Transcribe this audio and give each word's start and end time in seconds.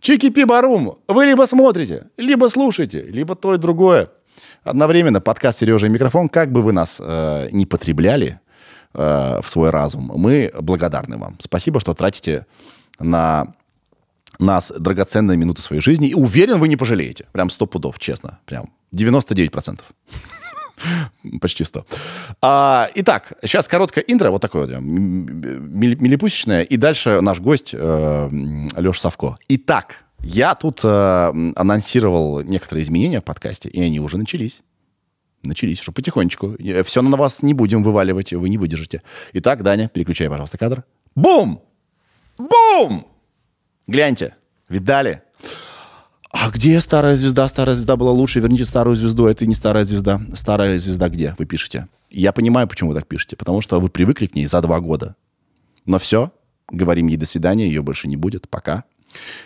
Чики-пи-барум. 0.00 0.98
Вы 1.08 1.26
либо 1.26 1.46
смотрите, 1.46 2.06
либо 2.16 2.48
слушаете, 2.48 3.02
либо 3.02 3.34
то 3.34 3.54
и 3.54 3.58
другое. 3.58 4.08
Одновременно 4.64 5.20
подкаст 5.20 5.58
«Сережа 5.58 5.86
и 5.86 5.90
микрофон». 5.90 6.28
Как 6.28 6.50
бы 6.50 6.62
вы 6.62 6.72
нас 6.72 7.00
э, 7.00 7.48
не 7.52 7.66
потребляли 7.66 8.40
э, 8.94 9.40
в 9.42 9.48
свой 9.48 9.70
разум, 9.70 10.10
мы 10.14 10.50
благодарны 10.58 11.18
вам. 11.18 11.36
Спасибо, 11.38 11.80
что 11.80 11.94
тратите 11.94 12.46
на 12.98 13.54
нас 14.38 14.72
драгоценные 14.76 15.36
минуты 15.36 15.60
своей 15.60 15.82
жизни. 15.82 16.08
И 16.08 16.14
уверен, 16.14 16.58
вы 16.58 16.68
не 16.68 16.76
пожалеете. 16.76 17.26
Прям 17.32 17.50
сто 17.50 17.66
пудов, 17.66 17.98
честно. 17.98 18.38
Прям 18.46 18.70
99%. 18.94 19.80
Почти 21.40 21.64
100. 21.64 21.86
А, 22.42 22.88
итак, 22.94 23.32
сейчас 23.42 23.68
короткое 23.68 24.04
интро, 24.06 24.30
вот 24.30 24.42
такое 24.42 24.66
вот, 24.66 24.80
милипусечное, 24.80 26.62
и 26.62 26.76
дальше 26.76 27.20
наш 27.20 27.40
гость 27.40 27.70
э, 27.72 28.28
Леша 28.76 29.00
Савко. 29.00 29.38
Итак, 29.48 30.04
я 30.22 30.54
тут 30.54 30.80
э, 30.84 31.32
анонсировал 31.56 32.42
некоторые 32.42 32.82
изменения 32.82 33.20
в 33.20 33.24
подкасте, 33.24 33.68
и 33.68 33.80
они 33.80 34.00
уже 34.00 34.18
начались. 34.18 34.62
Начались 35.42 35.80
уже 35.80 35.92
потихонечку. 35.92 36.56
Все 36.84 37.02
на 37.02 37.16
вас 37.16 37.42
не 37.42 37.54
будем 37.54 37.82
вываливать, 37.82 38.32
вы 38.32 38.48
не 38.50 38.58
выдержите. 38.58 39.02
Итак, 39.32 39.62
Даня, 39.62 39.88
переключай, 39.88 40.28
пожалуйста, 40.28 40.58
кадр. 40.58 40.84
Бум! 41.14 41.62
Бум! 42.38 43.06
Гляньте, 43.86 44.36
видали? 44.68 45.22
А 46.30 46.50
где 46.50 46.80
старая 46.80 47.16
звезда? 47.16 47.48
Старая 47.48 47.74
звезда 47.74 47.96
была 47.96 48.12
лучше. 48.12 48.40
Верните 48.40 48.64
старую 48.64 48.94
звезду. 48.94 49.26
Это 49.26 49.46
не 49.46 49.54
старая 49.54 49.84
звезда. 49.84 50.20
Старая 50.34 50.78
звезда 50.78 51.08
где? 51.08 51.34
Вы 51.38 51.44
пишете. 51.44 51.88
Я 52.08 52.32
понимаю, 52.32 52.68
почему 52.68 52.90
вы 52.90 52.96
так 52.96 53.06
пишете. 53.06 53.36
Потому 53.36 53.60
что 53.60 53.80
вы 53.80 53.88
привыкли 53.88 54.26
к 54.26 54.34
ней 54.34 54.46
за 54.46 54.60
два 54.60 54.80
года. 54.80 55.16
Но 55.86 55.98
все. 55.98 56.32
Говорим 56.70 57.08
ей 57.08 57.16
до 57.16 57.26
свидания. 57.26 57.66
Ее 57.66 57.82
больше 57.82 58.06
не 58.06 58.16
будет. 58.16 58.48
Пока. 58.48 58.84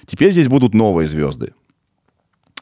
Теперь 0.06 0.32
здесь 0.32 0.48
будут 0.48 0.74
новые 0.74 1.06
звезды. 1.06 1.54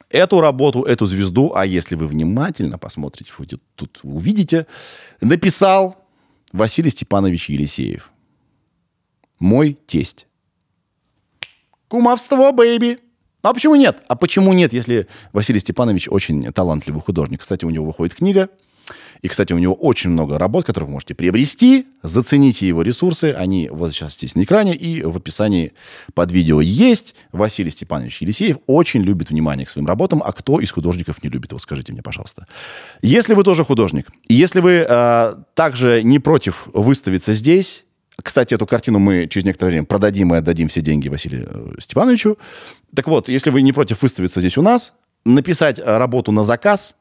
Эту 0.08 0.40
работу, 0.40 0.82
эту 0.82 1.06
звезду, 1.06 1.52
а 1.54 1.64
если 1.64 1.94
вы 1.94 2.06
внимательно 2.06 2.76
посмотрите, 2.76 3.32
вы 3.38 3.46
тут 3.46 4.00
увидите, 4.02 4.66
написал 5.22 5.96
Василий 6.52 6.90
Степанович 6.90 7.48
Елисеев. 7.48 8.10
Мой 9.38 9.78
тесть. 9.86 10.26
Кумовство, 11.88 12.52
бэйби. 12.52 12.98
А 13.42 13.52
почему 13.52 13.74
нет? 13.74 13.98
А 14.08 14.14
почему 14.14 14.52
нет, 14.52 14.72
если 14.72 15.08
Василий 15.32 15.60
Степанович 15.60 16.08
очень 16.08 16.52
талантливый 16.52 17.02
художник? 17.02 17.40
Кстати, 17.40 17.64
у 17.64 17.70
него 17.70 17.84
выходит 17.84 18.14
книга. 18.14 18.48
И, 19.22 19.28
кстати, 19.28 19.52
у 19.52 19.58
него 19.58 19.74
очень 19.74 20.10
много 20.10 20.38
работ, 20.38 20.66
которые 20.66 20.86
вы 20.88 20.94
можете 20.94 21.14
приобрести. 21.14 21.86
Зацените 22.02 22.66
его 22.66 22.82
ресурсы. 22.82 23.32
Они 23.32 23.68
вот 23.70 23.92
сейчас 23.92 24.14
здесь 24.14 24.34
на 24.34 24.42
экране 24.42 24.74
и 24.74 25.02
в 25.02 25.16
описании 25.16 25.72
под 26.14 26.32
видео 26.32 26.60
есть. 26.60 27.14
Василий 27.30 27.70
Степанович 27.70 28.22
Елисеев 28.22 28.58
очень 28.66 29.02
любит 29.02 29.30
внимание 29.30 29.64
к 29.64 29.70
своим 29.70 29.86
работам. 29.86 30.22
А 30.24 30.32
кто 30.32 30.58
из 30.58 30.72
художников 30.72 31.22
не 31.22 31.30
любит? 31.30 31.52
Вот 31.52 31.62
скажите 31.62 31.92
мне, 31.92 32.02
пожалуйста. 32.02 32.46
Если 33.00 33.34
вы 33.34 33.44
тоже 33.44 33.64
художник, 33.64 34.08
если 34.28 34.60
вы 34.60 34.84
э, 34.88 35.34
также 35.54 36.02
не 36.02 36.18
против 36.18 36.66
выставиться 36.72 37.32
здесь, 37.32 37.84
кстати, 38.22 38.54
эту 38.54 38.66
картину 38.66 38.98
мы 38.98 39.26
через 39.28 39.44
некоторое 39.44 39.72
время 39.72 39.86
продадим 39.86 40.34
и 40.34 40.38
отдадим 40.38 40.68
все 40.68 40.80
деньги 40.80 41.08
Василию 41.08 41.74
э, 41.76 41.80
Степановичу. 41.80 42.38
Так 42.94 43.06
вот, 43.08 43.28
если 43.28 43.50
вы 43.50 43.62
не 43.62 43.72
против 43.72 44.02
выставиться 44.02 44.40
здесь 44.40 44.58
у 44.58 44.62
нас, 44.62 44.92
написать 45.24 45.78
э, 45.78 45.98
работу 45.98 46.32
на 46.32 46.44
заказ, 46.44 46.96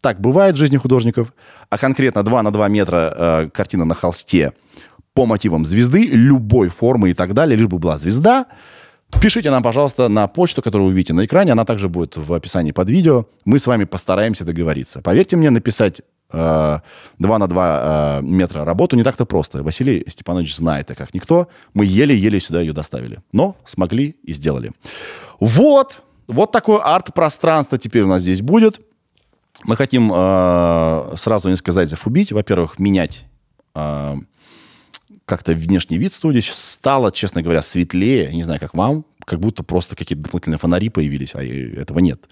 так 0.00 0.20
бывает 0.20 0.54
в 0.54 0.58
жизни 0.58 0.76
художников, 0.76 1.32
а 1.70 1.78
конкретно 1.78 2.22
2 2.22 2.42
на 2.42 2.52
2 2.52 2.68
метра 2.68 3.14
э, 3.16 3.50
картина 3.50 3.84
на 3.84 3.94
холсте 3.94 4.52
по 5.14 5.26
мотивам 5.26 5.66
звезды, 5.66 6.06
любой 6.06 6.68
формы 6.68 7.10
и 7.10 7.14
так 7.14 7.34
далее, 7.34 7.56
лишь 7.56 7.68
бы 7.68 7.78
была 7.78 7.98
звезда, 7.98 8.46
Пишите 9.20 9.50
нам, 9.50 9.62
пожалуйста, 9.62 10.08
на 10.08 10.26
почту, 10.26 10.62
которую 10.62 10.88
вы 10.88 10.94
видите 10.94 11.12
на 11.12 11.24
экране. 11.26 11.52
Она 11.52 11.64
также 11.64 11.88
будет 11.88 12.16
в 12.16 12.32
описании 12.32 12.72
под 12.72 12.90
видео. 12.90 13.26
Мы 13.44 13.58
с 13.58 13.66
вами 13.66 13.84
постараемся 13.84 14.44
договориться. 14.44 15.00
Поверьте 15.02 15.36
мне, 15.36 15.50
написать 15.50 16.00
2 16.32 16.82
на 17.18 17.46
2 17.46 18.20
э, 18.20 18.22
метра 18.22 18.64
работу 18.64 18.96
не 18.96 19.04
так-то 19.04 19.26
просто. 19.26 19.62
Василий 19.62 20.04
Степанович 20.08 20.56
знает 20.56 20.90
это 20.90 20.94
как 20.94 21.14
никто. 21.14 21.48
Мы 21.74 21.84
еле-еле 21.84 22.40
сюда 22.40 22.60
ее 22.60 22.72
доставили. 22.72 23.20
Но 23.32 23.56
смогли 23.64 24.16
и 24.22 24.32
сделали. 24.32 24.72
Вот. 25.40 26.02
Вот 26.26 26.52
такое 26.52 26.78
арт-пространство 26.78 27.78
теперь 27.78 28.02
у 28.02 28.06
нас 28.06 28.22
здесь 28.22 28.40
будет. 28.40 28.80
Мы 29.64 29.76
хотим 29.76 30.10
э, 30.12 31.14
сразу 31.16 31.48
несколько 31.48 31.72
зайцев 31.72 32.06
убить. 32.06 32.32
Во-первых, 32.32 32.78
менять 32.78 33.24
э, 33.74 34.16
как-то 35.24 35.52
внешний 35.52 35.98
вид 35.98 36.12
студии. 36.12 36.40
Стало, 36.40 37.12
честно 37.12 37.42
говоря, 37.42 37.62
светлее. 37.62 38.32
Не 38.32 38.42
знаю, 38.42 38.60
как 38.60 38.74
вам. 38.74 39.04
Как 39.24 39.38
будто 39.38 39.62
просто 39.62 39.94
какие-то 39.94 40.24
дополнительные 40.24 40.58
фонари 40.58 40.88
появились, 40.88 41.34
а 41.34 41.42
этого 41.42 42.00
нет. 42.00 42.22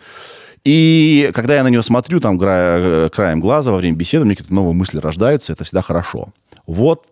И 0.64 1.30
когда 1.34 1.54
я 1.54 1.62
на 1.62 1.68
нее 1.68 1.82
смотрю, 1.82 2.20
там, 2.20 2.38
краем 2.38 3.40
глаза, 3.40 3.70
во 3.70 3.78
время 3.78 3.96
беседы, 3.96 4.24
мне 4.24 4.34
какие-то 4.34 4.54
новые 4.54 4.74
мысли 4.74 4.98
рождаются. 4.98 5.52
Это 5.52 5.64
всегда 5.64 5.82
хорошо. 5.82 6.32
Вот 6.66 7.06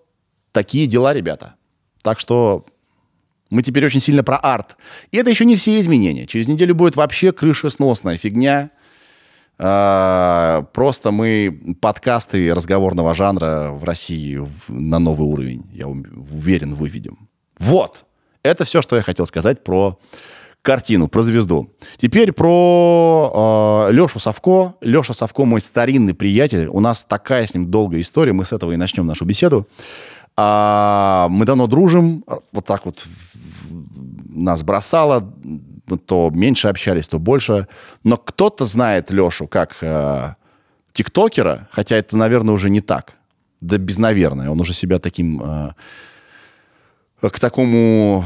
такие 0.52 0.86
дела, 0.86 1.14
ребята. 1.14 1.54
Так 2.02 2.20
что 2.20 2.66
мы 3.50 3.62
теперь 3.62 3.86
очень 3.86 4.00
сильно 4.00 4.22
про 4.22 4.36
арт. 4.36 4.76
И 5.10 5.16
это 5.16 5.30
еще 5.30 5.44
не 5.46 5.56
все 5.56 5.80
изменения. 5.80 6.26
Через 6.26 6.48
неделю 6.48 6.74
будет 6.74 6.96
вообще 6.96 7.32
крышесносная 7.32 8.18
фигня. 8.18 8.70
А, 9.58 10.66
просто 10.74 11.10
мы 11.10 11.76
подкасты 11.80 12.54
разговорного 12.54 13.14
жанра 13.14 13.70
в 13.72 13.82
России 13.82 14.46
на 14.68 14.98
новый 14.98 15.26
уровень, 15.26 15.66
я 15.72 15.88
уверен, 15.88 16.74
выведем. 16.74 17.28
Вот. 17.58 18.04
Это 18.44 18.64
все, 18.64 18.82
что 18.82 18.94
я 18.94 19.02
хотел 19.02 19.26
сказать 19.26 19.64
про 19.64 19.98
картину, 20.62 21.08
про 21.08 21.22
звезду. 21.22 21.70
Теперь 21.98 22.32
про 22.32 23.88
э, 23.88 23.92
Лешу 23.92 24.18
Савко. 24.18 24.74
Леша 24.80 25.14
Савко 25.14 25.44
мой 25.44 25.60
старинный 25.60 26.14
приятель. 26.14 26.66
У 26.66 26.80
нас 26.80 27.04
такая 27.04 27.46
с 27.46 27.54
ним 27.54 27.70
долгая 27.70 28.00
история. 28.00 28.32
Мы 28.32 28.44
с 28.44 28.52
этого 28.52 28.72
и 28.72 28.76
начнем 28.76 29.06
нашу 29.06 29.24
беседу. 29.24 29.66
А, 30.36 31.28
мы 31.30 31.44
давно 31.46 31.66
дружим. 31.66 32.24
Вот 32.52 32.64
так 32.64 32.86
вот 32.86 33.02
нас 34.28 34.62
бросало 34.62 35.32
то 35.96 36.30
меньше 36.32 36.68
общались, 36.68 37.08
то 37.08 37.18
больше. 37.18 37.66
Но 38.04 38.16
кто-то 38.16 38.64
знает 38.64 39.10
Лешу 39.10 39.46
как 39.46 39.78
э, 39.80 40.34
тиктокера, 40.92 41.68
хотя 41.70 41.96
это, 41.96 42.16
наверное, 42.16 42.54
уже 42.54 42.68
не 42.68 42.80
так. 42.80 43.14
Да 43.60 43.78
без 43.78 43.98
наверное. 43.98 44.50
Он 44.50 44.60
уже 44.60 44.74
себя 44.74 44.98
таким... 44.98 45.40
Э, 45.42 45.70
к 47.20 47.38
такому 47.40 48.24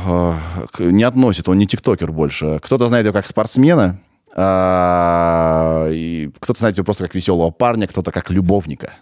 к, 0.72 0.80
не 0.80 1.04
относит, 1.04 1.48
он 1.48 1.58
не 1.58 1.66
тиктокер 1.66 2.12
больше. 2.12 2.58
Кто-то 2.62 2.88
знает 2.88 3.06
его 3.06 3.12
как 3.12 3.26
спортсмена, 3.26 3.98
и 4.34 6.30
кто-то 6.40 6.58
знает 6.58 6.76
его 6.76 6.84
просто 6.84 7.04
как 7.04 7.14
веселого 7.14 7.50
парня, 7.50 7.86
кто-то 7.86 8.12
как 8.12 8.30
любовника, 8.30 8.94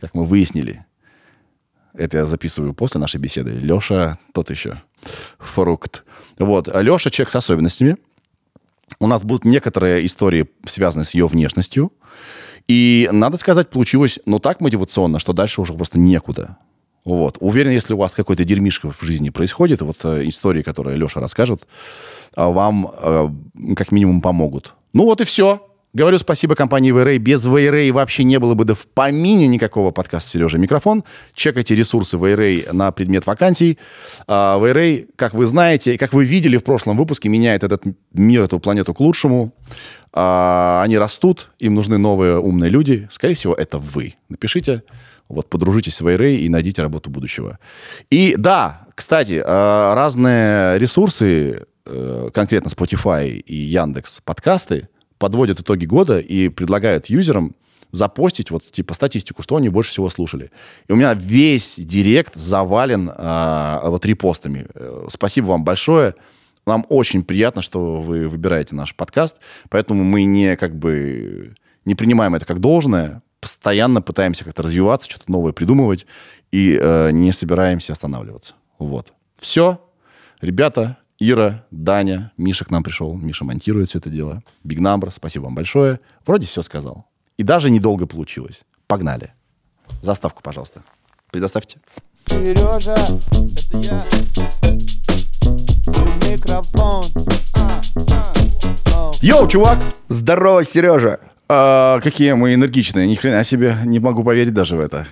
как 0.00 0.14
мы 0.14 0.24
выяснили. 0.24 0.84
Это 1.94 2.18
я 2.18 2.24
записываю 2.26 2.72
после 2.72 3.00
нашей 3.00 3.20
беседы. 3.20 3.50
Леша 3.50 4.18
тот 4.32 4.50
еще 4.50 4.82
фрукт. 5.38 6.04
Вот. 6.38 6.68
Леша 6.68 7.10
человек 7.10 7.30
с 7.30 7.36
особенностями. 7.36 7.96
У 8.98 9.06
нас 9.06 9.24
будут 9.24 9.44
некоторые 9.44 10.06
истории, 10.06 10.48
связанные 10.66 11.04
с 11.04 11.14
ее 11.14 11.26
внешностью. 11.26 11.92
И, 12.68 13.08
надо 13.12 13.36
сказать, 13.36 13.70
получилось, 13.70 14.20
ну, 14.24 14.38
так 14.38 14.60
мотивационно, 14.60 15.18
что 15.18 15.32
дальше 15.32 15.60
уже 15.60 15.74
просто 15.74 15.98
некуда. 15.98 16.56
Вот. 17.04 17.36
Уверен, 17.40 17.72
если 17.72 17.94
у 17.94 17.96
вас 17.96 18.14
какой-то 18.14 18.44
дерьмишка 18.44 18.90
в 18.90 19.02
жизни 19.02 19.30
происходит, 19.30 19.82
вот 19.82 19.98
э, 20.04 20.28
истории, 20.28 20.62
которые 20.62 20.96
Леша 20.96 21.20
расскажет, 21.20 21.66
э, 22.36 22.44
вам 22.44 22.92
э, 22.96 23.28
как 23.76 23.90
минимум 23.90 24.20
помогут. 24.20 24.74
Ну 24.92 25.04
вот 25.04 25.20
и 25.20 25.24
все. 25.24 25.66
Говорю 25.94 26.18
спасибо 26.18 26.54
компании 26.54 26.90
VRA. 26.90 27.18
Без 27.18 27.44
VRA 27.44 27.92
вообще 27.92 28.24
не 28.24 28.38
было 28.38 28.54
бы 28.54 28.64
да 28.64 28.74
в 28.74 28.86
помине 28.86 29.46
никакого 29.46 29.90
подкаста 29.90 30.30
«Сережа 30.30 30.56
Микрофон». 30.56 31.04
Чекайте 31.34 31.74
ресурсы 31.74 32.16
VRA 32.16 32.72
на 32.72 32.92
предмет 32.92 33.26
вакансий. 33.26 33.78
VRA, 34.26 35.02
а, 35.02 35.12
как 35.16 35.34
вы 35.34 35.44
знаете, 35.44 35.98
как 35.98 36.14
вы 36.14 36.24
видели 36.24 36.56
в 36.56 36.64
прошлом 36.64 36.96
выпуске, 36.96 37.28
меняет 37.28 37.62
этот 37.62 37.82
мир, 38.14 38.44
эту 38.44 38.58
планету 38.58 38.94
к 38.94 39.00
лучшему. 39.00 39.52
А, 40.14 40.80
они 40.82 40.96
растут, 40.96 41.50
им 41.58 41.74
нужны 41.74 41.98
новые 41.98 42.38
умные 42.38 42.70
люди. 42.70 43.06
Скорее 43.10 43.34
всего, 43.34 43.52
это 43.52 43.76
вы. 43.76 44.14
Напишите, 44.30 44.84
вот 45.32 45.48
подружитесь 45.48 45.96
с 45.96 46.02
VRA 46.02 46.36
и 46.36 46.48
найдите 46.48 46.82
работу 46.82 47.10
будущего. 47.10 47.58
И 48.10 48.34
да, 48.36 48.82
кстати, 48.94 49.42
а, 49.44 49.94
разные 49.94 50.78
ресурсы, 50.78 51.66
э, 51.84 52.30
конкретно 52.32 52.68
Spotify 52.68 53.28
и 53.28 53.54
Яндекс 53.54 54.20
подкасты, 54.24 54.88
подводят 55.18 55.60
итоги 55.60 55.86
года 55.86 56.18
и 56.18 56.48
предлагают 56.48 57.06
юзерам 57.06 57.54
запостить 57.92 58.50
вот 58.50 58.70
типа 58.70 58.94
статистику, 58.94 59.42
что 59.42 59.56
они 59.56 59.68
больше 59.68 59.90
всего 59.90 60.08
слушали. 60.10 60.50
И 60.88 60.92
у 60.92 60.96
меня 60.96 61.14
весь 61.14 61.76
директ 61.78 62.34
завален 62.34 63.10
э, 63.10 63.80
вот 63.84 64.04
репостами. 64.06 64.66
Э, 64.74 65.06
спасибо 65.10 65.46
вам 65.46 65.64
большое. 65.64 66.14
Нам 66.66 66.86
очень 66.88 67.24
приятно, 67.24 67.60
что 67.60 68.00
вы 68.02 68.28
выбираете 68.28 68.74
наш 68.74 68.94
подкаст, 68.94 69.36
поэтому 69.68 70.04
мы 70.04 70.24
не 70.24 70.56
как 70.56 70.76
бы 70.76 71.54
не 71.84 71.94
принимаем 71.94 72.34
это 72.34 72.46
как 72.46 72.60
должное, 72.60 73.22
постоянно 73.42 74.00
пытаемся 74.00 74.44
как-то 74.44 74.62
развиваться, 74.62 75.10
что-то 75.10 75.30
новое 75.30 75.52
придумывать 75.52 76.06
и 76.52 76.78
э, 76.80 77.10
не 77.10 77.32
собираемся 77.32 77.92
останавливаться. 77.92 78.54
Вот. 78.78 79.12
Все, 79.36 79.84
ребята, 80.40 80.96
Ира, 81.18 81.66
Даня, 81.72 82.32
Миша 82.36 82.64
к 82.64 82.70
нам 82.70 82.84
пришел. 82.84 83.14
Миша 83.16 83.44
монтирует 83.44 83.88
все 83.88 83.98
это 83.98 84.10
дело. 84.10 84.44
Big 84.64 84.78
Number, 84.78 85.10
спасибо 85.10 85.44
вам 85.44 85.56
большое. 85.56 85.98
Вроде 86.24 86.46
все 86.46 86.62
сказал. 86.62 87.06
И 87.36 87.42
даже 87.42 87.68
недолго 87.68 88.06
получилось. 88.06 88.62
Погнали. 88.86 89.32
Заставку, 90.00 90.40
пожалуйста. 90.42 90.84
Предоставьте. 91.32 91.80
Сережа, 92.26 92.94
это 92.94 93.78
я. 93.78 94.02
Микрофон. 96.30 97.04
Йоу, 99.20 99.48
чувак! 99.48 99.78
Здорово, 100.08 100.64
Сережа! 100.64 101.31
А, 101.54 102.00
какие 102.00 102.32
мы 102.32 102.54
энергичные. 102.54 103.06
Ни 103.06 103.14
хрена 103.14 103.44
себе. 103.44 103.76
Не 103.84 103.98
могу 103.98 104.24
поверить 104.24 104.54
даже 104.54 104.76
в 104.76 104.80
это. 104.80 105.06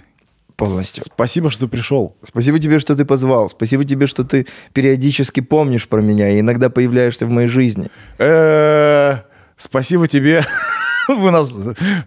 Полностью. 0.56 1.02
Спасибо, 1.04 1.50
что 1.50 1.66
ты 1.66 1.68
пришел. 1.68 2.16
Спасибо 2.22 2.58
тебе, 2.58 2.78
что 2.78 2.96
ты 2.96 3.04
позвал. 3.04 3.48
Спасибо 3.48 3.84
тебе, 3.84 4.06
что 4.06 4.24
ты 4.24 4.46
периодически 4.72 5.40
помнишь 5.40 5.88
про 5.88 6.00
меня 6.00 6.30
и 6.30 6.40
иногда 6.40 6.70
появляешься 6.70 7.26
в 7.26 7.30
моей 7.30 7.48
жизни. 7.48 7.88
Э, 8.18 9.18
Спасибо 9.56 10.08
тебе. 10.08 10.42
У 11.26 11.30
нас 11.30 11.56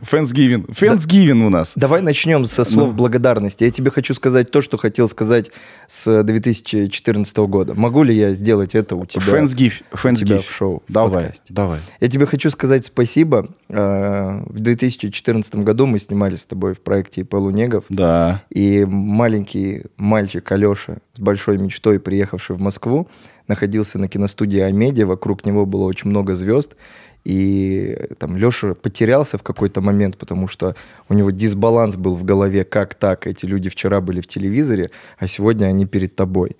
Фэнсгивен. 0.01 0.65
Фэнсгивен 0.71 1.41
у 1.41 1.49
нас. 1.49 1.73
Давай 1.75 2.01
начнем 2.01 2.45
со 2.45 2.63
слов 2.63 2.93
благодарности. 2.93 3.63
Я 3.63 3.71
тебе 3.71 3.91
хочу 3.91 4.13
сказать 4.13 4.51
то, 4.51 4.61
что 4.61 4.77
хотел 4.77 5.07
сказать 5.07 5.51
с 5.87 6.23
2014 6.23 7.37
года. 7.37 7.73
Могу 7.75 8.03
ли 8.03 8.15
я 8.15 8.33
сделать 8.33 8.75
это 8.75 8.95
у 8.95 9.05
тебя? 9.05 9.21
Фэнсгив. 9.21 9.81
Фэнсгив. 9.91 10.45
в 10.45 10.51
шоу, 10.51 10.83
в 10.87 10.91
Давай, 10.93 11.23
подкасте. 11.23 11.53
давай. 11.53 11.79
Я 11.99 12.07
тебе 12.07 12.25
хочу 12.25 12.49
сказать 12.49 12.85
спасибо. 12.85 13.49
Э, 13.69 14.41
В 14.47 14.59
2014 14.59 15.55
году 15.57 15.85
мы 15.85 15.99
снимали 15.99 16.35
с 16.35 16.45
тобой 16.45 16.73
в 16.73 16.81
проекте 16.81 17.21
«Ипл 17.21 17.49
Негов». 17.49 17.85
Да. 17.89 18.43
И 18.49 18.85
маленький 18.85 19.83
мальчик 19.97 20.51
Алеша 20.51 20.97
с 21.15 21.19
большой 21.19 21.57
мечтой, 21.57 21.99
приехавший 21.99 22.55
в 22.55 22.59
Москву, 22.59 23.07
находился 23.47 23.99
на 23.99 24.07
киностудии 24.07 24.59
Амедиа, 24.59 25.05
вокруг 25.05 25.45
него 25.45 25.65
было 25.65 25.83
очень 25.83 26.09
много 26.09 26.33
звезд, 26.35 26.75
и 27.23 28.09
там 28.19 28.35
Леша 28.35 28.73
потерялся 28.73 29.37
в 29.37 29.43
какой-то 29.43 29.81
момент, 29.81 30.17
потому 30.17 30.47
что 30.47 30.75
у 31.07 31.13
него 31.13 31.31
дисбаланс 31.31 31.95
был 31.95 32.15
в 32.15 32.23
голове, 32.23 32.65
как 32.65 32.95
так, 32.95 33.27
эти 33.27 33.45
люди 33.45 33.69
вчера 33.69 34.01
были 34.01 34.19
в 34.19 34.27
телевизоре, 34.27 34.91
а 35.17 35.27
сегодня 35.27 35.67
они 35.67 35.85
перед 35.85 36.15
тобой. 36.15 36.57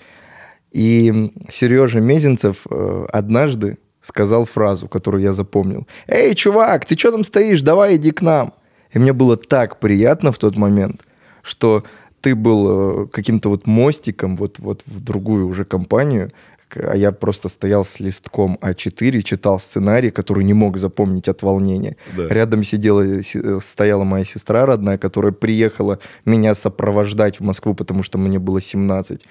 И 0.72 1.32
Сережа 1.50 2.00
Мезенцев 2.00 2.66
э, 2.70 3.06
однажды 3.12 3.78
сказал 4.02 4.46
фразу, 4.46 4.88
которую 4.88 5.24
я 5.24 5.34
запомнил. 5.34 5.88
«Эй, 6.08 6.34
чувак, 6.34 6.86
ты 6.86 6.98
что 6.98 7.12
там 7.12 7.24
стоишь? 7.24 7.62
Давай 7.62 7.96
иди 7.96 8.12
к 8.12 8.22
нам». 8.22 8.54
И 8.92 9.00
мне 9.00 9.14
было 9.14 9.38
так 9.38 9.80
приятно 9.80 10.32
в 10.32 10.38
тот 10.38 10.58
момент, 10.58 11.02
что 11.42 11.84
ты 12.22 12.36
был 12.36 13.04
э, 13.04 13.08
каким-то 13.08 13.50
вот 13.50 13.68
мостиком 13.68 14.36
вот, 14.38 14.60
вот 14.60 14.82
в 14.86 15.04
другую 15.04 15.48
уже 15.48 15.66
компанию, 15.66 16.32
а 16.78 16.96
я 16.96 17.12
просто 17.12 17.50
стоял 17.50 17.84
с 17.84 18.00
листком 18.00 18.58
А4, 18.62 19.22
читал 19.22 19.60
сценарий, 19.60 20.12
который 20.12 20.44
не 20.44 20.54
мог 20.54 20.78
запомнить 20.78 21.28
от 21.28 21.42
волнения. 21.44 21.96
Да. 22.16 22.28
Рядом 22.30 22.64
сидела, 22.64 23.22
си- 23.22 23.42
э, 23.44 23.60
стояла 23.62 24.04
моя 24.04 24.26
сестра 24.26 24.66
родная, 24.66 24.98
которая 24.98 25.32
приехала 25.32 26.00
меня 26.26 26.54
сопровождать 26.54 27.40
в 27.40 27.44
Москву, 27.44 27.74
потому 27.74 28.04
что 28.04 28.18
мне 28.18 28.40
было 28.40 28.62
17. 28.62 29.26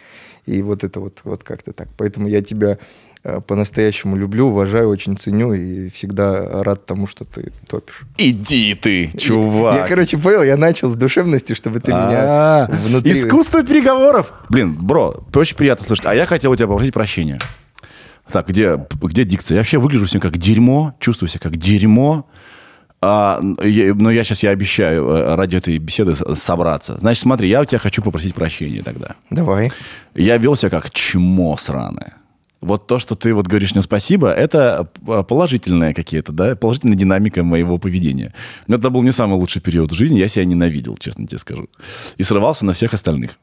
И 0.46 0.62
вот 0.62 0.84
это 0.84 1.00
вот, 1.00 1.20
вот 1.24 1.44
как-то 1.44 1.72
так. 1.72 1.88
Поэтому 1.96 2.28
я 2.28 2.42
тебя 2.42 2.78
по-настоящему 3.22 4.16
люблю, 4.16 4.48
уважаю, 4.48 4.88
очень 4.88 5.16
ценю 5.16 5.52
и 5.54 5.88
всегда 5.90 6.62
рад 6.64 6.84
тому, 6.86 7.06
что 7.06 7.24
ты 7.24 7.52
топишь. 7.68 8.02
Иди 8.18 8.74
ты, 8.74 9.12
чувак. 9.16 9.76
Я, 9.76 9.86
короче, 9.88 10.18
понял, 10.18 10.42
я 10.42 10.56
начал 10.56 10.88
с 10.90 10.96
душевности, 10.96 11.54
чтобы 11.54 11.78
ты 11.78 11.92
меня 11.92 12.08
А, 12.64 12.68
внутри... 12.84 13.12
Искусство 13.12 13.62
переговоров. 13.62 14.32
Блин, 14.48 14.74
бро, 14.74 15.24
очень 15.34 15.56
приятно 15.56 15.86
слышать. 15.86 16.06
А 16.06 16.14
я 16.14 16.26
хотел 16.26 16.50
у 16.50 16.56
тебя 16.56 16.66
попросить 16.66 16.92
прощения. 16.94 17.38
Так, 18.30 18.48
где, 18.48 18.86
где 19.00 19.24
дикция? 19.24 19.56
Я 19.56 19.60
вообще 19.60 19.78
выгляжу 19.78 20.06
сегодня 20.06 20.28
как 20.30 20.38
дерьмо, 20.38 20.94
чувствую 20.98 21.28
себя 21.28 21.40
как 21.40 21.56
дерьмо. 21.56 22.26
А, 23.00 23.40
я- 23.62 23.94
но 23.94 24.10
я 24.10 24.24
сейчас 24.24 24.42
я 24.44 24.50
обещаю 24.50 25.08
э, 25.08 25.34
ради 25.34 25.56
этой 25.56 25.76
беседы 25.78 26.14
собраться. 26.36 26.96
Значит, 27.00 27.22
смотри, 27.22 27.48
я 27.48 27.60
у 27.60 27.64
тебя 27.64 27.78
хочу 27.80 28.00
попросить 28.02 28.34
прощения 28.34 28.82
тогда. 28.82 29.16
Давай. 29.30 29.72
Я 30.14 30.36
вел 30.38 30.54
себя 30.56 30.70
как 30.70 30.90
чмо 30.90 31.56
сраное. 31.56 32.14
Вот 32.62 32.86
то, 32.86 33.00
что 33.00 33.16
ты 33.16 33.34
вот 33.34 33.48
говоришь 33.48 33.74
мне 33.74 33.82
спасибо, 33.82 34.32
это 34.32 34.88
п- 35.04 35.24
положительная 35.24 35.92
какие-то, 35.92 36.32
да, 36.32 36.54
положительная 36.54 36.96
динамика 36.96 37.42
моего 37.42 37.76
поведения. 37.76 38.32
Но 38.68 38.76
это 38.76 38.88
был 38.88 39.02
не 39.02 39.12
самый 39.12 39.34
лучший 39.34 39.60
период 39.60 39.90
в 39.90 39.94
жизни, 39.94 40.18
я 40.18 40.28
себя 40.28 40.44
ненавидел, 40.44 40.96
честно 40.96 41.26
тебе 41.26 41.38
скажу. 41.38 41.68
И 42.18 42.22
срывался 42.22 42.64
на 42.64 42.72
всех 42.72 42.94
остальных. 42.94 43.38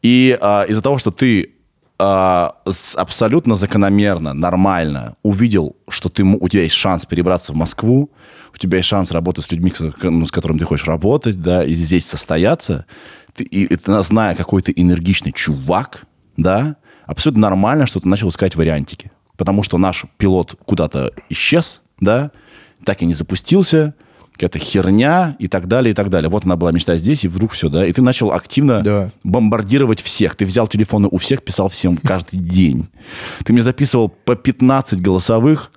И 0.00 0.38
а, 0.40 0.64
из-за 0.64 0.80
того, 0.80 0.98
что 0.98 1.10
ты 1.10 1.54
а, 1.98 2.54
абсолютно 2.96 3.56
закономерно, 3.56 4.32
нормально 4.32 5.16
увидел, 5.22 5.76
что 5.88 6.08
ты, 6.08 6.22
у 6.22 6.48
тебя 6.48 6.62
есть 6.62 6.74
шанс 6.74 7.04
перебраться 7.04 7.52
в 7.52 7.56
Москву, 7.56 8.10
у 8.54 8.58
тебя 8.58 8.78
есть 8.78 8.88
шанс 8.88 9.10
работать 9.10 9.44
с 9.44 9.52
людьми, 9.52 9.72
с, 9.74 9.92
ну, 10.02 10.26
с 10.26 10.30
которыми 10.30 10.58
ты 10.58 10.64
хочешь 10.64 10.86
работать, 10.86 11.40
да, 11.42 11.64
и 11.64 11.74
здесь 11.74 12.06
состояться, 12.06 12.86
ты, 13.34 13.44
и, 13.44 13.64
и 13.64 13.78
зная, 14.02 14.34
какой 14.36 14.62
ты 14.62 14.72
энергичный 14.74 15.32
чувак, 15.32 16.06
да, 16.36 16.76
абсолютно 17.12 17.42
нормально, 17.42 17.86
что 17.86 18.00
ты 18.00 18.08
начал 18.08 18.28
искать 18.28 18.56
вариантики. 18.56 19.10
Потому 19.36 19.62
что 19.62 19.78
наш 19.78 20.04
пилот 20.18 20.54
куда-то 20.66 21.12
исчез, 21.30 21.82
да, 22.00 22.30
так 22.84 23.02
и 23.02 23.06
не 23.06 23.14
запустился, 23.14 23.94
какая-то 24.32 24.58
херня 24.58 25.36
и 25.38 25.46
так 25.48 25.68
далее, 25.68 25.92
и 25.92 25.94
так 25.94 26.08
далее. 26.08 26.28
Вот 26.30 26.44
она 26.44 26.56
была 26.56 26.72
мечта 26.72 26.96
здесь, 26.96 27.24
и 27.24 27.28
вдруг 27.28 27.52
все, 27.52 27.68
да. 27.68 27.86
И 27.86 27.92
ты 27.92 28.02
начал 28.02 28.32
активно 28.32 28.80
Да. 28.82 29.10
бомбардировать 29.24 30.00
всех. 30.02 30.36
Ты 30.36 30.44
взял 30.46 30.66
телефоны 30.66 31.08
у 31.10 31.18
всех, 31.18 31.42
писал 31.42 31.68
всем 31.68 31.96
каждый 31.96 32.38
день. 32.40 32.88
Ты 33.44 33.52
мне 33.52 33.62
записывал 33.62 34.08
по 34.08 34.34
15 34.34 35.00
голосовых 35.00 35.70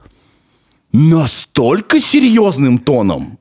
настолько 0.92 2.00
серьезным 2.00 2.78
тоном. 2.80 3.38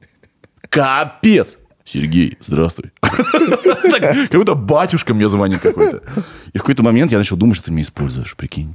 Капец. 0.69 1.59
Сергей, 1.95 2.37
здравствуй. 2.41 2.91
Как 3.01 4.33
будто 4.33 4.57
батюшка 4.57 5.15
мне 5.15 5.29
звонит 5.29 5.61
какой-то. 5.61 6.03
И 6.53 6.59
в 6.59 6.63
какой-то 6.63 6.83
момент 6.83 7.13
я 7.13 7.19
начал 7.19 7.37
думать, 7.37 7.57
что 7.57 7.67
ты 7.67 7.71
меня 7.71 7.85
используешь, 7.85 8.35
прикинь. 8.35 8.75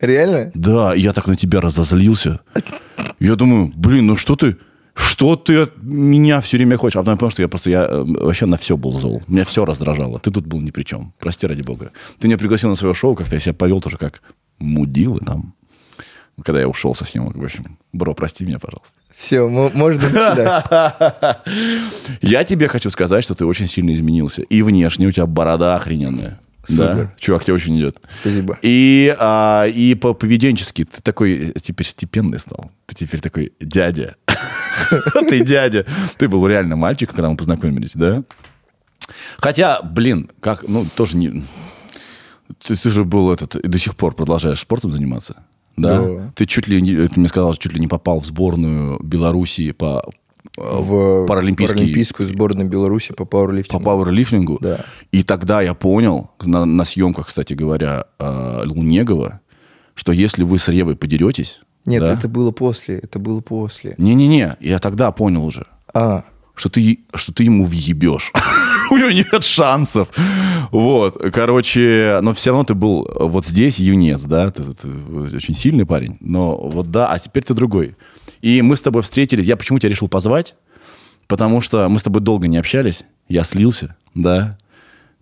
Реально? 0.00 0.52
Да, 0.54 0.94
и 0.94 1.02
я 1.02 1.12
так 1.12 1.26
на 1.26 1.36
тебя 1.36 1.60
разозлился. 1.60 2.40
Я 3.20 3.34
думаю, 3.34 3.70
блин, 3.76 4.06
ну 4.06 4.16
что 4.16 4.36
ты, 4.36 4.56
что 4.94 5.36
ты 5.36 5.64
от 5.64 5.76
меня 5.82 6.40
все 6.40 6.56
время 6.56 6.78
хочешь? 6.78 6.96
А 6.96 7.00
потом 7.00 7.12
я 7.12 7.18
понял, 7.18 7.30
что 7.30 7.42
я 7.42 7.48
просто, 7.48 7.68
я 7.68 7.84
э, 7.84 8.04
вообще 8.04 8.46
на 8.46 8.56
все 8.56 8.78
был 8.78 8.98
зол. 8.98 9.22
Меня 9.26 9.44
все 9.44 9.66
раздражало. 9.66 10.18
Ты 10.18 10.30
тут 10.30 10.46
был 10.46 10.62
ни 10.62 10.70
при 10.70 10.84
чем. 10.84 11.12
Прости 11.18 11.46
ради 11.46 11.60
бога. 11.60 11.92
Ты 12.18 12.26
меня 12.26 12.38
пригласил 12.38 12.70
на 12.70 12.76
свое 12.76 12.94
шоу, 12.94 13.16
как-то 13.16 13.34
я 13.34 13.40
себя 13.40 13.52
повел 13.52 13.82
тоже 13.82 13.98
как 13.98 14.22
мудилы 14.58 15.20
там. 15.20 15.52
Когда 16.42 16.60
я 16.60 16.68
ушел 16.68 16.94
со 16.94 17.04
съемок, 17.04 17.36
в 17.36 17.44
общем. 17.44 17.76
Бро, 17.92 18.14
прости 18.14 18.46
меня, 18.46 18.58
пожалуйста. 18.58 18.98
Все, 19.16 19.48
можно 19.48 20.10
начинать. 20.10 21.38
Я 22.20 22.44
тебе 22.44 22.68
хочу 22.68 22.90
сказать, 22.90 23.24
что 23.24 23.34
ты 23.34 23.46
очень 23.46 23.66
сильно 23.66 23.94
изменился. 23.94 24.42
И 24.42 24.60
внешне 24.60 25.06
у 25.06 25.10
тебя 25.12 25.26
борода 25.26 25.74
охрененная. 25.74 26.38
Да? 26.68 26.74
Супер. 26.74 27.14
Чувак, 27.18 27.44
тебе 27.44 27.54
очень 27.54 27.78
идет. 27.78 28.00
Спасибо. 28.20 28.58
И, 28.60 29.14
а, 29.18 29.66
и 29.66 29.94
по 29.94 30.12
поведенчески 30.14 30.84
ты 30.84 31.00
такой 31.00 31.52
теперь 31.62 31.86
степенный 31.86 32.38
стал. 32.38 32.70
Ты 32.86 32.94
теперь 32.94 33.20
такой 33.20 33.52
дядя. 33.60 34.16
Ты 35.30 35.44
дядя. 35.44 35.86
Ты 36.18 36.28
был 36.28 36.46
реально 36.46 36.76
мальчик, 36.76 37.10
когда 37.10 37.30
мы 37.30 37.36
познакомились, 37.36 37.92
да? 37.94 38.22
Хотя, 39.38 39.80
блин, 39.82 40.30
как, 40.40 40.64
ну, 40.68 40.86
тоже 40.94 41.16
не... 41.16 41.44
Ты, 42.62 42.76
ты 42.76 42.90
же 42.90 43.04
был 43.04 43.32
этот, 43.32 43.56
и 43.56 43.68
до 43.68 43.78
сих 43.78 43.96
пор 43.96 44.14
продолжаешь 44.14 44.60
спортом 44.60 44.90
заниматься, 44.90 45.44
да? 45.76 46.00
Да. 46.02 46.32
Ты 46.34 46.46
чуть 46.46 46.66
ли, 46.68 46.80
не, 46.80 47.08
ты 47.08 47.20
мне 47.20 47.28
сказал, 47.28 47.54
чуть 47.54 47.72
ли 47.72 47.80
не 47.80 47.88
попал 47.88 48.20
в 48.20 48.26
сборную 48.26 48.98
Белоруссии 49.02 49.72
по 49.72 50.02
э, 50.56 50.60
В 50.60 51.26
паралимпийский 51.26 51.76
паралимпийскую 51.78 52.28
сборную 52.28 52.68
Беларуси 52.68 53.08
по 53.08 53.24
по 53.24 53.26
пауэрлифтингу. 53.26 53.84
пауэрлифтингу. 53.84 54.58
Да. 54.60 54.84
И 55.12 55.22
тогда 55.22 55.60
я 55.62 55.74
понял, 55.74 56.30
на, 56.42 56.64
на 56.64 56.84
съемках, 56.84 57.28
кстати 57.28 57.52
говоря, 57.54 58.06
э, 58.18 58.62
Лунегова, 58.66 59.40
что 59.94 60.12
если 60.12 60.42
вы 60.44 60.58
с 60.58 60.68
Ревой 60.68 60.96
подеретесь... 60.96 61.60
Нет, 61.84 62.00
да, 62.02 62.12
это 62.14 62.26
было 62.28 62.50
после, 62.50 62.98
это 62.98 63.20
было 63.20 63.40
после. 63.40 63.94
Не-не-не, 63.96 64.56
я 64.60 64.78
тогда 64.80 65.12
понял 65.12 65.44
уже, 65.44 65.66
А, 65.94 66.24
что 66.56 66.68
ты, 66.68 67.00
что 67.14 67.32
ты 67.32 67.44
ему 67.44 67.64
въебешь. 67.64 68.32
У 68.90 68.96
него 68.96 69.10
нет 69.10 69.44
шансов. 69.44 70.08
Вот, 70.70 71.16
короче, 71.32 72.18
но 72.22 72.34
все 72.34 72.50
равно 72.50 72.64
ты 72.64 72.74
был 72.74 73.08
вот 73.14 73.46
здесь 73.46 73.78
юнец, 73.78 74.22
да, 74.22 74.50
ты, 74.50 74.62
ты 74.74 74.88
очень 75.36 75.54
сильный 75.54 75.86
парень, 75.86 76.16
но 76.20 76.56
вот 76.56 76.90
да, 76.90 77.10
а 77.10 77.18
теперь 77.18 77.44
ты 77.44 77.54
другой. 77.54 77.96
И 78.42 78.62
мы 78.62 78.76
с 78.76 78.82
тобой 78.82 79.02
встретились, 79.02 79.46
я 79.46 79.56
почему 79.56 79.78
тебя 79.78 79.90
решил 79.90 80.08
позвать? 80.08 80.54
Потому 81.26 81.60
что 81.60 81.88
мы 81.88 81.98
с 81.98 82.02
тобой 82.02 82.20
долго 82.20 82.46
не 82.46 82.58
общались, 82.58 83.04
я 83.28 83.44
слился, 83.44 83.96
да, 84.14 84.56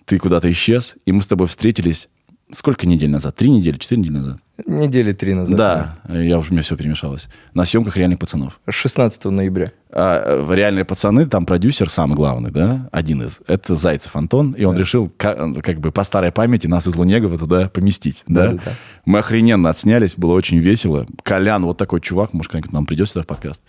ты 0.04 0.18
куда-то 0.18 0.50
исчез, 0.50 0.96
и 1.06 1.12
мы 1.12 1.22
с 1.22 1.26
тобой 1.26 1.46
встретились 1.46 2.08
сколько 2.52 2.86
недель 2.86 3.10
назад? 3.10 3.36
Три 3.36 3.50
недели, 3.50 3.78
четыре 3.78 4.00
недели 4.02 4.16
назад? 4.16 4.38
Недели 4.66 5.12
три 5.12 5.34
назад. 5.34 5.56
Да, 5.56 5.96
я 6.08 6.38
уже, 6.38 6.50
у 6.50 6.52
меня 6.52 6.62
все 6.62 6.76
перемешалось. 6.76 7.28
На 7.54 7.64
съемках 7.64 7.96
«Реальных 7.96 8.20
пацанов». 8.20 8.60
16 8.68 9.24
ноября. 9.24 9.72
А, 9.90 10.40
в 10.40 10.54
«Реальные 10.54 10.84
пацаны» 10.84 11.26
там 11.26 11.44
продюсер 11.44 11.90
самый 11.90 12.14
главный, 12.14 12.52
да, 12.52 12.88
один 12.92 13.22
из. 13.22 13.40
Это 13.48 13.74
Зайцев 13.74 14.14
Антон, 14.14 14.52
и 14.52 14.62
он 14.62 14.76
решил 14.76 15.10
ка- 15.16 15.52
как 15.60 15.80
бы 15.80 15.90
по 15.90 16.04
старой 16.04 16.30
памяти 16.30 16.68
нас 16.68 16.86
из 16.86 16.94
Лунегова 16.94 17.36
туда 17.36 17.68
поместить, 17.68 18.22
да? 18.28 18.50
Да-да-да. 18.52 18.72
Мы 19.04 19.18
охрененно 19.18 19.70
отснялись, 19.70 20.14
было 20.16 20.34
очень 20.34 20.58
весело. 20.58 21.04
Колян, 21.24 21.64
вот 21.64 21.76
такой 21.76 22.00
чувак, 22.00 22.32
может, 22.32 22.52
когда-нибудь 22.52 22.70
к 22.70 22.72
нам 22.72 22.86
придет 22.86 23.08
сюда 23.08 23.22
в 23.22 23.26
подкаст. 23.26 23.60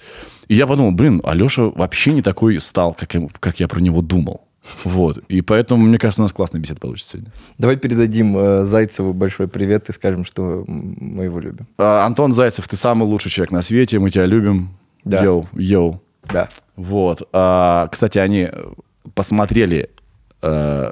И 0.49 0.53
я 0.55 0.67
подумал, 0.67 0.91
блин, 0.91 1.19
Алеша 1.25 1.63
вообще 1.63 2.13
не 2.13 2.21
такой 2.21 2.61
стал, 2.61 2.93
как 2.93 3.11
как 3.39 3.59
я 3.59 3.67
про 3.67 3.79
него 3.79 4.01
думал. 4.03 4.44
Вот. 4.83 5.19
И 5.29 5.41
поэтому, 5.41 5.85
мне 5.85 5.97
кажется, 5.97 6.21
у 6.21 6.25
нас 6.25 6.33
классная 6.33 6.59
беседа 6.59 6.79
получится 6.79 7.11
сегодня. 7.11 7.31
Давай 7.57 7.77
передадим 7.77 8.37
э, 8.37 8.63
Зайцеву 8.63 9.13
большой 9.13 9.47
привет 9.47 9.89
и 9.89 9.93
скажем, 9.93 10.25
что 10.25 10.63
мы 10.67 11.25
его 11.25 11.39
любим. 11.39 11.67
А, 11.77 12.05
Антон 12.05 12.31
Зайцев, 12.31 12.67
ты 12.67 12.75
самый 12.75 13.03
лучший 13.05 13.31
человек 13.31 13.51
на 13.51 13.61
свете, 13.61 13.99
мы 13.99 14.09
тебя 14.09 14.25
любим. 14.25 14.77
Да. 15.03 15.23
Йоу, 15.23 15.47
йоу. 15.53 16.01
Да. 16.31 16.47
Вот. 16.75 17.27
А, 17.31 17.87
кстати, 17.91 18.17
они 18.17 18.49
посмотрели, 19.13 19.89
э, 20.41 20.91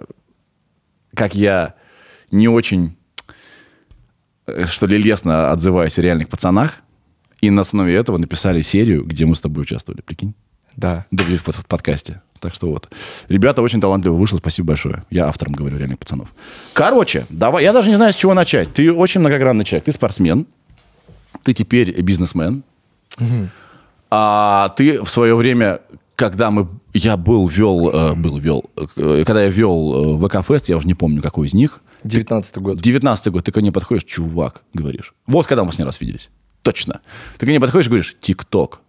как 1.15 1.35
я 1.35 1.75
не 2.31 2.47
очень, 2.47 2.95
э, 4.47 4.65
что 4.65 4.85
ли, 4.85 4.97
лестно 4.97 5.51
отзываюсь 5.51 5.97
о 5.97 6.01
реальных 6.01 6.29
пацанах, 6.29 6.77
и 7.41 7.49
на 7.49 7.63
основе 7.63 7.95
этого 7.95 8.17
написали 8.17 8.61
серию, 8.61 9.03
где 9.03 9.25
мы 9.25 9.35
с 9.35 9.41
тобой 9.41 9.63
участвовали, 9.63 10.01
прикинь? 10.01 10.33
Да. 10.75 11.05
Да, 11.11 11.23
в 11.23 11.65
подкасте. 11.67 12.21
Так 12.43 12.53
что 12.55 12.67
вот. 12.67 12.89
Ребята, 13.29 13.61
очень 13.61 13.79
талантливо 13.79 14.15
вышло, 14.15 14.37
спасибо 14.37 14.67
большое. 14.67 15.05
Я 15.09 15.27
автором 15.27 15.53
говорю 15.53 15.77
реальных 15.77 15.97
пацанов. 15.97 16.27
Короче, 16.73 17.25
давай, 17.29 17.63
я 17.63 17.71
даже 17.71 17.89
не 17.89 17.95
знаю, 17.95 18.11
с 18.11 18.17
чего 18.17 18.33
начать. 18.33 18.73
Ты 18.73 18.91
очень 18.91 19.21
многогранный 19.21 19.63
человек. 19.63 19.85
Ты 19.85 19.93
спортсмен, 19.93 20.45
ты 21.43 21.53
теперь 21.53 22.01
бизнесмен, 22.01 22.65
а 24.11 24.73
ты 24.75 25.01
в 25.01 25.09
свое 25.09 25.37
время, 25.37 25.79
когда 26.17 26.51
мы, 26.51 26.67
я 26.93 27.15
был, 27.15 27.47
вел, 27.47 27.89
э, 27.89 28.13
был, 28.15 28.37
вел, 28.39 28.69
э, 28.97 29.23
когда 29.25 29.45
я 29.45 29.49
вел 29.49 30.21
э, 30.21 30.27
ВК-фест, 30.27 30.67
я 30.67 30.75
уже 30.75 30.85
не 30.85 30.95
помню, 30.95 31.21
какой 31.21 31.47
из 31.47 31.53
них, 31.53 31.79
19 32.03 32.57
год. 32.57 32.81
19 32.81 33.27
год, 33.31 33.45
ты 33.45 33.53
ко 33.53 33.61
мне 33.61 33.71
подходишь, 33.71 34.03
чувак, 34.03 34.63
говоришь. 34.73 35.13
Вот 35.27 35.47
когда 35.47 35.63
мы 35.63 35.71
с 35.71 35.77
ней 35.77 35.85
раз 35.85 36.01
виделись. 36.01 36.29
Точно. 36.61 36.99
Ты 37.37 37.45
ко 37.45 37.51
мне 37.51 37.61
подходишь 37.61 37.87
и 37.87 37.89
говоришь, 37.89 38.17
ТикТок. 38.19 38.81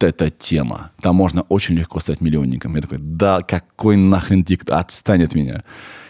Это 0.00 0.30
тема. 0.30 0.90
Там 1.00 1.16
можно 1.16 1.42
очень 1.42 1.76
легко 1.76 2.00
стать 2.00 2.20
миллионником. 2.20 2.74
Я 2.76 2.82
такой, 2.82 2.98
да, 2.98 3.40
какой 3.42 3.96
нахрен 3.96 4.44
ТикТок? 4.44 4.74
Отстань 4.78 5.22
от 5.24 5.34
меня. 5.34 5.62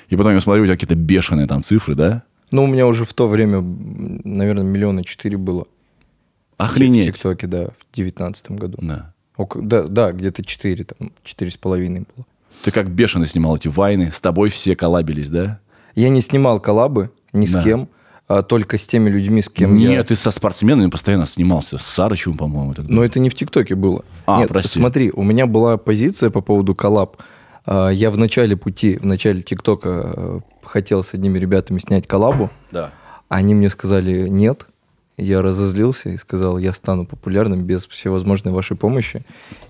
И 0.08 0.16
потом 0.16 0.32
я 0.34 0.40
смотрю, 0.40 0.62
у 0.62 0.66
тебя 0.66 0.74
какие-то 0.74 0.96
бешеные 0.96 1.46
там 1.46 1.62
цифры, 1.62 1.94
да? 1.94 2.22
Ну, 2.50 2.64
у 2.64 2.66
меня 2.66 2.86
уже 2.86 3.04
в 3.04 3.12
то 3.14 3.26
время, 3.26 3.60
наверное, 3.60 4.64
миллиона 4.64 5.04
четыре 5.04 5.36
было. 5.36 5.64
В 5.64 6.62
Охренеть. 6.62 7.14
ТикТоке, 7.14 7.46
да, 7.46 7.66
в 7.66 7.94
19 7.94 8.50
году. 8.52 8.78
Да. 8.80 9.12
Око- 9.36 9.60
да, 9.62 9.82
да, 9.84 10.12
где-то 10.12 10.44
4, 10.44 10.84
там, 10.84 11.12
четыре 11.24 11.50
с 11.50 11.56
половиной 11.56 12.06
было. 12.14 12.26
Ты 12.62 12.70
как 12.70 12.90
бешеный 12.90 13.26
снимал 13.26 13.56
эти 13.56 13.68
вайны. 13.68 14.10
С 14.12 14.20
тобой 14.20 14.50
все 14.50 14.76
коллабились, 14.76 15.28
да? 15.28 15.60
Я 15.94 16.08
не 16.08 16.20
снимал 16.20 16.60
коллабы 16.60 17.10
ни 17.32 17.46
с 17.46 17.52
Да. 17.52 17.62
кем, 17.62 17.82
а 17.82 17.86
только 18.42 18.78
с 18.78 18.86
теми 18.86 19.10
людьми, 19.10 19.42
с 19.42 19.48
кем 19.48 19.76
я... 19.76 19.90
Нет, 19.90 20.08
ты 20.08 20.16
со 20.16 20.30
спортсменами 20.30 20.88
постоянно 20.88 21.26
снимался. 21.26 21.76
С 21.78 21.82
Сарычевым, 21.82 22.38
по-моему. 22.38 22.72
далее. 22.74 22.90
Но 22.92 23.04
это 23.04 23.20
не 23.20 23.28
в 23.28 23.34
ТикТоке 23.34 23.74
было. 23.74 24.04
А, 24.26 24.40
Нет, 24.40 24.48
прости. 24.48 24.78
смотри, 24.78 25.10
у 25.14 25.22
меня 25.22 25.46
была 25.46 25.76
позиция 25.76 26.30
по 26.30 26.40
поводу 26.40 26.74
коллаб. 26.74 27.18
А, 27.66 27.90
Я 27.90 28.10
в 28.10 28.16
начале 28.18 28.56
пути, 28.56 28.96
в 28.96 29.04
начале 29.04 29.42
ТикТока 29.42 30.14
э, 30.16 30.40
хотел 30.62 31.02
с 31.02 31.12
одними 31.14 31.38
ребятами 31.38 31.78
снять 31.78 32.06
коллабу. 32.06 32.50
Да. 32.72 32.92
Они 33.28 33.54
мне 33.54 33.68
сказали 33.68 34.28
нет. 34.28 34.66
Я 35.16 35.42
разозлился 35.42 36.10
и 36.10 36.16
сказал, 36.16 36.58
я 36.58 36.72
стану 36.72 37.06
популярным 37.06 37.62
без 37.62 37.86
всевозможной 37.86 38.52
вашей 38.52 38.76
помощи. 38.76 39.24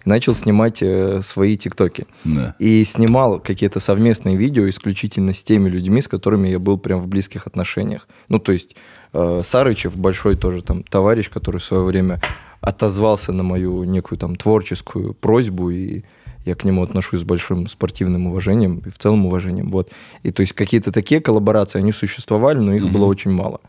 И 0.04 0.08
начал 0.08 0.34
снимать 0.34 0.82
э, 0.82 1.20
свои 1.20 1.56
ТикТоки. 1.56 2.06
Да. 2.24 2.54
И 2.58 2.82
снимал 2.84 3.40
какие-то 3.40 3.78
совместные 3.78 4.36
видео 4.36 4.68
исключительно 4.68 5.34
с 5.34 5.42
теми 5.42 5.68
людьми, 5.68 6.00
с 6.00 6.08
которыми 6.08 6.48
я 6.48 6.58
был 6.58 6.78
прям 6.78 7.00
в 7.00 7.08
близких 7.08 7.46
отношениях. 7.46 8.08
Ну, 8.28 8.38
то 8.38 8.52
есть 8.52 8.74
э, 9.12 9.40
Сарычев, 9.42 9.96
большой 9.98 10.36
тоже 10.36 10.62
там 10.62 10.82
товарищ, 10.82 11.28
который 11.28 11.58
в 11.58 11.64
свое 11.64 11.84
время 11.84 12.22
отозвался 12.62 13.32
на 13.32 13.42
мою 13.42 13.84
некую 13.84 14.18
там 14.18 14.36
творческую 14.36 15.12
просьбу, 15.12 15.68
и 15.68 16.04
я 16.46 16.54
к 16.54 16.64
нему 16.64 16.82
отношусь 16.82 17.20
с 17.20 17.24
большим 17.24 17.66
спортивным 17.68 18.26
уважением 18.28 18.82
и 18.86 18.90
в 18.90 18.98
целом 18.98 19.26
уважением. 19.26 19.70
Вот. 19.70 19.90
И 20.22 20.30
то 20.30 20.40
есть 20.40 20.54
какие-то 20.54 20.90
такие 20.90 21.20
коллаборации, 21.20 21.78
они 21.78 21.92
существовали, 21.92 22.58
но 22.58 22.72
их 22.72 22.90
было 22.90 23.04
очень 23.04 23.30
мало. 23.30 23.60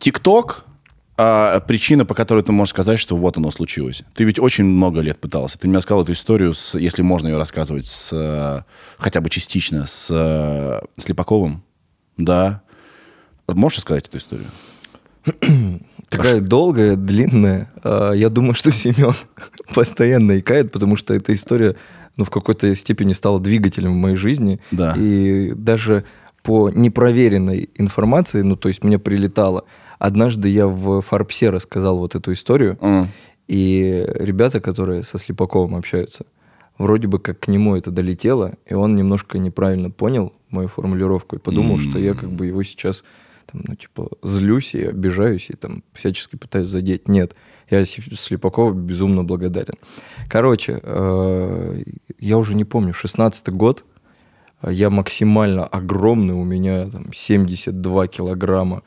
ТикТок 0.00 0.64
а, 1.22 1.60
причина, 1.60 2.06
по 2.06 2.14
которой 2.14 2.42
ты 2.42 2.50
можешь 2.50 2.70
сказать, 2.70 2.98
что 2.98 3.14
вот 3.14 3.36
оно 3.36 3.50
случилось. 3.50 4.02
Ты 4.14 4.24
ведь 4.24 4.38
очень 4.38 4.64
много 4.64 5.00
лет 5.02 5.20
пытался. 5.20 5.58
Ты 5.58 5.68
мне 5.68 5.76
рассказал 5.76 6.02
эту 6.02 6.12
историю, 6.12 6.54
с, 6.54 6.78
если 6.78 7.02
можно 7.02 7.28
ее 7.28 7.36
рассказывать, 7.36 7.86
с, 7.86 8.10
э, 8.10 8.62
хотя 8.96 9.20
бы 9.20 9.28
частично, 9.28 9.86
с 9.86 10.08
э, 10.10 10.80
Слепаковым. 10.96 11.62
Да. 12.16 12.62
Можешь 13.46 13.78
рассказать 13.78 14.08
эту 14.08 14.16
историю? 14.16 14.46
Такая 16.08 16.40
долгая, 16.40 16.96
длинная. 16.96 17.70
А, 17.84 18.12
Я 18.12 18.30
думаю, 18.30 18.54
что 18.54 18.70
Семен 18.72 19.14
постоянно 19.74 20.38
икает, 20.38 20.72
потому 20.72 20.96
что 20.96 21.12
эта 21.12 21.34
история 21.34 21.76
ну, 22.16 22.24
в 22.24 22.30
какой-то 22.30 22.74
степени 22.74 23.12
стала 23.12 23.38
двигателем 23.38 23.92
в 23.92 23.96
моей 23.96 24.16
жизни. 24.16 24.58
Да. 24.70 24.94
И 24.96 25.52
даже 25.54 26.04
по 26.42 26.70
непроверенной 26.70 27.68
информации, 27.74 28.40
ну, 28.40 28.56
то 28.56 28.68
есть 28.68 28.82
мне 28.82 28.98
прилетало, 28.98 29.66
однажды 30.00 30.48
я 30.48 30.66
в 30.66 31.00
Фарбсе 31.02 31.50
рассказал 31.50 31.98
вот 31.98 32.16
эту 32.16 32.32
историю, 32.32 32.76
М. 32.80 33.08
и 33.46 34.04
ребята, 34.14 34.60
которые 34.60 35.04
со 35.04 35.18
Слепаковым 35.18 35.76
общаются, 35.76 36.24
вроде 36.78 37.06
бы 37.06 37.18
как 37.20 37.38
к 37.38 37.48
нему 37.48 37.76
это 37.76 37.90
долетело, 37.92 38.54
и 38.66 38.74
он 38.74 38.96
немножко 38.96 39.38
неправильно 39.38 39.90
понял 39.90 40.32
мою 40.48 40.68
формулировку 40.68 41.36
и 41.36 41.38
подумал, 41.38 41.78
что 41.78 41.98
я 41.98 42.14
как 42.14 42.30
бы 42.30 42.46
его 42.46 42.62
сейчас 42.64 43.04
там, 43.46 43.62
ну, 43.68 43.74
типа, 43.74 44.08
злюсь 44.22 44.74
и 44.74 44.84
обижаюсь, 44.84 45.50
и 45.50 45.54
там 45.54 45.82
всячески 45.92 46.36
пытаюсь 46.36 46.68
задеть. 46.68 47.08
Нет, 47.08 47.34
я 47.68 47.84
Слепакову 47.84 48.72
безумно 48.72 49.24
благодарен. 49.24 49.74
Короче, 50.28 50.80
э, 50.82 51.82
я 52.18 52.38
уже 52.38 52.54
не 52.54 52.64
помню, 52.64 52.92
16-й 52.92 53.52
год, 53.52 53.84
я 54.62 54.88
максимально 54.90 55.66
огромный, 55.66 56.34
у 56.34 56.44
меня 56.44 56.88
там 56.90 57.12
72 57.14 58.06
килограмма. 58.06 58.82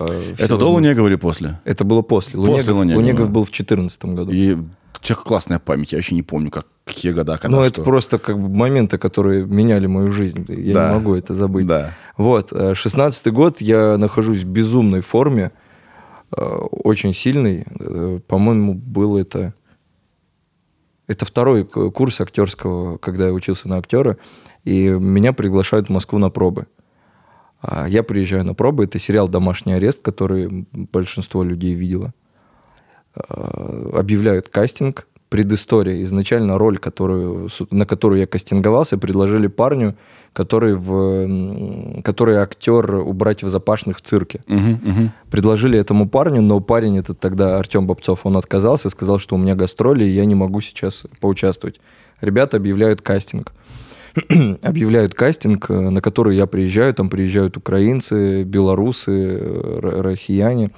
Э, 0.00 0.34
Это 0.38 0.56
до 0.56 0.70
Лунегова 0.70 1.06
или 1.08 1.16
после? 1.16 1.60
Это 1.64 1.84
было 1.84 2.02
после. 2.02 2.38
После 2.38 2.52
Лунегов, 2.72 2.76
Лунегова. 2.76 3.00
Лунегов 3.00 3.30
был 3.30 3.42
в 3.44 3.50
2014 3.50 4.04
году. 4.06 4.30
И 4.32 4.54
у 4.54 5.02
тебя 5.02 5.14
классная 5.16 5.58
память. 5.58 5.92
Я 5.92 5.98
вообще 5.98 6.14
не 6.14 6.22
помню, 6.22 6.50
как, 6.50 6.66
какие 6.84 7.12
года, 7.12 7.38
когда 7.38 7.56
Ну, 7.56 7.62
это 7.62 7.82
просто 7.82 8.18
как 8.18 8.40
бы 8.40 8.48
моменты, 8.48 8.98
которые 8.98 9.46
меняли 9.46 9.86
мою 9.86 10.10
жизнь. 10.10 10.44
Я 10.48 10.74
Да. 10.74 10.88
не 10.88 10.94
могу 10.94 11.14
это 11.14 11.34
забыть. 11.34 11.66
Да. 11.66 11.94
Вот, 12.16 12.52
э, 12.52 12.72
16-й 12.74 13.30
год, 13.30 13.60
я 13.60 13.96
нахожусь 13.96 14.40
в 14.42 14.46
безумной 14.48 15.00
форме, 15.00 15.52
э, 16.36 16.40
очень 16.42 17.14
сильный. 17.14 17.64
Э, 17.78 18.20
По-моему, 18.26 18.74
был 18.74 19.16
это... 19.16 19.54
Это 21.06 21.24
второй 21.24 21.64
курс 21.64 22.20
актерского, 22.20 22.98
когда 22.98 23.28
я 23.28 23.32
учился 23.32 23.66
на 23.66 23.78
актера, 23.78 24.18
и 24.64 24.88
меня 24.88 25.32
приглашают 25.32 25.86
в 25.86 25.90
Москву 25.90 26.18
на 26.18 26.28
пробы. 26.28 26.66
А 27.60 27.88
Я 27.88 28.02
приезжаю 28.02 28.44
на 28.44 28.54
пробы, 28.54 28.84
это 28.84 28.98
сериал 28.98 29.28
«Домашний 29.28 29.72
арест», 29.72 30.02
который 30.02 30.66
большинство 30.72 31.42
людей 31.42 31.74
видело. 31.74 32.12
Э, 33.16 33.90
Объявляют 33.94 34.48
кастинг, 34.48 35.06
предыстория. 35.28 36.02
Изначально 36.02 36.58
роль, 36.58 36.78
которую, 36.78 37.48
на 37.70 37.86
которую 37.86 38.20
я 38.20 38.26
кастинговался, 38.26 38.96
предложили 38.98 39.46
парню, 39.46 39.96
который, 40.32 40.74
в, 40.74 42.02
который 42.02 42.36
актер 42.36 42.96
у 42.96 43.12
братьев 43.12 43.48
Запашных 43.48 43.98
в 43.98 44.00
цирке. 44.02 44.40
Мгм, 44.46 44.80
мгм. 44.82 45.12
Предложили 45.30 45.78
этому 45.78 46.08
парню, 46.08 46.42
но 46.42 46.60
парень 46.60 46.98
этот 46.98 47.18
тогда, 47.18 47.58
Артем 47.58 47.86
Бобцов, 47.86 48.24
он 48.24 48.36
отказался, 48.36 48.90
сказал, 48.90 49.18
что 49.18 49.34
у 49.34 49.38
меня 49.38 49.54
гастроли, 49.54 50.04
и 50.04 50.10
я 50.10 50.24
не 50.24 50.34
могу 50.34 50.60
сейчас 50.60 51.04
поучаствовать. 51.20 51.80
Ребята 52.20 52.56
объявляют 52.56 53.02
кастинг. 53.02 53.52
объявляют 54.62 55.14
кастинг, 55.14 55.70
э, 55.70 55.78
на 55.78 56.00
который 56.00 56.36
я 56.36 56.46
приезжаю. 56.46 56.94
Там 56.94 57.08
приезжают 57.10 57.56
украинцы, 57.56 58.42
белорусы, 58.42 59.12
э, 59.12 59.78
россияне. 59.80 60.70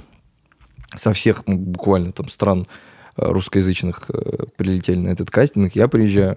Со 0.97 1.13
всех 1.13 1.47
ну, 1.47 1.57
буквально 1.57 2.13
там 2.13 2.29
стран 2.29 2.67
э, 3.17 3.31
русскоязычных 3.31 4.11
прилетели 4.57 5.01
на 5.01 5.09
этот 5.09 5.31
кастинг. 5.31 5.75
Я 5.75 5.89
приезжаю. 5.89 6.37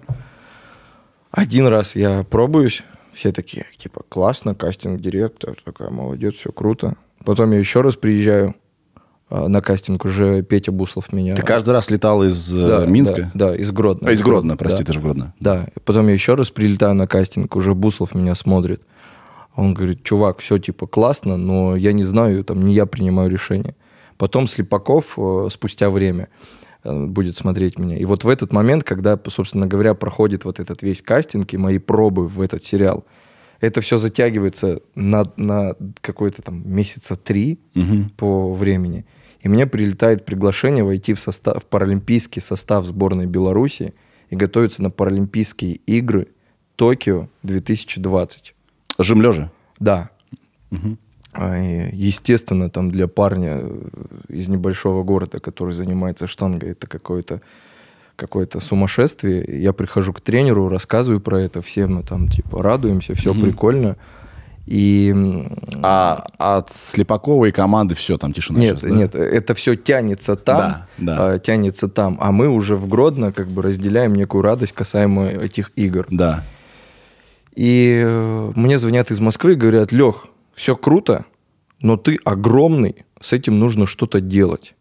Один 1.30 1.66
раз 1.66 1.96
я 1.96 2.22
пробуюсь. 2.24 2.82
Все 3.12 3.30
такие, 3.30 3.66
типа, 3.78 4.02
классно, 4.08 4.56
кастинг-директор, 4.56 5.56
такая, 5.64 5.88
молодец, 5.90 6.34
все 6.34 6.50
круто. 6.50 6.96
Потом 7.24 7.52
я 7.52 7.60
еще 7.60 7.80
раз 7.80 7.94
приезжаю 7.94 8.56
на 9.48 9.60
кастинг, 9.60 10.04
уже 10.04 10.42
Петя 10.42 10.70
Буслов 10.72 11.12
меня... 11.12 11.34
Ты 11.34 11.42
каждый 11.42 11.70
раз 11.70 11.90
летал 11.90 12.22
из 12.22 12.54
э, 12.54 12.66
Да, 12.68 12.86
Минска? 12.86 13.30
Да, 13.34 13.50
да, 13.50 13.56
из 13.56 13.70
Гродно. 13.72 14.08
А, 14.08 14.12
из 14.12 14.22
Гродно, 14.22 14.56
прости, 14.56 14.82
да. 14.82 14.86
ты 14.86 14.92
же 14.92 15.00
в 15.00 15.02
Гродно. 15.02 15.34
Да, 15.40 15.68
потом 15.84 16.06
я 16.08 16.14
еще 16.14 16.34
раз 16.34 16.50
прилетаю 16.50 16.94
на 16.94 17.06
кастинг, 17.06 17.56
уже 17.56 17.74
Буслов 17.74 18.14
меня 18.14 18.34
смотрит. 18.34 18.82
Он 19.56 19.74
говорит, 19.74 20.02
чувак, 20.02 20.38
все 20.38 20.58
типа 20.58 20.86
классно, 20.86 21.36
но 21.36 21.76
я 21.76 21.92
не 21.92 22.04
знаю, 22.04 22.44
там 22.44 22.64
не 22.64 22.74
я 22.74 22.86
принимаю 22.86 23.30
решение. 23.30 23.74
Потом 24.18 24.46
Слепаков 24.46 25.14
э, 25.16 25.48
спустя 25.50 25.90
время 25.90 26.28
э, 26.82 27.04
будет 27.06 27.36
смотреть 27.36 27.78
меня. 27.78 27.96
И 27.96 28.04
вот 28.04 28.24
в 28.24 28.28
этот 28.28 28.52
момент, 28.52 28.84
когда, 28.84 29.18
собственно 29.28 29.66
говоря, 29.66 29.94
проходит 29.94 30.44
вот 30.44 30.60
этот 30.60 30.82
весь 30.82 31.02
кастинг 31.02 31.52
и 31.52 31.56
мои 31.56 31.78
пробы 31.78 32.26
в 32.26 32.40
этот 32.40 32.64
сериал, 32.64 33.04
это 33.60 33.80
все 33.80 33.96
затягивается 33.96 34.80
на, 34.94 35.24
на 35.36 35.74
какой-то 36.00 36.42
там 36.42 36.62
месяца 36.68 37.16
три 37.16 37.60
Мгм. 37.74 38.10
по 38.16 38.52
времени. 38.52 39.06
И 39.44 39.48
мне 39.48 39.66
прилетает 39.66 40.24
приглашение 40.24 40.82
войти 40.82 41.12
в, 41.12 41.20
состав, 41.20 41.62
в 41.62 41.66
паралимпийский 41.66 42.40
состав 42.40 42.86
сборной 42.86 43.26
Беларуси 43.26 43.92
и 44.30 44.36
готовиться 44.36 44.82
на 44.82 44.90
Паралимпийские 44.90 45.74
игры 45.86 46.28
Токио 46.76 47.28
2020. 47.42 48.54
Жим 48.98 49.20
лежа. 49.20 49.52
Да. 49.78 50.08
И, 50.72 51.90
Естественно, 51.92 52.70
там 52.70 52.90
для 52.90 53.06
парня 53.06 53.60
э, 53.60 53.88
из 54.28 54.48
небольшого 54.48 55.04
города, 55.04 55.38
который 55.40 55.74
занимается 55.74 56.26
штангой, 56.26 56.70
это 56.70 56.86
какое-то 56.86 57.42
какое-то 58.16 58.60
сумасшествие. 58.60 59.44
Я 59.60 59.72
прихожу 59.72 60.12
к 60.12 60.20
тренеру, 60.20 60.68
рассказываю 60.68 61.20
про 61.20 61.42
это, 61.42 61.60
все 61.60 61.86
мы 61.86 62.02
там 62.02 62.28
типа 62.28 62.62
радуемся, 62.62 63.14
все 63.14 63.34
прикольно. 63.34 63.96
И 64.66 65.14
А 65.82 66.24
от 66.38 66.72
Слепакова 66.72 67.44
и 67.46 67.52
команды 67.52 67.94
все, 67.94 68.16
там 68.16 68.32
тишина 68.32 68.58
нет, 68.58 68.78
сейчас, 68.78 68.90
да? 68.90 68.96
нет, 68.96 69.14
это 69.14 69.54
все 69.54 69.74
тянется 69.74 70.36
там, 70.36 70.56
Да, 70.56 70.86
да. 70.98 71.32
а, 71.32 71.38
тянется 71.38 71.88
там, 71.88 72.16
а 72.20 72.32
мы 72.32 72.48
уже 72.48 72.74
в 72.76 72.88
Гродно 72.88 73.32
как 73.32 73.48
бы 73.48 73.60
разделяем 73.60 74.14
некую 74.14 74.42
радость 74.42 74.72
касаемо 74.72 75.26
этих 75.28 75.70
игр. 75.76 76.06
Да. 76.10 76.44
И 77.54 78.02
э, 78.04 78.52
мне 78.56 78.78
звонят 78.78 79.10
из 79.10 79.20
Москвы 79.20 79.52
и 79.52 79.56
говорят, 79.56 79.92
Лех, 79.92 80.26
все 80.54 80.76
круто, 80.76 81.26
но 81.80 81.96
ты 81.96 82.18
огромный, 82.24 83.04
с 83.20 83.32
этим 83.32 83.58
нужно 83.58 83.86
что-то 83.86 84.20
делать. 84.20 84.74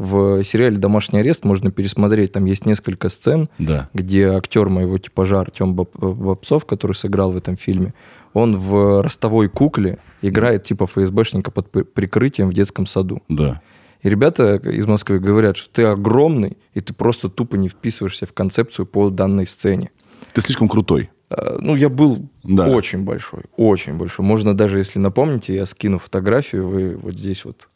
В 0.00 0.42
сериале 0.44 0.78
«Домашний 0.78 1.20
арест» 1.20 1.44
можно 1.44 1.70
пересмотреть, 1.70 2.32
там 2.32 2.46
есть 2.46 2.64
несколько 2.64 3.10
сцен, 3.10 3.50
Да. 3.58 3.90
где 3.92 4.28
актер 4.30 4.70
моего 4.70 4.96
типажа 4.96 5.40
Артем 5.40 5.74
Боб- 5.74 5.94
Бобцов, 5.94 6.64
который 6.64 6.92
сыграл 6.92 7.32
в 7.32 7.36
этом 7.36 7.58
фильме, 7.58 7.92
он 8.32 8.56
в 8.56 9.02
ростовой 9.02 9.50
кукле 9.50 9.98
играет 10.22 10.62
типа 10.62 10.86
ФСБшника 10.86 11.50
под 11.50 11.70
при- 11.70 11.82
прикрытием 11.82 12.48
в 12.48 12.54
детском 12.54 12.86
саду. 12.86 13.20
Да. 13.28 13.60
И 14.02 14.08
ребята 14.08 14.54
из 14.56 14.86
Москвы 14.86 15.18
говорят, 15.18 15.58
что 15.58 15.68
ты 15.70 15.82
огромный, 15.84 16.56
и 16.72 16.80
ты 16.80 16.94
просто 16.94 17.28
тупо 17.28 17.56
не 17.56 17.68
вписываешься 17.68 18.24
в 18.24 18.32
концепцию 18.32 18.86
по 18.86 19.10
данной 19.10 19.46
сцене. 19.46 19.90
Ты 20.32 20.40
слишком 20.40 20.70
крутой. 20.70 21.10
Э, 21.28 21.58
Ну, 21.60 21.76
я 21.76 21.90
был 21.90 22.26
Да. 22.42 22.68
очень 22.68 23.02
большой, 23.04 23.42
очень 23.58 23.98
большой. 23.98 24.24
Можно 24.24 24.56
даже, 24.56 24.78
если 24.78 24.98
напомните, 24.98 25.54
я 25.54 25.66
скину 25.66 25.98
фотографию, 25.98 26.66
вы 26.66 26.96
вот 26.96 27.16
здесь 27.18 27.44
вот. 27.44 27.68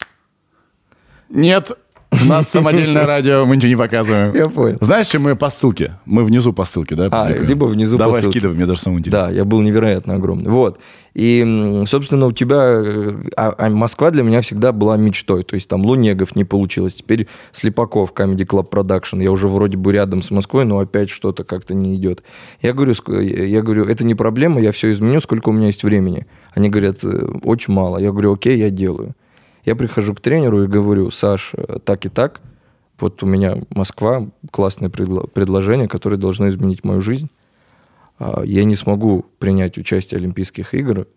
Нет, 1.29 1.71
у 2.11 2.27
нас 2.27 2.49
самодельное 2.49 3.05
радио, 3.05 3.45
мы 3.45 3.57
ничего 3.57 3.69
не 3.69 3.75
показываем. 3.75 4.33
Я 4.33 4.47
понял. 4.49 4.77
Знаешь, 4.81 5.07
чем 5.07 5.23
мы 5.23 5.35
по 5.35 5.49
ссылке? 5.49 5.93
Мы 6.05 6.23
внизу 6.23 6.53
по 6.53 6.63
ссылке, 6.65 6.95
да? 6.95 7.09
А, 7.11 7.29
либо 7.31 7.65
внизу 7.65 7.97
по 7.97 8.05
Давай 8.05 8.21
ссылке. 8.21 8.39
скидывай, 8.39 8.55
мне 8.55 8.65
даже 8.65 8.79
самому 8.79 8.99
интересно. 8.99 9.27
Да, 9.27 9.31
я 9.31 9.43
был 9.45 9.61
невероятно 9.61 10.15
огромный. 10.15 10.49
Вот. 10.51 10.79
И, 11.13 11.83
собственно, 11.87 12.25
у 12.27 12.31
тебя... 12.31 12.57
э, 12.57 13.13
А, 13.37 13.53
а 13.57 13.69
Москва 13.69 14.11
для 14.11 14.23
меня 14.23 14.41
всегда 14.41 14.71
была 14.71 14.97
мечтой. 14.97 15.43
То 15.43 15.55
есть 15.55 15.67
там 15.69 15.85
Лунегов 15.85 16.35
не 16.35 16.43
получилось. 16.43 16.95
Теперь 16.95 17.27
Слепаков, 17.51 18.13
Comedy 18.13 18.45
Club 18.45 18.69
Production. 18.69 19.21
Я 19.23 19.31
уже 19.31 19.47
вроде 19.47 19.77
бы 19.77 19.91
рядом 19.93 20.21
с 20.21 20.31
Москвой, 20.31 20.65
но 20.65 20.79
опять 20.79 21.09
что-то 21.09 21.43
как-то 21.43 21.73
не 21.73 21.95
идет. 21.95 22.23
Я 22.61 22.73
говорю, 22.73 22.93
ск- 22.93 23.21
я 23.23 23.61
говорю, 23.61 23.85
это 23.85 24.03
не 24.05 24.15
проблема, 24.15 24.59
я 24.61 24.71
все 24.71 24.91
изменю, 24.91 25.21
сколько 25.21 25.49
у 25.49 25.53
меня 25.53 25.67
есть 25.67 25.83
времени. 25.83 26.25
Они 26.53 26.69
говорят, 26.69 27.03
«Э, 27.03 27.27
очень 27.43 27.73
мало. 27.73 27.97
Я 27.97 28.11
говорю, 28.11 28.33
окей, 28.33 28.57
я 28.57 28.69
делаю. 28.69 29.15
Я 29.65 29.75
прихожу 29.75 30.13
к 30.13 30.21
тренеру 30.21 30.63
и 30.63 30.67
говорю, 30.67 31.09
Саш, 31.11 31.53
так 31.83 32.05
и 32.05 32.09
так, 32.09 32.41
вот 32.99 33.21
у 33.23 33.25
меня 33.25 33.57
Москва, 33.71 34.29
классное 34.51 34.89
предло- 34.89 35.27
предложение, 35.27 35.87
которое 35.87 36.17
должно 36.17 36.49
изменить 36.49 36.83
мою 36.83 37.01
жизнь. 37.01 37.29
А, 38.19 38.43
я 38.43 38.63
не 38.63 38.75
смогу 38.75 39.25
принять 39.39 39.77
участие 39.77 40.19
в 40.19 40.21
Олимпийских 40.21 40.73
игр, 40.73 41.07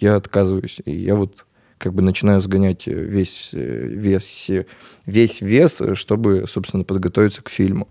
я 0.00 0.16
отказываюсь. 0.16 0.80
И 0.84 0.92
я 0.92 1.14
вот 1.14 1.46
как 1.78 1.94
бы 1.94 2.02
начинаю 2.02 2.40
сгонять 2.40 2.86
весь 2.86 3.50
э, 3.52 3.86
вес, 3.88 4.50
весь 5.06 5.40
вес, 5.40 5.82
чтобы, 5.94 6.44
собственно, 6.48 6.84
подготовиться 6.84 7.42
к 7.42 7.48
фильму. 7.48 7.88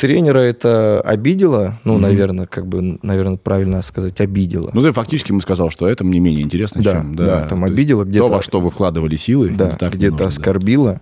Тренера 0.00 0.38
это 0.40 1.00
обидело, 1.02 1.78
ну, 1.84 1.98
наверное, 1.98 2.46
как 2.46 2.66
бы, 2.66 2.98
наверное, 3.02 3.36
правильно 3.36 3.82
сказать, 3.82 4.20
обидело. 4.20 4.70
Ну, 4.72 4.82
ты 4.82 4.92
фактически 4.92 5.30
ему 5.30 5.40
сказал, 5.42 5.70
что 5.70 5.86
это 5.86 6.04
мне 6.04 6.20
менее 6.20 6.42
интересно, 6.42 6.82
Да, 6.82 6.92
чем... 6.92 7.14
да, 7.14 7.46
там 7.46 7.60
то 7.60 7.66
есть 7.66 7.74
обидело 7.74 8.04
где-то- 8.04 8.26
То, 8.28 8.32
во 8.32 8.42
что 8.42 8.60
вы 8.60 8.70
вкладывали 8.70 9.16
силы, 9.16 9.50
да, 9.50 9.68
так 9.70 9.92
где-то 9.94 10.12
нужно, 10.12 10.24
да. 10.24 10.28
оскорбило. 10.28 11.00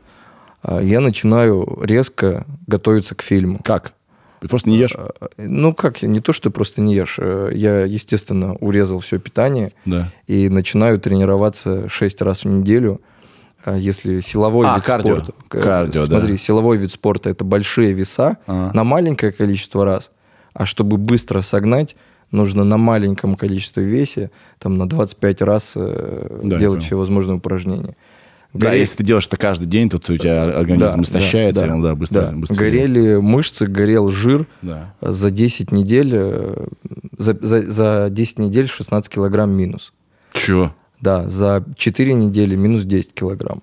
А, 0.63 0.81
Я 0.83 1.01
начинаю 1.01 1.79
резко 1.83 2.45
готовиться 2.67 3.15
к 3.15 3.23
фильму. 3.23 3.61
Как? 3.65 3.93
Ты 4.41 4.49
просто 4.49 4.69
не 4.69 4.77
ешь? 4.79 4.95
А, 4.97 5.11
Ну, 5.39 5.73
как, 5.75 6.03
не 6.03 6.21
то, 6.21 6.33
что 6.33 6.51
просто 6.51 6.81
не 6.81 6.95
ешь. 6.95 7.17
э, 7.21 7.51
Я, 7.55 7.85
естественно, 7.85 8.55
урезал 8.55 8.99
все 8.99 9.19
питание 9.21 9.73
Да. 9.85 10.11
и 10.27 10.49
начинаю 10.49 10.99
тренироваться 10.99 11.89
6 11.89 12.21
раз 12.23 12.45
в 12.45 12.49
неделю. 12.49 13.01
А 13.65 13.77
Если 13.77 14.21
силовой 14.21 14.67
А, 14.67 14.77
вид 14.77 14.85
кардио. 14.85 15.17
спорта... 15.17 15.33
к- 15.49 15.61
Кардио, 15.63 16.07
да. 16.07 16.19
Смотри, 16.21 16.39
силовой 16.39 16.77
вид 16.79 16.93
спорта– 16.93 17.31
это 17.31 17.45
большие 17.45 17.93
веса 17.93 18.39
Ага. 18.47 18.71
на 18.75 18.85
маленькое 18.85 19.33
количество 19.33 19.85
раз. 19.85 20.11
А 20.55 20.65
чтобы 20.65 20.97
быстро 20.97 21.43
согнать, 21.43 21.97
нужно 22.31 22.65
на 22.65 22.77
маленьком 22.79 23.35
количестве 23.37 23.85
весе, 23.85 24.31
там 24.59 24.77
на 24.79 24.89
25 24.89 25.43
раз 25.43 25.75
э, 25.77 26.41
Да, 26.45 26.59
делать 26.59 26.79
понял. 26.81 26.87
всевозможные 26.87 27.37
упражнения. 27.37 27.97
Да, 28.55 28.69
Горе- 28.71 28.79
если 28.79 28.97
ты 28.99 29.05
делаешь 29.05 29.27
это 29.27 29.37
каждый 29.37 29.67
день, 29.67 29.91
то 29.91 29.97
у 29.97 30.17
тебя 30.17 30.45
организм 30.45 30.97
Да, 30.99 31.03
истощается, 31.03 31.63
да, 31.63 31.67
и 31.67 31.71
он, 31.71 31.83
да, 31.83 31.95
быстро, 31.95 32.23
да. 32.23 32.33
быстро- 32.33 32.55
Горели 32.57 33.17
мышцы, 33.17 33.67
горел 33.67 34.09
жир. 34.09 34.47
Да. 34.63 34.95
За 35.03 35.31
10 35.31 35.71
недель, 35.73 36.11
э, 36.15 36.67
за, 37.19 37.37
за, 37.43 37.63
за 37.71 38.09
10 38.11 38.39
недель 38.39 38.69
16 38.69 39.13
килограмм 39.13 39.53
минус. 39.53 39.93
Че? 40.33 40.73
Да, 41.01 41.29
за 41.29 41.65
4 41.77 42.15
недели 42.15 42.57
минус 42.57 42.85
10 42.85 43.15
килограмм. 43.15 43.63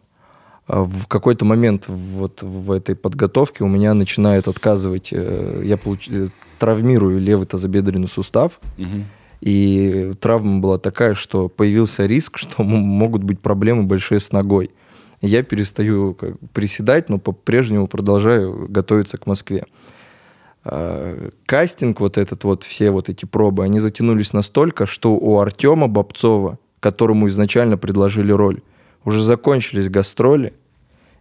А 0.68 0.84
В 0.84 1.08
какой-то 1.08 1.46
момент 1.46 1.86
вот 1.88 2.42
в 2.42 2.72
этой 2.72 2.96
подготовке 2.96 3.64
у 3.64 3.68
меня 3.68 3.94
начинает 3.94 4.48
отказывать, 4.48 5.10
э, 5.12 5.62
я 5.64 5.76
получ- 5.76 6.10
э, 6.10 6.30
травмирую 6.58 7.20
левый 7.20 7.46
тазобедренный 7.46 8.08
сустав, 8.08 8.60
и 9.42 10.14
травма 10.20 10.60
была 10.60 10.78
такая, 10.80 11.14
что 11.14 11.50
появился 11.50 12.06
риск, 12.06 12.38
что 12.40 12.64
могут 12.64 13.24
быть 13.24 13.40
проблемы 13.40 13.84
большие 13.84 14.20
с 14.20 14.32
ногой. 14.32 14.72
Я 15.22 15.44
перестаю 15.44 16.14
как 16.14 16.40
приседать, 16.54 17.10
но 17.10 17.18
по-прежнему 17.20 17.88
продолжаю 17.88 18.68
готовиться 18.70 19.18
к 19.18 19.28
Москве. 19.28 19.66
А, 20.64 21.30
Кастинг 21.46 22.00
вот 22.00 22.18
этот 22.18 22.44
вот, 22.44 22.64
все 22.64 22.90
вот 22.92 23.10
эти 23.10 23.26
пробы, 23.26 23.64
они 23.64 23.80
затянулись 23.80 24.34
настолько, 24.34 24.86
что 24.86 25.16
у 25.16 25.38
Артема 25.40 25.88
Бобцова, 25.88 26.58
которому 26.80 27.28
изначально 27.30 27.78
предложили 27.78 28.32
роль, 28.32 28.62
уже 29.04 29.22
закончились 29.22 29.90
гастроли, 29.90 30.54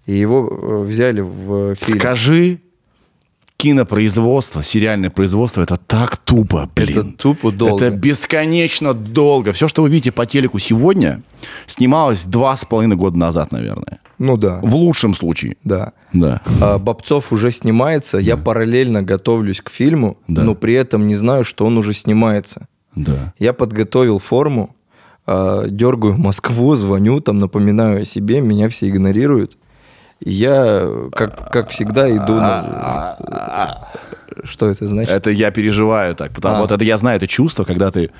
и 0.06 0.14
его 0.14 0.48
э, 0.48 0.82
взяли 0.84 1.20
в 1.20 1.74
фильм. 1.76 1.98
Скажи, 1.98 2.60
кинопроизводство, 3.56 4.62
сериальное 4.62 5.10
производство, 5.10 5.62
это 5.62 5.76
так 5.76 6.16
тупо, 6.16 6.68
блин. 6.74 6.98
Это 6.98 7.18
тупо 7.18 7.50
долго. 7.50 7.84
Это 7.86 7.96
бесконечно 7.96 8.94
долго. 8.94 9.52
Все, 9.52 9.68
что 9.68 9.82
вы 9.82 9.88
видите 9.90 10.12
по 10.12 10.26
телеку 10.26 10.58
сегодня, 10.58 11.22
снималось 11.66 12.24
два 12.24 12.56
с 12.56 12.64
половиной 12.64 12.96
года 12.96 13.16
назад, 13.16 13.52
наверное. 13.52 14.00
Ну 14.18 14.36
да, 14.36 14.60
В 14.62 14.74
лучшем 14.74 15.14
случае. 15.14 15.56
да. 15.64 15.92
Да. 16.12 16.42
А, 16.60 16.78
Бобцов 16.78 17.32
уже 17.32 17.50
снимается, 17.50 18.18
я 18.18 18.36
параллельно 18.36 19.02
готовлюсь 19.02 19.60
к 19.60 19.70
фильму, 19.70 20.18
Да. 20.28 20.42
но 20.44 20.54
при 20.54 20.74
этом 20.74 21.06
не 21.08 21.16
знаю, 21.16 21.42
что 21.44 21.64
он 21.66 21.76
уже 21.78 21.92
снимается. 21.94 22.68
Да. 22.94 23.34
Я 23.38 23.52
подготовил 23.52 24.18
форму, 24.20 24.76
дергаю 25.26 26.16
Москву, 26.18 26.74
звоню, 26.74 27.20
там 27.20 27.38
напоминаю 27.38 28.02
о 28.02 28.04
себе, 28.04 28.40
меня 28.40 28.68
все 28.68 28.88
игнорируют. 28.88 29.56
Я, 30.20 30.88
как, 31.12 31.50
как 31.50 31.68
всегда, 31.70 32.08
иду 32.10 32.34
на... 32.34 33.88
Что 34.44 34.68
это 34.70 34.86
значит? 34.86 35.12
Это 35.12 35.30
я 35.30 35.50
переживаю 35.50 36.14
так. 36.14 36.32
Потому 36.32 36.56
А. 36.56 36.60
вот 36.62 36.72
это 36.72 36.84
я 36.84 36.98
знаю 36.98 37.16
это 37.16 37.26
чувство, 37.26 37.64
когда 37.64 37.90
ты, 37.90 38.10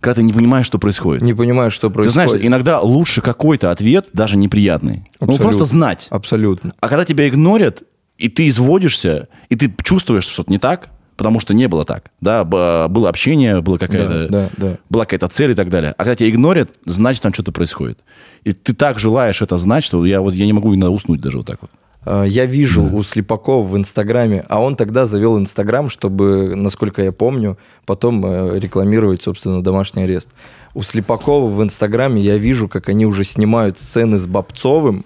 когда 0.00 0.16
ты 0.16 0.22
не 0.22 0.32
понимаешь, 0.32 0.66
что 0.66 0.78
происходит. 0.78 1.22
Не 1.22 1.32
понимаю, 1.34 1.70
что 1.70 1.88
Ты 1.88 1.94
происходит. 1.94 2.12
знаешь, 2.30 2.44
иногда 2.46 2.80
лучше 2.80 3.20
какой-то 3.20 3.70
ответ, 3.70 4.08
даже 4.12 4.36
неприятный. 4.36 5.06
Ну, 5.20 5.26
Абсолютно. 5.26 5.42
просто 5.48 5.64
знать. 5.64 6.06
Абсолютно. 6.10 6.72
А 6.80 6.88
когда 6.88 7.04
тебя 7.04 7.28
игнорят, 7.28 7.82
и 8.18 8.28
ты 8.28 8.46
изводишься, 8.48 9.28
и 9.48 9.56
ты 9.56 9.72
чувствуешь, 9.82 10.24
что 10.24 10.34
что-то 10.34 10.52
не 10.52 10.58
так, 10.58 10.88
потому 11.16 11.40
что 11.40 11.54
не 11.54 11.68
было 11.68 11.84
так. 11.84 12.04
Да, 12.20 12.44
было 12.44 13.08
общение, 13.08 13.60
была 13.60 13.78
какая-то, 13.78 14.28
Да, 14.28 14.50
да, 14.56 14.68
да. 14.68 14.78
была 14.90 15.04
какая-то 15.04 15.28
цель 15.28 15.50
и 15.52 15.54
так 15.54 15.68
далее. 15.68 15.92
А 15.96 16.04
когда 16.04 16.16
тебя 16.16 16.30
игнорят, 16.30 16.70
значит, 16.84 17.22
там 17.22 17.32
что-то 17.32 17.52
происходит. 17.52 17.98
И 18.44 18.52
ты 18.52 18.74
так 18.74 18.98
желаешь 18.98 19.42
это 19.42 19.56
знать, 19.58 19.84
что 19.84 20.04
я 20.04 20.20
вот 20.20 20.34
я 20.34 20.46
не 20.46 20.52
могу 20.52 20.74
иногда 20.74 20.90
уснуть 20.90 21.20
даже 21.20 21.38
вот 21.38 21.46
так 21.46 21.58
вот. 21.62 21.70
Э, 22.04 22.24
Я 22.28 22.46
вижу 22.46 22.84
у 22.84 23.02
Слепакова 23.02 23.66
в 23.66 23.76
Инстаграме, 23.76 24.44
а 24.48 24.60
он 24.60 24.76
тогда 24.76 25.06
завел 25.06 25.38
Инстаграм, 25.38 25.88
чтобы, 25.88 26.54
насколько 26.54 27.02
я 27.02 27.12
помню, 27.12 27.56
потом 27.86 28.24
э, 28.26 28.58
рекламировать, 28.58 29.22
собственно, 29.22 29.62
домашний 29.62 30.02
арест. 30.02 30.28
У 30.74 30.82
Слепакова 30.82 31.48
в 31.48 31.62
Инстаграме 31.62 32.20
я 32.20 32.36
вижу, 32.36 32.68
как 32.68 32.88
они 32.88 33.06
уже 33.06 33.24
снимают 33.24 33.78
сцены 33.78 34.18
с 34.18 34.26
Бобцовым. 34.26 35.04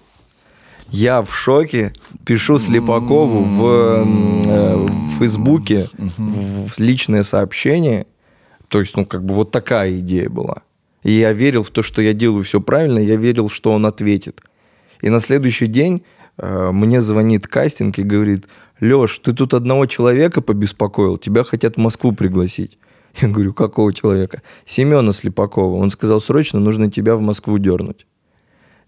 Я 0.91 1.23
в 1.23 1.35
шоке. 1.35 1.93
Пишу 2.25 2.59
Слепакову 2.59 3.43
в, 3.43 3.65
э, 3.67 4.75
в 4.77 5.19
Фейсбуке 5.19 5.89
в 5.97 6.59
в 6.69 6.79
личное 6.79 7.23
сообщение. 7.23 8.07
То 8.69 8.81
есть, 8.81 8.97
ну, 8.97 9.07
как 9.07 9.25
бы 9.25 9.35
вот 9.35 9.51
такая 9.51 9.99
идея 9.99 10.29
была. 10.29 10.63
И 11.03 11.13
я 11.13 11.33
верил 11.33 11.63
в 11.63 11.71
то, 11.71 11.83
что 11.83 12.03
я 12.03 12.13
делаю 12.13 12.45
все 12.45 12.61
правильно, 12.61 12.99
я 12.99 13.17
верил, 13.17 13.49
что 13.49 13.73
он 13.73 13.87
ответит. 13.87 14.43
И 15.01 15.09
на 15.09 15.21
следующий 15.21 15.67
день 15.67 16.03
э, 16.37 16.71
мне 16.73 17.01
звонит 17.01 17.47
кастинг 17.47 17.99
и 17.99 18.03
говорит, 18.03 18.47
Леш, 18.81 19.19
ты 19.19 19.33
тут 19.33 19.55
одного 19.55 19.87
человека 19.87 20.41
побеспокоил, 20.41 21.17
тебя 21.17 21.45
хотят 21.45 21.77
в 21.77 21.79
Москву 21.79 22.13
пригласить. 22.13 22.79
Я 23.21 23.29
говорю, 23.29 23.53
какого 23.55 23.93
человека? 23.93 24.43
Семена 24.65 25.13
Слепакова. 25.13 25.77
Он 25.77 25.91
сказал, 25.91 26.21
срочно 26.21 26.61
нужно 26.61 26.91
тебя 26.91 27.17
в 27.17 27.21
Москву 27.21 27.59
дернуть. 27.59 28.07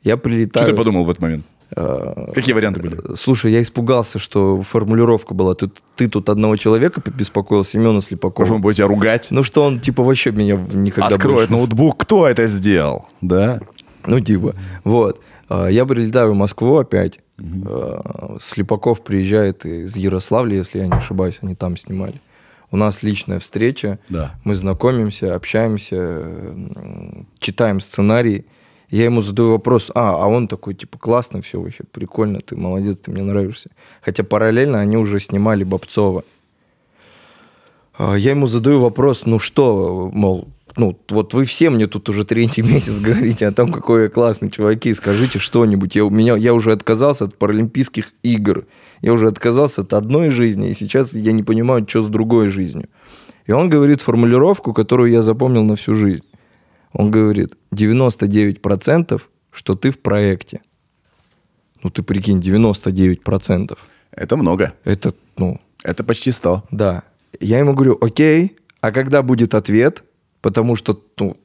Я 0.02 0.16
прилетаю... 0.16 0.66
Что 0.66 0.72
ты 0.72 0.76
подумал 0.76 1.04
в 1.04 1.10
этот 1.10 1.22
момент? 1.22 1.46
Э, 1.76 2.26
Какие 2.34 2.54
варианты 2.54 2.80
были? 2.80 2.98
Слушай, 3.16 3.52
я 3.52 3.62
испугался, 3.62 4.18
что 4.18 4.60
формулировка 4.62 5.34
была. 5.34 5.54
Ты, 5.54 5.70
ты 5.96 6.08
тут 6.08 6.28
одного 6.28 6.56
человека 6.56 7.00
побеспокоил, 7.00 7.64
Семена 7.64 8.00
Слепакова. 8.00 8.40
Может, 8.42 8.54
он 8.54 8.60
будет 8.60 8.76
тебя 8.76 8.86
ругать? 8.86 9.28
Ну 9.30 9.42
что 9.42 9.62
он, 9.64 9.80
типа, 9.80 10.02
вообще 10.02 10.30
меня 10.32 10.56
никогда 10.72 11.14
Откроет 11.14 11.50
больше- 11.50 11.52
ноутбук. 11.52 11.98
Кто 12.02 12.26
это 12.26 12.46
сделал? 12.46 13.06
Да? 13.20 13.60
Ну, 14.06 14.20
типа, 14.20 14.54
вот. 14.84 15.20
А, 15.48 15.66
Я 15.68 15.84
прилетаю 15.86 16.32
в 16.32 16.34
Москву 16.34 16.78
опять. 16.78 17.20
А, 17.38 18.36
Слепаков 18.40 19.02
приезжает 19.02 19.64
из 19.66 19.96
Ярославля, 19.96 20.56
если 20.56 20.78
я 20.78 20.86
не 20.86 20.92
ошибаюсь, 20.96 21.38
они 21.42 21.54
там 21.54 21.76
снимали. 21.76 22.20
У 22.72 22.76
нас 22.76 23.02
личная 23.02 23.40
встреча. 23.40 23.98
Да. 24.08 24.36
Мы 24.44 24.54
знакомимся, 24.54 25.34
общаемся, 25.34 26.22
читаем 27.38 27.80
сценарий. 27.80 28.46
Я 28.90 29.04
ему 29.04 29.22
задаю 29.22 29.50
вопрос, 29.50 29.90
а, 29.94 30.16
а 30.22 30.26
он 30.26 30.48
такой, 30.48 30.74
типа, 30.74 30.98
классно 30.98 31.40
все 31.40 31.60
вообще, 31.60 31.84
прикольно, 31.90 32.40
ты 32.40 32.56
молодец, 32.56 32.96
ты 32.96 33.12
мне 33.12 33.22
нравишься. 33.22 33.70
Хотя 34.02 34.24
параллельно 34.24 34.80
они 34.80 34.96
уже 34.96 35.20
снимали 35.20 35.62
Бобцова. 35.62 36.24
А, 37.96 38.16
Я 38.16 38.30
ему 38.30 38.48
задаю 38.48 38.80
вопрос, 38.80 39.26
ну 39.26 39.38
что, 39.38 40.10
мол, 40.12 40.48
ну 40.76 40.98
вот 41.08 41.34
вы 41.34 41.44
все 41.44 41.70
мне 41.70 41.86
тут 41.86 42.08
уже 42.08 42.24
третий 42.24 42.62
месяц 42.74 42.98
говорите 42.98 43.46
о 43.46 43.52
том, 43.52 43.70
какой 43.70 44.04
я 44.04 44.08
классный, 44.08 44.50
чуваки, 44.50 44.92
скажите 44.94 45.38
что-нибудь. 45.38 45.94
Я, 45.94 46.02
меня, 46.08 46.36
я 46.36 46.52
уже 46.52 46.72
отказался 46.72 47.26
от 47.26 47.38
Паралимпийских 47.38 48.12
игр, 48.24 48.66
я 49.02 49.12
уже 49.12 49.28
отказался 49.28 49.82
от 49.82 49.92
одной 49.92 50.30
жизни, 50.30 50.68
и 50.68 50.74
сейчас 50.74 51.12
я 51.12 51.30
не 51.30 51.44
понимаю, 51.44 51.86
что 51.88 52.02
с 52.02 52.08
другой 52.08 52.48
жизнью. 52.48 52.88
И 53.46 53.52
он 53.52 53.68
говорит 53.68 54.00
формулировку, 54.00 54.72
которую 54.72 55.12
я 55.12 55.22
запомнил 55.22 55.62
на 55.62 55.76
всю 55.76 55.94
жизнь. 55.94 56.24
Он 56.92 57.10
говорит, 57.10 57.54
99% 57.74 59.20
что 59.52 59.74
ты 59.74 59.90
в 59.90 59.98
проекте. 59.98 60.60
Ну 61.82 61.90
ты 61.90 62.02
прикинь, 62.02 62.38
99%. 62.40 63.76
Это 64.12 64.36
много. 64.36 64.74
Это, 64.84 65.14
ну, 65.36 65.60
Это 65.82 66.04
почти 66.04 66.30
100. 66.30 66.64
да. 66.70 67.02
Я 67.40 67.58
ему 67.58 67.74
говорю, 67.74 67.96
окей, 68.00 68.56
а 68.80 68.90
когда 68.90 69.22
будет 69.22 69.54
ответ? 69.54 70.02
Потому 70.40 70.76
что, 70.76 71.00
ну, 71.18 71.36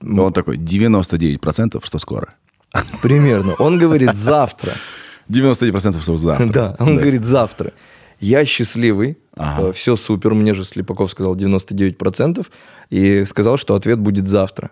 Но 0.00 0.24
он 0.26 0.32
такой, 0.32 0.56
99% 0.58 1.84
что 1.84 1.98
скоро. 1.98 2.34
примерно. 3.02 3.54
Он 3.54 3.78
говорит 3.78 4.14
завтра. 4.14 4.72
99% 5.28 6.00
что 6.00 6.16
завтра. 6.16 6.46
Да, 6.52 6.76
он 6.78 6.96
говорит 6.96 7.24
завтра. 7.24 7.72
Я 8.20 8.44
счастливый, 8.44 9.18
Ага. 9.36 9.72
все 9.72 9.96
супер. 9.96 10.34
Мне 10.34 10.54
же 10.54 10.64
Слепаков 10.64 11.10
сказал 11.10 11.34
99%. 11.34 12.46
И 12.90 13.24
сказал, 13.24 13.56
что 13.56 13.74
ответ 13.74 13.98
будет 13.98 14.28
завтра. 14.28 14.70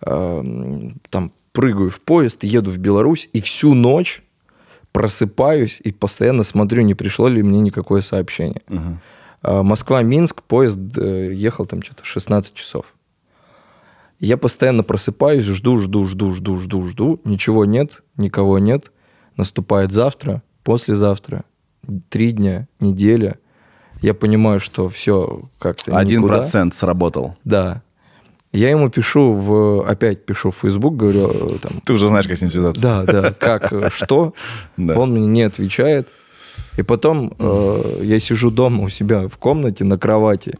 Эм, 0.00 0.94
Там 1.10 1.32
прыгаю 1.52 1.90
в 1.90 2.00
поезд, 2.00 2.44
еду 2.44 2.70
в 2.70 2.78
Беларусь, 2.78 3.28
и 3.32 3.40
всю 3.40 3.74
ночь 3.74 4.22
просыпаюсь 4.92 5.80
и 5.84 5.92
постоянно 5.92 6.44
смотрю, 6.44 6.82
не 6.82 6.94
пришло 6.94 7.28
ли 7.28 7.42
мне 7.42 7.60
никакое 7.60 8.00
сообщение. 8.00 8.62
А, 9.42 9.62
Москва-Минск, 9.62 10.42
поезд 10.42 10.78
э, 10.96 11.32
ехал 11.34 11.66
там 11.66 11.82
что-то 11.82 12.04
16 12.04 12.54
часов. 12.54 12.94
Я 14.20 14.36
постоянно 14.36 14.82
просыпаюсь, 14.82 15.44
жду, 15.44 15.78
жду, 15.80 16.06
жду, 16.08 16.34
жду, 16.34 16.58
жду, 16.60 16.86
жду. 16.88 17.20
Ничего 17.24 17.64
нет, 17.64 18.02
никого 18.16 18.58
нет. 18.58 18.90
Наступает 19.36 19.92
завтра, 19.92 20.42
послезавтра, 20.64 21.44
три 22.08 22.32
дня, 22.32 22.68
неделя. 22.80 23.38
Я 24.02 24.14
понимаю, 24.14 24.60
что 24.60 24.88
все 24.88 25.42
как-то 25.58 25.96
Один 25.96 26.26
процент 26.26 26.74
сработал. 26.74 27.36
Да. 27.44 27.82
Я 28.52 28.70
ему 28.70 28.88
пишу 28.88 29.32
в... 29.32 29.88
Опять 29.88 30.24
пишу 30.24 30.50
в 30.50 30.56
Facebook, 30.56 30.96
говорю, 30.96 31.30
э, 31.30 31.58
там, 31.60 31.72
Ты 31.84 31.92
уже 31.92 32.08
знаешь, 32.08 32.26
как 32.26 32.36
с 32.36 32.40
ним 32.40 32.50
связаться. 32.50 32.82
да, 32.82 33.04
да, 33.04 33.32
как, 33.32 33.72
э, 33.72 33.90
что. 33.92 34.34
Да. 34.76 34.98
Он 34.98 35.12
мне 35.12 35.26
не 35.26 35.42
отвечает. 35.42 36.08
И 36.76 36.82
потом 36.82 37.34
э, 37.38 38.00
я 38.04 38.20
сижу 38.20 38.50
дома 38.50 38.84
у 38.84 38.88
себя 38.88 39.28
в 39.28 39.36
комнате 39.36 39.84
на 39.84 39.98
кровати, 39.98 40.58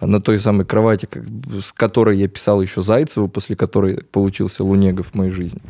на 0.00 0.20
той 0.20 0.38
самой 0.38 0.64
кровати, 0.64 1.06
как 1.06 1.24
с 1.60 1.72
которой 1.72 2.16
я 2.16 2.28
писал 2.28 2.62
еще 2.62 2.80
Зайцеву, 2.80 3.28
после 3.28 3.56
которой 3.56 4.04
получился 4.04 4.64
Лунегов 4.64 5.08
в 5.08 5.14
моей 5.14 5.30
жизни. 5.32 5.60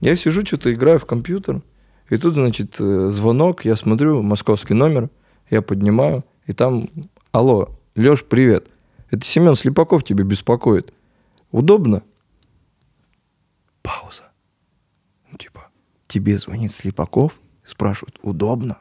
Я 0.00 0.16
сижу, 0.16 0.44
что-то 0.44 0.72
играю 0.72 0.98
в 0.98 1.06
компьютер, 1.06 1.62
и 2.08 2.16
тут, 2.18 2.34
значит, 2.34 2.76
э, 2.78 3.10
звонок, 3.10 3.64
я 3.64 3.76
смотрю, 3.76 4.22
московский 4.22 4.74
номер, 4.74 5.10
я 5.50 5.62
поднимаю, 5.62 6.24
и 6.46 6.52
там, 6.52 6.88
алло, 7.32 7.70
Леш, 7.96 8.24
привет, 8.24 8.68
это 9.10 9.24
Семен 9.24 9.56
Слепаков 9.56 10.04
тебя 10.04 10.24
беспокоит. 10.24 10.92
Удобно? 11.50 12.02
Пауза. 13.82 14.24
Ну, 15.30 15.38
типа, 15.38 15.68
тебе 16.06 16.38
звонит 16.38 16.72
Слепаков, 16.72 17.38
спрашивают, 17.64 18.18
удобно? 18.22 18.78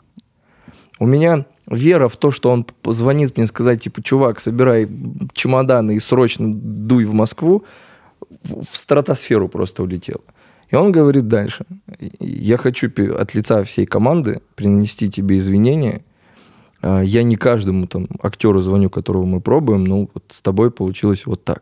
У 0.99 1.05
меня 1.05 1.45
вера 1.67 2.07
в 2.07 2.17
то, 2.17 2.31
что 2.31 2.51
он 2.51 2.65
звонит 2.85 3.37
мне 3.37 3.47
сказать, 3.47 3.81
типа, 3.81 4.01
чувак, 4.01 4.39
собирай 4.39 4.87
чемоданы 5.33 5.95
и 5.95 5.99
срочно 5.99 6.51
дуй 6.53 7.05
в 7.05 7.13
Москву, 7.13 7.65
в 8.41 8.75
стратосферу 8.75 9.49
просто 9.49 9.83
улетела. 9.83 10.21
И 10.69 10.75
он 10.75 10.91
говорит 10.91 11.27
дальше. 11.27 11.65
Я 12.19 12.57
хочу 12.57 12.89
от 13.15 13.35
лица 13.35 13.63
всей 13.63 13.85
команды 13.85 14.41
принести 14.55 15.09
тебе 15.09 15.37
извинения. 15.37 16.03
А, 16.81 17.01
Я 17.01 17.23
не 17.23 17.35
каждому 17.35 17.87
там 17.87 18.07
актеру 18.21 18.61
звоню, 18.61 18.89
которого 18.89 19.25
мы 19.25 19.41
пробуем, 19.41 19.83
но 19.83 20.09
вот 20.13 20.23
с 20.29 20.41
тобой 20.41 20.71
получилось 20.71 21.25
вот 21.25 21.43
так. 21.43 21.61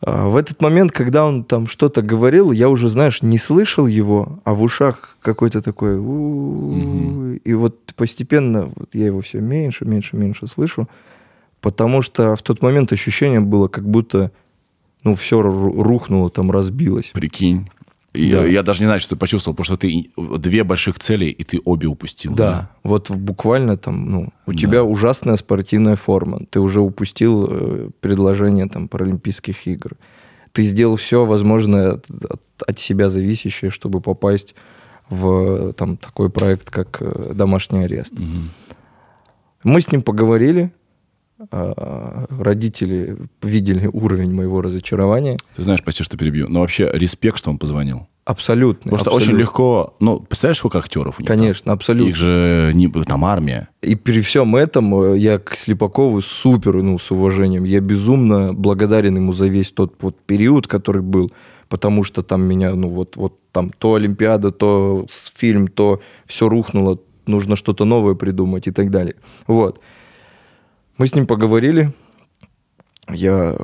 А, 0.00 0.28
В 0.28 0.36
этот 0.36 0.60
момент, 0.60 0.92
когда 0.92 1.24
он 1.24 1.44
там 1.44 1.66
что-то 1.66 2.02
говорил, 2.02 2.52
я 2.52 2.68
уже, 2.68 2.88
знаешь, 2.88 3.22
не 3.22 3.38
слышал 3.38 3.86
его, 3.86 4.40
а 4.44 4.54
в 4.54 4.62
ушах 4.62 5.16
какой-то 5.20 5.62
такой... 5.62 5.96
«У-у-у». 5.96 7.34
И 7.44 7.54
вот 7.54 7.94
постепенно 7.94 8.70
вот 8.74 8.94
я 8.94 9.06
его 9.06 9.20
все 9.20 9.40
меньше, 9.40 9.84
меньше, 9.84 10.16
меньше 10.16 10.46
слышу, 10.46 10.88
потому 11.60 12.02
что 12.02 12.34
в 12.36 12.42
тот 12.42 12.62
момент 12.62 12.92
ощущение 12.92 13.40
было, 13.40 13.68
как 13.68 13.88
будто 13.88 14.30
ну, 15.04 15.14
все 15.14 15.40
рухнуло, 15.42 16.30
там 16.30 16.50
разбилось. 16.50 17.10
Прикинь. 17.14 17.68
И 18.12 18.32
Да. 18.32 18.46
Я 18.46 18.62
даже 18.62 18.80
не 18.80 18.86
знаю, 18.86 19.00
что 19.00 19.10
ты 19.10 19.16
почувствовал, 19.16 19.54
потому 19.54 19.64
что 19.66 19.76
ты 19.76 20.10
две 20.38 20.64
больших 20.64 20.98
цели, 20.98 21.26
и 21.26 21.44
ты 21.44 21.60
обе 21.64 21.86
упустил. 21.86 22.34
Да, 22.34 22.70
вот 22.82 23.10
в- 23.10 23.18
буквально 23.18 23.76
там, 23.76 24.10
ну, 24.10 24.32
у 24.46 24.52
Да. 24.52 24.58
тебя 24.58 24.82
ужасная 24.84 25.36
спортивная 25.36 25.96
форма, 25.96 26.40
ты 26.50 26.60
уже 26.60 26.80
упустил 26.80 27.46
э, 27.50 27.90
предложение 28.00 28.68
там 28.68 28.88
Паралимпийских 28.88 29.66
игр, 29.66 29.92
ты 30.52 30.62
сделал 30.64 30.96
все 30.96 31.26
возможное 31.26 31.92
от, 31.92 32.06
от- 32.10 32.62
от 32.66 32.78
себя 32.78 33.08
зависящее, 33.10 33.70
чтобы 33.70 34.00
попасть 34.00 34.54
в 35.10 35.74
там 35.74 35.98
такой 35.98 36.30
проект, 36.30 36.70
как 36.70 36.96
э, 37.02 37.32
домашний 37.34 37.84
арест. 37.84 38.14
Мгм. 38.18 38.50
Мы 39.62 39.80
с 39.82 39.92
ним 39.92 40.00
поговорили, 40.00 40.72
родители 41.50 43.16
видели 43.42 43.88
уровень 43.92 44.32
моего 44.32 44.62
разочарования. 44.62 45.36
Ты 45.54 45.62
знаешь, 45.62 45.82
прости, 45.82 46.02
что 46.02 46.16
перебью, 46.16 46.48
но 46.48 46.60
вообще 46.60 46.90
респект, 46.92 47.38
что 47.38 47.50
он 47.50 47.58
позвонил. 47.58 48.06
Абсолютно. 48.26 48.90
Потому 48.90 48.98
что 48.98 49.10
абсолютно. 49.10 49.34
очень 49.34 49.40
легко, 49.40 49.96
ну, 50.00 50.18
представляешь, 50.18 50.58
сколько 50.58 50.78
актеров 50.78 51.18
у 51.18 51.22
них? 51.22 51.28
там? 51.28 51.38
Конечно, 51.38 51.72
абсолютно. 51.72 52.10
Их 52.10 52.16
же 52.16 52.72
не, 52.74 52.88
там 52.88 53.24
армия. 53.24 53.68
И 53.82 53.94
при 53.94 54.20
всем 54.20 54.56
этом 54.56 55.00
э, 55.00 55.18
я 55.18 55.38
к 55.38 55.56
Слепакову 55.56 56.20
супер, 56.20 56.82
ну, 56.82 56.98
с 56.98 57.12
уважением. 57.12 57.62
Я 57.62 57.78
безумно 57.78 58.52
благодарен 58.52 59.14
ему 59.14 59.32
за 59.32 59.46
весь 59.46 59.70
тот 59.70 59.94
вот 60.00 60.18
период, 60.26 60.66
который 60.66 61.02
был, 61.02 61.30
потому 61.68 62.02
что 62.02 62.24
там 62.24 62.42
меня, 62.42 62.74
ну, 62.74 62.88
вот, 62.88 63.14
вот 63.14 63.38
там 63.52 63.70
то 63.70 63.94
Олимпиада, 63.94 64.50
то 64.50 65.06
фильм, 65.08 65.68
то 65.68 66.00
все 66.26 66.48
рухнуло, 66.48 66.98
нужно 67.26 67.54
что-то 67.54 67.84
новое 67.84 68.14
придумать 68.16 68.66
и 68.66 68.72
так 68.72 68.90
далее. 68.90 69.14
Вот. 69.46 69.80
Мы 70.98 71.06
с 71.06 71.14
ним 71.14 71.26
поговорили, 71.26 71.92
я 73.08 73.56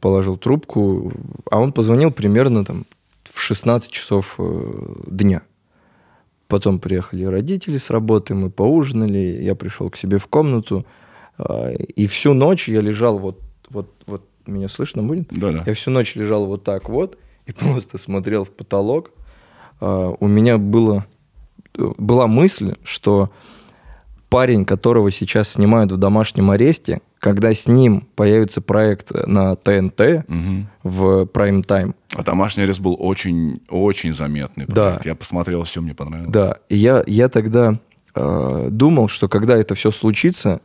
положил 0.00 0.36
трубку, 0.36 1.12
а 1.50 1.58
он 1.58 1.72
позвонил 1.72 2.10
примерно 2.10 2.64
там 2.64 2.84
в 3.24 3.40
16 3.40 3.90
часов 3.90 4.34
э, 4.38 4.94
дня. 5.06 5.42
Потом 6.48 6.78
приехали 6.80 7.24
родители 7.24 7.78
с 7.78 7.90
работы, 7.90 8.34
мы 8.34 8.50
поужинали, 8.50 9.18
я 9.18 9.54
пришел 9.54 9.88
к 9.88 9.96
себе 9.96 10.18
в 10.18 10.26
комнату, 10.26 10.84
а, 11.38 11.70
и 11.72 12.06
всю 12.06 12.34
ночь 12.34 12.68
я 12.68 12.80
лежал 12.80 13.18
вот, 13.18 13.40
вот, 13.70 13.94
вот, 14.06 14.26
меня 14.46 14.68
слышно 14.68 15.02
будет? 15.02 15.28
Да, 15.30 15.52
да. 15.52 15.62
Я 15.64 15.74
всю 15.74 15.90
ночь 15.90 16.16
лежал 16.16 16.46
вот 16.46 16.64
так 16.64 16.88
вот 16.88 17.18
и 17.46 17.52
просто 17.58 17.98
смотрел 17.98 18.44
в 18.44 18.50
потолок. 18.50 19.12
А, 19.80 20.14
У 20.18 20.26
меня 20.26 20.58
было, 20.58 21.06
была 21.74 22.26
мысль, 22.26 22.74
что 22.82 23.30
парень, 24.30 24.64
которого 24.64 25.10
сейчас 25.10 25.50
снимают 25.50 25.92
в 25.92 25.96
домашнем 25.98 26.50
аресте, 26.50 27.00
когда 27.18 27.52
с 27.52 27.66
ним 27.66 28.06
появится 28.16 28.60
проект 28.62 29.10
на 29.26 29.56
ТНТ 29.56 30.24
Мгм. 30.28 30.68
в 30.84 31.26
прайм-тайм, 31.26 31.94
А 32.14 32.22
домашний 32.22 32.62
арест 32.62 32.80
был 32.80 32.96
очень, 32.98 33.60
очень 33.68 34.14
заметный. 34.14 34.64
Да. 34.66 34.90
проект. 34.92 35.06
Я 35.06 35.14
посмотрел 35.14 35.64
все, 35.64 35.80
мне 35.82 35.94
понравилось. 35.94 36.32
Да, 36.32 36.56
и 36.70 36.76
я, 36.76 37.02
я 37.06 37.28
тогда 37.28 37.78
э, 38.14 38.68
думал, 38.70 39.08
что 39.08 39.28
когда 39.28 39.56
это 39.56 39.74
все 39.74 39.90
случится, 39.90 40.60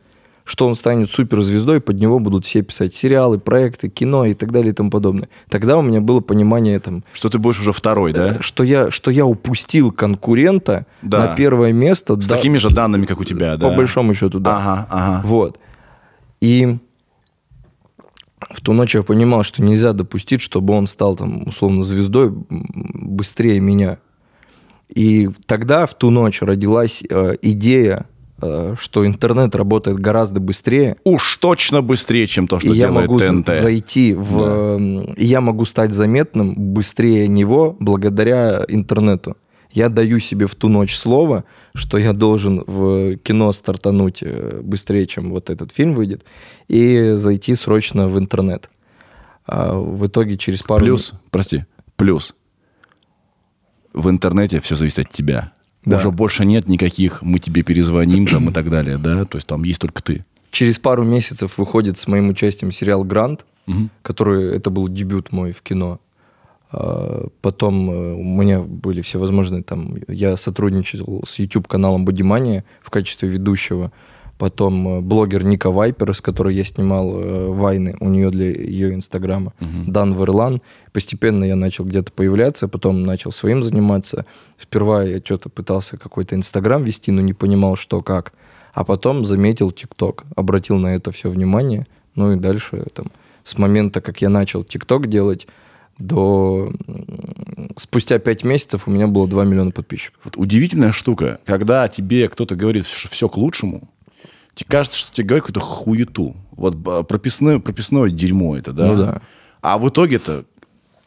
что 0.46 0.68
он 0.68 0.76
станет 0.76 1.10
суперзвездой, 1.10 1.80
под 1.80 1.98
него 1.98 2.20
будут 2.20 2.44
все 2.44 2.62
писать 2.62 2.94
сериалы, 2.94 3.38
проекты, 3.38 3.88
кино 3.88 4.24
и 4.26 4.32
так 4.32 4.52
далее 4.52 4.70
и 4.70 4.72
тому 4.72 4.90
подобное. 4.90 5.28
Тогда 5.50 5.76
у 5.76 5.82
меня 5.82 6.00
было 6.00 6.20
понимание 6.20 6.78
там, 6.78 7.02
Что 7.12 7.28
ты 7.28 7.38
будешь 7.38 7.58
уже 7.58 7.72
второй, 7.72 8.12
да? 8.12 8.40
что, 8.40 8.62
я, 8.62 8.92
что 8.92 9.10
я 9.10 9.26
упустил 9.26 9.90
конкурента 9.90 10.86
Да. 11.02 11.18
на 11.26 11.34
первое 11.34 11.72
место. 11.72 12.14
С 12.20 12.28
да, 12.28 12.36
такими 12.36 12.58
же 12.58 12.70
данными, 12.70 13.06
как 13.06 13.18
у 13.18 13.24
тебя, 13.24 13.56
да? 13.56 13.68
По 13.68 13.74
большому 13.74 14.14
счету, 14.14 14.38
да. 14.38 14.58
Ага, 14.58 14.86
ага. 14.88 15.22
Вот. 15.26 15.58
И 16.40 16.78
в 18.52 18.60
ту 18.60 18.72
ночь 18.72 18.94
я 18.94 19.02
понимал, 19.02 19.42
что 19.42 19.62
нельзя 19.62 19.92
допустить, 19.92 20.40
чтобы 20.40 20.74
он 20.74 20.86
стал 20.86 21.16
там 21.16 21.48
условно 21.48 21.82
звездой 21.82 22.32
быстрее 22.48 23.58
меня. 23.58 23.98
И 24.88 25.28
тогда 25.46 25.86
в 25.86 25.94
ту 25.94 26.10
ночь 26.10 26.40
родилась 26.40 27.02
э, 27.10 27.36
идея, 27.42 28.06
э, 28.06 28.15
что 28.38 29.06
интернет 29.06 29.54
работает 29.54 29.98
гораздо 29.98 30.40
быстрее, 30.40 30.96
Уж 31.04 31.36
точно 31.36 31.80
быстрее, 31.82 32.26
чем 32.26 32.46
то, 32.48 32.60
что 32.60 32.68
и 32.68 32.76
я 32.76 32.88
делает 32.88 33.06
могу 33.08 33.18
за- 33.18 33.28
ТНТ. 33.28 33.46
зайти 33.60 34.12
в, 34.14 34.38
Да. 34.38 34.76
э, 34.78 35.14
я 35.16 35.40
могу 35.40 35.64
стать 35.64 35.92
заметным 35.94 36.54
быстрее 36.74 37.28
него 37.28 37.76
благодаря 37.80 38.64
интернету. 38.68 39.36
Я 39.72 39.88
даю 39.88 40.20
себе 40.20 40.46
в 40.46 40.54
ту 40.54 40.68
ночь 40.68 40.94
слово, 40.96 41.44
что 41.74 41.98
я 41.98 42.12
должен 42.12 42.62
в 42.66 43.16
кино 43.16 43.52
стартануть 43.52 44.22
э, 44.22 44.60
быстрее, 44.62 45.06
чем 45.06 45.30
вот 45.30 45.50
этот 45.50 45.72
фильм 45.72 45.94
выйдет, 45.94 46.24
и 46.68 47.12
зайти 47.16 47.54
срочно 47.54 48.08
в 48.08 48.18
интернет. 48.18 48.70
А 49.46 49.74
в 49.78 50.06
итоге 50.06 50.36
через 50.38 50.62
пару... 50.62 50.84
Плюс, 50.84 51.12
прости, 51.30 51.64
плюс. 51.96 52.34
В 53.92 54.10
интернете 54.10 54.60
все 54.60 54.76
зависит 54.76 54.98
от 55.00 55.10
тебя. 55.10 55.52
Да. 55.86 55.96
Уже 55.96 56.10
больше 56.10 56.44
нет 56.44 56.68
никаких 56.68 57.22
«мы 57.22 57.38
тебе 57.38 57.62
перезвоним» 57.62 58.26
там 58.26 58.50
и 58.50 58.52
так 58.52 58.68
далее, 58.70 58.98
да? 58.98 59.24
То 59.24 59.38
есть 59.38 59.46
там 59.46 59.62
есть 59.64 59.80
только 59.80 60.02
ты. 60.02 60.24
Через 60.50 60.78
пару 60.78 61.04
месяцев 61.04 61.58
выходит 61.58 61.96
с 61.96 62.06
моим 62.08 62.28
участием 62.28 62.72
сериал 62.72 63.02
«Грант», 63.04 63.46
Мгм. 63.66 63.90
который 64.02 64.54
это 64.56 64.70
был 64.70 64.88
дебют 64.88 65.32
мой 65.32 65.52
в 65.52 65.62
кино. 65.62 66.00
А, 66.72 67.28
Потом 67.40 67.90
э, 67.90 68.12
у 68.14 68.22
меня 68.22 68.60
были 68.60 69.00
всевозможные 69.00 69.62
там... 69.62 69.96
Я 70.08 70.36
сотрудничал 70.36 71.22
с 71.26 71.38
YouTube-каналом 71.38 72.04
Бодимания 72.04 72.64
в 72.82 72.90
качестве 72.90 73.28
ведущего. 73.28 73.92
Потом 74.38 74.88
э, 74.88 75.00
блогер 75.00 75.44
Ника 75.44 75.70
Вайпер, 75.70 76.14
с 76.14 76.20
которой 76.20 76.54
я 76.54 76.64
снимал 76.64 77.18
э, 77.18 77.48
вайны 77.48 77.96
у 78.00 78.08
нее 78.08 78.30
для 78.30 78.50
ее 78.50 78.94
инстаграма. 78.94 79.52
Дан 79.86 80.14
Верлан. 80.14 80.60
Постепенно 80.92 81.44
я 81.44 81.56
начал 81.56 81.84
где-то 81.84 82.12
появляться, 82.12 82.68
потом 82.68 83.02
начал 83.02 83.32
своим 83.32 83.62
заниматься. 83.62 84.26
Сперва 84.58 85.04
я 85.04 85.20
что-то 85.24 85.48
пытался 85.48 85.96
какой-то 85.96 86.34
инстаграм 86.34 86.84
вести, 86.84 87.10
но 87.10 87.22
не 87.22 87.32
понимал, 87.32 87.76
что 87.76 88.02
как. 88.02 88.32
А 88.74 88.84
потом 88.84 89.24
заметил 89.24 89.70
ТикТок, 89.70 90.24
обратил 90.36 90.76
на 90.76 90.94
это 90.94 91.10
все 91.10 91.30
внимание. 91.30 91.86
Ну 92.14 92.32
и 92.32 92.36
дальше 92.36 92.86
там, 92.92 93.06
с 93.44 93.56
момента, 93.56 94.00
как 94.00 94.20
я 94.20 94.28
начал 94.28 94.64
ТикТок 94.64 95.08
делать, 95.08 95.46
до 95.98 96.72
спустя 97.76 98.18
пять 98.18 98.44
месяцев 98.44 98.86
у 98.86 98.90
меня 98.90 99.06
было 99.06 99.26
2 99.26 99.44
миллиона 99.44 99.70
подписчиков. 99.70 100.20
Вот 100.24 100.36
удивительная 100.36 100.92
штука, 100.92 101.40
когда 101.46 101.88
тебе 101.88 102.28
кто-то 102.28 102.54
говорит, 102.54 102.86
что 102.86 103.08
все 103.08 103.28
к 103.28 103.36
лучшему, 103.38 103.88
тебе 104.56 104.66
кажется, 104.68 104.98
что 104.98 105.12
тебе 105.14 105.28
говорят 105.28 105.46
какую-то 105.46 105.60
хуету. 105.60 106.36
Вот 106.50 106.74
б- 106.74 107.04
прописное, 107.04 107.60
прописное 107.60 108.10
дерьмо 108.10 108.56
это, 108.56 108.72
да? 108.72 108.86
Ну 108.86 108.96
да. 108.98 109.22
А 109.60 109.78
в 109.78 109.88
итоге-то 109.88 110.44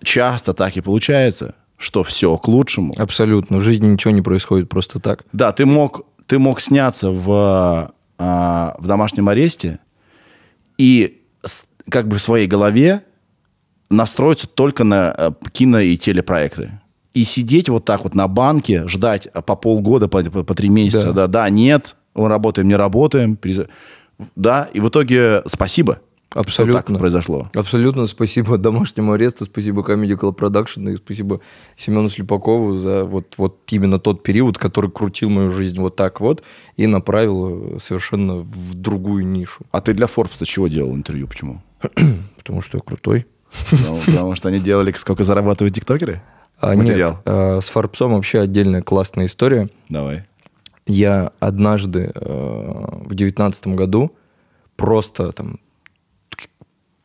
часто 0.02 0.54
так 0.54 0.78
и 0.78 0.82
получается, 0.82 1.56
что 1.76 2.04
все 2.04 2.38
к 2.38 2.48
лучшему. 2.48 2.94
Абсолютно. 2.98 3.58
В 3.58 3.62
жизни 3.62 3.88
ничего 3.88 4.14
не 4.14 4.22
происходит 4.22 4.70
просто 4.70 5.00
так. 5.02 5.26
Да, 5.34 5.52
ты 5.52 5.66
мог, 5.66 6.06
ты 6.28 6.40
мог 6.40 6.62
сняться 6.62 7.10
в, 7.12 7.92
а, 8.18 8.76
в 8.80 8.88
домашнем 8.88 9.28
аресте 9.30 9.80
и 10.78 11.22
как 11.90 12.08
бы 12.08 12.18
в 12.18 12.22
своей 12.22 12.48
голове 12.48 13.02
настроиться 13.90 14.46
только 14.48 14.84
на 14.84 15.14
э, 15.18 15.32
кино 15.52 15.80
и 15.80 15.98
телепроекты. 15.98 16.80
И 17.16 17.24
сидеть 17.24 17.70
вот 17.70 17.86
так 17.86 18.04
вот 18.04 18.14
на 18.14 18.28
банке, 18.28 18.88
ждать 18.88 19.28
а, 19.34 19.42
по 19.42 19.56
полгода, 19.56 20.08
по, 20.08 20.22
по- 20.24 20.44
по 20.44 20.54
три 20.54 20.70
месяца, 20.70 21.08
Да. 21.08 21.14
да, 21.14 21.28
да, 21.28 21.50
нет, 21.50 21.96
работаем, 22.28 22.68
не 22.68 22.76
работаем, 22.76 23.36
перез- 23.36 23.70
да, 24.36 24.70
и 24.74 24.80
в 24.80 24.90
итоге 24.90 25.44
спасибо, 25.46 26.00
что 26.30 26.42
Абсолютно. 26.42 26.82
так 26.82 27.00
произошло. 27.00 27.48
Абсолютно 27.56 28.06
спасибо 28.06 28.58
домашнему 28.58 29.14
аресту, 29.14 29.46
спасибо 29.46 29.82
Comedy 29.82 30.18
Club 30.20 30.38
Production 30.38 30.92
и 30.92 30.98
спасибо 30.98 31.42
Семену 31.76 32.10
Слепакову 32.10 32.78
за 32.78 33.06
вот, 33.06 33.36
вот 33.38 33.62
именно 33.72 33.98
тот 34.00 34.22
период, 34.22 34.58
который 34.58 34.92
крутил 34.92 35.30
мою 35.30 35.52
жизнь 35.52 35.80
вот 35.80 35.96
так 35.96 36.22
вот 36.22 36.44
и 36.78 36.86
направил 36.86 37.76
э, 37.76 37.80
совершенно 37.80 38.36
в 38.38 38.74
другую 38.76 39.26
нишу. 39.26 39.66
А 39.72 39.82
ты 39.82 39.94
для 39.94 40.06
Forbes 40.06 40.46
чего 40.46 40.68
делал 40.68 40.94
интервью, 40.94 41.28
почему? 41.28 41.62
Потому 42.38 42.62
что 42.62 42.78
я 42.78 42.84
крутой. 42.86 43.26
Потому 43.72 44.36
что 44.36 44.50
они 44.50 44.60
делали, 44.60 44.94
сколько 44.98 45.24
зарабатывают 45.24 45.74
тиктокеры? 45.74 46.22
А, 46.60 46.76
Материал. 46.76 47.12
Нет, 47.12 47.22
а, 47.26 47.60
с 47.62 47.70
Форбсом 47.70 48.14
вообще 48.14 48.42
отдельная 48.42 48.82
классная 48.82 49.26
история. 49.26 49.70
Давай. 49.88 50.26
Я 50.90 51.32
однажды 51.40 52.12
э, 52.14 53.02
в 53.06 53.14
девятнадцатом 53.14 53.76
году 53.76 54.12
просто 54.76 55.32
там 55.32 55.60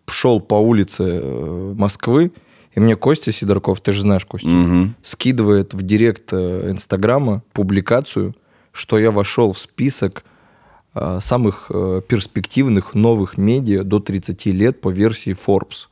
шел 0.09 0.41
по 0.41 0.55
улице 0.55 1.03
э, 1.23 1.75
Москвы, 1.77 2.33
и 2.73 2.81
мне 2.81 2.97
Костя 2.97 3.31
Сидорков, 3.31 3.81
ты 3.83 3.93
же 3.93 4.01
знаешь 4.01 4.25
Костю, 4.25 4.49
Мгм. 4.49 4.95
скидывает 5.03 5.75
в 5.75 5.83
директ 5.83 6.33
э, 6.33 6.71
Инстаграма 6.71 7.43
публикацию, 7.53 8.35
что 8.73 8.99
я 8.99 9.11
вошел 9.11 9.53
в 9.53 9.59
список 9.59 10.25
э, 10.95 11.19
самых 11.21 11.67
э, 11.69 12.01
перспективных 12.09 12.95
новых 12.95 13.37
медиа 13.39 13.83
до 13.85 14.01
30 14.01 14.47
лет 14.47 14.81
по 14.81 14.89
версии 14.89 15.33
Forbes. 15.35 15.89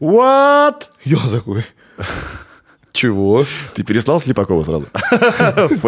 What? 0.00 0.84
Я 1.04 1.18
такой, 1.30 1.64
чего? 2.94 3.44
Ты 3.74 3.82
переслал 3.82 4.20
Слепакова 4.20 4.62
сразу? 4.62 4.86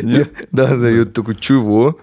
Нет? 0.00 0.30
Да, 0.52 0.76
да, 0.76 0.88
я 0.88 1.04
такой, 1.04 1.34
чего? 1.34 1.98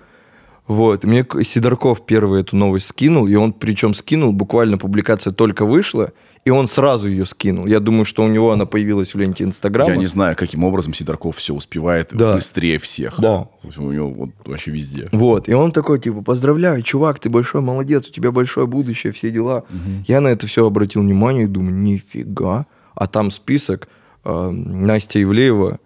Вот, 0.67 1.03
мне 1.05 1.25
Сидорков 1.43 2.05
первый 2.05 2.41
эту 2.41 2.55
новость 2.55 2.87
скинул, 2.87 3.27
и 3.27 3.35
он 3.35 3.53
причем 3.53 3.93
скинул, 3.93 4.31
буквально 4.31 4.77
публикация 4.77 5.33
только 5.33 5.65
вышла, 5.65 6.11
и 6.45 6.49
он 6.49 6.67
сразу 6.67 7.09
ее 7.09 7.25
скинул. 7.25 7.65
Я 7.65 7.79
думаю, 7.79 8.03
что 8.05 8.23
у 8.23 8.27
него 8.27 8.51
она 8.51 8.65
появилась 8.65 9.13
в 9.13 9.19
ленте 9.19 9.43
Инстаграма. 9.45 9.91
Я 9.91 9.97
не 9.97 10.05
знаю, 10.07 10.35
каким 10.37 10.63
образом 10.65 10.93
Сидорков 10.93 11.37
все 11.37 11.53
успевает 11.53 12.09
Да. 12.11 12.33
быстрее 12.33 12.79
всех. 12.79 13.19
Да. 13.19 13.47
У 13.77 13.91
него 13.91 14.09
вот 14.09 14.29
вообще 14.45 14.71
везде. 14.71 15.07
Вот, 15.13 15.47
и 15.49 15.53
он 15.53 15.71
такой, 15.71 15.99
типа, 15.99 16.21
поздравляю, 16.21 16.81
чувак, 16.81 17.19
ты 17.19 17.29
большой 17.29 17.61
молодец, 17.61 18.09
у 18.09 18.11
тебя 18.11 18.31
большое 18.31 18.65
будущее, 18.67 19.11
все 19.13 19.31
дела. 19.31 19.63
Я 20.07 20.19
на 20.21 20.29
это 20.29 20.47
все 20.47 20.65
обратил 20.65 21.01
внимание 21.01 21.43
и 21.43 21.47
думаю, 21.47 21.75
нифига. 21.75 22.65
А 22.95 23.07
там 23.07 23.31
список 23.31 23.87
э, 24.23 24.49
Настя 24.49 25.21
Ивлеева, 25.21 25.79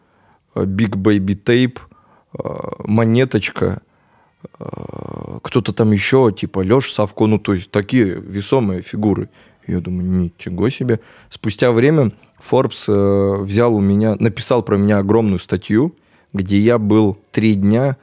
э, 0.55 0.63
Big 0.63 0.95
Baby 0.95 1.41
Tape, 1.41 1.79
э, 2.37 2.83
Монеточка, 2.85 3.81
э, 4.59 5.39
кто-то 5.41 5.73
там 5.73 5.91
еще, 5.91 6.31
типа 6.31 6.61
Леша 6.61 6.93
Савко, 6.93 7.25
ну, 7.27 7.39
то 7.39 7.53
есть 7.53 7.71
такие 7.71 8.05
весомые 8.15 8.81
фигуры. 8.81 9.29
Я 9.67 9.81
думаю, 9.81 10.09
ничего 10.09 10.69
себе. 10.69 10.99
Спустя 11.29 11.71
время 11.71 12.13
Forbes 12.39 12.85
э, 12.87 13.41
взял 13.43 13.75
у 13.75 13.81
меня, 13.81 14.15
написал 14.19 14.63
про 14.63 14.77
меня 14.77 14.99
огромную 14.99 15.39
статью, 15.39 15.95
где 16.33 16.57
я 16.57 16.77
был 16.77 17.17
три 17.31 17.55
дня 17.55 17.97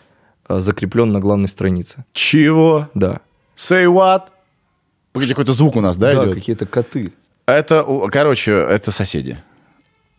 э, 0.49 0.59
закреплен 0.61 1.13
на 1.13 1.21
главной 1.21 1.49
странице. 1.49 2.05
Чего? 2.13 2.89
Да. 2.95 3.21
Say 3.57 3.87
what? 3.87 4.25
Погоди, 5.13 5.33
какой-то 5.33 5.53
звук 5.53 5.77
у 5.77 5.81
нас, 5.81 5.97
да, 5.97 6.13
Да, 6.13 6.25
идет? 6.25 6.35
какие-то 6.35 6.67
коты. 6.67 7.13
Это, 7.47 7.85
короче, 8.11 8.53
это 8.53 8.91
соседи. 8.91 9.39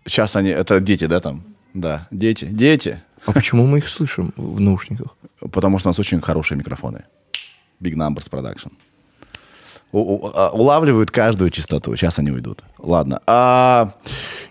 Сейчас 0.06 0.36
они, 0.36 0.50
это 0.50 0.80
дети, 0.80 1.06
да, 1.06 1.20
там? 1.20 1.44
Да, 1.74 2.08
дети, 2.12 2.46
дети. 2.46 3.02
А 3.26 3.32
почему 3.32 3.66
мы 3.66 3.80
их 3.80 3.90
слышим 3.90 4.34
в 4.38 4.60
наушниках? 4.60 5.18
Потому 5.52 5.80
что 5.80 5.90
у 5.90 5.92
нас 5.92 6.00
очень 6.00 6.22
хорошие 6.22 6.58
микрофоны. 6.58 7.04
Big 7.82 7.96
Numbers 7.96 8.30
Production. 8.30 8.72
У- 9.92 10.00
у- 10.28 10.32
а, 10.36 10.52
улавливают 10.52 11.10
каждую 11.10 11.50
частоту. 11.50 11.96
Сейчас 11.96 12.20
они 12.20 12.30
уйдут. 12.32 12.64
Ладно. 12.78 13.20
А, 13.26 13.94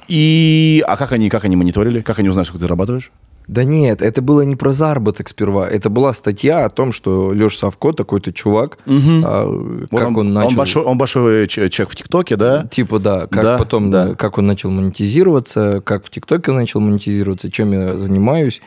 И, 0.09 0.83
а 0.87 0.97
как 0.97 1.13
они, 1.13 1.31
как 1.31 1.45
они 1.45 1.57
мониторили? 1.57 2.01
Как 2.03 2.19
они 2.19 2.29
узнали, 2.29 2.45
сколько 2.45 2.59
ты 2.59 2.65
зарабатываешь? 2.65 3.11
Да 3.47 3.65
нет, 3.65 4.01
это 4.01 4.23
было 4.23 4.41
не 4.43 4.57
про 4.57 4.73
заработок 4.73 5.29
сперва. 5.29 5.69
Это 5.69 5.91
была 5.91 6.15
статья 6.15 6.65
о 6.65 6.71
том, 6.71 6.93
что 6.93 7.33
Леша 7.33 7.59
Савко, 7.59 7.93
такой-то 7.93 8.33
чувак, 8.33 8.79
а, 8.87 9.47
Вот 9.91 10.01
как 10.01 10.17
он, 10.17 10.33
начал... 10.33 10.49
Он 10.49 10.57
большой, 10.57 10.83
он 10.85 10.97
большой 10.99 11.47
ч- 11.49 11.69
человек 11.69 11.93
в 11.93 11.97
ТикТоке, 11.97 12.37
да? 12.37 12.67
Типа, 12.71 12.99
да, 12.99 13.27
как 13.27 13.43
Да, 13.43 13.59
потом, 13.59 13.91
да. 13.91 14.15
как 14.15 14.39
он 14.39 14.47
начал 14.47 14.71
монетизироваться, 14.71 15.83
как 15.85 16.07
в 16.07 16.11
ТикТоке 16.11 16.53
начал 16.53 16.81
монетизироваться, 16.81 17.51
чем 17.51 17.73
я 17.73 17.99
занимаюсь, 17.99 18.63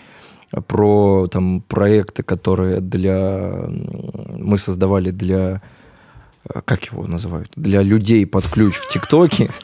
про 0.68 1.28
там 1.28 1.62
проекты, 1.62 2.24
которые 2.24 2.80
для 2.80 3.66
мы 4.38 4.58
создавали 4.58 5.10
для 5.10 5.62
э, 6.48 6.62
как 6.64 6.86
его 6.86 7.06
называют, 7.08 7.50
для 7.56 7.82
людей 7.82 8.26
под 8.26 8.46
ключ 8.48 8.76
в 8.76 8.88
ТикТоке. 8.88 9.50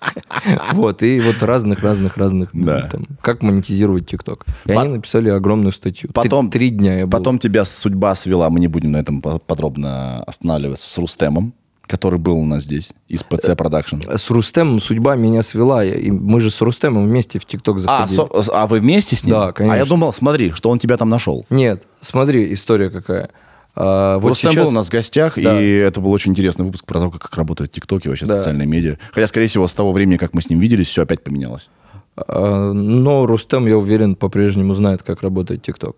Вот, 0.72 1.02
и 1.02 1.20
вот 1.20 1.42
разных-разных-разных, 1.42 2.50
Да. 2.52 2.88
там, 2.90 3.06
как 3.20 3.42
монетизировать 3.42 4.06
ТикТок. 4.06 4.46
И 4.64 4.72
По- 4.72 4.82
они 4.82 4.94
написали 4.94 5.28
огромную 5.28 5.72
статью. 5.72 6.10
Потом- 6.14 6.50
Три 6.50 6.70
дня 6.70 6.98
я 7.00 7.06
был. 7.06 7.18
Потом 7.18 7.38
тебя 7.38 7.64
судьба 7.64 8.14
свела, 8.16 8.48
мы 8.50 8.60
не 8.60 8.68
будем 8.68 8.92
на 8.92 8.98
этом 8.98 9.20
по- 9.20 9.38
подробно 9.38 10.22
останавливаться, 10.24 10.88
с 10.88 10.96
Рустемом, 10.98 11.52
который 11.82 12.18
был 12.18 12.38
у 12.38 12.44
нас 12.46 12.62
здесь, 12.64 12.92
из 13.08 13.22
ПЦ 13.24 13.54
Продакшн. 13.56 13.96
С 14.16 14.30
Рустемом 14.30 14.80
судьба 14.80 15.16
меня 15.16 15.42
свела. 15.42 15.84
и 15.84 16.10
мы 16.10 16.40
же 16.40 16.50
с 16.50 16.60
Рустемом 16.60 17.04
вместе 17.04 17.38
в 17.38 17.44
ТикТок 17.44 17.76
А, 17.86 18.06
заходили. 18.06 18.42
со- 18.42 18.52
а 18.62 18.66
вы 18.68 18.78
вместе 18.80 19.16
с 19.16 19.24
ним? 19.24 19.32
Да, 19.34 19.52
конечно. 19.52 19.74
А 19.74 19.78
я 19.78 19.84
думал, 19.84 20.12
смотри, 20.12 20.52
что 20.52 20.70
он 20.70 20.78
тебя 20.78 20.96
там 20.96 21.08
нашел. 21.10 21.44
Нет, 21.50 21.82
смотри, 22.00 22.52
история 22.52 22.90
какая. 22.90 23.30
А, 23.76 24.18
вот 24.18 24.30
Рустем 24.30 24.50
сейчас... 24.50 24.64
был 24.64 24.72
у 24.72 24.74
нас 24.74 24.88
в 24.88 24.90
гостях, 24.90 25.34
Да. 25.36 25.60
и 25.60 25.66
это 25.76 26.00
был 26.00 26.10
очень 26.12 26.32
интересный 26.32 26.64
выпуск 26.64 26.84
про 26.84 26.98
то, 27.00 27.10
как, 27.10 27.34
работают 27.36 27.72
ТикТоки, 27.72 28.08
вообще 28.08 28.26
Да. 28.26 28.38
социальные 28.38 28.66
медиа. 28.66 28.96
Хотя, 29.12 29.26
скорее 29.26 29.46
всего, 29.46 29.66
с 29.68 29.74
того 29.74 29.92
времени, 29.92 30.16
как 30.16 30.34
мы 30.34 30.42
с 30.42 30.50
ним 30.50 30.58
виделись, 30.60 30.88
все 30.88 31.02
опять 31.02 31.22
поменялось. 31.22 31.70
А, 32.16 32.72
Но 32.72 33.26
Рустем, 33.26 33.66
я 33.66 33.78
уверен, 33.78 34.16
по-прежнему 34.16 34.74
знает, 34.74 35.02
как 35.02 35.22
работает 35.22 35.62
ТикТок. 35.62 35.96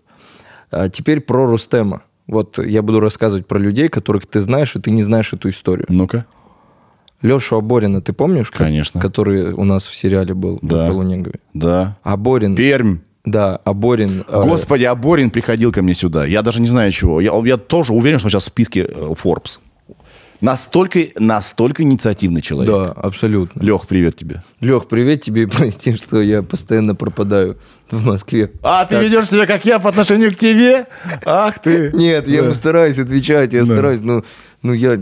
А 0.71 0.89
теперь 0.89 1.19
про 1.21 1.45
Рустема. 1.47 2.03
Вот 2.27 2.57
я 2.57 2.81
буду 2.81 2.99
рассказывать 3.01 3.47
про 3.47 3.59
людей, 3.59 3.89
которых 3.89 4.27
ты 4.27 4.39
знаешь, 4.39 4.75
и 4.75 4.79
ты 4.79 4.91
не 4.91 5.03
знаешь 5.03 5.33
эту 5.33 5.49
историю. 5.49 5.85
Ну-ка. 5.89 6.25
Лешу 7.21 7.55
Аборина 7.57 8.01
ты 8.01 8.13
помнишь? 8.13 8.49
ко- 8.51 8.59
Конечно. 8.59 8.99
Который 9.01 9.53
у 9.53 9.63
нас 9.63 9.87
в 9.87 9.95
сериале 9.95 10.33
был 10.33 10.59
Да. 10.61 10.85
в 10.85 10.91
Полунегове. 10.91 11.39
Да. 11.53 11.97
Аборин. 12.03 12.55
Пермь. 12.55 12.97
Да, 13.25 13.55
Аборин. 13.63 14.25
э, 14.27 14.43
Господи, 14.43 14.83
а 14.83 14.95
Борин 14.95 15.29
приходил 15.29 15.71
ко 15.71 15.81
мне 15.81 15.93
сюда. 15.93 16.25
Я 16.25 16.41
даже 16.41 16.59
не 16.61 16.67
знаю 16.67 16.91
чего. 16.91 17.21
Я, 17.21 17.31
я 17.45 17.57
тоже 17.57 17.93
уверен, 17.93 18.19
что 18.19 18.27
он 18.27 18.31
сейчас 18.31 18.43
в 18.43 18.47
списке 18.47 18.81
э, 18.81 19.13
Forbes. 19.23 19.59
Настолько, 20.41 20.99
настолько 21.17 21.83
инициативный 21.83 22.41
человек. 22.41 22.73
Да, 22.73 22.91
абсолютно. 22.91 23.61
Лех, 23.61 23.87
привет 23.87 24.17
тебе. 24.17 24.43
Лех, 24.59 24.89
привет 24.89 25.21
тебе 25.21 25.43
и 25.43 25.45
прости, 25.57 25.95
что 25.95 26.21
я 26.21 26.43
постоянно 26.43 26.95
пропадаю 26.95 27.57
в 27.89 28.03
Москве. 28.05 28.51
А, 28.61 28.83
ты 28.83 28.97
ведешь 28.99 29.29
себя, 29.29 29.45
как 29.45 29.63
я, 29.63 29.79
по 29.79 29.87
отношению 29.87 30.31
к 30.33 30.35
тебе? 30.35 30.87
Ах 31.25 31.59
ты. 31.59 31.91
Нет, 31.93 32.27
я 32.27 32.43
Да. 32.43 32.53
стараюсь 32.55 32.99
отвечать, 32.99 33.53
я 33.53 33.59
Да. 33.59 33.65
стараюсь, 33.65 34.01
но 34.01 34.23
ну, 34.63 34.73
я 34.73 34.99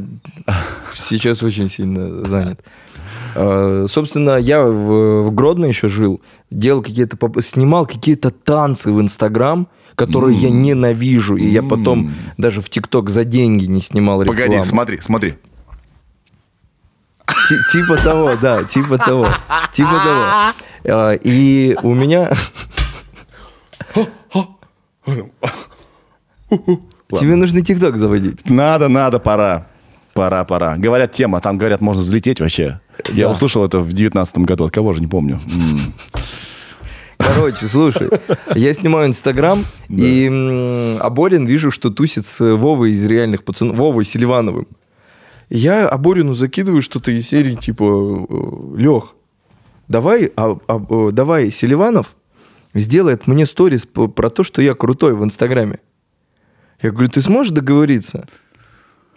сейчас 0.96 1.42
очень 1.42 1.70
сильно 1.70 2.28
занят. 2.28 2.60
А, 3.36 3.86
Собственно, 3.88 4.38
я 4.38 4.64
в, 4.64 5.24
в 5.24 5.32
Гродно 5.34 5.66
еще 5.66 5.88
жил, 5.88 6.22
делал 6.50 6.82
какие-то, 6.82 7.18
снимал 7.42 7.86
какие-то 7.86 8.32
танцы 8.32 8.92
в 8.92 9.00
Инстаграм, 9.02 9.68
которые 9.96 10.38
я 10.38 10.50
ненавижу, 10.50 11.36
и 11.38 11.48
я 11.48 11.62
потом 11.64 12.14
даже 12.38 12.62
в 12.62 12.70
ТикТок 12.70 13.10
за 13.10 13.24
деньги 13.24 13.66
не 13.66 13.82
снимал 13.82 14.22
рекламу. 14.22 14.42
Погоди, 14.42 14.64
смотри, 14.68 15.00
смотри. 15.02 15.34
Ти- 17.48 17.58
Типа 17.72 17.98
того, 17.98 18.36
да, 18.42 18.64
типа 18.64 18.98
того, 18.98 19.28
типа 19.74 19.92
того. 20.04 20.54
А, 20.86 21.14
И 21.14 21.78
у 21.84 21.94
меня... 21.94 22.32
Тебе 26.50 27.36
нужно 27.36 27.62
ТикТок 27.62 27.98
заводить. 27.98 28.50
Надо, 28.50 28.88
надо, 28.88 29.20
пора. 29.20 29.68
Пора, 30.14 30.44
пора. 30.44 30.76
Говорят, 30.78 31.12
тема, 31.14 31.40
там 31.42 31.58
говорят, 31.58 31.82
можно 31.82 32.02
взлететь 32.02 32.40
вообще. 32.42 32.80
Я 33.10 33.26
Да. 33.28 33.32
услышал 33.32 33.66
это 33.66 33.80
в 33.80 33.92
девятнадцатом 33.94 34.44
году. 34.44 34.66
От 34.66 34.72
кого 34.72 34.94
же, 34.94 35.02
не 35.02 35.08
помню. 35.08 35.40
Короче, 37.18 37.68
слушай, 37.68 38.10
я 38.56 38.74
снимаю 38.74 39.08
Инстаграм, 39.08 39.64
и 39.90 40.26
м, 40.26 40.98
Аборин 41.02 41.46
вижу, 41.46 41.70
что 41.70 41.92
тусит 41.92 42.26
с 42.26 42.56
Вовой 42.56 42.92
из 42.94 43.06
реальных 43.06 43.44
пацанов, 43.44 43.78
Вовой 43.78 44.06
Селивановым. 44.06 44.68
Я 45.50 45.88
Аборину 45.88 46.34
закидываю 46.34 46.82
что-то 46.82 47.12
из 47.12 47.28
серии 47.28 47.54
типа, 47.56 48.26
Лех, 48.76 49.14
давай, 49.88 50.32
а- 50.36 50.58
а- 50.68 50.86
э, 50.90 51.10
давай 51.12 51.52
Селиванов 51.52 52.16
сделает 52.74 53.28
мне 53.28 53.46
сторис 53.46 53.86
про 53.86 54.30
то, 54.30 54.44
что 54.44 54.62
я 54.62 54.74
крутой 54.74 55.14
в 55.14 55.24
Инстаграме. 55.24 55.78
Я 56.82 56.90
говорю, 56.92 57.10
ты 57.10 57.22
сможешь 57.22 57.54
договориться? 57.54 58.28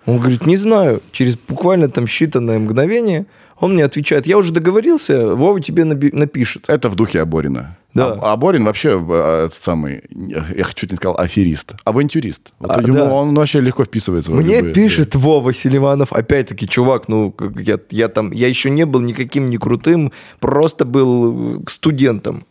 Он 0.04 0.18
говорит, 0.18 0.44
не 0.44 0.58
знаю. 0.58 1.00
Через 1.12 1.38
буквально 1.38 1.88
там 1.88 2.04
считанное 2.04 2.58
мгновение 2.58 3.24
он 3.60 3.74
мне 3.74 3.84
отвечает, 3.84 4.26
я 4.26 4.36
уже 4.38 4.52
договорился, 4.52 5.34
Вова 5.34 5.60
тебе 5.60 5.84
напишет. 5.84 6.64
Это 6.68 6.88
в 6.90 6.94
духе 6.94 7.20
Аборина. 7.22 7.76
Да. 7.94 8.18
А, 8.20 8.32
Аборин 8.32 8.64
вообще 8.64 9.00
э, 9.00 9.44
этот 9.46 9.62
самый, 9.62 10.02
я 10.10 10.64
чуть 10.74 10.90
не 10.90 10.96
сказал, 10.96 11.16
аферист, 11.16 11.74
авантюрист. 11.84 12.52
Вот 12.58 12.70
А, 12.76 12.80
ему 12.82 12.92
да. 12.94 13.04
он 13.12 13.34
вообще 13.36 13.60
легко 13.60 13.84
вписывается. 13.84 14.32
в 14.32 14.34
Мне 14.34 14.56
любые- 14.56 14.74
пишет 14.74 15.14
Вова 15.14 15.52
Селиванов, 15.52 16.12
опять-таки, 16.12 16.66
чувак, 16.68 17.06
ну, 17.08 17.32
я, 17.56 17.78
я 17.90 18.08
там, 18.08 18.32
я 18.32 18.48
еще 18.48 18.70
не 18.70 18.84
был 18.84 19.00
никаким 19.00 19.48
не 19.48 19.58
крутым, 19.58 20.10
просто 20.40 20.84
был 20.84 21.58
э, 21.58 21.62
студентом. 21.68 22.46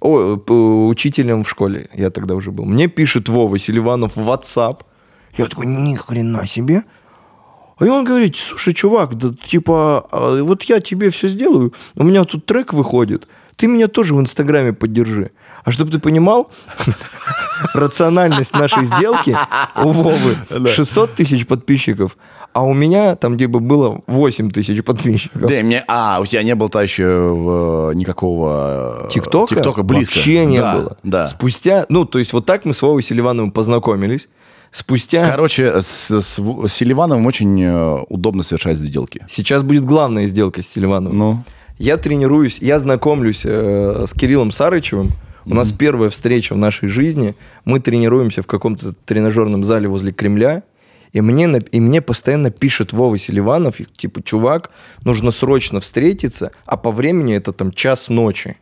О, 0.00 0.36
п- 0.36 0.52
учителем 0.52 1.44
в 1.44 1.48
школе 1.48 1.88
я 1.94 2.10
тогда 2.10 2.34
уже 2.34 2.50
был. 2.52 2.66
Мне 2.66 2.88
пишет 2.88 3.30
Вова 3.30 3.58
Селиванов 3.58 4.16
в 4.16 4.28
WhatsApp. 4.28 4.80
Я 5.38 5.46
такой, 5.46 5.64
ни 5.66 5.94
хрена 5.96 6.46
себе. 6.46 6.82
И 7.80 7.84
он 7.84 8.04
говорит, 8.04 8.36
слушай, 8.36 8.72
чувак, 8.72 9.16
да, 9.16 9.34
типа, 9.46 10.06
а, 10.10 10.42
вот 10.42 10.62
я 10.64 10.80
тебе 10.80 11.10
все 11.10 11.28
сделаю, 11.28 11.72
у 11.96 12.04
меня 12.04 12.24
тут 12.24 12.46
трек 12.46 12.72
выходит, 12.72 13.26
ты 13.56 13.66
меня 13.66 13.88
тоже 13.88 14.14
в 14.14 14.20
Инстаграме 14.20 14.72
поддержи. 14.72 15.30
А 15.64 15.70
чтобы 15.70 15.90
ты 15.90 15.98
понимал, 15.98 16.50
рациональность 17.74 18.52
нашей 18.52 18.84
сделки 18.84 19.36
у 19.82 19.92
Вовы 19.92 20.36
600 20.66 21.14
тысяч 21.14 21.46
подписчиков, 21.46 22.16
а 22.52 22.62
у 22.62 22.72
меня 22.72 23.16
там 23.16 23.36
типа 23.36 23.58
было 23.58 24.02
8 24.06 24.50
тысяч 24.50 24.84
подписчиков. 24.84 25.42
Да, 25.42 25.54
мне, 25.62 25.82
а, 25.88 26.20
у 26.20 26.26
тебя 26.26 26.42
не 26.42 26.54
было-то 26.54 26.80
еще 26.80 27.02
э, 27.04 27.94
никакого... 27.94 29.06
э, 29.06 29.08
ТикТока, 29.08 29.56
ТикТока 29.56 29.82
близко. 29.82 30.14
вообще 30.14 30.44
не 30.46 30.58
Да, 30.58 30.76
было. 30.76 30.96
Да. 31.02 31.26
Спустя, 31.26 31.86
ну, 31.88 32.04
то 32.04 32.20
есть 32.20 32.32
вот 32.32 32.46
так 32.46 32.64
мы 32.64 32.72
с 32.72 32.82
Вовой 32.82 33.02
Селивановым 33.02 33.50
познакомились. 33.50 34.28
Спустя... 34.74 35.30
Короче, 35.30 35.82
с, 35.82 36.10
с, 36.10 36.36
с 36.36 36.72
Селивановым 36.72 37.26
очень 37.26 37.62
э, 37.62 38.04
удобно 38.08 38.42
совершать 38.42 38.76
сделки. 38.76 39.24
Сейчас 39.28 39.62
будет 39.62 39.84
главная 39.84 40.26
сделка 40.26 40.62
с 40.62 40.66
Селивановым. 40.66 41.16
Ну, 41.16 41.44
Я 41.78 41.96
тренируюсь, 41.96 42.58
я 42.58 42.80
знакомлюсь 42.80 43.42
э, 43.46 44.04
с 44.08 44.12
Кириллом 44.12 44.50
Сарычевым. 44.50 45.12
У 45.46 45.54
нас 45.54 45.70
первая 45.70 46.10
встреча 46.10 46.54
в 46.54 46.58
нашей 46.58 46.88
жизни. 46.88 47.36
Мы 47.64 47.78
тренируемся 47.78 48.42
в 48.42 48.48
каком-то 48.48 48.94
тренажерном 49.04 49.62
зале 49.62 49.86
возле 49.86 50.10
Кремля. 50.12 50.64
И 51.12 51.20
мне, 51.20 51.44
и 51.70 51.80
мне 51.80 52.02
постоянно 52.02 52.50
пишет 52.50 52.92
Вова 52.92 53.16
Селиванов, 53.16 53.76
типа, 53.96 54.24
чувак, 54.24 54.72
нужно 55.04 55.30
срочно 55.30 55.78
встретиться, 55.78 56.50
а 56.66 56.76
по 56.76 56.90
времени 56.90 57.36
это 57.36 57.52
там 57.52 57.70
час 57.70 58.08
ночи. 58.08 58.56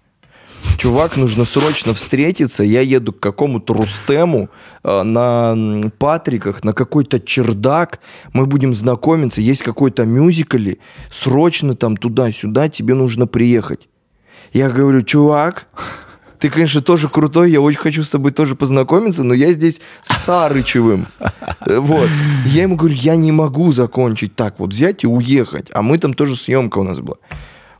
Чувак, 0.76 1.16
нужно 1.16 1.44
срочно 1.44 1.94
встретиться. 1.94 2.64
Я 2.64 2.80
еду 2.80 3.12
к 3.12 3.20
какому-то 3.20 3.74
Рустему 3.74 4.48
э, 4.82 5.02
на 5.02 5.90
Патриках, 5.98 6.64
на 6.64 6.72
какой-то 6.72 7.20
чердак. 7.20 8.00
Мы 8.32 8.46
будем 8.46 8.74
знакомиться. 8.74 9.40
Есть 9.40 9.62
какой-то 9.62 10.04
мюзикл. 10.04 10.58
Срочно 11.10 11.76
там 11.76 11.96
туда-сюда 11.96 12.68
тебе 12.68 12.94
нужно 12.94 13.26
приехать. 13.26 13.88
Я 14.52 14.68
говорю, 14.70 15.02
чувак, 15.02 15.66
ты, 16.42 16.50
конечно, 16.50 16.82
тоже 16.82 17.08
крутой, 17.08 17.52
я 17.52 17.60
очень 17.60 17.78
хочу 17.78 18.02
с 18.02 18.10
тобой 18.10 18.32
тоже 18.32 18.56
познакомиться, 18.56 19.22
но 19.22 19.32
я 19.32 19.52
здесь 19.52 19.80
с 20.02 20.24
Сарычевым. 20.24 21.06
Э, 21.60 21.78
Вот. 21.78 22.08
Я 22.44 22.62
ему 22.62 22.74
говорю, 22.74 22.96
я 22.96 23.14
не 23.14 23.30
могу 23.30 23.70
закончить 23.70 24.34
так 24.34 24.58
вот, 24.58 24.72
взять 24.72 25.04
и 25.04 25.06
уехать. 25.06 25.68
А 25.72 25.82
мы 25.82 25.98
там 25.98 26.12
тоже 26.12 26.34
съемка 26.34 26.78
у 26.78 26.82
нас 26.82 26.98
была. 26.98 27.18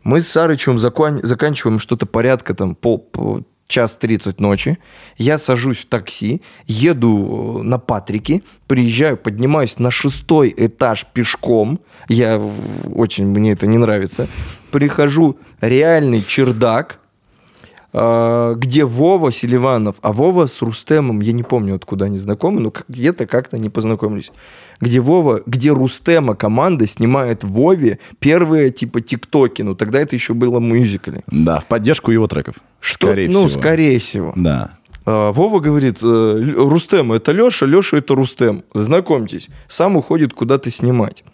Мы 0.05 0.21
с 0.21 0.29
Сарычевым 0.29 0.79
закон- 0.79 1.21
заканчиваем 1.23 1.79
что-то 1.79 2.07
порядка 2.07 2.55
там 2.55 2.75
пол, 2.75 2.99
по- 2.99 3.43
час 3.69 3.95
30 3.97 4.38
ночи. 4.41 4.79
Я 5.17 5.38
сажусь 5.38 5.79
в 5.79 5.87
такси, 5.87 6.43
еду 6.67 7.61
э, 7.61 7.62
на 7.62 7.79
Патрике, 7.79 8.43
приезжаю, 8.67 9.17
поднимаюсь 9.17 9.79
на 9.79 9.90
шестой 9.90 10.53
этаж 10.57 11.07
пешком. 11.15 11.81
Я 12.09 12.42
очень, 12.94 13.27
мне 13.27 13.53
это 13.53 13.67
не 13.67 13.79
нравится. 13.79 14.27
Прихожу, 14.71 15.38
реальный 15.63 16.23
чердак, 16.23 16.98
где 17.93 18.85
Вова 18.87 19.31
Селиванов, 19.33 19.97
а 20.01 20.13
Вова 20.13 20.47
с 20.47 20.63
Рустемом, 20.63 21.21
я 21.21 21.33
не 21.33 21.43
помню, 21.43 21.75
откуда 21.75 22.07
они 22.07 22.17
знакомы, 22.17 22.61
но 22.61 22.73
где-то 22.88 23.27
как-то 23.27 23.57
они 23.57 23.69
познакомились. 23.69 24.33
Где 24.81 25.01
Вова, 25.01 25.43
где 25.45 25.73
Рустема 25.73 26.35
команда 26.35 26.87
снимает 26.87 27.45
Вове 27.45 27.99
первые 28.19 28.71
типа 28.71 29.03
тиктоки, 29.03 29.61
ну 29.61 29.75
тогда 29.75 30.01
это 30.01 30.17
еще 30.17 30.33
было 30.33 30.59
мюзикли. 30.59 31.23
Да, 31.27 31.61
в 31.61 31.67
поддержку 31.67 32.11
его 32.11 32.27
треков. 32.27 32.55
Что, 32.81 33.09
Скорее 33.09 33.29
ну, 33.29 33.47
всего. 33.47 33.61
скорее 33.61 33.99
всего. 33.99 34.33
Да. 34.37 34.79
А, 35.05 35.31
Вова 35.33 35.61
говорит, 35.61 35.99
э, 36.03 36.55
Рустем 36.57 37.13
это 37.13 37.33
Леша, 37.33 37.67
Леша 37.67 37.99
это 37.99 38.15
Рустем. 38.15 38.65
Знакомьтесь. 38.73 39.49
Сам 39.69 39.97
уходит 39.97 40.33
куда-то 40.33 40.71
снимать. 40.71 41.25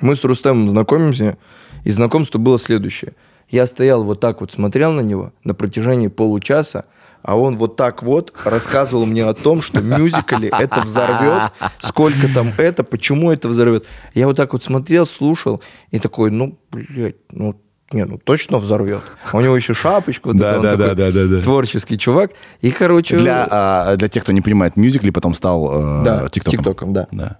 Мы 0.00 0.16
с 0.16 0.24
Рустемом 0.24 0.68
знакомимся, 0.68 1.36
и 1.84 1.90
знакомство 1.90 2.38
было 2.38 2.58
следующее. 2.58 3.12
Я 3.48 3.66
стоял 3.66 4.02
вот 4.02 4.20
так 4.20 4.40
вот, 4.40 4.52
смотрел 4.52 4.92
на 4.92 5.00
него 5.00 5.32
на 5.44 5.54
протяжении 5.54 6.08
получаса, 6.08 6.84
а 7.22 7.36
он 7.36 7.56
вот 7.56 7.76
так 7.76 8.02
вот 8.02 8.32
рассказывал 8.44 9.06
мне 9.06 9.24
о 9.24 9.34
том, 9.34 9.62
что 9.62 9.80
мюзикли 9.80 10.50
это 10.56 10.80
взорвет, 10.80 11.52
сколько 11.80 12.28
там 12.32 12.52
это, 12.58 12.84
почему 12.84 13.32
это 13.32 13.48
взорвет. 13.48 13.86
Я 14.14 14.26
вот 14.26 14.36
так 14.36 14.52
вот 14.52 14.64
смотрел, 14.64 15.06
слушал, 15.06 15.62
и 15.90 15.98
такой, 15.98 16.30
ну, 16.30 16.58
блядь, 16.70 17.16
ну, 17.32 17.60
не, 17.90 18.04
ну 18.04 18.18
точно 18.18 18.58
взорвет. 18.58 19.02
А 19.32 19.36
у 19.36 19.40
него 19.40 19.56
еще 19.56 19.72
шапочка, 19.72 20.28
вот 20.28 20.36
Да, 20.36 20.48
это, 20.48 20.56
он 20.56 20.62
да, 20.62 20.70
такой 20.70 20.86
да, 20.88 20.94
да, 20.94 21.10
да, 21.10 21.26
да. 21.26 21.42
творческий 21.42 21.98
чувак. 21.98 22.32
И, 22.60 22.70
короче... 22.70 23.16
Для, 23.16 23.46
а, 23.50 23.96
для 23.96 24.08
тех, 24.08 24.24
кто 24.24 24.32
не 24.32 24.42
понимает, 24.42 24.76
мюзикли 24.76 25.10
потом 25.10 25.34
стал 25.34 26.00
э, 26.00 26.04
Да, 26.04 26.28
тиктоком. 26.28 26.58
тиктоком, 26.58 26.92
да. 26.92 27.08
Да. 27.10 27.38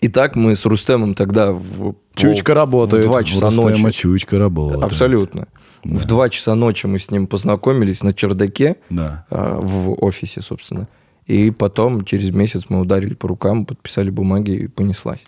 И 0.00 0.08
так 0.08 0.36
мы 0.36 0.54
с 0.54 0.64
Рустемом 0.64 1.14
тогда 1.14 1.50
в... 1.52 1.94
Чучка 2.14 2.54
работает. 2.54 3.04
В 3.04 3.08
2 3.08 3.24
часа 3.24 3.46
Рустема 3.46 3.78
ночи. 3.78 3.98
Чучка 3.98 4.38
работает. 4.38 4.82
Абсолютно. 4.82 5.48
В 5.84 6.04
2 6.06 6.28
часа 6.30 6.54
ночи 6.54 6.86
мы 6.86 6.98
с 6.98 7.10
ним 7.10 7.26
познакомились 7.26 8.02
на 8.02 8.12
чердаке 8.12 8.76
Да. 8.90 9.26
а, 9.30 9.58
в 9.60 9.92
офисе, 10.04 10.40
собственно. 10.40 10.88
И 11.26 11.50
потом, 11.50 12.04
через 12.04 12.30
месяц, 12.30 12.64
мы 12.68 12.80
ударили 12.80 13.14
по 13.14 13.28
рукам, 13.28 13.66
подписали 13.66 14.10
бумаги 14.10 14.52
и 14.52 14.66
понеслась. 14.68 15.20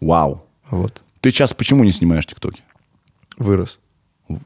Вау. 0.00 0.44
Вот. 0.70 1.02
Ты 1.20 1.30
сейчас 1.30 1.54
почему 1.54 1.84
не 1.84 1.92
снимаешь 1.92 2.26
тиктоки? 2.26 2.62
Вырос. 3.38 3.78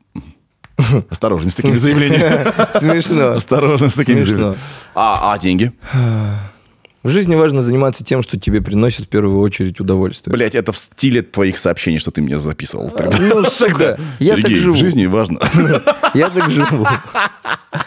Осторожно 1.11 1.51
с 1.51 1.55
такими 1.55 1.77
заявлениями. 1.79 2.79
Смешно. 2.79 3.33
Осторожно 3.33 3.89
с 3.89 3.95
такими 3.95 4.21
заявлениями. 4.21 4.59
А, 4.95 5.33
а 5.33 5.39
деньги? 5.39 5.73
В 7.05 7.11
жизни 7.11 7.37
важно 7.37 7.63
заниматься 7.63 8.03
тем, 8.03 8.23
что 8.23 8.39
тебе 8.39 8.61
приносит 8.61 9.07
в 9.07 9.09
первую 9.09 9.39
очередь 9.41 9.79
удовольствие. 9.81 10.33
Блять, 10.33 10.57
это 10.57 10.73
в 10.73 10.79
стиле 10.79 11.23
твоих 11.23 11.57
сообщений, 11.57 12.01
что 12.01 12.11
ты 12.11 12.21
мне 12.21 12.39
записывал. 12.39 12.91
Тогда. 12.97 13.17
Ну, 13.19 13.45
сука, 13.45 13.99
я 14.19 14.35
так 14.35 14.45
Сергей, 14.45 14.57
живу. 14.57 14.75
в 14.75 14.79
жизни 14.79 15.07
важно. 15.07 15.39
Я 16.15 16.31
так 16.31 16.51
живу. 16.51 16.87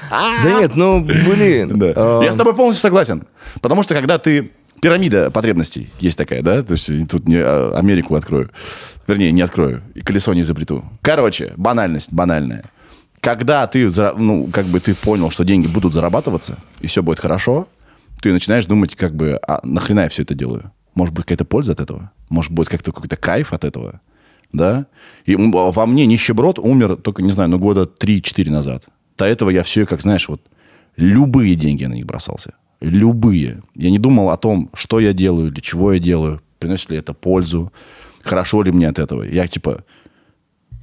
Да 0.10 0.60
нет, 0.60 0.76
ну, 0.76 1.02
блин. 1.02 1.82
А, 1.96 2.22
Я 2.22 2.32
с 2.32 2.36
тобой 2.36 2.56
полностью 2.56 2.82
согласен. 2.82 3.26
Потому 3.62 3.84
что 3.84 3.94
когда 3.94 4.18
ты... 4.18 4.52
Пирамида 4.82 5.30
потребностей 5.30 5.92
есть 6.00 6.18
такая, 6.18 6.42
да? 6.42 6.64
То 6.64 6.74
есть 6.74 6.90
тут 7.08 7.28
не 7.28 7.38
а, 7.38 7.72
Америку 7.76 8.16
открою. 8.16 8.50
Вернее, 9.08 9.32
не 9.32 9.42
открою. 9.42 9.84
И 9.94 10.02
колесо 10.02 10.34
не 10.34 10.42
изобрету. 10.42 10.84
Короче, 11.02 11.54
банальность 11.58 12.12
банальная. 12.12 12.64
Когда 13.20 13.68
ты, 13.68 13.92
ну, 14.18 14.48
как 14.52 14.66
бы 14.66 14.80
ты 14.80 14.96
понял, 14.96 15.30
что 15.30 15.44
деньги 15.44 15.68
будут 15.68 15.94
зарабатываться, 15.94 16.58
и 16.80 16.88
все 16.88 17.04
будет 17.04 17.20
хорошо, 17.20 17.68
ты 18.22 18.32
начинаешь 18.32 18.66
думать, 18.66 18.96
как 18.96 19.16
бы, 19.16 19.40
а 19.48 19.60
нахрена 19.64 20.02
я 20.02 20.10
все 20.10 20.22
это 20.22 20.34
делаю? 20.34 20.72
Может 20.96 21.14
быть, 21.14 21.26
какая-то 21.26 21.46
польза 21.46 21.72
от 21.74 21.80
этого? 21.80 22.12
Может 22.30 22.52
быть, 22.52 22.68
как-то 22.70 22.92
какой-то 22.92 23.16
кайф 23.16 23.54
от 23.54 23.64
этого? 23.64 24.02
Да? 24.54 24.86
И 25.26 25.34
м- 25.34 25.52
во 25.52 25.86
мне 25.86 26.06
нищеброд 26.06 26.60
умер 26.60 26.98
только, 26.98 27.22
не 27.22 27.32
знаю, 27.32 27.50
ну, 27.50 27.60
года 27.60 27.84
3-4 27.84 28.50
назад. 28.50 28.86
До 29.18 29.26
этого 29.26 29.50
я 29.50 29.64
все, 29.64 29.86
как 29.86 30.02
знаешь, 30.02 30.28
вот 30.30 30.42
любые 30.98 31.56
деньги 31.56 31.86
на 31.86 31.94
них 31.94 32.06
бросался. 32.06 32.54
Любые. 32.82 33.62
Я 33.76 33.90
не 33.92 34.00
думал 34.00 34.30
о 34.30 34.38
том, 34.38 34.70
что 34.74 35.00
я 35.00 35.14
делаю, 35.14 35.52
для 35.52 35.62
чего 35.62 35.94
я 35.94 36.00
делаю, 36.00 36.42
приносит 36.60 36.92
ли 36.92 36.98
это 36.98 37.14
пользу, 37.14 37.72
хорошо 38.24 38.62
ли 38.64 38.72
мне 38.72 38.88
от 38.88 39.00
этого. 39.00 39.24
Я 39.24 39.48
типа 39.48 39.84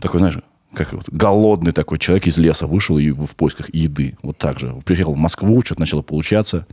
такой, 0.01 0.21
знаешь, 0.21 0.39
как 0.75 0.93
вот 0.93 1.09
голодный 1.09 1.73
такой 1.73 1.99
человек 1.99 2.27
из 2.27 2.39
леса 2.39 2.67
вышел 2.67 2.99
и 2.99 3.11
в 3.11 3.35
поисках 3.37 3.73
еды. 3.75 4.17
Вот 4.23 4.39
так 4.39 4.59
же. 4.59 4.75
Приехал 4.85 5.15
в 5.15 5.19
Москву, 5.19 5.63
что-то 5.65 5.81
начало 5.81 6.03
получаться. 6.03 6.67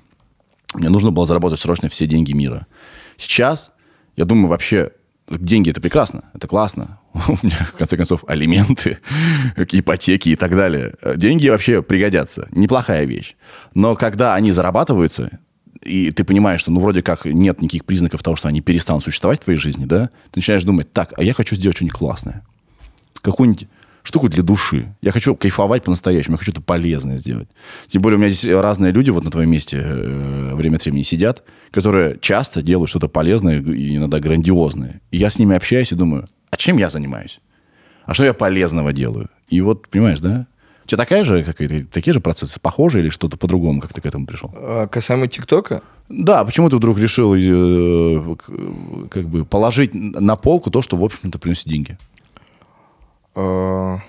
Мне 0.75 0.89
нужно 0.89 1.11
было 1.11 1.25
заработать 1.25 1.59
срочно 1.59 1.89
все 1.89 2.07
деньги 2.07 2.33
мира. 2.33 2.67
Сейчас, 3.17 3.71
я 4.15 4.25
думаю, 4.25 4.47
вообще 4.47 4.91
деньги 5.29 5.69
это 5.69 5.81
прекрасно, 5.81 6.25
это 6.33 6.47
классно. 6.47 6.99
У 7.13 7.37
меня, 7.41 7.65
в 7.65 7.73
конце 7.73 7.97
концов, 7.97 8.23
алименты, 8.27 8.99
ипотеки 9.57 10.29
и 10.29 10.35
так 10.35 10.51
далее. 10.55 10.95
Деньги 11.15 11.49
вообще 11.49 11.81
пригодятся. 11.81 12.47
Неплохая 12.51 13.05
вещь. 13.05 13.35
Но 13.73 13.95
когда 13.95 14.35
они 14.35 14.51
зарабатываются, 14.51 15.39
и 15.81 16.11
ты 16.11 16.23
понимаешь, 16.23 16.61
что 16.61 16.71
ну 16.71 16.81
вроде 16.81 17.01
как 17.01 17.25
нет 17.25 17.61
никаких 17.61 17.85
признаков 17.85 18.23
того, 18.23 18.35
что 18.35 18.47
они 18.47 18.61
перестанут 18.61 19.03
существовать 19.03 19.41
в 19.41 19.43
твоей 19.43 19.59
жизни, 19.59 19.85
да, 19.85 20.09
ты 20.31 20.39
начинаешь 20.39 20.63
думать, 20.63 20.91
так, 20.91 21.13
а 21.17 21.23
я 21.23 21.33
хочу 21.33 21.55
сделать 21.55 21.77
что-нибудь 21.77 21.97
классное. 21.97 22.43
Какую-нибудь 23.21 23.67
штуку 24.05 24.29
для 24.29 24.43
души. 24.43 24.95
Я 25.01 25.11
хочу 25.11 25.35
кайфовать 25.35 25.83
по-настоящему, 25.83 26.33
я 26.33 26.37
хочу 26.37 26.51
что-то 26.51 26.65
полезное 26.65 27.17
сделать. 27.17 27.49
Тем 27.87 28.01
более 28.01 28.17
у 28.17 28.21
меня 28.21 28.29
здесь 28.31 28.51
разные 28.53 28.91
люди 28.91 29.09
вот 29.09 29.23
на 29.23 29.31
твоем 29.31 29.49
месте 29.49 29.81
э, 29.83 30.53
время 30.53 30.75
от 30.77 30.85
времени 30.85 31.03
сидят, 31.03 31.43
которые 31.71 32.17
часто 32.21 32.61
делают 32.61 32.89
что-то 32.89 33.07
полезное 33.09 33.61
и 33.61 33.97
иногда 33.97 34.19
грандиозное. 34.19 35.01
И 35.11 35.17
я 35.17 35.29
с 35.29 35.39
ними 35.39 35.55
общаюсь 35.55 35.91
и 35.91 35.95
думаю, 35.95 36.27
а 36.51 36.57
чем 36.57 36.77
я 36.77 36.89
занимаюсь? 36.89 37.39
А 38.05 38.13
что 38.13 38.23
я 38.23 38.33
полезного 38.33 38.93
делаю? 38.93 39.29
И 39.49 39.59
вот, 39.61 39.87
понимаешь, 39.89 40.19
да? 40.19 40.47
У 40.85 40.87
тебя 40.87 40.99
такая 40.99 41.23
же, 41.23 41.43
как 41.43 41.57
такие 41.57 42.13
же 42.13 42.19
процессы, 42.19 42.59
похожие 42.59 43.01
или 43.03 43.09
что-то 43.09 43.37
по-другому, 43.37 43.81
как 43.81 43.91
ты 43.91 44.01
к 44.01 44.05
этому 44.05 44.27
пришел? 44.27 44.51
а, 44.53 44.87
Касаемо 44.87 45.27
ТикТока, 45.27 45.81
Да, 46.09 46.45
почему 46.45 46.69
ты 46.69 46.77
вдруг 46.77 46.99
решил 46.99 47.33
э, 47.33 48.35
как 49.09 49.27
бы 49.27 49.45
положить 49.45 49.95
на 49.95 50.35
полку 50.35 50.69
то, 50.69 50.83
что, 50.83 50.95
в 50.95 51.03
общем-то, 51.03 51.39
приносит 51.39 51.67
деньги? 51.67 51.97
А, 53.35 53.99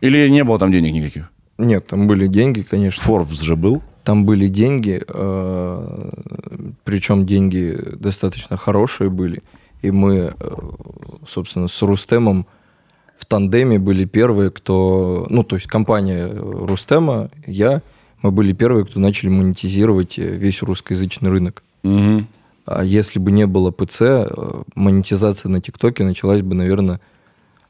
Или 0.00 0.28
не 0.28 0.44
было 0.44 0.58
там 0.58 0.72
денег 0.72 0.92
никаких? 0.92 1.30
нет, 1.58 1.88
там 1.88 2.06
были 2.06 2.28
деньги, 2.28 2.62
конечно. 2.62 3.02
Forbes 3.02 3.42
же 3.42 3.56
был. 3.56 3.82
Там 4.04 4.24
были 4.24 4.46
деньги, 4.46 5.02
э, 5.06 6.10
причем 6.84 7.26
деньги 7.26 7.76
достаточно 7.96 8.56
хорошие 8.56 9.10
были. 9.10 9.42
И 9.82 9.90
мы, 9.90 10.34
э, 10.38 10.56
собственно, 11.26 11.68
с 11.68 11.82
Рустемом 11.82 12.46
в 13.18 13.26
тандеме 13.26 13.78
были 13.78 14.04
первые, 14.04 14.50
кто... 14.50 15.26
Ну, 15.28 15.42
то 15.42 15.56
есть 15.56 15.66
компания 15.66 16.32
Рустема, 16.32 17.30
я, 17.46 17.82
мы 18.22 18.30
были 18.30 18.52
первые, 18.52 18.86
кто 18.86 19.00
начали 19.00 19.28
монетизировать 19.28 20.18
э, 20.18 20.22
весь 20.22 20.62
русскоязычный 20.62 21.30
рынок. 21.30 21.62
А 22.64 22.84
если 22.84 23.18
бы 23.18 23.30
не 23.32 23.46
было 23.46 23.70
ПЦ, 23.70 24.00
э, 24.00 24.62
монетизация 24.74 25.50
на 25.50 25.60
ТикТоке 25.60 26.04
началась 26.04 26.42
бы, 26.42 26.54
наверное, 26.54 27.00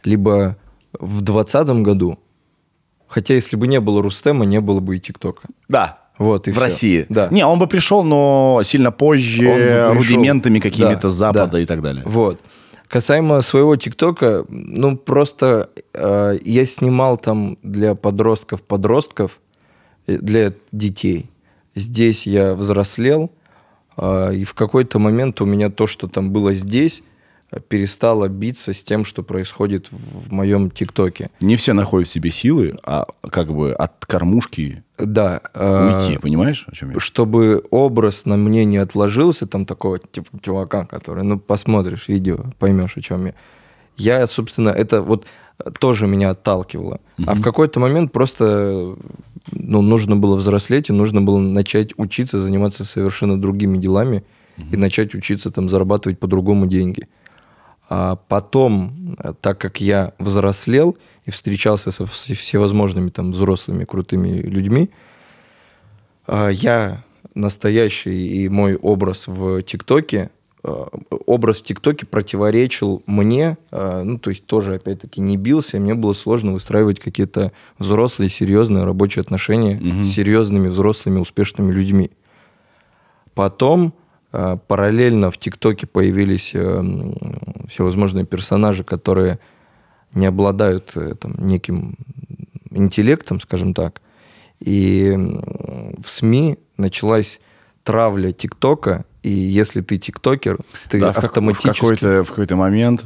либо 0.04 0.56
в 0.92 1.22
2020 1.22 1.68
году, 1.82 2.18
хотя 3.06 3.34
если 3.34 3.56
бы 3.56 3.66
не 3.66 3.80
было 3.80 4.02
Рустема, 4.02 4.44
не 4.44 4.60
было 4.60 4.80
бы 4.80 4.96
и 4.96 5.00
ТикТока. 5.00 5.48
Да. 5.68 5.98
Вот, 6.18 6.48
и 6.48 6.50
в 6.50 6.54
всё. 6.54 6.62
России. 6.62 7.06
Да. 7.08 7.28
Не, 7.30 7.46
он 7.46 7.58
бы 7.60 7.68
пришел, 7.68 8.02
но 8.02 8.60
сильно 8.64 8.90
позже, 8.90 9.92
рудиментами 9.92 10.58
какими-то 10.58 11.02
Да, 11.02 11.08
с 11.08 11.12
Запада 11.12 11.52
да. 11.52 11.60
и 11.60 11.66
так 11.66 11.80
далее. 11.80 12.02
Вот. 12.04 12.40
Касаемо 12.88 13.42
своего 13.42 13.76
ТикТока, 13.76 14.46
ну 14.48 14.96
просто 14.96 15.68
э, 15.92 16.38
я 16.42 16.66
снимал 16.66 17.18
там 17.18 17.58
для 17.62 17.94
подростков-подростков, 17.94 19.40
э, 20.06 20.16
для 20.16 20.54
детей. 20.72 21.30
Здесь 21.74 22.26
я 22.26 22.54
взрослел, 22.54 23.30
э, 23.98 24.34
и 24.36 24.44
в 24.44 24.54
какой-то 24.54 24.98
момент 24.98 25.40
у 25.42 25.44
меня 25.44 25.68
то, 25.68 25.86
что 25.86 26.08
там 26.08 26.32
было 26.32 26.54
здесь, 26.54 27.02
э, 27.50 27.60
перестало 27.60 28.28
биться 28.28 28.72
с 28.72 28.82
тем, 28.82 29.04
что 29.04 29.22
происходит 29.22 29.90
в, 29.90 30.28
в 30.28 30.32
моем 30.32 30.70
ТикТоке. 30.70 31.30
Не 31.40 31.56
все 31.56 31.72
находят 31.72 32.08
в 32.08 32.12
себе 32.12 32.30
силы, 32.30 32.76
а 32.84 33.06
как 33.30 33.52
бы 33.54 33.72
от 33.72 34.04
кормушки 34.06 34.82
Да. 34.98 35.40
э, 35.54 36.00
уйти, 36.00 36.18
понимаешь, 36.18 36.64
о 36.66 36.74
чем 36.74 36.90
я? 36.92 37.00
чтобы 37.00 37.64
образ 37.70 38.26
на 38.26 38.36
мне 38.36 38.64
не 38.64 38.78
отложился, 38.78 39.46
там 39.46 39.66
такого 39.66 39.98
типа 39.98 40.28
чувака, 40.42 40.86
который, 40.86 41.24
ну, 41.24 41.38
посмотришь 41.38 42.08
видео, 42.08 42.38
поймешь, 42.58 42.96
о 42.96 43.00
чем 43.00 43.26
я. 43.26 43.34
Я, 43.96 44.26
собственно, 44.26 44.68
это 44.68 45.02
вот 45.02 45.26
э, 45.58 45.70
тоже 45.78 46.06
меня 46.06 46.30
отталкивало. 46.30 47.00
А 47.26 47.34
в 47.34 47.42
какой-то 47.42 47.80
момент 47.80 48.12
просто 48.12 48.96
ну, 49.50 49.82
нужно 49.82 50.16
было 50.16 50.36
взрослеть, 50.36 50.88
и 50.88 50.92
нужно 50.92 51.22
было 51.22 51.38
начать 51.38 51.92
учиться 51.96 52.40
заниматься 52.40 52.84
совершенно 52.84 53.40
другими 53.40 53.78
делами 53.78 54.24
и 54.72 54.76
начать 54.76 55.14
учиться 55.14 55.50
там 55.50 55.68
зарабатывать 55.68 56.18
по-другому 56.18 56.66
деньги. 56.66 57.08
А 57.88 58.16
потом, 58.16 59.16
э, 59.18 59.32
так 59.40 59.58
как 59.58 59.80
я 59.80 60.12
взрослел 60.18 60.96
и 61.24 61.30
встречался 61.30 61.90
со 61.90 62.04
вс- 62.04 62.34
всевозможными 62.34 63.08
там 63.08 63.30
взрослыми 63.30 63.84
крутыми 63.84 64.40
людьми, 64.40 64.90
а, 66.26 66.48
я 66.48 67.04
настоящий 67.34 68.44
и 68.44 68.48
мой 68.48 68.76
образ 68.76 69.26
в 69.26 69.62
ТикТоке 69.62 70.30
э, 70.64 70.86
образ 71.26 71.62
ТикТоке 71.62 72.04
противоречил 72.04 73.02
мне, 73.06 73.56
э, 73.70 74.02
ну, 74.02 74.18
то 74.18 74.30
есть 74.30 74.44
тоже, 74.44 74.74
опять-таки, 74.74 75.20
не 75.20 75.36
бился, 75.36 75.76
и 75.76 75.80
мне 75.80 75.94
было 75.94 76.12
сложно 76.12 76.52
выстраивать 76.52 77.00
какие-то 77.00 77.52
взрослые, 77.78 78.28
серьезные 78.28 78.84
рабочие 78.84 79.20
отношения 79.20 80.02
с 80.02 80.08
серьезными, 80.08 80.68
взрослыми, 80.68 81.20
успешными 81.20 81.72
людьми. 81.72 82.10
Потом 83.34 83.94
параллельно 84.30 85.30
в 85.30 85.38
ТикТоке 85.38 85.86
появились 85.86 86.52
э, 86.54 86.82
всевозможные 87.68 88.26
персонажи, 88.26 88.84
которые 88.84 89.38
не 90.12 90.26
обладают 90.26 90.92
э, 90.96 91.14
там, 91.14 91.34
неким 91.38 91.96
интеллектом, 92.70 93.40
скажем 93.40 93.74
так. 93.74 94.02
И 94.60 95.14
в 95.16 96.08
СМИ 96.08 96.58
началась 96.76 97.40
травля 97.84 98.32
ТикТока, 98.32 99.06
и 99.22 99.30
если 99.30 99.80
ты 99.80 99.98
тиктокер, 99.98 100.58
ты 100.90 101.00
Да, 101.00 101.10
автоматически... 101.10 101.70
В 101.70 101.80
какой-то, 101.80 102.24
в 102.24 102.28
какой-то 102.28 102.56
момент... 102.56 103.04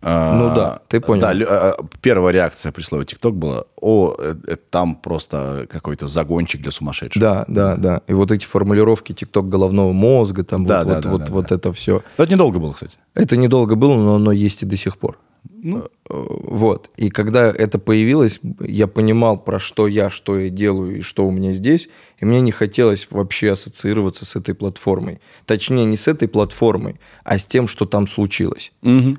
а, 0.00 0.38
Ну 0.38 0.54
да, 0.54 0.80
ты 0.88 1.00
понял. 1.00 1.20
Да, 1.20 1.30
а, 1.30 1.74
а, 1.78 1.84
первая 2.00 2.32
реакция 2.32 2.70
при 2.70 2.82
слове 2.82 3.04
ТикТок 3.04 3.34
была, 3.34 3.64
о, 3.80 4.14
э, 4.18 4.34
э, 4.46 4.56
там 4.70 4.94
просто 4.94 5.66
какой-то 5.68 6.06
загончик 6.06 6.62
для 6.62 6.70
сумасшедших. 6.70 7.20
Да, 7.20 7.44
да, 7.48 7.76
да. 7.76 8.02
И 8.06 8.12
вот 8.12 8.30
эти 8.30 8.46
формулировки 8.46 9.12
ТикТок 9.12 9.48
головного 9.48 9.92
мозга, 9.92 10.44
там 10.44 10.66
Да, 10.66 10.84
вот, 10.84 10.86
да, 10.86 10.94
вот, 10.94 11.02
да, 11.02 11.10
вот, 11.10 11.20
да, 11.20 11.32
вот 11.32 11.46
да. 11.48 11.54
это 11.56 11.72
все. 11.72 12.02
Но 12.16 12.24
Это 12.24 12.32
недолго 12.32 12.58
было, 12.60 12.72
кстати. 12.72 12.96
Это 13.14 13.36
недолго 13.36 13.74
было, 13.74 13.96
но 13.96 14.14
оно 14.16 14.30
есть 14.30 14.62
и 14.62 14.66
до 14.66 14.76
сих 14.76 14.98
пор. 14.98 15.18
Ну. 15.62 15.78
Э, 15.78 15.88
Вот. 16.08 16.90
И 16.96 17.10
когда 17.10 17.46
это 17.46 17.80
появилось, 17.80 18.40
я 18.60 18.86
понимал, 18.86 19.36
про 19.36 19.58
что 19.58 19.88
я, 19.88 20.10
что 20.10 20.38
я 20.38 20.48
делаю 20.48 20.98
и 20.98 21.00
что 21.00 21.26
у 21.26 21.30
меня 21.32 21.52
здесь. 21.52 21.88
И 22.18 22.24
мне 22.24 22.40
не 22.40 22.52
хотелось 22.52 23.08
вообще 23.10 23.52
ассоциироваться 23.52 24.24
с 24.24 24.36
этой 24.36 24.54
платформой. 24.54 25.20
Точнее, 25.44 25.84
не 25.84 25.96
с 25.96 26.06
этой 26.06 26.28
платформой, 26.28 27.00
а 27.24 27.38
с 27.38 27.46
тем, 27.46 27.66
что 27.66 27.84
там 27.84 28.06
случилось. 28.06 28.72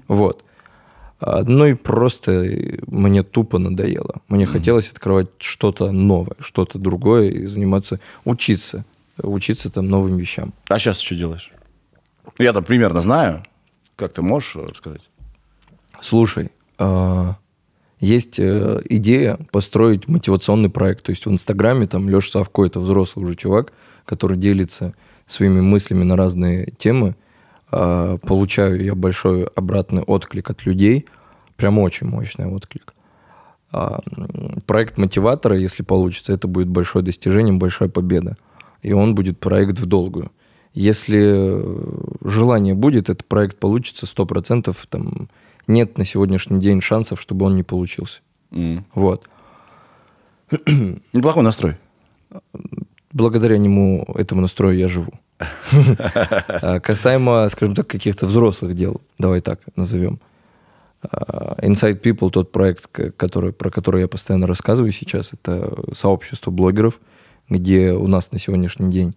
Вот. 0.08 0.44
Ну 1.22 1.66
и 1.66 1.74
просто 1.74 2.32
мне 2.88 3.24
тупо 3.24 3.60
надоело. 3.60 4.22
Мне 4.30 4.46
хотелось 4.46 4.90
открывать 4.90 5.28
что-то 5.40 5.92
новое, 5.92 6.36
что-то 6.40 6.80
другое 6.80 7.30
и 7.30 7.46
заниматься, 7.46 8.00
учиться. 8.24 8.86
Учиться 9.22 9.70
там 9.70 9.90
новым 9.90 10.18
вещам. 10.18 10.54
А 10.70 10.80
сейчас 10.80 11.00
что 11.00 11.16
делаешь? 11.16 11.52
Я 12.38 12.54
там 12.54 12.64
примерно 12.64 13.02
знаю. 13.02 13.44
Как 13.98 14.14
ты 14.14 14.22
можешь 14.22 14.56
рассказать? 14.56 15.02
Слушай, 16.00 16.52
а, 16.78 17.36
есть 18.00 18.40
э, 18.40 18.82
идея 18.86 19.38
построить 19.52 20.08
мотивационный 20.08 20.70
проект. 20.70 21.06
То 21.06 21.10
есть 21.10 21.26
в 21.26 21.32
Инстаграме 21.32 21.86
там 21.86 22.08
Леша 22.08 22.32
Савко, 22.32 22.66
это 22.66 22.80
взрослый 22.80 23.26
уже 23.26 23.36
чувак, 23.36 23.74
который 24.06 24.38
делится 24.38 24.94
своими 25.26 25.60
мыслями 25.60 26.04
на 26.04 26.16
разные 26.16 26.72
темы. 26.78 27.16
А, 27.72 28.18
Получаю 28.18 28.84
я 28.84 28.96
большой 28.96 29.46
обратный 29.46 30.02
отклик 30.02 30.50
от 30.50 30.66
людей. 30.66 31.06
Прям 31.56 31.80
очень 31.80 32.08
мощный 32.08 32.46
отклик. 32.46 32.94
А, 33.72 34.02
Проект 34.66 34.98
мотиватора, 34.98 35.58
если 35.58 35.84
получится, 35.84 36.34
это 36.34 36.48
будет 36.48 36.68
большое 36.68 37.04
достижение, 37.04 37.54
большая 37.54 37.90
победа. 37.90 38.38
И 38.82 38.94
он 38.94 39.16
будет 39.16 39.40
проект 39.40 39.80
в 39.80 39.86
долгую. 39.86 40.32
Если 40.74 41.20
э, 41.20 41.84
желание 42.24 42.76
будет, 42.76 43.10
этот 43.10 43.26
проект 43.26 43.58
получится 43.58 44.06
100%, 44.06 44.76
там 44.88 45.30
нет 45.68 45.98
на 45.98 46.06
сегодняшний 46.06 46.60
день 46.60 46.80
шансов, 46.80 47.20
чтобы 47.20 47.46
он 47.46 47.56
не 47.56 47.64
получился. 47.64 48.22
М. 48.52 48.86
Вот. 48.94 49.28
Неплохой 51.14 51.44
настрой. 51.44 51.76
Благодаря 53.12 53.58
нему, 53.58 54.06
этому 54.16 54.42
настрою 54.42 54.78
я 54.78 54.88
живу. 54.88 55.12
А 56.62 56.80
Касаемо, 56.80 57.48
скажем 57.50 57.76
так, 57.76 57.88
каких-то 57.88 58.26
взрослых 58.26 58.76
дел, 58.76 59.02
давай 59.18 59.40
так 59.40 59.60
назовем. 59.76 60.20
А, 61.02 61.56
Inside 61.62 62.02
People, 62.02 62.30
тот 62.30 62.52
проект, 62.52 62.88
который, 62.88 63.54
про 63.54 63.72
который 63.72 64.02
я 64.02 64.08
постоянно 64.08 64.48
рассказываю 64.48 64.92
сейчас, 64.92 65.34
это 65.34 65.76
сообщество 65.94 66.52
блогеров, 66.52 67.00
где 67.50 67.94
у 67.94 68.08
нас 68.08 68.32
на 68.32 68.40
сегодняшний 68.40 68.92
день 68.92 69.16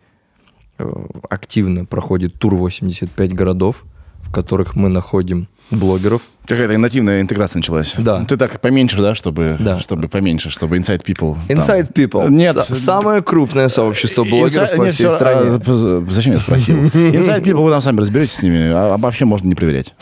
э, 0.79 0.91
активно 1.29 1.85
проходит 1.85 2.35
тур 2.39 2.55
85 2.55 3.35
городов, 3.35 3.85
в 4.23 4.33
которых 4.33 4.77
мы 4.77 4.89
находим 4.89 5.49
блогеров. 5.73 6.23
Какая-то 6.47 6.77
нативная 6.79 7.21
интеграция 7.21 7.59
началась. 7.61 7.95
Да. 7.99 8.25
Ты 8.25 8.37
так 8.37 8.61
поменьше, 8.61 9.01
да, 9.01 9.15
чтобы, 9.15 9.57
Да. 9.61 9.79
чтобы 9.81 10.09
поменьше, 10.09 10.51
чтобы 10.51 10.77
Inside 10.77 11.05
People. 11.05 11.37
там- 11.49 11.59
Inside 11.59 11.93
People. 11.93 12.29
Нет. 12.31 12.57
С- 12.57 12.79
самое 12.79 13.23
крупное 13.23 13.69
сообщество 13.69 14.25
блогеров 14.25 14.71
Inside- 14.71 14.77
по 14.77 14.83
нет, 14.83 14.95
всей 14.95 15.07
всё, 15.07 15.17
стране. 15.17 15.41
а, 15.67 16.05
зачем 16.11 16.33
я 16.33 16.39
спросил? 16.41 16.77
Inside 16.85 17.43
People, 17.43 17.63
вы 17.65 17.71
там 17.71 17.81
сами 17.81 18.01
разберетесь 18.01 18.35
с 18.37 18.43
ними, 18.43 18.71
а 18.73 18.97
вообще 18.99 19.25
можно 19.25 19.49
не 19.49 19.55
проверять. 19.55 19.95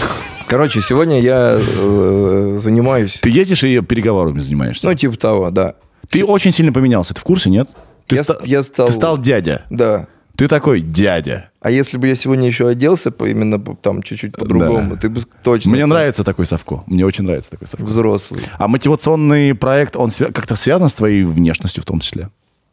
Короче, 0.46 0.80
сегодня 0.80 1.20
я 1.20 1.58
э, 1.60 2.52
занимаюсь, 2.56 3.18
Ты 3.22 3.30
ездишь 3.30 3.62
и 3.64 3.80
переговорами 3.82 4.40
занимаешься. 4.40 4.86
ну, 4.88 4.94
типа 4.94 5.16
того, 5.16 5.50
да. 5.50 5.74
ты 6.08 6.24
очень 6.24 6.52
сильно 6.52 6.72
поменялся, 6.72 7.14
ты 7.14 7.20
в 7.20 7.24
курсе, 7.24 7.50
нет? 7.50 7.68
Ты, 8.08 8.16
Я 8.16 8.24
ста- 8.24 8.38
я 8.44 8.62
стал- 8.62 8.86
ты 8.88 8.92
стал 8.92 9.18
дядя. 9.18 9.62
Да. 9.70 10.08
Ты 10.40 10.48
такой 10.48 10.80
дядя. 10.80 11.50
А 11.60 11.70
если 11.70 11.98
бы 11.98 12.08
я 12.08 12.14
сегодня 12.14 12.46
еще 12.46 12.66
оделся 12.66 13.10
по, 13.10 13.28
именно 13.28 13.58
там 13.60 14.02
чуть-чуть 14.02 14.32
по-другому, 14.32 14.94
Да. 14.94 14.96
ты 14.96 15.10
бы 15.10 15.20
точно... 15.42 15.70
Мне 15.72 15.84
нравится 15.84 16.24
такой 16.24 16.46
Совко. 16.46 16.82
Мне 16.86 17.04
очень 17.04 17.24
нравится 17.24 17.50
такой 17.50 17.68
Совко. 17.68 17.84
Взрослый. 17.84 18.44
А 18.56 18.66
мотивационный 18.66 19.54
проект, 19.54 19.96
он 19.96 20.08
свя- 20.08 20.32
как-то 20.32 20.56
связан 20.56 20.88
с 20.88 20.94
твоей 20.94 21.24
внешностью 21.24 21.82
в 21.82 21.84
том 21.84 22.00
числе? 22.00 22.30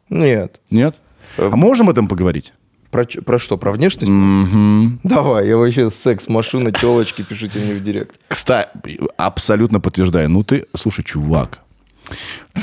Нет. 0.08 0.62
Нет? 0.70 0.96
Э, 1.36 1.50
А 1.52 1.56
можем 1.56 1.88
об 1.88 1.92
этом 1.92 2.08
поговорить? 2.08 2.54
Про, 2.90 3.04
про 3.04 3.38
что? 3.38 3.58
Про 3.58 3.72
внешность? 3.72 4.10
Мгм. 4.10 5.00
Давай, 5.04 5.46
я 5.48 5.58
вообще 5.58 5.90
секс-машина, 5.90 6.72
телочки, 6.72 7.20
пишите 7.20 7.58
мне 7.58 7.74
в 7.74 7.82
директ. 7.82 8.18
Кстати, 8.28 8.70
абсолютно 9.18 9.78
подтверждаю. 9.78 10.30
Ну 10.30 10.42
ты, 10.42 10.64
слушай, 10.74 11.04
чувак. 11.04 11.58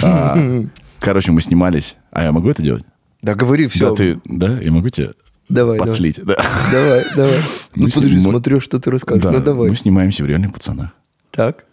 А, 0.02 0.36
короче, 1.00 1.32
мы 1.32 1.42
снимались. 1.42 1.96
А 2.10 2.24
я 2.24 2.32
могу 2.32 2.50
это 2.50 2.64
делать? 2.64 2.84
Да 3.26 3.34
говори 3.34 3.66
все. 3.66 3.90
Да, 3.90 3.96
ты, 3.96 4.22
да, 4.26 4.60
я 4.62 4.72
могу 4.72 4.88
тебе 4.90 5.14
Давай, 5.50 5.80
подслить. 5.80 6.24
Да. 6.24 6.36
Давай, 6.72 7.04
давай. 7.16 7.42
Ну, 7.76 7.86
Мы 7.86 7.90
подожди, 7.90 8.18
мы- 8.18 8.22
смотрю, 8.22 8.60
что 8.60 8.78
ты 8.78 8.92
расскажешь. 8.92 9.24
Да, 9.24 9.32
Ну, 9.32 9.40
давай. 9.40 9.72
Мы 9.72 9.76
снимаемся 9.76 10.24
в 10.24 10.28
реальных 10.28 10.54
пацанах. 10.54 10.92
Так? 11.32 11.66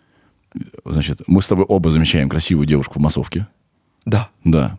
Значит, 0.86 1.20
мы 1.26 1.42
с 1.42 1.46
тобой 1.48 1.66
оба 1.66 1.90
замечаем 1.90 2.30
красивую 2.30 2.66
девушку 2.66 2.98
в 2.98 3.02
массовке. 3.02 3.48
Да. 4.06 4.30
Да. 4.44 4.78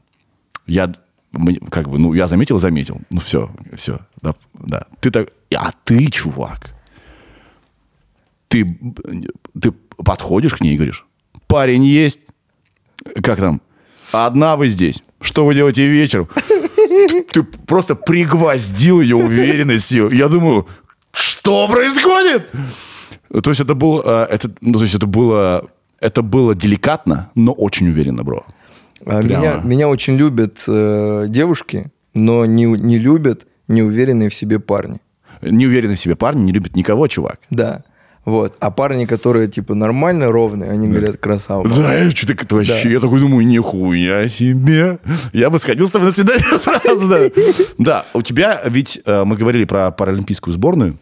Я, 0.66 0.92
мы- 1.32 1.58
как 1.70 1.90
бы, 1.90 2.00
ну, 2.00 2.12
я 2.14 2.26
заметил, 2.26 2.58
заметил. 2.58 3.00
Ну, 3.12 3.20
все, 3.20 3.52
все. 3.76 4.00
Да, 4.24 4.34
да. 4.56 4.88
Ты 5.00 5.12
так... 5.12 5.30
А 5.56 5.74
ты, 5.84 6.08
чувак, 6.08 6.74
ты, 8.48 8.80
ты 9.62 9.72
подходишь 10.04 10.56
к 10.56 10.62
ней 10.62 10.74
и 10.74 10.78
говоришь, 10.78 11.06
парень 11.46 11.84
есть? 11.84 12.22
Как 13.22 13.38
там? 13.38 13.62
Одна 14.12 14.56
вы 14.56 14.70
здесь. 14.70 15.04
Что 15.22 15.46
вы 15.46 15.54
делаете 15.54 15.88
вечером? 15.88 16.30
Ты 17.32 17.44
просто 17.44 17.96
пригвоздил 17.96 19.02
ее 19.02 19.16
уверенностью. 19.16 20.10
Я 20.12 20.28
думаю, 20.28 20.68
что 21.12 21.68
происходит? 21.68 22.50
То 23.44 23.50
есть 23.50 23.62
это 23.62 23.74
было, 23.76 24.28
э, 24.30 24.34
это, 24.36 24.52
ну, 24.62 24.74
то 24.74 24.84
есть 24.84 24.96
это 24.96 25.08
было, 25.08 25.66
это 26.00 26.22
было 26.22 26.56
деликатно, 26.56 27.32
но 27.36 27.52
очень 27.52 27.90
уверенно, 27.90 28.24
бро. 28.24 28.46
А 29.06 29.22
Прямо. 29.22 29.42
Меня, 29.42 29.62
меня 29.64 29.90
очень 29.90 30.16
любят 30.16 30.64
э, 30.68 31.26
девушки, 31.28 31.92
но 32.14 32.46
не, 32.46 32.66
не 32.66 33.00
любят 33.00 33.48
неуверенные 33.68 34.30
в 34.30 34.36
себе 34.36 34.60
парни. 34.60 35.00
Неуверенные 35.42 35.96
в 35.96 36.00
себе 36.00 36.16
парни 36.16 36.42
не 36.42 36.52
любят 36.52 36.76
никого, 36.76 37.08
чувак. 37.08 37.40
Да. 37.50 37.84
Вот. 38.26 38.56
А 38.60 38.72
парни, 38.72 39.06
которые 39.06 39.48
типа 39.48 39.76
нормально, 39.76 40.32
ровные, 40.32 40.72
они 40.72 40.88
говорят 40.88 41.18
красава. 41.18 41.68
Да, 41.68 42.10
что-то 42.12 42.36
как-то 42.36 42.56
вообще, 42.56 42.92
я 42.92 43.00
такой 43.00 43.20
думаю, 43.20 43.46
нихуя 43.46 44.30
себе. 44.30 45.00
Я 45.34 45.50
бы 45.50 45.60
сходил 45.60 45.88
с 45.88 45.92
тобой 45.92 46.08
на 46.08 46.12
свидание 46.14 46.58
сразу, 46.60 47.10
да. 47.10 47.20
Да, 47.78 48.06
у 48.14 48.22
тебя, 48.22 48.62
ведь 48.66 49.02
э, 49.06 49.24
мы 49.26 49.36
говорили 49.36 49.66
про 49.66 49.92
паралимпийскую 49.92 50.54
сборную, 50.54 50.98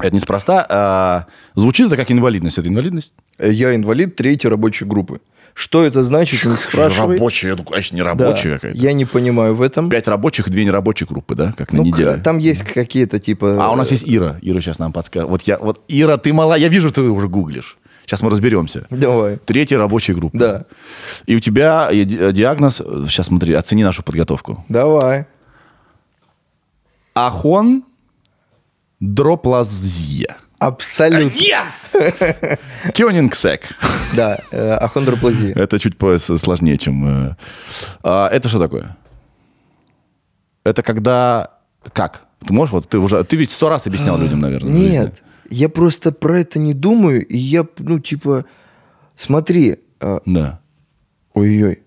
это 0.00 0.14
неспроста. 0.14 0.66
а, 0.68 1.26
звучит 1.54 1.86
это 1.86 1.96
как 1.96 2.10
инвалидность. 2.10 2.58
Это 2.58 2.68
инвалидность? 2.68 3.12
Я 3.38 3.74
инвалид 3.74 4.16
третьей 4.16 4.50
рабочей 4.50 4.84
группы. 4.84 5.20
Что 5.54 5.84
это 5.84 6.02
значит, 6.02 6.44
не 6.44 6.56
спрашивай. 6.56 7.16
Рабочая, 7.16 7.48
я 7.48 7.54
думаю, 7.54 7.70
конечно, 7.70 7.94
не 7.94 8.02
Да, 8.02 8.08
рабочая 8.08 8.54
какая-то. 8.54 8.76
Я 8.76 8.92
не 8.92 9.04
понимаю 9.04 9.54
в 9.54 9.62
этом. 9.62 9.88
Пять 9.88 10.08
рабочих, 10.08 10.50
две 10.50 10.64
нерабочие 10.64 11.06
группы, 11.06 11.36
да, 11.36 11.52
как 11.56 11.72
на 11.72 11.78
Ну, 11.78 11.84
неделе. 11.84 12.16
там 12.16 12.38
есть 12.38 12.64
какие-то 12.64 13.20
типа... 13.20 13.64
А 13.64 13.70
у 13.70 13.76
нас 13.76 13.92
есть 13.92 14.02
Ира. 14.04 14.36
Ира 14.42 14.60
сейчас 14.60 14.80
нам 14.80 14.92
подскажет. 14.92 15.28
Вот 15.30 15.42
я, 15.42 15.56
вот 15.58 15.80
Ира, 15.86 16.16
ты 16.16 16.32
мала, 16.32 16.56
я 16.56 16.66
вижу, 16.68 16.90
ты 16.90 17.02
уже 17.02 17.28
гуглишь. 17.28 17.78
Сейчас 18.04 18.20
мы 18.20 18.30
разберемся. 18.30 18.86
Давай. 18.90 19.36
Третья 19.38 19.78
рабочая 19.78 20.14
группа. 20.14 20.36
Да. 20.36 20.64
И 21.24 21.36
у 21.36 21.40
тебя 21.40 21.88
э, 21.90 22.02
ди- 22.04 22.32
диагноз, 22.32 22.78
сейчас 23.08 23.28
смотри, 23.28 23.54
оцени 23.54 23.84
нашу 23.84 24.02
подготовку. 24.02 24.64
Давай. 24.68 25.26
Ахон 27.14 27.84
дроплазия. 29.00 30.36
Абсолютно. 30.58 31.36
Yes! 31.36 32.58
Кёнингсек. 32.94 33.76
Да, 34.14 34.38
э, 34.50 34.72
ахондроплазия. 34.74 35.52
Это 35.54 35.78
чуть 35.78 35.96
сложнее, 36.18 36.78
чем... 36.78 37.04
э, 37.30 37.36
а, 38.02 38.28
Это 38.28 38.48
что 38.48 38.58
такое? 38.58 38.96
Это 40.64 40.82
когда... 40.82 41.50
Как? 41.92 42.24
Ты 42.46 42.52
можешь, 42.52 42.72
вот 42.72 42.88
ты 42.88 42.98
уже, 42.98 43.24
ты 43.24 43.36
ведь 43.36 43.52
сто 43.52 43.68
раз 43.68 43.86
объяснял 43.86 44.16
людям, 44.18 44.40
наверное. 44.40 44.72
Нет, 44.72 45.22
я 45.50 45.68
просто 45.68 46.12
про 46.12 46.40
это 46.40 46.58
не 46.58 46.72
думаю, 46.74 47.26
и 47.26 47.36
я, 47.36 47.66
ну, 47.78 47.98
типа, 47.98 48.44
смотри, 49.16 49.78
а, 50.00 50.20
Да. 50.24 50.60
ой-ой, 51.34 51.82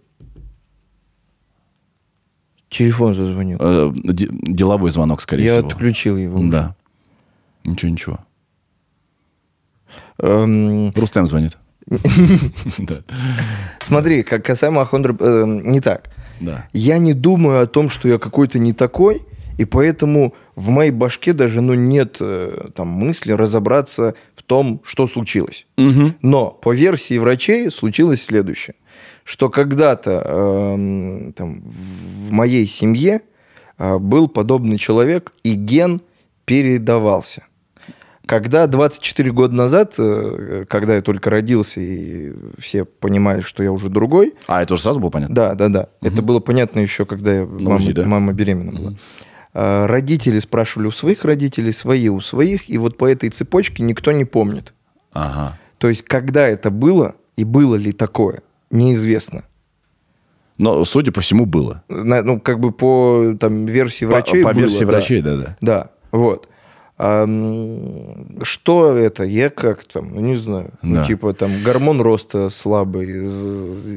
телефон 2.70 3.14
зазвонил. 3.16 3.58
Э, 3.60 3.92
де- 3.96 4.30
деловой 4.32 4.92
звонок, 4.92 5.22
скорее 5.22 5.46
я 5.46 5.54
всего. 5.58 5.68
отключил 5.70 6.18
его. 6.18 6.40
Да. 6.44 6.76
Ничего, 7.64 7.92
ничего. 7.92 8.20
Эм, 10.20 10.92
Рустем 10.96 11.28
звонит. 11.28 11.58
Смотри, 13.82 14.24
как 14.24 14.46
касаемо 14.46 14.82
Ахондра, 14.82 15.16
э, 15.20 15.44
не 15.46 15.82
так. 15.82 16.10
Я 16.74 16.98
не 16.98 17.14
думаю 17.14 17.62
о 17.62 17.68
том, 17.68 17.90
что 17.90 18.08
я 18.08 18.18
какой-то 18.18 18.60
не 18.60 18.74
такой, 18.74 19.22
и 19.58 19.66
поэтому 19.66 20.36
в 20.56 20.70
моей 20.70 20.92
башке 20.92 21.34
даже 21.34 21.62
ну, 21.62 21.74
нет 21.74 22.18
э, 22.20 22.70
там, 22.76 22.88
мысли 22.90 23.32
разобраться 23.32 24.14
в 24.36 24.44
том, 24.44 24.82
что 24.84 25.08
случилось. 25.08 25.66
Мгм. 25.78 26.16
Но 26.22 26.52
по 26.52 26.74
версии 26.74 27.18
врачей 27.18 27.72
случилось 27.72 28.24
следующее, 28.24 28.76
что 29.24 29.50
когда-то 29.50 30.12
эм, 30.12 31.34
там, 31.34 31.64
в 32.28 32.32
моей 32.32 32.68
семье 32.68 33.22
э, 33.80 33.98
был 33.98 34.28
подобный 34.28 34.78
человек, 34.78 35.34
и 35.44 35.54
ген 35.54 36.02
передавался. 36.46 37.44
Когда 38.28 38.68
24 38.68 39.32
года 39.32 39.56
назад, 39.56 39.96
э, 39.98 40.66
когда 40.70 40.96
я 40.96 41.02
только 41.02 41.30
родился, 41.30 41.80
и 41.82 42.34
все 42.60 42.84
понимали, 42.86 43.40
что 43.42 43.64
я 43.64 43.72
уже 43.72 43.90
другой, 43.90 44.34
А, 44.48 44.62
это 44.62 44.74
уже 44.74 44.84
сразу 44.84 45.00
было 45.00 45.10
понятно? 45.10 45.34
да, 45.34 45.56
да, 45.56 45.70
да. 45.70 45.88
Это 46.02 46.22
было 46.22 46.40
понятно 46.40 46.80
еще, 46.82 47.06
когда 47.06 47.34
я, 47.34 47.46
мама, 47.46 47.76
УЗИ, 47.78 47.94
да? 47.94 48.06
мама 48.06 48.34
беременна 48.34 48.72
была. 48.80 48.94
А, 49.54 49.88
Родители 49.88 50.40
спрашивали 50.40 50.88
у 50.88 50.92
своих 50.92 51.24
родителей, 51.26 51.72
свои 51.72 52.10
у 52.10 52.20
своих, 52.20 52.70
и 52.70 52.78
вот 52.78 52.98
по 52.98 53.06
этой 53.10 53.30
цепочке 53.30 53.82
никто 53.84 54.12
не 54.12 54.26
помнит. 54.26 54.74
Ага. 55.14 55.58
То 55.78 55.88
есть, 55.90 56.04
когда 56.04 56.48
это 56.48 56.70
было 56.70 57.16
и 57.38 57.44
было 57.44 57.76
ли 57.76 57.92
такое, 57.94 58.42
неизвестно. 58.72 59.44
Но, 60.58 60.84
судя 60.86 61.12
по 61.12 61.22
всему, 61.22 61.46
было. 61.46 61.84
На- 61.88 62.24
ну, 62.24 62.40
как 62.40 62.60
бы 62.60 62.72
по 62.72 63.36
там, 63.40 63.66
версии 63.68 64.06
По- 64.06 64.12
врачей 64.12 64.44
По, 64.44 64.52
было, 64.54 64.62
версии 64.62 64.80
да. 64.84 64.92
врачей, 64.92 65.22
да, 65.22 65.36
да. 65.38 65.58
Да, 65.62 65.90
вот. 66.12 66.50
А, 67.00 67.26
что 68.42 68.96
это? 68.96 69.24
Я 69.24 69.50
как 69.50 69.84
там, 69.86 70.16
ну, 70.16 70.22
не 70.22 70.36
знаю. 70.36 70.72
Ну, 70.82 70.96
Да. 70.96 71.06
типа 71.06 71.34
там 71.34 71.52
гормон 71.64 72.02
роста 72.02 72.50
слабый. 72.50 73.06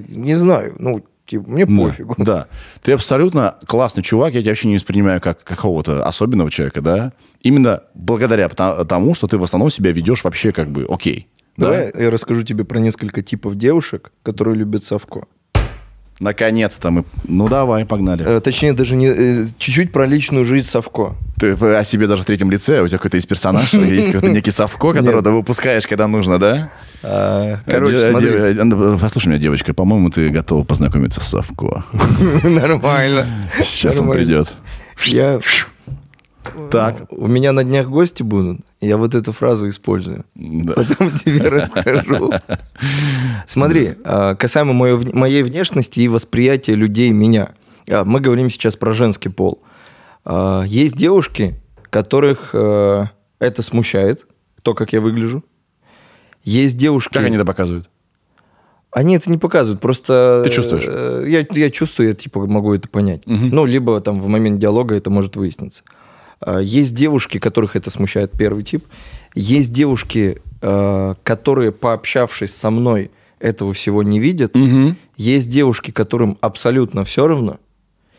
Не 0.08 0.34
знаю. 0.34 0.74
Ну, 0.78 1.02
типа, 1.26 1.48
мне 1.50 1.66
Да, 1.66 1.82
пофигу. 1.82 2.14
Да. 2.18 2.46
Ты 2.82 2.92
абсолютно 2.92 3.56
классный 3.66 4.02
чувак, 4.02 4.34
я 4.34 4.40
тебя 4.42 4.50
вообще 4.50 4.68
не 4.68 4.74
воспринимаю 4.76 5.20
как 5.20 5.42
какого-то 5.44 6.04
особенного 6.04 6.50
человека, 6.50 6.80
да? 6.82 7.12
Именно 7.42 7.82
благодаря 7.94 8.48
тому, 8.48 9.14
что 9.14 9.26
ты 9.26 9.38
в 9.38 9.42
основном 9.44 9.70
себя 9.70 9.92
ведешь 9.92 10.24
вообще 10.24 10.52
как 10.52 10.68
бы 10.70 10.86
окей. 10.88 11.28
да? 11.56 11.66
Давай 11.66 11.92
я 11.94 12.10
расскажу 12.10 12.42
тебе 12.42 12.64
про 12.64 12.78
несколько 12.80 13.22
типов 13.22 13.56
девушек, 13.56 14.12
которые 14.22 14.56
любят 14.56 14.84
совко. 14.84 15.26
Наконец-то 16.20 16.90
мы... 16.90 17.04
Ну, 17.26 17.48
давай, 17.48 17.86
погнали. 17.86 18.24
Э, 18.26 18.40
Точнее, 18.40 18.74
даже 18.74 18.94
не 18.94 19.06
э, 19.06 19.46
чуть-чуть 19.58 19.90
про 19.90 20.04
личную 20.06 20.44
жизнь 20.44 20.68
совко. 20.68 21.14
Ты 21.38 21.52
о 21.52 21.82
себе 21.84 22.06
даже 22.06 22.22
в 22.22 22.26
третьем 22.26 22.50
лице, 22.50 22.82
у 22.82 22.88
тебя 22.88 22.98
какой-то 22.98 23.16
есть 23.16 23.26
персонаж, 23.26 23.72
есть 23.72 24.12
какой-то 24.12 24.30
некий 24.34 24.50
совко, 24.50 24.92
которого 24.92 25.22
ты 25.22 25.30
выпускаешь, 25.30 25.86
когда 25.86 26.06
нужно, 26.08 26.38
да? 26.38 26.70
Короче, 27.66 27.96
Де- 27.96 28.10
смотри. 28.10 28.28
де- 28.28 28.62
э, 28.62 28.98
Послушай 29.00 29.28
меня, 29.28 29.38
девочка, 29.38 29.72
по-моему, 29.72 30.10
ты 30.10 30.28
готова 30.28 30.62
познакомиться 30.62 31.22
с 31.22 31.28
Совко. 31.28 31.84
Нормально. 32.44 33.26
Сейчас 33.64 33.98
он 33.98 34.06
Нормально. 34.08 34.24
придет. 34.24 34.52
Я... 35.06 35.40
Так. 36.70 37.04
У 37.10 37.26
меня 37.26 37.52
на 37.52 37.64
днях 37.64 37.88
гости 37.88 38.22
будут. 38.22 38.60
Я 38.80 38.96
вот 38.96 39.14
эту 39.14 39.32
фразу 39.32 39.68
использую. 39.68 40.24
Да. 40.34 40.72
Потом 40.74 41.10
тебе 41.12 41.48
расскажу. 41.48 42.32
Смотри, 43.46 43.94
а, 44.04 44.34
касаемо 44.34 44.72
моей 44.72 45.42
внешности 45.42 46.00
и 46.00 46.08
восприятия 46.08 46.74
людей 46.74 47.10
меня. 47.10 47.50
А, 47.90 48.04
Мы 48.04 48.20
говорим 48.20 48.50
сейчас 48.50 48.76
про 48.76 48.92
женский 48.92 49.28
пол. 49.28 49.62
А, 50.24 50.62
Есть 50.64 50.96
девушки, 50.96 51.54
которых 51.90 52.50
э, 52.52 53.04
это 53.40 53.62
смущает, 53.62 54.26
то, 54.62 54.74
как 54.74 54.92
я 54.92 55.00
выгляжу. 55.00 55.42
Есть 56.44 56.76
девушки... 56.76 57.12
Как 57.12 57.24
они 57.24 57.36
это 57.36 57.44
показывают? 57.44 57.88
Они 58.92 59.14
это 59.16 59.30
не 59.30 59.38
показывают, 59.38 59.80
просто... 59.80 60.42
Ты 60.44 60.50
чувствуешь? 60.50 60.84
э, 60.86 61.24
Я, 61.28 61.46
я 61.50 61.70
чувствую, 61.70 62.08
я 62.08 62.14
типа 62.14 62.46
могу 62.46 62.74
это 62.74 62.88
понять. 62.88 63.26
Мгм. 63.26 63.50
Ну, 63.50 63.64
либо 63.64 64.00
там 64.00 64.20
в 64.20 64.26
момент 64.28 64.58
диалога 64.60 64.94
это 64.96 65.10
может 65.10 65.36
выясниться. 65.36 65.82
А, 66.40 66.58
Есть 66.58 66.94
девушки, 66.94 67.38
которых 67.38 67.76
это 67.76 67.90
смущает, 67.90 68.32
первый 68.32 68.64
тип. 68.64 68.84
Есть 69.34 69.72
девушки, 69.72 70.40
э, 70.62 71.14
которые, 71.22 71.72
пообщавшись 71.72 72.54
со 72.54 72.70
мной, 72.70 73.10
этого 73.38 73.72
всего 73.72 74.02
не 74.02 74.18
видят. 74.20 74.54
Угу. 74.56 74.96
Есть 75.16 75.48
девушки, 75.48 75.90
которым 75.90 76.36
абсолютно 76.40 77.04
все 77.04 77.26
равно. 77.26 77.58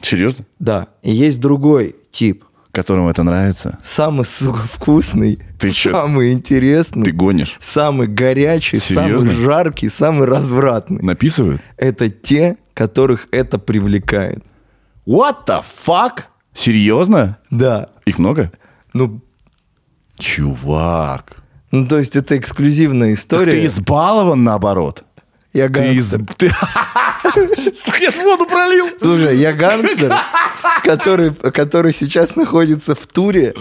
Серьезно? 0.01 0.45
Да. 0.59 0.88
И 1.03 1.11
есть 1.11 1.39
другой 1.39 1.95
тип. 2.11 2.43
Которому 2.72 3.09
это 3.09 3.22
нравится? 3.24 3.78
Самый, 3.84 4.26
сука, 4.26 4.61
вкусный, 4.72 5.39
Ты 5.59 5.69
чё? 5.69 5.91
самый 5.91 6.32
интересный, 6.32 7.03
Ты 7.03 7.11
гонишь? 7.11 7.57
самый 7.59 8.07
горячий, 8.07 8.78
Серьезно? 8.78 9.30
самый 9.32 9.43
жаркий, 9.43 9.89
самый 9.89 10.26
развратный. 10.26 11.01
Написывают? 11.03 11.61
Это 11.76 12.09
те, 12.09 12.55
которых 12.74 13.28
это 13.32 13.59
привлекает. 13.59 14.41
What 15.05 15.45
the 15.47 15.61
fuck? 15.86 16.24
Серьезно? 16.53 17.37
Да. 17.49 17.89
Их 18.05 18.19
много? 18.19 18.51
Ну, 18.93 19.21
Чувак. 20.19 21.37
ну 21.71 21.87
то 21.87 21.97
есть 21.97 22.15
это 22.15 22.37
эксклюзивная 22.37 23.09
Так 23.15 23.19
история. 23.19 23.51
ты 23.51 23.65
избалован 23.65 24.43
наоборот. 24.43 25.03
Я 25.53 25.67
Ты 25.67 25.95
из... 25.95 26.15
гангстер. 26.15 26.35
ты- 26.37 26.49
Сука, 27.75 27.97
я 27.99 28.11
ж 28.11 28.15
воду 28.15 28.45
пролил. 28.45 28.89
Слушай, 28.99 29.37
я 29.37 29.51
гангстер, 29.53 30.13
который, 30.83 31.33
который 31.33 31.91
сейчас 31.93 32.35
находится 32.37 32.95
в 32.95 33.05
туре 33.07 33.53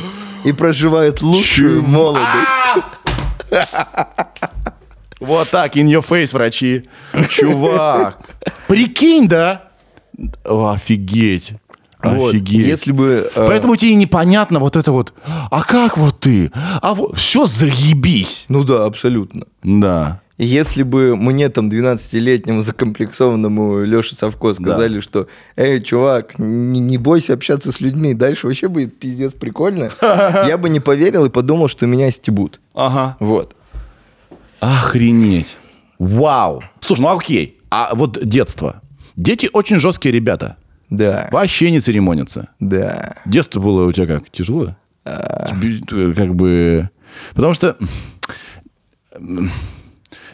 и 0.44 0.52
проживает 0.52 1.20
лучшую 1.20 1.82
молодость. 1.82 2.50
Вот 5.18 5.50
так, 5.50 5.76
in 5.76 5.86
your 5.86 6.06
face, 6.06 6.32
врачи. 6.32 6.88
Чувак. 7.28 8.18
Прикинь, 8.68 9.28
да? 9.28 9.68
Офигеть. 10.44 11.54
Вот, 12.02 12.30
Офигеть. 12.34 12.66
Если 12.66 12.92
бы... 12.92 13.30
э, 13.34 13.46
Поэтому 13.46 13.76
тебе 13.76 13.94
непонятно 13.94 14.58
вот 14.58 14.76
это 14.76 14.92
вот, 14.92 15.12
а 15.50 15.62
как 15.62 15.98
вот 15.98 16.20
ты? 16.20 16.50
А 16.80 16.94
вот, 16.94 17.16
все 17.16 17.46
заебись. 17.46 18.46
Ну 18.48 18.64
да, 18.64 18.84
абсолютно. 18.86 19.44
Да. 19.62 20.20
Если 20.38 20.84
бы 20.84 21.16
мне 21.16 21.50
там 21.50 21.68
12-летнему 21.68 22.62
закомплексованному 22.62 23.84
Леше 23.84 24.14
Совко 24.14 24.54
сказали, 24.54 25.00
что 25.00 25.26
«Эй, 25.54 25.82
чувак, 25.82 26.38
не, 26.38 26.80
не 26.80 26.96
бойся 26.96 27.34
общаться 27.34 27.72
с 27.72 27.80
людьми, 27.82 28.14
дальше 28.14 28.46
вообще 28.46 28.68
будет 28.68 28.98
пиздец 28.98 29.34
прикольно», 29.34 29.90
я 30.00 30.56
бы 30.56 30.70
не 30.70 30.80
поверил 30.80 31.26
и 31.26 31.28
подумал, 31.28 31.68
что 31.68 31.86
меня 31.86 32.10
стебут. 32.10 32.58
Ага. 32.74 33.18
Вот. 33.20 33.54
Охренеть. 34.60 35.58
Вау. 35.98 36.62
Слушай, 36.80 37.02
ну 37.02 37.18
окей. 37.18 37.58
А 37.70 37.90
вот 37.94 38.18
детство. 38.26 38.80
Дети 39.16 39.50
очень 39.52 39.78
жесткие 39.78 40.12
ребята. 40.12 40.56
Да. 40.90 41.28
Вообще 41.30 41.70
не 41.70 41.80
церемонятся. 41.80 42.48
Да. 42.58 43.14
Детство 43.24 43.60
было 43.60 43.86
у 43.86 43.92
тебя 43.92 44.06
как? 44.06 44.28
Тяжело? 44.30 44.76
Тебе, 45.04 45.80
э, 45.90 46.12
Как 46.14 46.34
бы... 46.34 46.90
Потому 47.34 47.54
что 47.54 47.76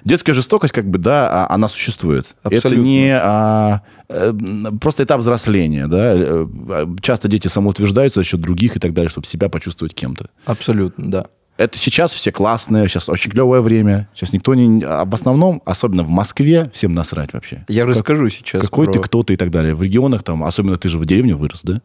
детская 0.04 0.32
жестокость, 0.34 0.72
как 0.72 0.86
бы, 0.88 0.98
да, 0.98 1.28
а- 1.46 1.54
она 1.54 1.68
существует. 1.68 2.34
Это 2.44 2.56
Абсолютно. 2.56 2.82
не 2.82 3.10
а, 3.12 3.82
э, 4.08 4.32
просто 4.80 5.04
этап 5.04 5.20
взросления, 5.20 5.86
да. 5.86 6.14
Э, 6.14 6.46
э, 6.70 6.86
Часто 7.00 7.28
дети 7.28 7.48
самоутверждаются 7.48 8.20
за 8.20 8.24
счет 8.24 8.40
других 8.40 8.76
и 8.76 8.80
так 8.80 8.92
далее, 8.94 9.10
чтобы 9.10 9.26
себя 9.26 9.48
почувствовать 9.48 9.94
кем-то. 9.94 10.30
Абсолютно, 10.44 11.10
да. 11.10 11.26
Это 11.56 11.78
сейчас 11.78 12.12
все 12.12 12.32
классные, 12.32 12.86
сейчас 12.88 13.08
очень 13.08 13.30
клевое 13.30 13.62
время. 13.62 14.08
Сейчас 14.14 14.32
никто 14.32 14.54
не... 14.54 14.84
А 14.84 15.04
в 15.04 15.14
основном, 15.14 15.62
особенно 15.64 16.02
в 16.02 16.08
Москве, 16.08 16.70
всем 16.74 16.94
насрать 16.94 17.32
вообще. 17.32 17.64
Я 17.68 17.86
расскажу 17.86 18.28
сейчас. 18.28 18.62
Какой 18.62 18.86
про- 18.86 18.92
ты, 18.92 19.00
кто 19.00 19.22
ты 19.22 19.34
и 19.34 19.36
так 19.36 19.50
далее. 19.50 19.74
В 19.74 19.82
регионах 19.82 20.22
там, 20.22 20.44
особенно 20.44 20.76
ты 20.76 20.88
же 20.88 20.98
в 20.98 21.06
деревне 21.06 21.34
вырос, 21.34 21.60
да? 21.62 21.80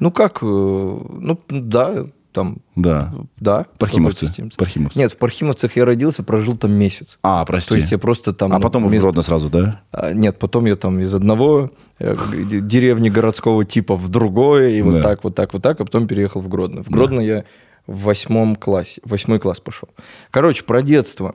Ну 0.00 0.10
как, 0.10 0.38
э, 0.42 0.46
ну 0.46 1.38
да, 1.48 2.06
там, 2.32 2.58
Да. 2.74 3.14
да. 3.38 3.66
Пархимовцы. 3.78 4.26
Пархимовцы. 4.56 4.98
Нет, 4.98 5.12
в 5.12 5.16
Пархимовцах 5.18 5.76
я 5.76 5.84
родился, 5.84 6.24
прожил 6.24 6.56
там 6.56 6.72
месяц. 6.72 7.18
А, 7.22 7.44
прости. 7.44 7.70
То 7.70 7.76
есть 7.76 7.92
я 7.92 7.98
просто 7.98 8.32
там... 8.32 8.52
а 8.52 8.58
потом 8.58 8.86
и 8.86 8.98
в 8.98 9.00
Гродно 9.00 9.22
сразу, 9.22 9.48
да? 9.48 9.82
А, 9.92 10.12
Нет, 10.12 10.38
потом 10.38 10.64
я 10.64 10.74
там 10.74 10.98
из 10.98 11.14
одного 11.14 11.70
э, 12.00 12.16
деревни 12.42 13.08
городского 13.08 13.64
типа 13.64 13.94
в 13.94 14.08
другое, 14.08 14.70
и 14.70 14.82
вот 14.82 15.02
так, 15.02 15.22
вот 15.22 15.34
так, 15.36 15.52
вот 15.52 15.62
так, 15.62 15.80
а 15.80 15.84
потом 15.84 16.08
переехал 16.08 16.40
в 16.40 16.48
Гродно. 16.48 16.82
В 16.82 16.90
Гродно 16.90 17.20
я 17.20 17.44
в 17.86 18.02
восьмом 18.04 18.56
классе, 18.56 19.00
восьмой 19.04 19.38
класс 19.38 19.60
пошел. 19.60 19.88
Короче, 20.30 20.64
про 20.64 20.82
детство. 20.82 21.34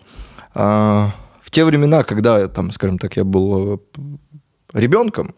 А, 0.54 1.12
В 1.42 1.52
те 1.52 1.64
времена, 1.66 2.04
когда, 2.04 2.48
там, 2.48 2.72
скажем 2.72 2.98
так, 3.00 3.18
я 3.18 3.24
был 3.24 3.76
э, 3.76 3.78
ребенком, 4.74 5.34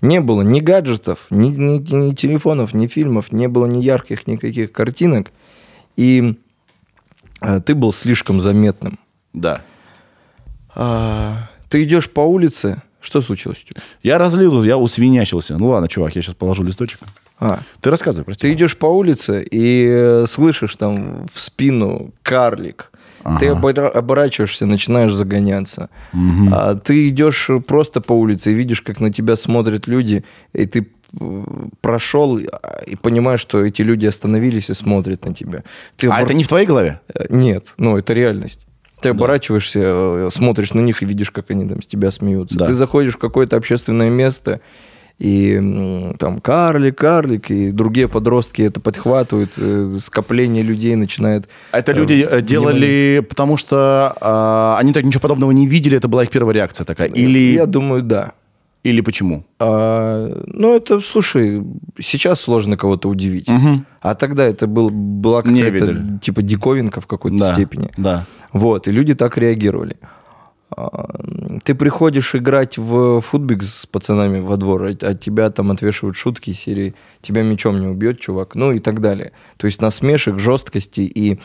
Не 0.00 0.20
было 0.20 0.42
ни 0.42 0.60
гаджетов, 0.60 1.26
ни, 1.30 1.48
ни- 1.48 1.78
ни 1.94 2.14
телефонов, 2.14 2.74
ни 2.74 2.86
фильмов, 2.88 3.32
не 3.32 3.48
было 3.48 3.66
ни 3.66 3.78
ярких 3.82 4.26
никаких 4.26 4.72
картинок. 4.72 5.30
И 5.96 6.38
э, 7.40 7.60
ты 7.60 7.74
был 7.74 7.92
слишком 7.92 8.40
заметным. 8.40 8.98
Да. 9.32 9.62
А, 10.74 11.48
ты 11.68 11.82
идешь 11.84 12.10
по 12.10 12.20
улице, 12.20 12.82
что 13.00 13.20
случилось 13.20 13.62
у 13.64 13.68
тебя? 13.72 13.82
Я 14.02 14.18
разлил, 14.18 14.62
я 14.62 14.76
усвинячился. 14.76 15.56
Ну 15.56 15.68
ладно, 15.68 15.88
чувак, 15.88 16.16
я 16.16 16.22
сейчас 16.22 16.34
положу 16.34 16.64
листочек. 16.64 17.00
А, 17.44 17.60
Ты 17.80 17.90
рассказывай, 17.90 18.24
прости. 18.24 18.42
ты 18.48 18.52
идешь 18.52 18.76
по 18.76 18.86
улице 18.86 19.42
и 19.50 19.86
э, 19.88 20.24
слышишь 20.26 20.74
там 20.76 21.26
в 21.32 21.40
спину 21.40 22.12
карлик. 22.22 22.90
Ты 23.40 23.46
обора- 23.48 23.88
оборачиваешься, 23.90 24.66
начинаешь 24.66 25.14
загоняться. 25.14 25.88
А 26.52 26.74
ты 26.74 27.08
идешь 27.08 27.48
просто 27.66 28.00
по 28.00 28.12
улице 28.12 28.50
и 28.52 28.54
видишь, 28.54 28.82
как 28.82 29.00
на 29.00 29.10
тебя 29.12 29.36
смотрят 29.36 29.86
люди, 29.86 30.24
и 30.52 30.66
ты 30.66 30.88
э, 31.20 31.44
прошел 31.80 32.38
а, 32.38 32.82
и 32.86 32.96
понимаешь, 32.96 33.40
что 33.40 33.64
эти 33.64 33.80
люди 33.82 34.04
остановились 34.06 34.68
и 34.70 34.74
смотрят 34.74 35.24
на 35.24 35.32
тебя. 35.34 35.62
Ты 35.96 36.08
А 36.08 36.16
обор- 36.18 36.24
это 36.24 36.34
не 36.34 36.44
в 36.44 36.48
твоей 36.48 36.66
голове? 36.66 37.00
Э, 37.14 37.24
Нет, 37.30 37.72
ну 37.78 37.96
это 37.96 38.12
реальность. 38.12 38.66
Ты 39.00 39.08
оборачиваешься, 39.10 39.80
э, 39.82 40.28
смотришь 40.30 40.74
на 40.74 40.80
них 40.80 41.02
и 41.02 41.06
видишь, 41.06 41.30
как 41.30 41.50
они 41.50 41.66
там 41.68 41.80
с 41.82 41.86
тебя 41.86 42.10
смеются. 42.10 42.58
Да. 42.58 42.66
Ты 42.66 42.74
заходишь 42.74 43.14
в 43.14 43.18
какое-то 43.18 43.56
общественное 43.56 44.10
место, 44.10 44.60
и 45.18 46.14
там 46.18 46.40
карлик, 46.40 46.98
карлик, 46.98 47.50
и 47.50 47.70
другие 47.70 48.08
подростки 48.08 48.62
это 48.62 48.80
подхватывают, 48.80 49.52
э, 49.56 49.96
скопление 50.00 50.62
людей 50.64 50.96
начинает... 50.96 51.48
Это 51.72 51.92
э, 51.92 51.94
люди 51.94 52.14
э, 52.14 52.16
внимание. 52.26 52.42
делали, 52.46 53.26
потому 53.28 53.56
что 53.56 54.14
а, 54.20 54.76
они 54.80 54.92
так 54.92 55.04
ничего 55.04 55.20
подобного 55.20 55.52
не 55.52 55.66
видели, 55.66 55.96
это 55.96 56.08
была 56.08 56.24
их 56.24 56.30
первая 56.30 56.54
реакция 56.54 56.84
такая. 56.84 57.08
Или, 57.08 57.54
Я 57.54 57.66
думаю, 57.66 58.02
да. 58.02 58.32
или 58.82 59.00
почему? 59.02 59.44
А, 59.60 60.42
ну, 60.46 60.74
это, 60.76 61.00
слушай, 61.00 61.62
сейчас 62.00 62.40
сложно 62.40 62.76
кого-то 62.76 63.08
удивить. 63.08 63.48
А 64.00 64.14
тогда 64.14 64.44
это 64.44 64.66
был, 64.66 64.90
была 64.90 65.42
какая-то 65.42 66.18
типа 66.20 66.42
диковинка 66.42 67.00
в 67.00 67.06
какой-то 67.06 67.38
Да, 67.38 67.52
степени. 67.54 67.90
да. 67.96 68.26
Вот, 68.52 68.88
и 68.88 68.90
люди 68.92 69.14
так 69.14 69.38
реагировали. 69.38 69.96
А, 70.76 71.20
Ты 71.64 71.74
приходишь 71.74 72.34
играть 72.34 72.78
в 72.78 73.20
футбик 73.20 73.62
с 73.62 73.86
пацанами 73.86 74.40
во 74.40 74.56
двор, 74.56 74.82
а 74.84 74.88
от 74.90 75.20
тебя 75.20 75.48
там 75.50 75.70
отвешивают 75.70 76.16
шутки 76.16 76.52
серии 76.52 76.94
«Тебя 77.22 77.42
мечом 77.42 77.80
не 77.80 77.86
убьет, 77.86 78.20
чувак», 78.20 78.54
ну 78.54 78.72
и 78.72 78.78
так 78.80 79.00
далее. 79.00 79.32
То 79.56 79.66
есть 79.66 79.80
насмешек, 79.80 80.38
жесткости 80.38 81.00
и 81.02 81.38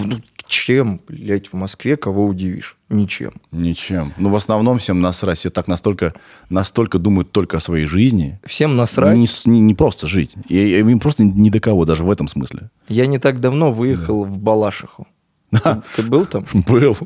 чем, 0.50 1.00
блядь, 1.08 1.48
в 1.48 1.54
Москве 1.54 1.96
кого 1.96 2.26
удивишь? 2.26 2.76
Ничем. 2.88 3.32
Ничем. 3.52 4.12
Ну, 4.18 4.28
в 4.30 4.36
основном 4.36 4.78
всем 4.78 5.00
насрать. 5.00 5.38
Все 5.38 5.48
так 5.50 5.68
настолько, 5.68 6.12
настолько 6.50 6.98
думают 6.98 7.32
только 7.32 7.56
о 7.56 7.60
своей 7.60 7.86
жизни. 7.86 8.38
Всем 8.44 8.76
насрать. 8.76 9.16
Не, 9.16 9.26
не- 9.46 9.60
не 9.60 9.74
просто 9.74 10.06
жить. 10.06 10.32
И, 10.48 10.56
и 10.58 10.78
им 10.80 11.00
просто 11.00 11.24
ни 11.24 11.48
до 11.50 11.60
кого, 11.60 11.84
даже 11.84 12.04
в 12.04 12.10
этом 12.10 12.28
смысле. 12.28 12.70
Я 12.88 13.06
не 13.06 13.18
так 13.18 13.40
давно 13.40 13.70
выехал 13.70 14.24
в 14.24 14.38
Балашиху. 14.38 15.06
Ты, 15.50 15.82
ты 15.96 16.02
был 16.02 16.26
там? 16.26 16.44
Был. 16.52 16.96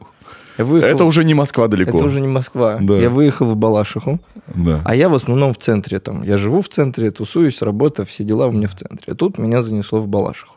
Я 0.59 0.65
выехал- 0.65 0.89
Это 0.89 1.05
уже 1.05 1.25
не 1.25 1.35
Москва 1.35 1.67
далеко. 1.69 1.97
Это 1.99 2.07
уже 2.07 2.21
не 2.21 2.29
Москва. 2.29 2.79
Да. 2.81 2.97
Я 2.99 3.11
выехал 3.11 3.47
в 3.47 3.57
Балашиху. 3.57 4.21
Да. 4.55 4.83
А 4.85 4.95
я 4.95 5.09
в 5.09 5.15
основном 5.15 5.53
в 5.53 5.59
центре 5.59 5.99
там. 5.99 6.23
Я 6.23 6.37
живу 6.37 6.61
в 6.63 6.69
центре, 6.69 7.11
тусуюсь, 7.11 7.61
работа, 7.63 8.05
все 8.05 8.23
дела 8.25 8.47
у 8.47 8.53
меня 8.53 8.69
в 8.69 8.75
центре. 8.75 9.13
А 9.13 9.15
тут 9.15 9.39
меня 9.39 9.63
занесло 9.63 9.99
в 9.99 10.09
Балашиху. 10.09 10.55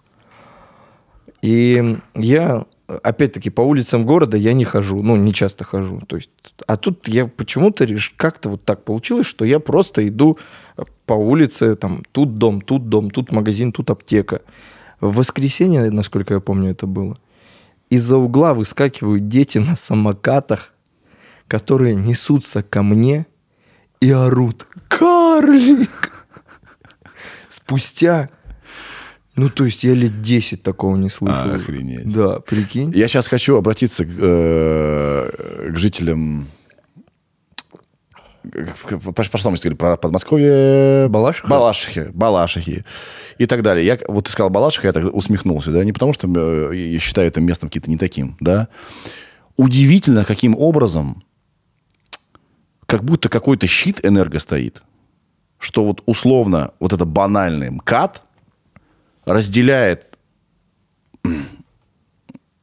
И 1.42 1.98
я, 2.16 2.66
опять-таки, 2.88 3.50
по 3.50 3.62
улицам 3.62 4.06
города 4.06 4.38
я 4.38 4.54
не 4.54 4.64
хожу, 4.66 5.02
ну, 5.04 5.16
не 5.16 5.34
часто 5.34 5.64
хожу. 5.64 6.02
То 6.08 6.16
есть, 6.16 6.30
а 6.68 6.78
тут 6.78 7.08
я 7.08 7.28
почему-то 7.28 7.86
как-то 8.16 8.50
вот 8.50 8.64
так 8.64 8.84
получилось, 8.84 9.28
что 9.28 9.46
я 9.46 9.60
просто 9.60 10.08
иду 10.08 10.38
по 11.06 11.14
улице, 11.14 11.76
там, 11.76 12.04
тут 12.12 12.38
дом, 12.38 12.62
тут 12.62 12.90
дом, 12.90 13.10
тут 13.10 13.32
магазин, 13.32 13.72
тут 13.72 13.90
аптека. 13.90 14.42
В 15.00 15.18
воскресенье, 15.18 15.92
насколько 15.92 16.34
я 16.36 16.40
помню, 16.40 16.72
это 16.72 16.88
было. 16.88 17.18
Из-за 17.90 18.18
угла 18.18 18.54
выскакивают 18.54 19.28
дети 19.28 19.58
на 19.58 19.76
самокатах, 19.76 20.74
которые 21.48 21.96
несутся 21.96 22.64
ко 22.64 22.84
мне 22.84 23.26
и 24.02 24.12
орут 24.12 24.68
«Карлик!» 24.88 26.14
Спустя, 27.50 28.30
ну, 29.38 29.50
то 29.50 29.66
есть 29.66 29.84
я 29.84 29.94
лет 29.94 30.24
10 30.24 30.64
такого 30.64 30.96
не 30.98 31.12
слышал. 31.12 31.54
Охренеть. 31.54 32.12
Да, 32.12 32.40
прикинь. 32.40 32.92
Я 32.96 33.08
сейчас 33.08 33.28
хочу 33.28 33.56
обратиться 33.56 34.04
к, 34.04 34.10
э, 34.10 35.70
к 35.72 35.78
жителям... 35.78 36.48
что 38.52 39.52
мы 39.52 39.58
сказали? 39.58 39.76
Про 39.76 39.96
Подмосковье? 39.96 41.08
Балашиха? 41.10 41.48
Балашихи. 41.48 42.10
Балашихи. 42.14 42.84
И 43.38 43.46
так 43.46 43.62
далее. 43.62 43.86
Я, 43.86 44.00
вот 44.08 44.26
ты 44.26 44.32
сказал 44.32 44.50
Балашиха, 44.50 44.88
я 44.88 44.94
так 44.94 45.14
усмехнулся, 45.14 45.72
да? 45.72 45.84
Не 45.84 45.94
потому, 45.94 46.14
что 46.14 46.28
э, 46.28 46.76
я 46.76 47.00
считаю 47.00 47.28
это 47.28 47.40
местом 47.40 47.70
каким-то 47.70 47.92
не 47.92 47.98
таким, 47.98 48.38
да? 48.40 48.70
Удивительно, 49.56 50.26
каким 50.26 50.58
образом 50.58 51.24
как 52.88 53.04
будто 53.04 53.30
какой-то 53.30 53.68
щит 53.68 54.04
энерго 54.04 54.40
стоит, 54.40 54.82
что 55.60 55.86
вот 55.86 56.02
условно 56.08 56.72
вот 56.80 56.94
это 56.94 57.06
банальный 57.06 57.70
МКАД 57.70 58.24
разделяет 59.28 60.18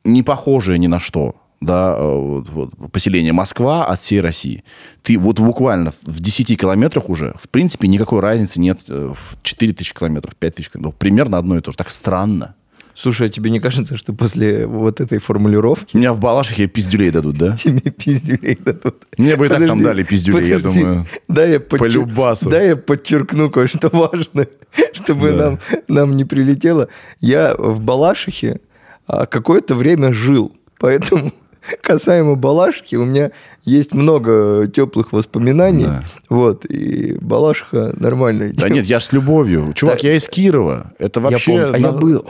не 0.04 0.22
похожее 0.22 0.78
ни 0.78 0.86
на 0.86 0.98
что, 0.98 1.36
да, 1.60 1.94
э, 1.96 2.16
вот- 2.18 2.48
вот 2.48 2.92
поселение 2.92 3.32
Москва 3.32 3.86
от 3.86 4.00
всей 4.00 4.20
России. 4.20 4.64
Ты 5.02 5.18
вот 5.18 5.40
буквально 5.40 5.92
в 6.02 6.20
10 6.20 6.56
километрах 6.56 7.08
уже, 7.08 7.34
в 7.40 7.48
принципе, 7.48 7.88
никакой 7.88 8.20
разницы 8.20 8.60
нет 8.60 8.80
э, 8.88 9.14
в 9.14 9.42
4 9.42 9.72
тысячи 9.72 9.94
километров, 9.94 10.34
5 10.36 10.56
тысяч 10.56 10.70
километров. 10.70 10.96
Примерно 10.98 11.38
одно 11.38 11.56
и 11.56 11.60
то 11.60 11.70
же. 11.70 11.76
Так 11.76 11.90
странно. 11.90 12.54
Слушай, 12.94 13.26
а 13.26 13.30
тебе 13.30 13.50
не 13.50 13.58
кажется, 13.60 13.96
что 13.96 14.12
после 14.12 14.66
вот 14.66 15.00
этой 15.00 15.18
формулировки 15.18 15.96
Меня 15.96 16.12
в 16.12 16.20
Балашихе 16.20 16.68
пиздюлей 16.68 17.10
дадут, 17.10 17.36
да? 17.36 17.56
тебе 17.56 17.90
пиздюлей 17.90 18.54
дадут? 18.56 19.04
Мне 19.18 19.34
бы 19.36 19.46
и 19.46 19.48
так 19.48 19.66
там 19.66 19.82
дали 19.82 20.04
пиздюлей, 20.04 20.48
я 20.48 20.58
думаю. 20.60 21.04
Да, 21.28 21.44
я 21.44 21.56
подчер- 21.58 21.78
По 21.78 21.84
любасу. 21.86 22.50
Да, 22.50 22.62
я 22.62 22.76
подчеркну 22.76 23.50
кое-что 23.50 23.88
важное, 23.92 24.48
чтобы 24.92 25.32
Да. 25.32 25.36
нам, 25.50 25.58
нам 25.88 26.16
не 26.16 26.24
прилетело. 26.24 26.88
Я 27.20 27.56
в 27.58 27.80
Балашихе 27.80 28.60
а, 29.06 29.26
какое-то 29.26 29.74
время 29.74 30.12
жил, 30.12 30.52
поэтому 30.78 31.32
касаемо 31.80 32.34
Балашихи 32.36 32.96
у 32.96 33.04
меня 33.04 33.30
есть 33.64 33.94
много 33.94 34.66
теплых 34.66 35.12
воспоминаний. 35.12 35.84
Да. 35.84 36.02
Вот, 36.28 36.64
и 36.66 37.16
Балашиха 37.20 37.94
нормальная 37.98 38.52
Да 38.52 38.68
нет, 38.68 38.84
я 38.86 39.00
с 39.00 39.12
любовью. 39.12 39.72
Чувак, 39.74 40.00
Да. 40.02 40.08
я 40.08 40.14
из 40.16 40.28
Кирова. 40.28 40.92
Это 40.98 41.20
Я 41.20 41.30
вообще... 41.30 41.50
помню, 41.52 41.70
а 41.74 41.78
я 41.78 41.92
был. 41.92 42.22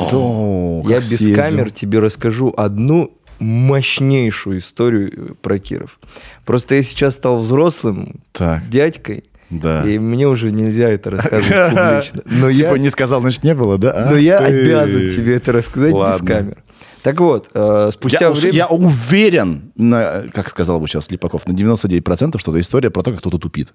Да, 0.84 0.90
Я 0.90 0.98
без 0.98 1.08
съездил. 1.08 1.36
камер 1.36 1.70
тебе 1.70 1.98
расскажу 1.98 2.52
одну 2.56 3.12
мощнейшую 3.40 4.58
историю 4.58 5.12
э, 5.12 5.32
про 5.42 5.58
Киров. 5.58 5.98
Просто 6.44 6.76
я 6.76 6.82
сейчас 6.82 7.14
стал 7.14 7.36
взрослым 7.38 8.20
Так, 8.32 8.68
дядькой, 8.70 9.24
да. 9.50 9.82
и 9.88 9.98
мне 9.98 10.28
уже 10.28 10.50
нельзя 10.52 10.88
это 10.90 11.10
рассказывать 11.10 11.70
публично. 11.70 12.22
Но 12.26 12.52
Типа 12.52 12.72
я, 12.74 12.78
не 12.78 12.90
сказал, 12.90 13.20
значит, 13.20 13.42
не 13.42 13.54
было, 13.54 13.76
да? 13.78 13.90
А 13.92 14.10
но 14.10 14.16
я 14.16 14.38
ты. 14.38 14.44
обязан 14.44 15.08
тебе 15.08 15.34
это 15.36 15.52
рассказать 15.52 15.90
без 15.90 15.98
Ладно. 15.98 16.26
камер. 16.26 16.56
Так 17.04 17.20
вот, 17.20 17.50
э, 17.52 17.90
спустя 17.92 18.28
Я, 18.28 18.30
время... 18.30 18.56
я 18.56 18.66
уверен, 18.66 19.72
на, 19.76 20.22
как 20.32 20.48
сказал 20.48 20.80
бы 20.80 20.88
сейчас 20.88 21.04
Слепаков, 21.04 21.46
на 21.46 21.52
99%, 21.52 22.38
что 22.38 22.50
это 22.50 22.60
история 22.62 22.88
про 22.88 23.02
то, 23.02 23.10
как 23.10 23.20
кто-то 23.20 23.36
тупит. 23.36 23.74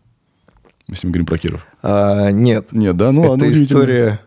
Если 0.88 1.06
мы 1.06 1.12
говорим 1.12 1.28
про 1.28 1.38
Киров. 1.38 1.64
А, 1.84 2.32
нет, 2.32 2.72
Нет, 2.72 2.98
да? 2.98 3.12
Ну, 3.12 3.36
это 3.36 3.52
история... 3.52 4.22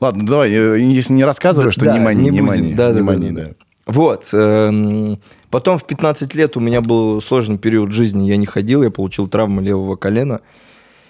Ладно, 0.00 0.24
давай, 0.24 0.50
э, 0.50 0.80
если 0.80 1.12
не 1.12 1.24
рассказываешь, 1.24 1.76
то 1.76 1.84
Да, 1.84 1.92
не 1.92 2.00
мани, 2.00 2.24
не 2.24 2.30
не 2.30 2.40
будем. 2.40 2.46
мани. 2.46 2.72
Да, 2.74 2.90
не 2.90 2.98
да, 3.00 3.04
мани, 3.04 3.30
да, 3.32 3.44
да. 3.44 3.50
Вот. 3.84 4.30
эм, 4.32 5.18
Потом 5.50 5.76
в 5.76 5.84
15 5.84 6.34
лет 6.34 6.56
у 6.56 6.60
меня 6.60 6.80
был 6.80 7.20
сложный 7.20 7.58
период 7.58 7.92
жизни. 7.92 8.26
Я 8.26 8.38
не 8.38 8.46
ходил, 8.46 8.82
я 8.82 8.90
получил 8.90 9.28
травму 9.28 9.60
левого 9.60 9.96
колена. 9.96 10.40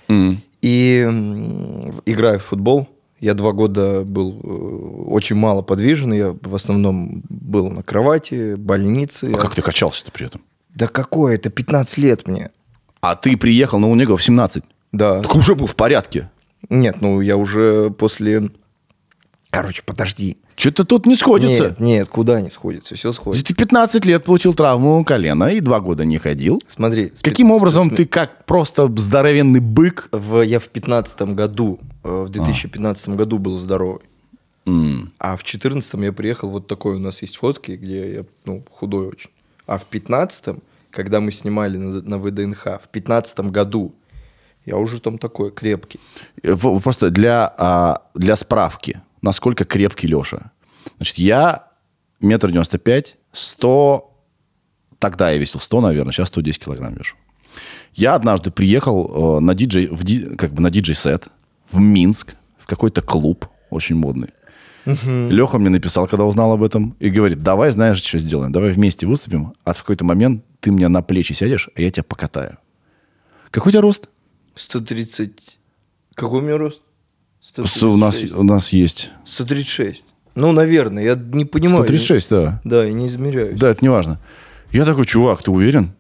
М. 0.08 0.42
И 0.60 1.04
м, 1.06 2.00
играя 2.04 2.40
в 2.40 2.44
футбол, 2.46 2.88
я 3.22 3.34
два 3.34 3.52
года 3.52 4.02
был 4.02 4.40
э, 4.42 4.46
очень 5.06 5.36
мало 5.36 5.62
подвижен. 5.62 6.12
Я 6.12 6.36
в 6.42 6.54
основном 6.56 7.22
был 7.28 7.70
на 7.70 7.84
кровати, 7.84 8.56
больнице. 8.56 9.32
А 9.32 9.38
как 9.38 9.54
ты 9.54 9.62
качался-то 9.62 10.10
при 10.10 10.26
этом? 10.26 10.40
Да 10.74 10.88
какое 10.88 11.36
это 11.36 11.48
15 11.48 11.98
лет 11.98 12.26
мне. 12.26 12.50
А 13.00 13.14
ты 13.14 13.36
приехал 13.36 13.78
на 13.78 13.88
Унего 13.88 14.16
в 14.16 14.22
17. 14.24 14.64
Да. 14.90 15.22
Так 15.22 15.36
уже 15.36 15.54
был 15.54 15.68
в 15.68 15.76
порядке. 15.76 16.30
Нет, 16.68 17.00
ну 17.00 17.20
я 17.20 17.36
уже 17.36 17.90
после... 17.90 18.50
Короче, 19.50 19.84
подожди. 19.86 20.38
Что-то 20.56 20.84
тут 20.84 21.06
не 21.06 21.16
сходится. 21.16 21.64
Нет, 21.70 21.80
нет, 21.80 22.08
куда 22.08 22.40
не 22.40 22.50
сходится, 22.50 22.94
все 22.94 23.12
сходится. 23.12 23.44
Ты 23.44 23.54
15 23.54 24.04
лет 24.04 24.24
получил 24.24 24.54
травму 24.54 25.04
колена 25.04 25.44
и 25.52 25.60
два 25.60 25.80
года 25.80 26.04
не 26.04 26.18
ходил. 26.18 26.62
Смотри. 26.68 27.12
Каким 27.22 27.52
спе- 27.52 27.56
образом 27.56 27.88
спе- 27.88 27.96
ты 27.96 28.06
как 28.06 28.44
просто 28.44 28.92
здоровенный 28.96 29.60
бык? 29.60 30.08
В, 30.12 30.42
я 30.42 30.58
в 30.58 30.68
15 30.68 31.34
году, 31.34 31.78
э, 32.04 32.24
в 32.26 32.30
2015 32.30 33.16
году 33.16 33.38
был 33.38 33.58
здоровый. 33.58 34.02
М, 34.66 35.12
А 35.18 35.36
в 35.36 35.42
14 35.42 36.02
я 36.04 36.12
приехал, 36.12 36.48
вот 36.50 36.66
такой 36.68 36.96
у 36.96 36.98
нас 36.98 37.22
есть 37.22 37.36
фотки, 37.36 37.72
где 37.72 38.14
я 38.14 38.24
ну, 38.44 38.62
худой 38.70 39.08
очень. 39.08 39.30
А 39.66 39.78
в 39.78 39.84
15 39.86 40.56
когда 40.90 41.20
мы 41.22 41.32
снимали 41.32 41.78
на, 41.78 42.02
на 42.02 42.18
ВДНХ, 42.18 42.66
в 42.84 42.88
15 42.92 43.40
году 43.50 43.94
я 44.66 44.76
уже 44.76 45.00
там 45.00 45.16
такой 45.18 45.50
крепкий. 45.50 45.98
э, 46.42 46.54
Просто 46.56 47.08
для, 47.10 47.52
а, 47.58 48.02
для 48.14 48.36
справки, 48.36 49.00
насколько 49.22 49.64
крепкий 49.64 50.06
Леша. 50.06 50.50
Значит, 50.96 51.18
я 51.18 51.68
метр 52.20 52.48
девяносто 52.48 52.78
пять, 52.78 53.16
100... 53.32 54.08
Тогда 54.98 55.30
я 55.30 55.38
весил 55.38 55.58
100, 55.58 55.80
наверное, 55.80 56.12
сейчас 56.12 56.28
110 56.28 56.64
килограмм 56.64 56.94
вешу. 56.94 57.16
Я 57.94 58.14
однажды 58.14 58.50
приехал 58.50 59.38
э, 59.38 59.40
на 59.40 59.54
диджей, 59.54 59.88
в 59.88 60.04
ди- 60.04 60.36
как 60.36 60.52
бы 60.52 60.62
на 60.62 60.70
диджей-сет 60.70 61.28
в 61.70 61.78
Минск, 61.80 62.34
в 62.58 62.66
какой-то 62.66 63.02
клуб 63.02 63.46
очень 63.70 63.96
модный. 63.96 64.28
Леха 64.84 65.58
мне 65.58 65.70
написал, 65.70 66.08
когда 66.08 66.24
узнал 66.24 66.52
об 66.52 66.62
этом, 66.62 66.96
и 66.98 67.10
говорит, 67.10 67.42
давай, 67.42 67.70
знаешь, 67.70 68.02
что 68.02 68.18
сделаем, 68.18 68.52
давай 68.52 68.70
вместе 68.72 69.06
выступим, 69.06 69.54
а 69.64 69.72
в 69.74 69.78
какой-то 69.78 70.04
момент 70.04 70.44
ты 70.60 70.72
мне 70.72 70.88
на 70.88 71.02
плечи 71.02 71.32
сядешь, 71.34 71.68
а 71.76 71.80
я 71.80 71.90
тебя 71.90 72.02
покатаю. 72.04 72.58
Какой 73.50 73.70
у 73.70 73.72
тебя 73.72 73.82
рост? 73.82 74.08
130... 74.54 75.58
Какой 76.14 76.40
у 76.40 76.42
меня 76.42 76.58
рост? 76.58 76.82
У 77.56 77.96
нас, 77.96 78.16
136. 78.16 78.34
у 78.34 78.42
нас 78.44 78.72
есть 78.72 79.10
136. 79.24 80.04
Ну, 80.34 80.52
наверное, 80.52 81.04
я 81.04 81.14
не 81.14 81.44
понимаю. 81.44 81.82
136, 81.82 82.30
да. 82.30 82.60
Да, 82.64 82.84
я 82.84 82.92
не 82.92 83.06
измеряю. 83.06 83.56
Да, 83.56 83.70
это 83.70 83.80
не 83.82 83.88
важно. 83.88 84.18
Я 84.70 84.84
такой, 84.84 85.04
чувак, 85.04 85.42
ты 85.42 85.50
уверен? 85.50 85.92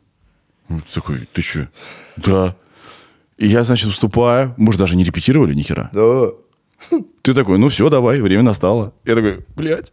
Он 0.70 0.82
Такой, 0.94 1.28
ты 1.32 1.42
что? 1.42 1.68
Да. 2.16 2.56
И 3.36 3.46
я, 3.46 3.64
значит, 3.64 3.90
вступаю. 3.90 4.54
Мы 4.56 4.72
же 4.72 4.78
даже 4.78 4.96
не 4.96 5.04
репетировали 5.04 5.52
ни 5.54 5.62
хера. 5.62 5.90
Да. 5.92 6.28
Ты 7.22 7.34
такой, 7.34 7.58
ну 7.58 7.68
все, 7.68 7.90
давай, 7.90 8.20
время 8.20 8.42
настало. 8.42 8.94
Я 9.04 9.14
такой, 9.14 9.44
блядь. 9.54 9.92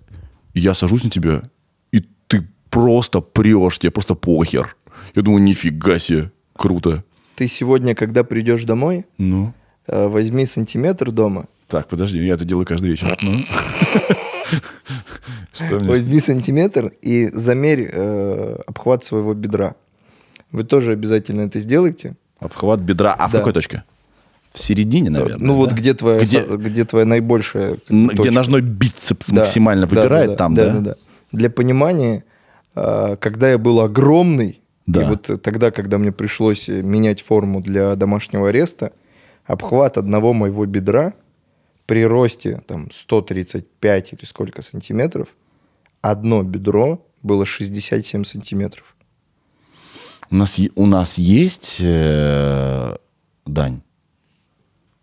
И 0.53 0.59
я 0.59 0.73
сажусь 0.73 1.03
на 1.03 1.09
тебя, 1.09 1.43
и 1.91 2.03
ты 2.27 2.47
просто 2.69 3.21
прешь, 3.21 3.79
тебе 3.79 3.91
просто 3.91 4.15
похер. 4.15 4.75
Я 5.15 5.21
думаю, 5.21 5.43
нифига 5.43 5.99
себе, 5.99 6.31
круто. 6.55 7.03
Ты 7.35 7.47
сегодня, 7.47 7.95
когда 7.95 8.23
придешь 8.23 8.63
домой, 8.63 9.05
Ну, 9.17 9.53
возьми 9.91 10.45
сантиметр 10.45 11.11
дома, 11.11 11.47
так, 11.69 11.87
подожди, 11.87 12.25
я 12.25 12.33
это 12.33 12.45
делаю 12.45 12.65
каждый 12.65 12.89
вечер. 12.89 13.15
Ну. 13.21 13.31
Возьми 15.81 16.19
сантиметр 16.19 16.91
и 17.01 17.29
замерь 17.31 17.89
э, 17.91 18.57
обхват 18.65 19.03
своего 19.05 19.35
бедра. 19.35 19.75
Вы 20.51 20.63
тоже 20.63 20.93
обязательно 20.93 21.41
это 21.41 21.59
сделайте. 21.59 22.15
Обхват 22.39 22.79
бедра. 22.79 23.13
А 23.13 23.27
в 23.27 23.31
какой 23.33 23.53
точке? 23.53 23.83
В 24.51 24.57
середине, 24.57 25.11
наверное. 25.11 25.37
ну 25.37 25.53
вот 25.53 25.73
где 25.73 25.93
твоя, 25.93 26.19
Где? 26.19 26.41
где 26.41 26.85
твоя 26.85 27.05
наибольшая 27.05 27.77
Где 27.87 28.31
ножной 28.31 28.61
бицепс 28.61 29.31
максимально 29.31 29.85
выбирает, 29.85 30.37
там, 30.37 30.55
да, 30.55 30.73
да? 30.73 30.79
да. 30.79 30.95
Для 31.31 31.51
понимания, 31.51 32.23
э, 32.75 33.15
когда 33.19 33.51
я 33.51 33.59
был 33.59 33.79
огромный, 33.79 34.59
Да. 34.87 35.03
и 35.03 35.05
вот 35.05 35.29
э, 35.29 35.37
тогда, 35.37 35.69
когда 35.69 35.99
мне 35.99 36.11
пришлось 36.11 36.67
э, 36.67 36.81
менять 36.81 37.21
форму 37.21 37.61
для 37.61 37.95
домашнего 37.95 38.49
ареста, 38.49 38.91
обхват 39.49 39.97
одного 39.97 40.33
моего 40.33 40.65
бедра 40.67 41.13
при 41.87 42.05
росте 42.05 42.61
там 42.67 42.89
135 42.91 44.13
или 44.13 44.25
сколько 44.25 44.61
сантиметров, 44.61 45.27
одно 46.01 46.43
бедро 46.43 47.03
было 47.23 47.45
67 47.45 48.23
сантиметров. 48.25 48.95
У 50.29 50.35
нас, 50.35 50.59
у 50.75 50.85
нас 50.85 51.17
есть, 51.17 51.77
э, 51.79 52.95
Дань, 53.47 53.81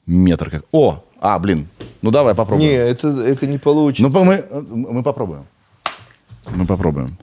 метр 0.06 0.50
как... 0.50 0.64
О, 0.70 1.04
а, 1.18 1.40
блин, 1.40 1.66
ну 2.02 2.12
давай 2.12 2.36
попробуем. 2.36 2.70
Не, 2.70 2.76
это, 2.76 3.08
это 3.08 3.48
не 3.48 3.58
получится. 3.58 4.08
Ну, 4.08 4.24
мы, 4.24 4.46
мы 4.62 5.02
попробуем. 5.02 5.46
Мы 6.46 6.66
попробуем. 6.66 7.18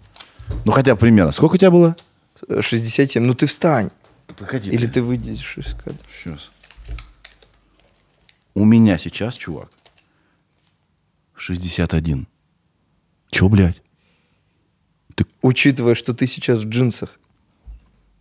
Ну, 0.65 0.73
хотя 0.73 0.97
примерно. 0.97 1.31
Сколько 1.31 1.55
у 1.55 1.57
тебя 1.57 1.71
было? 1.71 1.95
67. 2.59 3.23
Ну 3.23 3.33
ты 3.33 3.45
встань. 3.45 3.91
Погоди. 4.37 4.69
Или 4.69 4.87
ты 4.87 5.01
выйдешь 5.01 5.57
из 5.57 5.73
кадра. 5.73 6.05
Сейчас. 6.21 6.51
У 8.55 8.65
меня 8.65 8.97
сейчас, 8.97 9.35
чувак, 9.35 9.69
61. 11.35 12.27
Че, 13.31 13.49
блядь? 13.49 13.81
Учитывая, 15.41 15.95
что 15.95 16.13
ты 16.13 16.27
сейчас 16.27 16.59
в 16.59 16.69
джинсах. 16.69 17.19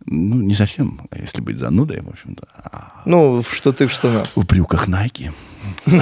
Ну, 0.05 0.35
не 0.41 0.55
совсем, 0.55 1.07
если 1.15 1.39
быть 1.41 1.57
занудой, 1.57 2.01
в 2.01 2.09
общем-то. 2.09 2.47
А 2.53 3.01
Ну, 3.05 3.41
что 3.43 3.71
ты 3.71 3.87
в 3.87 3.91
штанах. 3.91 4.27
в 4.35 4.45
брюках 4.45 4.87
Nike. 4.89 5.31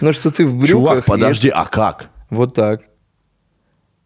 Ну, 0.00 0.12
что 0.12 0.30
ты 0.30 0.44
в 0.46 0.54
брюках. 0.54 0.70
Чувак, 0.70 1.04
подожди, 1.06 1.48
а 1.48 1.64
как? 1.64 2.10
Вот 2.30 2.54
так. 2.54 2.82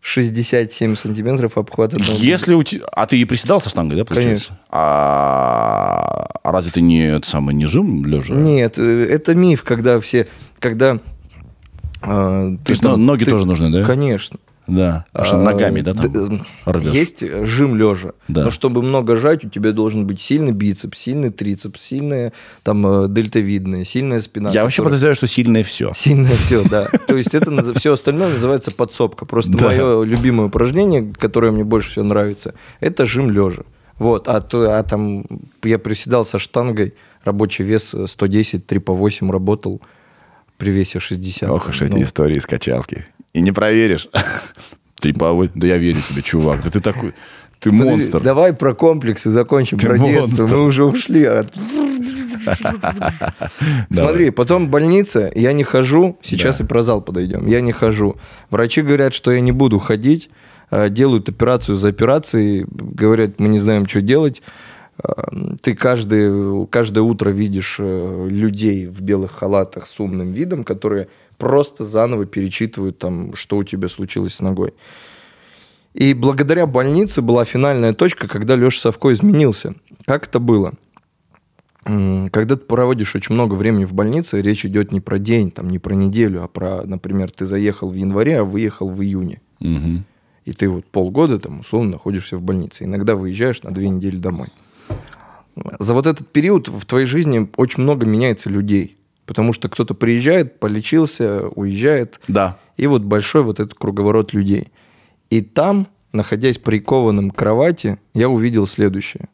67 0.02 0.96
сантиметров 0.96 1.56
обхват 1.56 1.94
одного 1.94 2.12
Если 2.18 2.54
у 2.54 2.62
тебя... 2.64 2.84
А 2.92 3.06
ты 3.06 3.18
и 3.18 3.24
приседал 3.24 3.60
со 3.60 3.70
штангой, 3.70 3.96
да, 3.96 4.04
получается? 4.04 4.48
Конечно. 4.48 4.58
А, 4.70 6.26
а 6.42 6.52
разве 6.52 6.72
ты 6.72 6.80
не, 6.80 7.06
это 7.06 7.28
самое, 7.28 7.56
не 7.56 7.66
жим 7.66 8.04
лежа? 8.04 8.34
Нет, 8.34 8.78
э, 8.78 9.06
это 9.08 9.36
миф, 9.36 9.62
когда 9.62 10.00
все... 10.00 10.26
Когда... 10.58 10.98
э, 12.02 12.56
То 12.64 12.70
есть 12.70 12.82
но- 12.82 12.96
ноги 12.96 13.24
тоже 13.24 13.46
нужны, 13.46 13.70
да? 13.70 13.84
Конечно. 13.84 14.40
Да, 14.68 15.06
потому 15.12 15.26
что 15.26 15.36
А, 15.40 15.42
ногами, 15.42 15.80
да, 15.80 15.92
там 15.92 16.46
рвешь. 16.66 16.92
Есть 16.92 17.22
э, 17.24 17.44
жим 17.44 17.74
лежа. 17.74 18.12
Да. 18.28 18.44
Но 18.44 18.50
чтобы 18.50 18.80
много 18.82 19.16
жать, 19.16 19.44
у 19.44 19.48
тебя 19.48 19.72
должен 19.72 20.06
быть 20.06 20.20
сильный 20.20 20.52
бицепс, 20.52 20.98
сильный 20.98 21.30
трицепс, 21.30 21.80
сильная 21.82 22.32
там 22.62 22.86
э, 22.86 23.08
дельтовидная, 23.08 23.84
сильная 23.84 24.20
спина. 24.20 24.50
Я 24.50 24.62
вообще 24.62 24.76
которая- 24.76 24.90
подозреваю, 24.92 25.16
что 25.16 25.26
сильное 25.26 25.64
все. 25.64 25.92
Сильное 25.94 26.36
все, 26.36 26.62
да. 26.68 26.86
То 27.08 27.16
есть 27.16 27.34
это 27.34 27.74
все 27.74 27.92
остальное 27.92 28.32
называется 28.32 28.70
подсобка. 28.70 29.26
Просто 29.26 29.50
мое 29.52 30.04
любимое 30.04 30.46
упражнение, 30.46 31.12
которое 31.18 31.50
мне 31.50 31.64
больше 31.64 31.90
всего 31.90 32.04
нравится, 32.04 32.54
это 32.78 33.04
жим 33.04 33.30
лежа. 33.30 33.62
Вот, 33.98 34.28
а, 34.28 34.40
то- 34.40 34.78
а 34.78 34.82
там 34.84 35.24
я 35.64 35.78
приседал 35.78 36.24
со 36.24 36.38
штангой, 36.38 36.94
рабочий 37.24 37.64
вес 37.64 37.94
э, 37.94 38.06
110, 38.06 38.66
3 38.66 38.78
по 38.78 38.94
8 38.94 39.30
работал 39.30 39.80
при 40.56 40.70
весе 40.70 41.00
60. 41.00 41.50
Ох 41.50 41.68
уж 41.68 41.80
Ну, 41.80 41.86
эти 41.86 42.02
истории 42.04 42.36
из 42.36 42.46
качалки. 42.46 43.06
И 43.32 43.40
не 43.40 43.52
проверишь. 43.52 44.08
Ты 45.00 45.14
по... 45.14 45.48
Да 45.54 45.66
я 45.66 45.78
верю 45.78 46.00
тебе, 46.08 46.22
чувак. 46.22 46.62
Да 46.62 46.70
ты 46.70 46.80
такой... 46.80 47.14
Ты 47.58 47.70
подожди, 47.70 47.90
монстр. 47.90 48.20
Давай 48.20 48.52
про 48.52 48.74
комплексы 48.74 49.30
закончим, 49.30 49.78
Ты 49.78 49.86
про 49.86 49.98
детство. 49.98 50.42
монстр. 50.42 50.56
Мы 50.56 50.64
уже 50.64 50.84
ушли 50.84 51.24
от... 51.24 51.54
Смотри, 53.90 54.30
потом 54.30 54.68
больница, 54.68 55.30
я 55.34 55.52
не 55.52 55.64
хожу, 55.64 56.18
сейчас 56.22 56.58
Да. 56.58 56.64
и 56.64 56.68
про 56.68 56.82
зал 56.82 57.00
подойдем, 57.00 57.46
я 57.46 57.60
не 57.60 57.72
хожу. 57.72 58.16
Врачи 58.50 58.82
говорят, 58.82 59.14
что 59.14 59.32
я 59.32 59.40
не 59.40 59.52
буду 59.52 59.78
ходить, 59.78 60.30
э, 60.70 60.88
делают 60.88 61.28
операцию 61.28 61.76
за 61.76 61.88
операцией, 61.88 62.66
говорят, 62.68 63.38
мы 63.38 63.48
не 63.48 63.58
знаем, 63.58 63.86
что 63.86 64.00
делать. 64.00 64.42
Э, 65.02 65.10
Ты 65.62 65.74
каждый, 65.74 66.66
каждое 66.66 67.02
утро 67.02 67.30
видишь 67.30 67.76
э, 67.78 68.26
людей 68.28 68.86
в 68.86 69.00
белых 69.02 69.32
халатах 69.32 69.86
с 69.86 70.00
умным 70.00 70.32
видом, 70.32 70.64
которые 70.64 71.08
просто 71.42 71.82
заново 71.82 72.24
перечитывают, 72.24 72.98
там, 72.98 73.34
что 73.34 73.56
у 73.56 73.64
тебя 73.64 73.88
случилось 73.88 74.34
с 74.34 74.40
ногой. 74.40 74.74
И 75.92 76.14
благодаря 76.14 76.66
больнице 76.66 77.20
была 77.20 77.44
финальная 77.44 77.94
точка, 77.94 78.28
когда 78.28 78.54
Леша 78.54 78.78
Савко 78.78 79.12
изменился. 79.12 79.74
Как 80.06 80.28
это 80.28 80.38
было? 80.38 80.74
Когда 81.82 82.54
ты 82.54 82.62
проводишь 82.64 83.16
очень 83.16 83.34
много 83.34 83.54
времени 83.54 83.84
в 83.84 83.92
больнице, 83.92 84.40
речь 84.40 84.64
идет 84.64 84.92
не 84.92 85.00
про 85.00 85.18
день, 85.18 85.50
там, 85.50 85.68
не 85.68 85.80
про 85.80 85.94
неделю, 85.94 86.44
а 86.44 86.46
про, 86.46 86.84
например, 86.84 87.32
ты 87.32 87.44
заехал 87.44 87.88
в 87.88 87.94
январе, 87.94 88.38
а 88.38 88.44
выехал 88.44 88.88
в 88.88 89.02
июне. 89.02 89.40
Мгм. 89.58 90.04
И 90.44 90.52
ты 90.52 90.68
вот 90.68 90.84
полгода 90.84 91.40
там 91.40 91.58
условно 91.58 91.90
находишься 91.90 92.36
в 92.36 92.42
больнице. 92.42 92.84
Иногда 92.84 93.16
выезжаешь 93.16 93.64
на 93.64 93.72
две 93.72 93.88
недели 93.88 94.16
домой. 94.16 94.50
За 95.80 95.92
вот 95.92 96.06
этот 96.06 96.28
период 96.28 96.68
в 96.68 96.84
твоей 96.84 97.06
жизни 97.06 97.50
очень 97.56 97.82
много 97.82 98.06
меняется 98.06 98.48
людей. 98.48 98.96
Потому 99.26 99.52
что 99.52 99.68
кто-то 99.68 99.94
приезжает, 99.94 100.58
полечился, 100.58 101.46
уезжает. 101.48 102.20
Да. 102.28 102.58
И 102.76 102.86
вот 102.86 103.02
большой 103.02 103.42
вот 103.42 103.60
этот 103.60 103.74
круговорот 103.74 104.32
людей. 104.32 104.68
И 105.30 105.40
там, 105.40 105.86
находясь 106.12 106.58
прикованным 106.58 107.30
к 107.30 107.36
кровати, 107.36 107.98
я 108.14 108.28
увидел 108.28 108.66
следующее. 108.66 109.28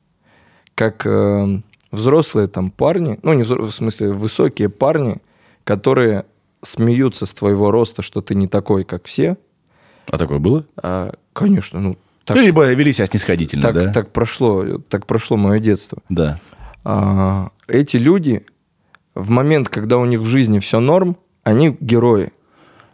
Как 0.74 1.07
э, 1.07 1.61
взрослые 1.91 2.47
там 2.49 2.70
парни, 2.70 3.18
ну 3.22 3.32
не 3.32 3.43
взро- 3.43 3.62
в 3.66 3.70
смысле 3.72 4.12
высокие 4.12 4.68
парни, 4.68 5.16
которые 5.64 6.26
смеются 6.62 7.24
с 7.26 7.32
твоего 7.32 7.70
роста, 7.70 8.03
что 8.03 8.20
ты 8.20 8.34
не 8.34 8.47
такой, 8.47 8.84
как 8.84 9.07
все. 9.07 9.36
А 10.11 10.18
такое 10.18 10.39
было? 10.39 10.64
А, 10.76 11.14
конечно, 11.32 11.80
ну 11.80 11.97
Так- 12.24 12.36
Либо 12.36 12.70
вели 12.72 12.93
себя 12.93 13.07
снисходительно, 13.07 13.62
Так, 13.62 13.74
да? 13.74 13.93
так 13.93 14.12
прошло, 14.12 14.78
так 14.89 15.07
прошло 15.07 15.36
мое 15.39 15.59
детство. 15.61 15.99
Да. 16.11 16.39
А, 16.84 17.51
эти 17.66 17.97
люди 17.97 18.45
в 19.18 19.30
момент, 19.30 19.68
когда 19.68 19.98
у 19.98 20.04
них 20.06 20.20
в 20.20 20.26
жизни 20.26 20.58
все 20.58 20.80
норм, 20.80 21.16
они 21.42 21.76
герои. 21.80 22.32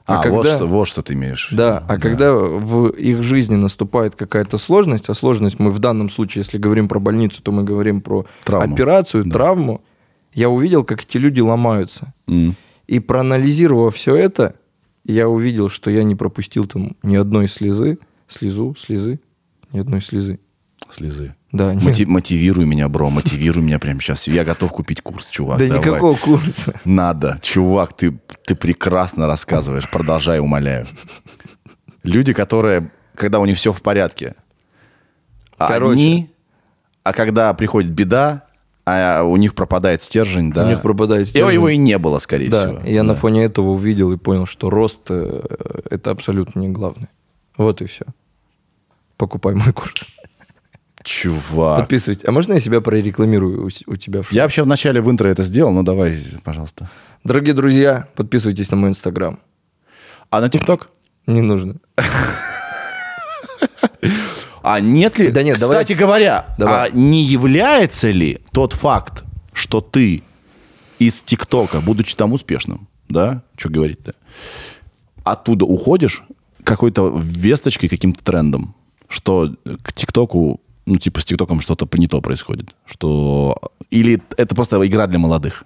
А, 0.06 0.20
А 0.22 0.28
вот, 0.28 0.42
когда- 0.44 0.56
что, 0.56 0.66
вот 0.66 0.86
что 0.88 1.00
ты 1.02 1.14
имеешь. 1.14 1.48
Да, 1.50 1.82
а 1.88 1.98
когда 1.98 2.34
в 2.34 2.88
их 2.88 3.22
жизни 3.22 3.54
наступает 3.54 4.14
какая-то 4.16 4.58
сложность, 4.58 5.08
а 5.08 5.14
сложность 5.14 5.58
мы 5.58 5.70
в 5.70 5.78
данном 5.78 6.10
случае, 6.10 6.40
если 6.40 6.58
говорим 6.58 6.88
про 6.88 6.98
больницу, 7.00 7.42
то 7.42 7.52
мы 7.52 7.64
говорим 7.64 8.02
про 8.02 8.26
Травму. 8.44 8.74
операцию, 8.74 9.24
Да. 9.24 9.30
травму, 9.30 9.80
я 10.34 10.50
увидел, 10.50 10.84
как 10.84 11.02
эти 11.02 11.16
люди 11.16 11.40
ломаются. 11.40 12.12
М. 12.28 12.54
И 12.86 13.00
проанализировав 13.00 13.94
все 13.94 14.14
это, 14.14 14.56
я 15.06 15.26
увидел, 15.28 15.70
что 15.70 15.90
я 15.90 16.02
не 16.04 16.14
пропустил 16.14 16.66
там 16.66 16.96
ни 17.02 17.16
одной 17.16 17.48
слезы, 17.48 17.98
слезу, 18.28 18.74
слезы, 18.78 19.20
ни 19.72 19.78
одной 19.78 20.02
слезы. 20.02 20.38
Слезы. 20.90 21.34
Да, 21.52 21.74
нет. 21.74 21.82
Моти- 21.82 22.04
мотивируй 22.06 22.66
меня, 22.66 22.88
бро, 22.88 23.10
мотивируй 23.10 23.62
меня 23.62 23.78
прямо 23.78 24.00
сейчас. 24.00 24.26
Я 24.28 24.44
готов 24.44 24.70
купить 24.72 25.00
курс, 25.02 25.28
чувак. 25.30 25.58
да 25.58 25.66
давай. 25.68 25.80
никакого 25.80 26.16
курса. 26.16 26.74
Надо. 26.84 27.38
Чувак, 27.42 27.96
ты, 27.96 28.18
ты 28.46 28.54
прекрасно 28.54 29.26
рассказываешь. 29.26 29.88
Продолжай, 29.90 30.40
умоляю. 30.40 30.86
Люди, 32.02 32.32
которые, 32.32 32.90
когда 33.14 33.38
у 33.40 33.46
них 33.46 33.56
все 33.56 33.72
в 33.72 33.82
порядке, 33.82 34.34
Короче. 35.58 35.92
они, 35.92 36.30
а 37.02 37.12
когда 37.12 37.52
приходит 37.54 37.90
беда, 37.92 38.44
а 38.86 39.22
у 39.22 39.36
них 39.36 39.54
пропадает 39.54 40.02
стержень, 40.02 40.52
да. 40.52 40.66
У 40.66 40.68
них 40.68 40.82
пропадает 40.82 41.26
стержень. 41.28 41.54
его 41.54 41.68
и 41.70 41.76
не 41.76 41.96
было, 41.98 42.18
скорее 42.18 42.50
Да, 42.50 42.68
всего. 42.68 42.80
и 42.84 42.92
я 42.92 43.02
на 43.02 43.14
Да. 43.14 43.18
фоне 43.20 43.44
этого 43.44 43.70
увидел 43.70 44.12
и 44.12 44.16
понял, 44.18 44.44
что 44.46 44.68
рост 44.68 45.02
э, 45.08 45.80
это 45.90 46.10
абсолютно 46.10 46.60
не 46.60 46.68
главное. 46.68 47.08
Вот 47.56 47.80
и 47.80 47.86
все. 47.86 48.04
Покупай 49.16 49.54
мой 49.54 49.72
курс. 49.72 50.06
Чувак. 51.04 51.80
Подписывайтесь. 51.80 52.24
А 52.26 52.32
можно 52.32 52.54
я 52.54 52.60
себя 52.60 52.80
прорекламирую 52.80 53.66
у, 53.66 53.92
у 53.92 53.96
тебя? 53.96 54.22
в? 54.22 54.32
Я 54.32 54.42
вообще 54.42 54.62
в 54.62 54.66
начале 54.66 55.00
в 55.00 55.10
интро 55.10 55.28
это 55.28 55.42
сделал, 55.42 55.70
но 55.72 55.82
давай, 55.82 56.16
пожалуйста. 56.42 56.90
Дорогие 57.24 57.54
друзья, 57.54 58.08
подписывайтесь 58.16 58.70
на 58.70 58.76
мой 58.78 58.90
инстаграм. 58.90 59.38
А 60.30 60.40
на 60.40 60.48
ТикТок? 60.48 60.88
Не 61.26 61.42
нужно. 61.42 61.76
А 64.62 64.80
нет 64.80 65.18
ли, 65.18 65.28
Да 65.30 65.42
нет, 65.42 65.60
давай- 65.60 65.76
кстати 65.84 65.92
говоря, 65.92 66.46
Давай. 66.56 66.88
а 66.88 66.90
не 66.90 67.22
является 67.22 68.10
ли 68.10 68.38
тот 68.50 68.72
факт, 68.72 69.22
что 69.52 69.82
ты 69.82 70.22
из 70.98 71.20
ТикТока, 71.20 71.82
будучи 71.82 72.16
там 72.16 72.32
успешным, 72.32 72.88
да, 73.10 73.42
что 73.58 73.68
говорить-то, 73.68 74.14
оттуда 75.22 75.66
уходишь 75.66 76.22
какой-то 76.64 77.12
весточкой, 77.14 77.90
каким-то 77.90 78.24
трендом, 78.24 78.74
что 79.06 79.54
к 79.82 79.92
ТикТоку, 79.92 80.62
ну, 80.86 80.96
типа 80.96 81.20
с 81.20 81.24
ТикТоком 81.24 81.60
что-то 81.60 81.88
не 81.98 82.08
то 82.08 82.20
происходит, 82.20 82.74
что... 82.84 83.56
Или 83.90 84.20
это 84.36 84.54
просто 84.54 84.84
игра 84.86 85.06
для 85.06 85.18
молодых? 85.18 85.64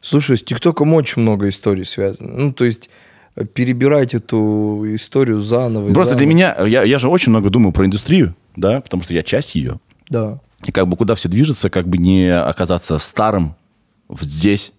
Слушай, 0.00 0.38
с 0.38 0.42
ТикТоком 0.42 0.94
очень 0.94 1.22
много 1.22 1.48
историй 1.48 1.84
связано. 1.84 2.32
Ну, 2.32 2.52
то 2.52 2.64
есть 2.64 2.90
э, 3.34 3.44
перебирать 3.44 4.14
эту 4.14 4.84
историю 4.94 5.40
заново. 5.40 5.92
Просто 5.92 6.14
для 6.14 6.28
заново. 6.28 6.34
меня, 6.34 6.66
я, 6.66 6.84
я 6.84 6.98
же 6.98 7.08
очень 7.08 7.30
много 7.30 7.50
думаю 7.50 7.72
про 7.72 7.86
индустрию, 7.86 8.34
да, 8.54 8.80
потому 8.80 9.02
что 9.02 9.14
я 9.14 9.22
часть 9.22 9.54
ее. 9.54 9.80
Да. 10.08 10.38
И 10.64 10.72
как 10.72 10.88
бы 10.88 10.96
куда 10.96 11.14
все 11.14 11.28
движется, 11.28 11.70
как 11.70 11.88
бы 11.88 11.98
не 11.98 12.28
оказаться 12.28 12.98
старым 12.98 13.54
здесь 14.20 14.72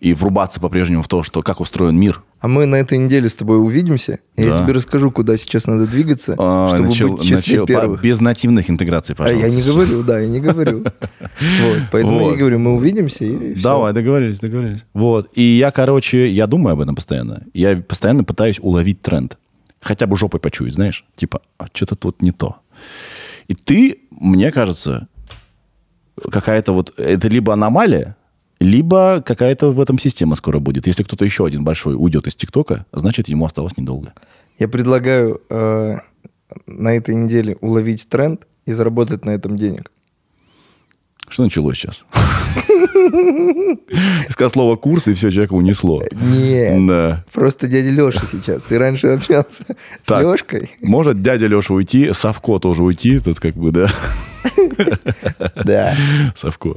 и 0.00 0.12
врубаться 0.14 0.60
по-прежнему 0.60 1.02
в 1.02 1.08
то, 1.08 1.22
что 1.22 1.42
как 1.42 1.60
устроен 1.60 1.98
мир. 1.98 2.22
А 2.40 2.46
мы 2.46 2.66
на 2.66 2.76
этой 2.76 2.98
неделе 2.98 3.28
с 3.28 3.34
тобой 3.34 3.58
увидимся. 3.60 4.20
и 4.36 4.42
Я 4.42 4.50
Да. 4.50 4.62
тебе 4.62 4.72
расскажу, 4.74 5.10
куда 5.10 5.36
сейчас 5.36 5.66
надо 5.66 5.86
двигаться, 5.88 6.36
А, 6.38 6.68
чтобы 6.70 6.88
начал- 6.88 7.08
быть 7.10 7.20
в 7.22 7.24
числе 7.26 7.54
начал- 7.54 7.66
первых. 7.66 8.00
без 8.00 8.20
нативных 8.20 8.70
интеграций, 8.70 9.14
А 9.14 9.16
пожалуйста. 9.16 9.46
я 9.48 9.54
не 9.54 9.62
говорю, 9.62 10.02
да, 10.04 10.18
я 10.20 10.28
не 10.28 10.40
говорю. 10.40 10.84
Вот, 11.62 11.78
поэтому 11.90 12.20
я 12.20 12.24
Вот. 12.26 12.34
и 12.34 12.36
говорю, 12.38 12.58
мы 12.60 12.74
увидимся 12.74 13.24
и 13.24 13.54
всё. 13.54 13.62
Давай, 13.62 13.92
договорились, 13.92 14.38
договорились. 14.38 14.84
Вот. 14.94 15.30
И 15.34 15.42
я, 15.42 15.70
короче, 15.72 16.30
я 16.30 16.46
думаю 16.46 16.74
об 16.74 16.80
этом 16.80 16.94
постоянно. 16.94 17.42
Я 17.54 17.76
постоянно 17.76 18.22
пытаюсь 18.24 18.58
уловить 18.60 19.02
тренд. 19.02 19.36
Хотя 19.80 20.06
бы 20.06 20.16
жопой 20.16 20.38
почуять, 20.40 20.74
знаешь? 20.74 21.04
Типа, 21.16 21.40
а 21.58 21.66
что-то 21.72 21.94
тут 21.96 22.22
не 22.22 22.30
то. 22.32 22.56
И 23.48 23.54
ты, 23.54 23.98
мне 24.10 24.50
кажется, 24.52 25.08
какая-то 26.30 26.72
вот... 26.72 26.92
Это 26.98 27.28
либо 27.28 27.52
аномалия, 27.52 28.16
либо 28.60 29.22
какая-то 29.24 29.70
в 29.72 29.80
этом 29.80 29.98
система 29.98 30.36
скоро 30.36 30.58
будет. 30.58 30.86
Если 30.86 31.02
кто-то 31.02 31.24
еще 31.24 31.46
один 31.46 31.64
большой 31.64 31.94
уйдет 31.96 32.26
из 32.26 32.34
ТикТока, 32.34 32.86
значит, 32.92 33.28
ему 33.28 33.46
осталось 33.46 33.76
недолго. 33.76 34.12
Я 34.58 34.68
предлагаю 34.68 35.40
э, 35.48 35.96
на 36.66 36.94
этой 36.96 37.14
неделе 37.14 37.56
уловить 37.60 38.08
тренд 38.08 38.46
и 38.66 38.72
заработать 38.72 39.24
на 39.24 39.30
этом 39.30 39.56
денег. 39.56 39.90
Что 41.28 41.44
началось 41.44 41.76
сейчас? 41.76 42.04
Сказал 44.30 44.50
слово 44.50 44.76
«курс», 44.76 45.08
и 45.08 45.14
все, 45.14 45.30
человека 45.30 45.54
унесло. 45.54 46.02
Нет, 46.12 46.86
Да. 46.86 47.24
просто 47.32 47.66
дядя 47.66 47.90
Леша 47.90 48.22
сейчас. 48.30 48.62
Ты 48.62 48.78
раньше 48.78 49.08
общался 49.08 49.64
с 50.02 50.06
Так. 50.06 50.22
Лешкой? 50.24 50.70
Может 50.82 51.22
дядя 51.22 51.46
Леша 51.46 51.74
уйти, 51.74 52.12
Савко 52.12 52.58
тоже 52.58 52.82
уйти, 52.82 53.20
тут 53.20 53.40
как 53.40 53.54
бы, 53.54 53.70
да, 53.72 53.90
Да. 55.64 55.94
Савко. 56.34 56.76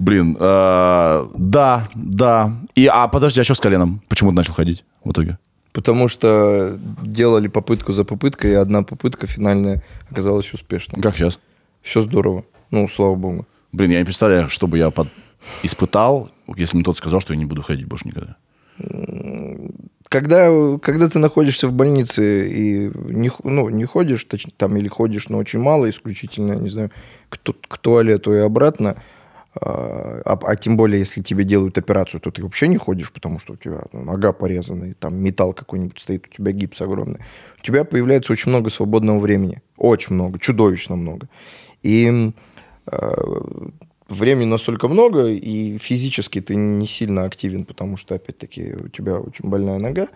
Блин, 0.00 0.34
а, 0.40 1.30
да, 1.36 1.88
да. 1.94 2.56
И, 2.74 2.86
а 2.86 3.06
подожди, 3.06 3.40
а 3.40 3.44
что 3.44 3.54
с 3.54 3.60
коленом? 3.60 4.00
Почему 4.08 4.30
ты 4.30 4.36
начал 4.36 4.54
ходить 4.54 4.82
в 5.04 5.12
итоге? 5.12 5.38
Потому 5.72 6.08
что 6.08 6.78
делали 7.02 7.48
попытку 7.48 7.92
за 7.92 8.04
попыткой, 8.04 8.52
и 8.52 8.54
одна 8.54 8.82
попытка 8.82 9.26
финальная 9.26 9.82
оказалась 10.10 10.52
успешной. 10.54 11.02
Как 11.02 11.14
сейчас? 11.16 11.38
Все 11.82 12.00
здорово. 12.00 12.44
Ну, 12.70 12.88
слава 12.88 13.14
богу. 13.14 13.46
Блин, 13.72 13.90
я 13.90 13.98
не 13.98 14.04
представляю, 14.04 14.48
что 14.48 14.66
бы 14.66 14.78
я 14.78 14.90
под- 14.90 15.08
испытал, 15.62 16.30
если 16.56 16.76
мне 16.76 16.84
тот 16.84 16.96
сказал, 16.96 17.20
что 17.20 17.34
я 17.34 17.38
не 17.38 17.44
буду 17.44 17.62
ходить 17.62 17.86
больше 17.86 18.08
никогда. 18.08 18.36
Когда, 20.08 20.78
когда 20.78 21.08
ты 21.08 21.18
находишься 21.18 21.68
в 21.68 21.72
больнице 21.72 22.48
и 22.50 22.90
не, 23.12 23.30
ну, 23.44 23.68
не 23.68 23.84
ходишь, 23.84 24.24
точнее, 24.24 24.54
там 24.56 24.76
или 24.76 24.88
ходишь, 24.88 25.28
но 25.28 25.38
очень 25.38 25.60
мало, 25.60 25.88
исключительно, 25.88 26.54
не 26.54 26.68
знаю, 26.70 26.90
к, 27.28 27.38
к 27.68 27.78
туалету 27.78 28.34
и 28.34 28.38
обратно, 28.38 28.96
а, 29.54 30.38
а, 30.40 30.56
тем 30.56 30.76
более, 30.76 31.00
если 31.00 31.22
тебе 31.22 31.44
делают 31.44 31.76
операцию, 31.76 32.20
то 32.20 32.30
ты 32.30 32.42
вообще 32.42 32.68
не 32.68 32.76
ходишь, 32.76 33.12
потому 33.12 33.40
что 33.40 33.54
у 33.54 33.56
тебя 33.56 33.82
ну, 33.92 34.04
нога 34.04 34.32
порезана, 34.32 34.84
и 34.84 34.92
там 34.92 35.16
металл 35.16 35.52
какой-нибудь 35.54 35.98
стоит, 35.98 36.26
у 36.28 36.30
тебя 36.30 36.52
гипс 36.52 36.80
огромный. 36.80 37.20
У 37.58 37.62
тебя 37.62 37.84
появляется 37.84 38.32
очень 38.32 38.50
много 38.50 38.70
свободного 38.70 39.18
времени. 39.18 39.60
Очень 39.76 40.14
много, 40.14 40.38
чудовищно 40.38 40.94
много. 40.94 41.28
И 41.82 42.32
э, 42.86 43.40
времени 44.08 44.46
настолько 44.46 44.86
много, 44.86 45.26
и 45.26 45.78
физически 45.78 46.40
ты 46.40 46.54
не 46.54 46.86
сильно 46.86 47.24
активен, 47.24 47.64
потому 47.64 47.96
что, 47.96 48.14
опять-таки, 48.14 48.74
у 48.74 48.88
тебя 48.88 49.18
очень 49.18 49.48
больная 49.48 49.78
нога. 49.78 50.06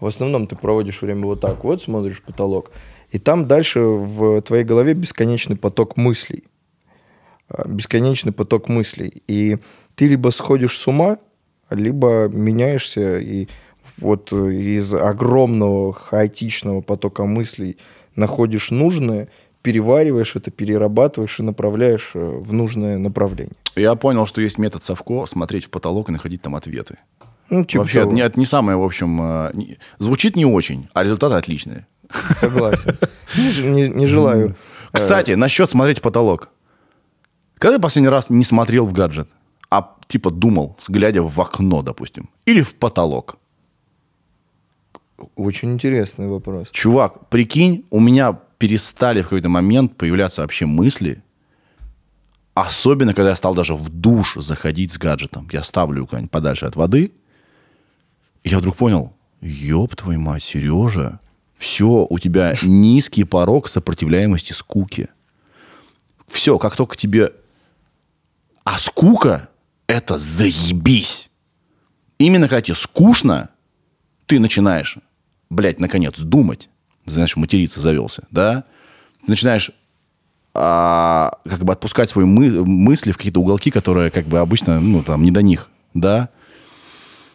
В 0.00 0.06
основном 0.06 0.48
ты 0.48 0.56
проводишь 0.56 1.00
время 1.00 1.26
вот 1.26 1.40
так 1.40 1.62
вот, 1.62 1.80
смотришь 1.80 2.22
потолок, 2.22 2.72
и 3.12 3.18
там 3.18 3.46
дальше 3.46 3.80
в 3.80 4.40
твоей 4.42 4.64
голове 4.64 4.94
бесконечный 4.94 5.56
поток 5.56 5.96
мыслей. 5.96 6.44
А, 7.50 7.68
Бесконечный 7.68 8.32
поток 8.32 8.68
мыслей. 8.68 9.22
И 9.26 9.58
ты 9.96 10.08
либо 10.08 10.30
сходишь 10.30 10.78
с 10.78 10.86
ума, 10.86 11.18
либо 11.68 12.28
меняешься, 12.28 13.18
и 13.18 13.48
вот 13.98 14.32
э, 14.32 14.52
из 14.52 14.94
огромного 14.94 15.92
хаотичного 15.92 16.80
потока 16.80 17.24
мыслей 17.24 17.76
находишь 18.16 18.70
нужное, 18.70 19.28
перевариваешь 19.62 20.36
это, 20.36 20.50
перерабатываешь 20.50 21.38
и 21.40 21.42
направляешь 21.42 22.12
э, 22.14 22.18
в 22.18 22.52
нужное 22.52 22.98
направление. 22.98 23.54
Я 23.76 23.94
понял, 23.94 24.26
что 24.26 24.40
есть 24.40 24.58
метод 24.58 24.84
Савко 24.84 25.26
смотреть 25.26 25.66
в 25.66 25.70
потолок 25.70 26.08
и 26.08 26.12
находить 26.12 26.42
там 26.42 26.54
ответы. 26.56 26.98
Ну, 27.50 27.64
типа 27.64 27.82
Вообще, 27.82 28.00
того. 28.02 28.16
это 28.16 28.38
не, 28.38 28.46
самое, 28.46 28.78
в 28.78 28.82
общем, 28.84 29.20
э, 29.20 29.50
не- 29.54 29.78
звучит 29.98 30.36
не 30.36 30.44
очень, 30.46 30.88
а 30.94 31.02
результаты 31.02 31.34
отличные. 31.34 31.86
Согласен. 32.36 32.96
Не, 33.36 33.70
не- 33.70 33.88
не 33.88 34.06
желаю. 34.06 34.56
Кстати, 34.92 35.32
насчет 35.32 35.70
смотреть 35.70 36.00
потолок. 36.02 36.48
Когда 37.60 37.76
ты 37.76 37.82
последний 37.82 38.08
раз 38.08 38.30
не 38.30 38.42
смотрел 38.42 38.86
в 38.86 38.94
гаджет, 38.94 39.28
а 39.68 39.94
типа 40.08 40.30
думал, 40.30 40.78
глядя 40.88 41.22
в 41.22 41.38
окно, 41.38 41.82
допустим, 41.82 42.30
или 42.46 42.62
в 42.62 42.74
потолок? 42.74 43.36
Очень 45.36 45.74
интересный 45.74 46.26
вопрос. 46.26 46.68
Чувак, 46.70 47.28
прикинь, 47.28 47.84
у 47.90 48.00
меня 48.00 48.32
перестали 48.56 49.20
в 49.20 49.24
какой-то 49.24 49.50
момент 49.50 49.98
появляться 49.98 50.40
вообще 50.40 50.64
мысли, 50.64 51.22
особенно 52.54 53.12
когда 53.12 53.28
я 53.28 53.36
стал 53.36 53.54
даже 53.54 53.74
в 53.74 53.90
душ 53.90 54.36
заходить 54.36 54.92
с 54.92 54.96
гаджетом. 54.96 55.46
Я 55.52 55.62
ставлю 55.62 56.06
куда-нибудь 56.06 56.30
подальше 56.30 56.64
от 56.64 56.76
воды, 56.76 57.12
и 58.42 58.48
я 58.48 58.58
вдруг 58.58 58.76
понял, 58.76 59.12
ёб 59.42 59.94
твою 59.96 60.18
мать, 60.18 60.42
Сережа, 60.42 61.20
все, 61.56 62.06
у 62.08 62.18
тебя 62.18 62.54
низкий 62.62 63.24
порог 63.24 63.68
сопротивляемости 63.68 64.54
скуки. 64.54 65.08
Все, 66.26 66.58
как 66.58 66.74
только 66.74 66.96
тебе... 66.96 67.32
А 68.64 68.78
скука– 68.78 69.48
это 69.86 70.18
заебись. 70.18 71.30
Именно 72.18 72.48
когда 72.48 72.62
тебе 72.62 72.76
скучно, 72.76 73.48
ты 74.26 74.38
начинаешь 74.38 74.98
блядь, 75.50 75.80
наконец, 75.80 76.18
думать, 76.18 76.70
знаешь, 77.04 77.36
материться 77.36 77.80
завелся, 77.80 78.22
да, 78.30 78.64
ты 79.24 79.30
начинаешь 79.32 79.72
а, 80.54 81.32
как 81.44 81.64
бы 81.64 81.72
отпускать 81.72 82.08
свои 82.10 82.24
мы- 82.24 82.64
мысли 82.64 83.12
в 83.12 83.16
какие-то 83.16 83.40
уголки, 83.40 83.70
которые 83.70 84.10
как 84.10 84.26
бы 84.26 84.38
обычно, 84.38 84.80
ну, 84.80 85.02
там, 85.02 85.22
не 85.22 85.30
до 85.30 85.42
них, 85.42 85.68
да. 85.94 86.28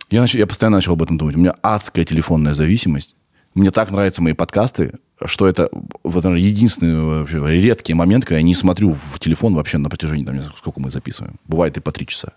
Я, 0.10 0.24
нач- 0.24 0.38
я 0.38 0.48
постоянно 0.48 0.78
начал 0.78 0.94
об 0.94 1.04
этом 1.04 1.18
думать. 1.18 1.36
У 1.36 1.40
меня 1.40 1.56
адская 1.62 2.06
телефонная 2.06 2.54
зависимость. 2.54 3.16
Мне 3.54 3.72
так 3.72 3.90
нравятся 3.92 4.22
мои 4.22 4.34
подкасты, 4.34 4.94
что 5.24 5.48
это 5.48 5.70
вот, 6.04 6.24
наверное, 6.24 6.46
единственный 6.46 7.20
вообще 7.20 7.62
редкий 7.62 7.94
момент, 7.94 8.26
когда 8.26 8.38
я 8.38 8.44
не 8.44 8.56
смотрю 8.56 8.94
в 8.94 9.20
телефон 9.20 9.56
вообще 9.56 9.78
на 9.78 9.90
протяжении, 9.90 10.26
там, 10.26 10.36
не 10.36 10.42
знаю, 10.42 10.56
сколько 10.58 10.80
мы 10.80 10.90
записываем. 10.90 11.36
Бывает 11.46 11.78
и 11.78 11.80
по 11.80 11.92
три 11.92 12.08
часа. 12.08 12.34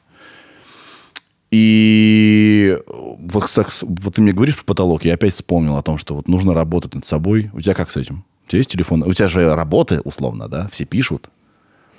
И 1.51 2.79
вот, 2.87 3.45
кстати, 3.45 3.71
вот 3.83 4.15
ты 4.15 4.23
мне 4.23 4.33
говоришь 4.33 4.57
про 4.57 4.65
потолок, 4.65 5.05
я 5.05 5.15
опять 5.15 5.33
вспомнил 5.33 5.77
о 5.77 5.83
том, 5.83 5.99
что 5.99 6.15
вот 6.15 6.29
нужно 6.29 6.55
работать 6.55 6.95
над 6.95 7.05
собой. 7.05 7.51
У 7.53 7.61
тебя 7.61 7.75
как 7.75 7.91
с 7.91 7.97
этим? 7.97 8.25
У 8.47 8.51
тебя 8.51 8.59
есть 8.59 8.71
телефон? 8.71 9.03
У 9.03 9.13
тебя 9.13 9.29
же 9.29 9.55
работы, 9.55 10.01
условно, 10.01 10.49
да? 10.49 10.69
Все 10.71 10.85
пишут. 10.85 11.31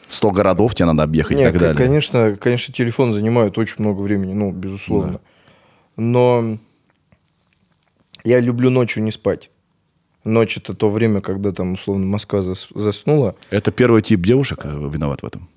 100 0.07 0.31
городов 0.31 0.75
тебе 0.75 0.85
надо 0.85 1.03
объехать 1.03 1.37
Не, 1.37 1.43
и 1.43 1.45
так 1.45 1.59
далее. 1.59 1.75
Конечно, 1.75 2.35
конечно, 2.39 2.73
телефон 2.73 3.13
занимает 3.13 3.57
очень 3.57 3.75
много 3.79 4.01
времени, 4.01 4.33
ну, 4.33 4.51
безусловно. 4.51 5.19
Но 5.97 6.57
я 8.23 8.39
люблю 8.39 8.69
ночью 8.69 9.03
не 9.03 9.11
спать. 9.11 9.49
Ночь 10.23 10.57
это 10.57 10.73
то 10.73 10.89
время, 10.89 11.21
когда 11.21 11.51
там, 11.51 11.73
условно, 11.73 12.05
Москва 12.05 12.39
зас- 12.39 12.67
заснула. 12.75 13.35
Это 13.49 13.71
первый 13.71 14.01
тип 14.01 14.21
девушек 14.21 14.59
э, 14.63 14.69
виноват 14.69 15.21
в 15.21 15.25
этом. 15.25 15.49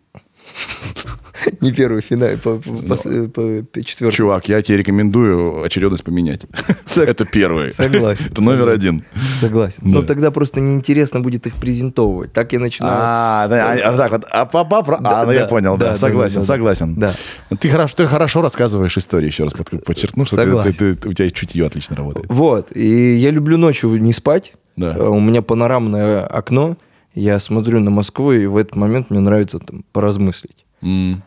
Не 1.60 1.72
первый 1.72 2.02
финал, 2.02 2.30
по, 2.42 2.56
по- 2.58 2.96
по- 3.28 3.62
по- 3.64 3.84
четвертый. 3.84 4.16
Чувак, 4.16 4.48
я 4.48 4.62
тебе 4.62 4.76
рекомендую 4.78 5.62
очередность 5.62 6.04
поменять. 6.04 6.42
Сог- 6.86 7.08
Это 7.08 7.24
первый. 7.24 7.72
Согласен, 7.72 8.26
Это 8.30 8.40
номер 8.42 8.58
согласен. 8.60 8.78
один. 8.80 9.04
Согласен. 9.40 9.82
Но 9.84 10.02
тогда 10.02 10.30
просто 10.30 10.60
неинтересно 10.60 11.18
будет 11.20 11.46
их 11.48 11.54
презентовывать. 11.56 12.32
Так 12.32 12.52
я 12.52 12.60
начинаю. 12.60 12.94
А, 12.96 13.48
да, 13.48 13.72
а, 13.72 13.74
а 13.94 13.96
так 13.96 14.12
вот, 14.12 14.24
а 14.30 14.44
папа, 14.44 14.82
про- 14.82 14.98
Да, 14.98 15.22
а, 15.22 15.26
ну 15.26 15.32
я 15.32 15.40
да, 15.40 15.46
понял, 15.48 15.76
да, 15.76 15.86
да, 15.86 15.90
да, 15.92 15.96
согласен, 15.96 16.34
да, 16.36 16.40
да. 16.40 16.46
согласен. 16.46 16.94
Да. 16.94 17.14
Ты 17.58 17.68
хорошо, 17.70 17.94
ты 17.96 18.06
хорошо 18.06 18.40
рассказываешь 18.42 18.96
истории, 18.96 19.26
еще 19.26 19.44
раз 19.44 19.54
под- 19.54 19.84
подчеркну, 19.84 20.24
что 20.24 20.36
ты- 20.36 20.72
ты- 20.72 20.94
ты- 20.94 21.08
у 21.08 21.12
тебя 21.12 21.28
чутье 21.30 21.66
отлично 21.66 21.96
работает. 21.96 22.26
Вот. 22.28 22.68
И 22.76 23.14
я 23.16 23.30
люблю 23.30 23.56
ночью 23.58 23.90
не 24.00 24.12
спать. 24.12 24.52
Да. 24.76 24.94
Э, 24.96 25.02
У 25.08 25.18
меня 25.20 25.42
панорамное 25.42 26.24
окно. 26.24 26.76
Я 27.14 27.38
смотрю 27.38 27.80
на 27.80 27.90
Москву, 27.90 28.32
и 28.32 28.46
в 28.46 28.56
этот 28.56 28.76
момент 28.76 29.10
мне 29.10 29.20
нравится 29.20 29.58
там 29.58 29.84
поразмыслить. 29.92 30.64
М. 30.80 31.22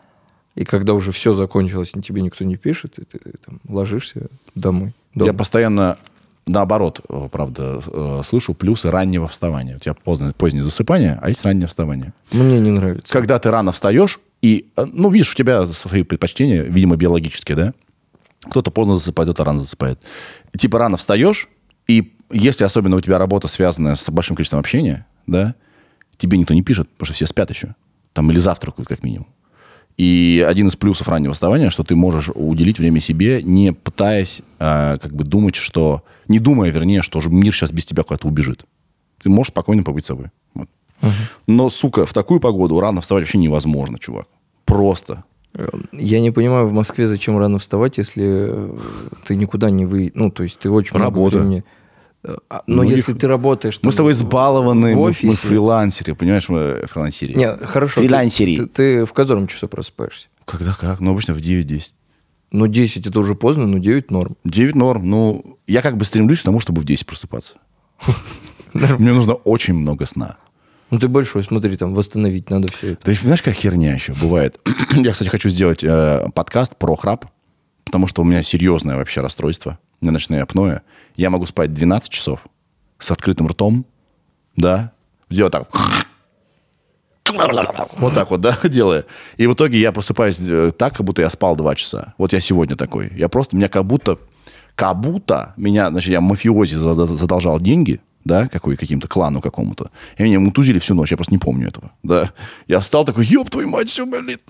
И 0.54 0.64
когда 0.64 0.94
уже 0.94 1.12
все 1.12 1.34
закончилось, 1.34 1.92
и 1.94 2.00
тебе 2.00 2.22
никто 2.22 2.44
не 2.44 2.56
пишет, 2.56 2.98
и 2.98 3.04
ты 3.04 3.18
там, 3.44 3.60
ложишься 3.68 4.28
домой. 4.54 4.94
дома. 5.14 5.30
Я 5.30 5.36
постоянно 5.36 5.98
наоборот, 6.46 7.00
э, 7.08 7.28
правда, 7.30 7.80
э, 7.86 8.22
слышу 8.24 8.54
плюсы 8.54 8.90
раннего 8.90 9.28
вставания. 9.28 9.76
У 9.76 9.78
тебя 9.78 9.94
поздно, 9.94 10.32
позднее 10.32 10.62
засыпание, 10.62 11.18
а 11.20 11.28
есть 11.28 11.44
раннее 11.44 11.66
вставание. 11.66 12.12
Мне 12.32 12.58
не 12.60 12.70
нравится. 12.70 13.12
Когда 13.12 13.38
ты 13.38 13.50
рано 13.50 13.72
встаешь, 13.72 14.20
и, 14.42 14.70
э, 14.76 14.84
ну, 14.84 15.10
видишь, 15.10 15.32
у 15.32 15.36
тебя 15.36 15.66
свои 15.66 16.02
предпочтения, 16.02 16.62
видимо, 16.62 16.96
биологические, 16.96 17.56
да? 17.56 17.74
Кто-то 18.42 18.70
поздно 18.70 18.94
засыпает, 18.94 19.28
кто-то 19.28 19.44
рано 19.44 19.58
засыпает. 19.58 20.00
Типа 20.56 20.78
рано 20.78 20.96
встаешь, 20.96 21.48
и 21.88 22.12
если 22.30 22.64
особенно 22.64 22.96
у 22.96 23.00
тебя 23.00 23.18
работа 23.18 23.48
связанная 23.48 23.94
с 23.94 24.08
большим 24.10 24.36
количеством 24.36 24.60
общения, 24.60 25.06
да, 25.26 25.54
тебе 26.18 26.38
никто 26.38 26.54
не 26.54 26.62
пишет, 26.62 26.88
потому 26.90 27.06
что 27.06 27.14
все 27.14 27.26
спят 27.26 27.50
еще. 27.50 27.74
Там 28.12 28.30
или 28.30 28.38
завтракают, 28.38 28.88
как 28.88 29.02
минимум. 29.02 29.26
И 29.96 30.44
один 30.46 30.68
из 30.68 30.76
плюсов 30.76 31.08
раннего 31.08 31.32
вставания, 31.32 31.70
что 31.70 31.82
ты 31.82 31.96
можешь 31.96 32.30
уделить 32.34 32.78
время 32.78 33.00
себе, 33.00 33.42
не 33.42 33.72
пытаясь 33.72 34.42
а, 34.58 34.98
как 34.98 35.14
бы 35.14 35.24
думать, 35.24 35.54
что... 35.54 36.02
Не 36.28 36.38
думая, 36.38 36.70
вернее, 36.70 37.02
что 37.02 37.20
же 37.20 37.30
мир 37.30 37.54
сейчас 37.54 37.72
без 37.72 37.86
тебя 37.86 38.02
куда-то 38.02 38.28
убежит. 38.28 38.66
Ты 39.22 39.30
можешь 39.30 39.52
спокойно 39.52 39.82
побыть 39.84 40.04
собой. 40.04 40.26
Вот. 40.54 40.68
Но, 41.46 41.70
сука, 41.70 42.04
в 42.04 42.12
такую 42.12 42.40
погоду 42.40 42.78
рано 42.80 43.00
вставать 43.00 43.24
вообще 43.24 43.38
невозможно, 43.38 43.98
чувак. 43.98 44.26
Просто. 44.64 45.24
Э, 45.54 45.68
Я 45.92 46.20
не 46.20 46.30
понимаю 46.30 46.66
в 46.66 46.72
Москве, 46.72 47.06
зачем 47.06 47.38
рано 47.38 47.58
вставать, 47.58 47.96
если 47.98 48.24
э, 48.26 48.78
ты 49.24 49.36
никуда 49.36 49.70
не 49.70 49.86
вы... 49.86 50.12
Ну, 50.14 50.30
то 50.30 50.42
есть 50.42 50.58
ты 50.58 50.68
очень 50.68 50.96
много 50.96 51.10
Работа. 51.10 51.38
времени... 51.38 51.64
Э, 52.26 52.36
а, 52.50 52.62
Но 52.66 52.82
Многих- 52.82 52.96
если 52.96 53.12
ты 53.12 53.28
работаешь... 53.28 53.76
Мы 53.76 53.82
там 53.82 53.92
с 53.92 53.96
тобой 53.96 54.12
избалованы, 54.12 54.94
в 54.94 54.96
мы, 54.96 55.02
мы 55.02 55.08
офисе... 55.10 55.46
фрилансеры, 55.46 56.14
понимаешь, 56.16 56.48
мы 56.48 56.84
фрилансеры. 56.88 57.34
Не, 57.34 57.56
хорошо. 57.58 58.00
ты- 58.00 58.06
Фрилансеры. 58.06 58.56
Ты, 58.56 58.66
ты 58.66 59.04
в 59.04 59.12
котором 59.12 59.46
часу 59.46 59.68
просыпаешься? 59.68 60.26
Когда 60.44 60.72
как? 60.72 61.00
Ну, 61.00 61.12
обычно 61.12 61.34
в 61.34 61.38
9-10. 61.38 61.92
Ну, 62.50 62.66
10 62.66 63.06
это 63.06 63.20
уже 63.20 63.34
поздно, 63.34 63.66
но 63.66 63.78
9 63.78 64.10
норм. 64.10 64.36
9 64.44 64.74
норм. 64.74 65.08
Ну, 65.08 65.58
я 65.66 65.82
как 65.82 65.96
бы 65.96 66.04
стремлюсь 66.04 66.40
к 66.40 66.44
тому, 66.44 66.58
чтобы 66.58 66.82
в 66.82 66.84
10 66.84 67.06
просыпаться. 67.06 67.54
Мне 68.72 69.12
нужно 69.12 69.34
очень 69.34 69.74
много 69.74 70.06
сна. 70.06 70.36
Ну, 70.90 70.98
ты 70.98 71.08
большой, 71.08 71.42
смотри, 71.42 71.76
там, 71.76 71.94
восстановить 71.94 72.50
надо 72.50 72.68
все 72.72 72.92
это. 72.92 73.10
И 73.10 73.14
знаешь, 73.14 73.42
как 73.42 73.54
херня 73.54 73.94
еще 73.94 74.12
бывает? 74.14 74.60
Я, 74.92 75.12
кстати, 75.12 75.28
хочу 75.28 75.48
сделать 75.48 75.82
э, 75.82 76.28
подкаст 76.34 76.76
про 76.76 76.94
храп, 76.96 77.26
потому 77.84 78.06
что 78.06 78.22
у 78.22 78.24
меня 78.24 78.42
серьезное 78.42 78.96
вообще 78.96 79.20
расстройство. 79.20 79.78
У 80.00 80.04
меня 80.04 80.12
ночное 80.12 80.42
апноэ. 80.42 80.82
Я 81.16 81.30
могу 81.30 81.46
спать 81.46 81.72
12 81.72 82.08
часов 82.10 82.46
с 82.98 83.10
открытым 83.10 83.48
ртом, 83.48 83.86
да, 84.54 84.92
делать 85.30 85.52
так. 85.52 85.68
Вот 87.98 88.14
так 88.14 88.30
вот, 88.30 88.40
да, 88.40 88.56
делая. 88.64 89.04
И 89.36 89.46
в 89.46 89.54
итоге 89.54 89.80
я 89.80 89.92
просыпаюсь 89.92 90.38
э, 90.40 90.72
так, 90.76 90.96
как 90.96 91.04
будто 91.04 91.22
я 91.22 91.30
спал 91.30 91.56
2 91.56 91.74
часа. 91.74 92.14
Вот 92.18 92.32
я 92.32 92.40
сегодня 92.40 92.76
такой. 92.76 93.10
Я 93.14 93.28
просто, 93.28 93.56
меня 93.56 93.68
как 93.68 93.84
будто, 93.84 94.18
как 94.74 94.98
будто 95.00 95.52
меня, 95.56 95.90
значит, 95.90 96.10
я 96.10 96.20
мафиози 96.20 96.76
задолжал 96.76 97.58
деньги, 97.58 98.00
да, 98.24 98.48
какой, 98.48 98.76
каким-то 98.76 99.08
клану 99.08 99.40
какому-то. 99.40 99.90
И 100.18 100.22
меня 100.22 100.38
мутузили 100.38 100.78
всю 100.78 100.94
ночь, 100.94 101.10
я 101.10 101.16
просто 101.16 101.32
не 101.32 101.38
помню 101.38 101.68
этого, 101.68 101.90
да. 102.02 102.32
Я 102.68 102.80
встал 102.80 103.04
такой, 103.04 103.24
ёб 103.24 103.50
твою 103.50 103.68
мать, 103.68 103.88
все 103.88 104.06
болит. 104.06 104.42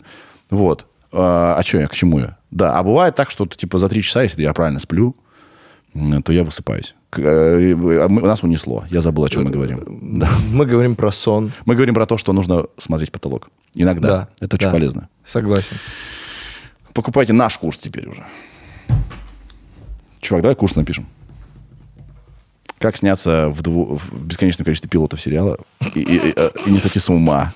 Вот. 0.50 0.86
А, 1.12 1.56
а 1.58 1.62
что 1.62 1.78
я, 1.78 1.88
к 1.88 1.94
чему 1.94 2.18
я? 2.18 2.36
Да, 2.50 2.78
а 2.78 2.82
бывает 2.82 3.14
так, 3.14 3.30
что 3.30 3.46
типа 3.46 3.78
за 3.78 3.88
3 3.88 4.02
часа, 4.02 4.22
если 4.22 4.42
я 4.42 4.52
правильно 4.52 4.80
сплю, 4.80 5.16
то 6.24 6.32
я 6.32 6.44
высыпаюсь. 6.44 6.94
Э, 7.16 7.72
а 8.04 8.08
Нас 8.08 8.42
унесло. 8.42 8.84
Я 8.90 9.00
забыл, 9.00 9.24
о 9.24 9.28
чем 9.30 9.44
мы 9.44 9.50
говорим. 9.50 10.18
Да. 10.18 10.28
Мы 10.52 10.66
говорим 10.66 10.94
про 10.96 11.10
сон. 11.10 11.52
Мы 11.64 11.74
говорим 11.74 11.94
про 11.94 12.04
то, 12.06 12.18
что 12.18 12.32
нужно 12.32 12.66
смотреть 12.78 13.10
потолок. 13.12 13.48
Иногда. 13.74 14.08
Да. 14.08 14.28
Это 14.40 14.56
очень 14.56 14.66
да. 14.66 14.72
полезно. 14.72 15.08
Согласен. 15.24 15.76
Покупайте 16.92 17.32
наш 17.32 17.56
курс 17.58 17.78
теперь 17.78 18.08
уже. 18.08 18.24
Чувак, 20.20 20.42
давай 20.42 20.56
курс 20.56 20.76
напишем. 20.76 21.06
Как 22.78 22.96
сняться 22.96 23.48
в, 23.48 23.62
дву- 23.62 23.98
в 23.98 24.26
бесконечном 24.26 24.64
количестве 24.64 24.90
пилотов 24.90 25.20
сериала 25.20 25.58
и, 25.94 26.00
и- 26.00 26.16
и, 26.28 26.32
э, 26.36 26.50
и 26.66 26.70
не 26.70 26.78
сойти 26.78 26.98
с 26.98 27.08
ума. 27.08 27.52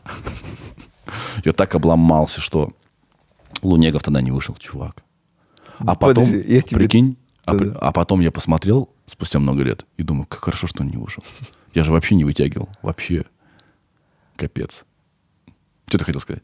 Я 1.44 1.52
так 1.52 1.74
обломался, 1.74 2.40
что 2.40 2.72
Лунегов 3.62 4.02
тогда 4.02 4.22
не 4.22 4.30
вышел, 4.30 4.54
чувак. 4.54 5.02
А 5.78 5.94
потом, 5.94 6.26
Подожди, 6.26 6.54
я 6.54 6.62
тебе- 6.62 6.78
прикинь, 6.78 7.16
а, 7.44 7.54
при- 7.54 7.72
а 7.80 7.92
потом 7.92 8.20
я 8.20 8.30
посмотрел 8.30 8.88
спустя 9.06 9.38
много 9.38 9.62
лет 9.62 9.86
и 9.96 10.02
думаю, 10.02 10.26
как 10.26 10.44
хорошо, 10.44 10.66
что 10.66 10.82
он 10.82 10.88
не 10.88 10.96
вышел. 10.96 11.22
Я 11.74 11.84
же 11.84 11.92
вообще 11.92 12.14
не 12.14 12.24
вытягивал. 12.24 12.68
Вообще. 12.82 13.24
Капец. 14.36 14.84
Что 15.86 15.98
ты 15.98 16.04
хотел 16.04 16.20
сказать? 16.20 16.42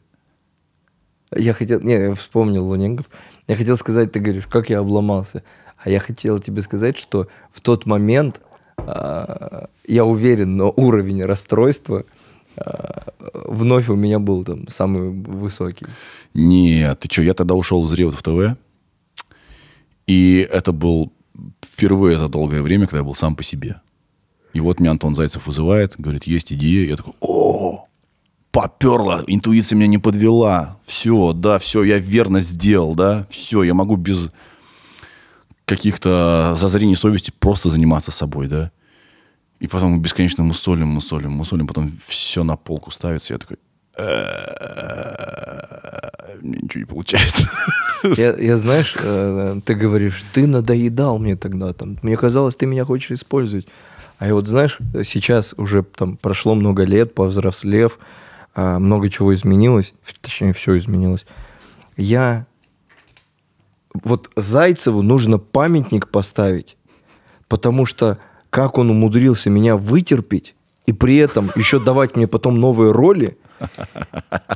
Я 1.35 1.53
хотел... 1.53 1.81
Не, 1.81 1.93
я 1.93 2.15
вспомнил 2.15 2.65
Луненгов. 2.65 3.09
Я 3.47 3.55
хотел 3.55 3.75
сказать, 3.77 4.11
ты 4.11 4.19
говоришь, 4.19 4.47
как 4.47 4.69
я 4.69 4.79
обломался. 4.79 5.43
А 5.77 5.89
я 5.89 5.99
хотел 5.99 6.39
тебе 6.39 6.61
сказать, 6.61 6.97
что 6.97 7.27
в 7.51 7.61
тот 7.61 7.85
момент, 7.85 8.41
а, 8.77 9.69
я 9.87 10.05
уверен, 10.05 10.57
но 10.57 10.73
уровень 10.75 11.23
расстройства 11.23 12.05
а, 12.57 13.13
вновь 13.23 13.89
у 13.89 13.95
меня 13.95 14.19
был 14.19 14.43
там 14.43 14.67
самый 14.69 15.09
высокий. 15.09 15.85
Нет, 16.33 16.99
ты 16.99 17.09
что, 17.11 17.21
я 17.21 17.33
тогда 17.33 17.55
ушел 17.55 17.85
из 17.85 17.91
в 17.91 18.21
ТВ, 18.23 18.57
и 20.07 20.47
это 20.51 20.71
был 20.71 21.11
впервые 21.63 22.17
за 22.17 22.29
долгое 22.29 22.61
время, 22.61 22.87
когда 22.87 22.99
я 22.99 23.03
был 23.03 23.15
сам 23.15 23.35
по 23.35 23.43
себе. 23.43 23.81
И 24.53 24.59
вот 24.59 24.79
меня 24.79 24.91
Антон 24.91 25.15
Зайцев 25.15 25.45
вызывает, 25.45 25.95
говорит, 25.97 26.23
есть 26.23 26.51
идея. 26.51 26.87
Я 26.87 26.95
такой, 26.95 27.13
о, 27.19 27.85
поперло, 28.51 29.23
интуиция 29.27 29.75
меня 29.75 29.87
не 29.87 29.97
подвела. 29.99 30.79
Все, 30.85 31.33
да, 31.33 31.59
все, 31.59 31.83
я 31.83 31.99
верно 31.99 32.41
сделал, 32.41 32.95
да, 32.95 33.27
все, 33.29 33.61
я 33.63 33.73
могу 33.73 33.97
без 33.97 34.29
каких-то 35.65 36.55
зазрений 36.57 36.95
совести 36.95 37.31
просто 37.37 37.69
заниматься 37.69 38.11
собой, 38.11 38.47
да. 38.47 38.71
И 39.59 39.67
потом 39.67 39.91
мы 39.91 39.99
бесконечно 39.99 40.43
мусолим, 40.43 40.87
мусолим, 40.87 41.31
мусолим, 41.31 41.67
потом 41.67 41.91
все 42.07 42.43
на 42.43 42.55
полку 42.55 42.89
ставится. 42.91 43.33
Я 43.33 43.39
такой, 43.39 43.57
«Э, 43.97 45.66
мне 46.41 46.59
ничего 46.61 46.81
не 46.81 46.85
получается. 46.85 47.49
Я, 48.03 48.35
я, 48.37 48.55
знаешь, 48.57 48.95
э, 48.99 49.59
ты 49.65 49.73
говоришь, 49.73 50.23
ты 50.31 50.45
надоедал 50.45 51.17
мне 51.17 51.35
тогда 51.35 51.73
там. 51.73 51.97
Мне 52.03 52.15
казалось, 52.15 52.55
ты 52.55 52.67
меня 52.67 52.85
хочешь 52.85 53.11
использовать. 53.11 53.67
А 54.19 54.27
я 54.27 54.33
вот, 54.33 54.47
знаешь, 54.47 54.77
сейчас 55.03 55.55
уже 55.57 55.83
там 55.83 56.15
прошло 56.15 56.55
много 56.55 56.83
лет, 56.83 57.15
повзрослев, 57.15 57.99
а, 58.55 58.79
много 58.79 59.09
чего 59.09 59.33
изменилось, 59.33 59.93
точнее, 60.21 60.53
все 60.53 60.77
изменилось. 60.77 61.25
Я... 61.95 62.47
Вот 63.93 64.29
Зайцеву 64.35 65.01
нужно 65.01 65.39
памятник 65.39 66.09
поставить, 66.09 66.77
потому 67.47 67.85
что 67.85 68.19
как 68.49 68.77
он 68.77 68.89
умудрился 68.89 69.49
меня 69.49 69.75
вытерпеть 69.75 70.55
и 70.85 70.93
при 70.93 71.17
этом 71.17 71.51
еще 71.55 71.79
давать 71.79 72.15
мне 72.15 72.27
потом 72.27 72.59
новые 72.59 72.91
роли 72.91 73.37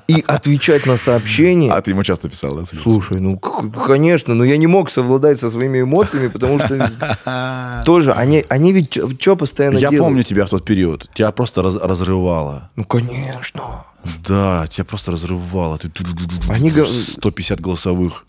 и 0.07 0.23
отвечать 0.27 0.85
на 0.85 0.97
сообщения. 0.97 1.71
А 1.71 1.81
ты 1.81 1.91
ему 1.91 2.03
часто 2.03 2.29
писал, 2.29 2.55
да? 2.55 2.63
Слушай, 2.65 3.19
ну 3.19 3.37
конечно, 3.37 4.33
но 4.33 4.43
я 4.43 4.57
не 4.57 4.67
мог 4.67 4.89
совладать 4.89 5.39
со 5.39 5.49
своими 5.49 5.81
эмоциями, 5.81 6.27
потому 6.27 6.59
что 6.59 7.83
тоже 7.85 8.13
они, 8.13 8.45
они 8.49 8.73
ведь 8.73 8.97
что 9.19 9.35
постоянно 9.35 9.77
Я 9.77 9.89
делают? 9.89 9.99
помню 10.09 10.23
тебя 10.23 10.45
в 10.45 10.49
тот 10.49 10.65
период. 10.65 11.09
Тебя 11.13 11.31
просто 11.31 11.61
раз- 11.63 11.75
разрывало. 11.81 12.69
Ну 12.75 12.83
конечно. 12.85 13.85
Да, 14.27 14.65
тебя 14.67 14.83
просто 14.85 15.11
разрывало. 15.11 15.77
Ты 15.77 15.91
Они 16.49 16.71
гов- 16.71 16.89
150 16.89 17.61
голосовых. 17.61 18.25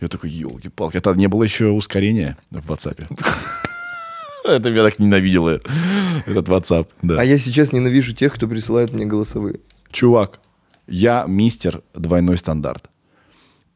Я 0.00 0.08
такой, 0.08 0.30
елки-палки. 0.30 0.96
Это 0.96 1.14
не 1.14 1.26
было 1.28 1.42
еще 1.44 1.66
ускорения 1.68 2.36
в 2.50 2.70
WhatsApp. 2.70 3.06
Это 4.44 4.70
меня 4.70 4.82
так 4.82 4.98
ненавидело, 4.98 5.58
этот 6.26 6.48
WhatsApp. 6.48 6.86
Да. 7.00 7.18
А 7.18 7.24
я 7.24 7.38
сейчас 7.38 7.72
ненавижу 7.72 8.12
тех, 8.14 8.34
кто 8.34 8.46
присылает 8.46 8.92
мне 8.92 9.06
голосовые. 9.06 9.60
Чувак, 9.90 10.40
я 10.86 11.24
мистер 11.26 11.82
двойной 11.94 12.36
стандарт. 12.38 12.88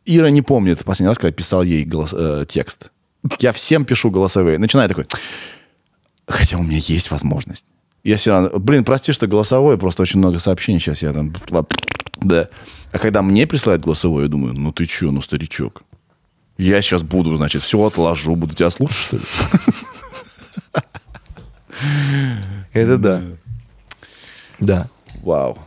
Ира 0.05 0.31
не 0.31 0.43
помнит 0.43 0.85
последний 0.85 1.09
раз, 1.09 1.19
когда 1.19 1.33
писал 1.33 1.63
ей 1.63 1.85
голос- 1.85 2.15
э, 2.17 2.47
текст. 2.49 2.91
Я 3.41 3.53
всем 3.53 3.85
пишу 3.85 4.11
голосовые. 4.11 4.59
Начинаю 4.59 4.89
такой, 4.89 5.07
хотя 6.27 6.57
у 6.59 6.63
меня 6.63 6.79
есть 6.79 7.11
возможность. 7.11 7.67
Я 8.05 8.17
все 8.17 8.31
равно, 8.31 8.59
блин, 8.59 8.85
прости, 8.85 9.13
что 9.13 9.27
голосовое, 9.27 9.77
просто 9.77 10.03
очень 10.03 10.19
много 10.19 10.39
сообщений 10.39 10.81
сейчас. 10.81 11.03
Я 11.03 11.13
там, 11.13 11.35
да. 12.21 12.49
А 12.93 12.99
когда 12.99 13.23
мне 13.23 13.47
присылают 13.47 13.83
голосовое, 13.83 14.25
я 14.25 14.31
думаю, 14.31 14.55
ну 14.55 14.73
ты 14.73 14.87
че, 14.87 15.11
ну 15.11 15.21
старичок. 15.21 15.83
Я 16.57 16.81
сейчас 16.81 17.03
буду, 17.03 17.37
значит, 17.37 17.63
все 17.63 17.79
отложу, 17.85 18.35
буду 18.35 18.55
тебя 18.55 18.71
слушать, 18.71 18.97
что 18.97 19.17
ли? 19.17 19.23
Это 22.73 22.99
да. 22.99 23.23
Да. 24.59 24.89
Вау. 25.23 25.59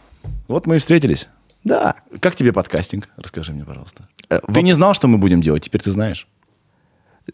Вот 0.51 0.67
мы 0.67 0.75
и 0.75 0.79
встретились. 0.79 1.27
Да. 1.63 1.95
Как 2.19 2.35
тебе 2.35 2.51
подкастинг? 2.51 3.07
Расскажи 3.15 3.53
мне, 3.53 3.63
пожалуйста. 3.63 4.07
Э, 4.29 4.39
Ты 4.39 4.59
воп- 4.59 4.63
не 4.63 4.73
знал, 4.73 4.93
что 4.93 5.07
мы 5.07 5.17
будем 5.17 5.41
делать, 5.41 5.63
теперь 5.63 5.81
ты 5.81 5.91
знаешь. 5.91 6.27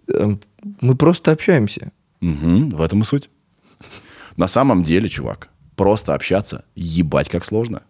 Эм, 0.07 0.39
Мы 0.81 0.95
просто 0.95 1.31
общаемся. 1.31 1.91
Мгм, 2.22 2.69
в 2.69 2.81
этом 2.81 3.02
и 3.02 3.06
суть. 3.06 3.30
На 4.35 4.48
самом 4.48 4.84
деле, 4.84 5.10
чувак, 5.10 5.49
просто 5.76 6.14
общаться, 6.14 6.64
ебать, 6.76 7.30
как 7.30 7.44
сложно. 7.45 7.81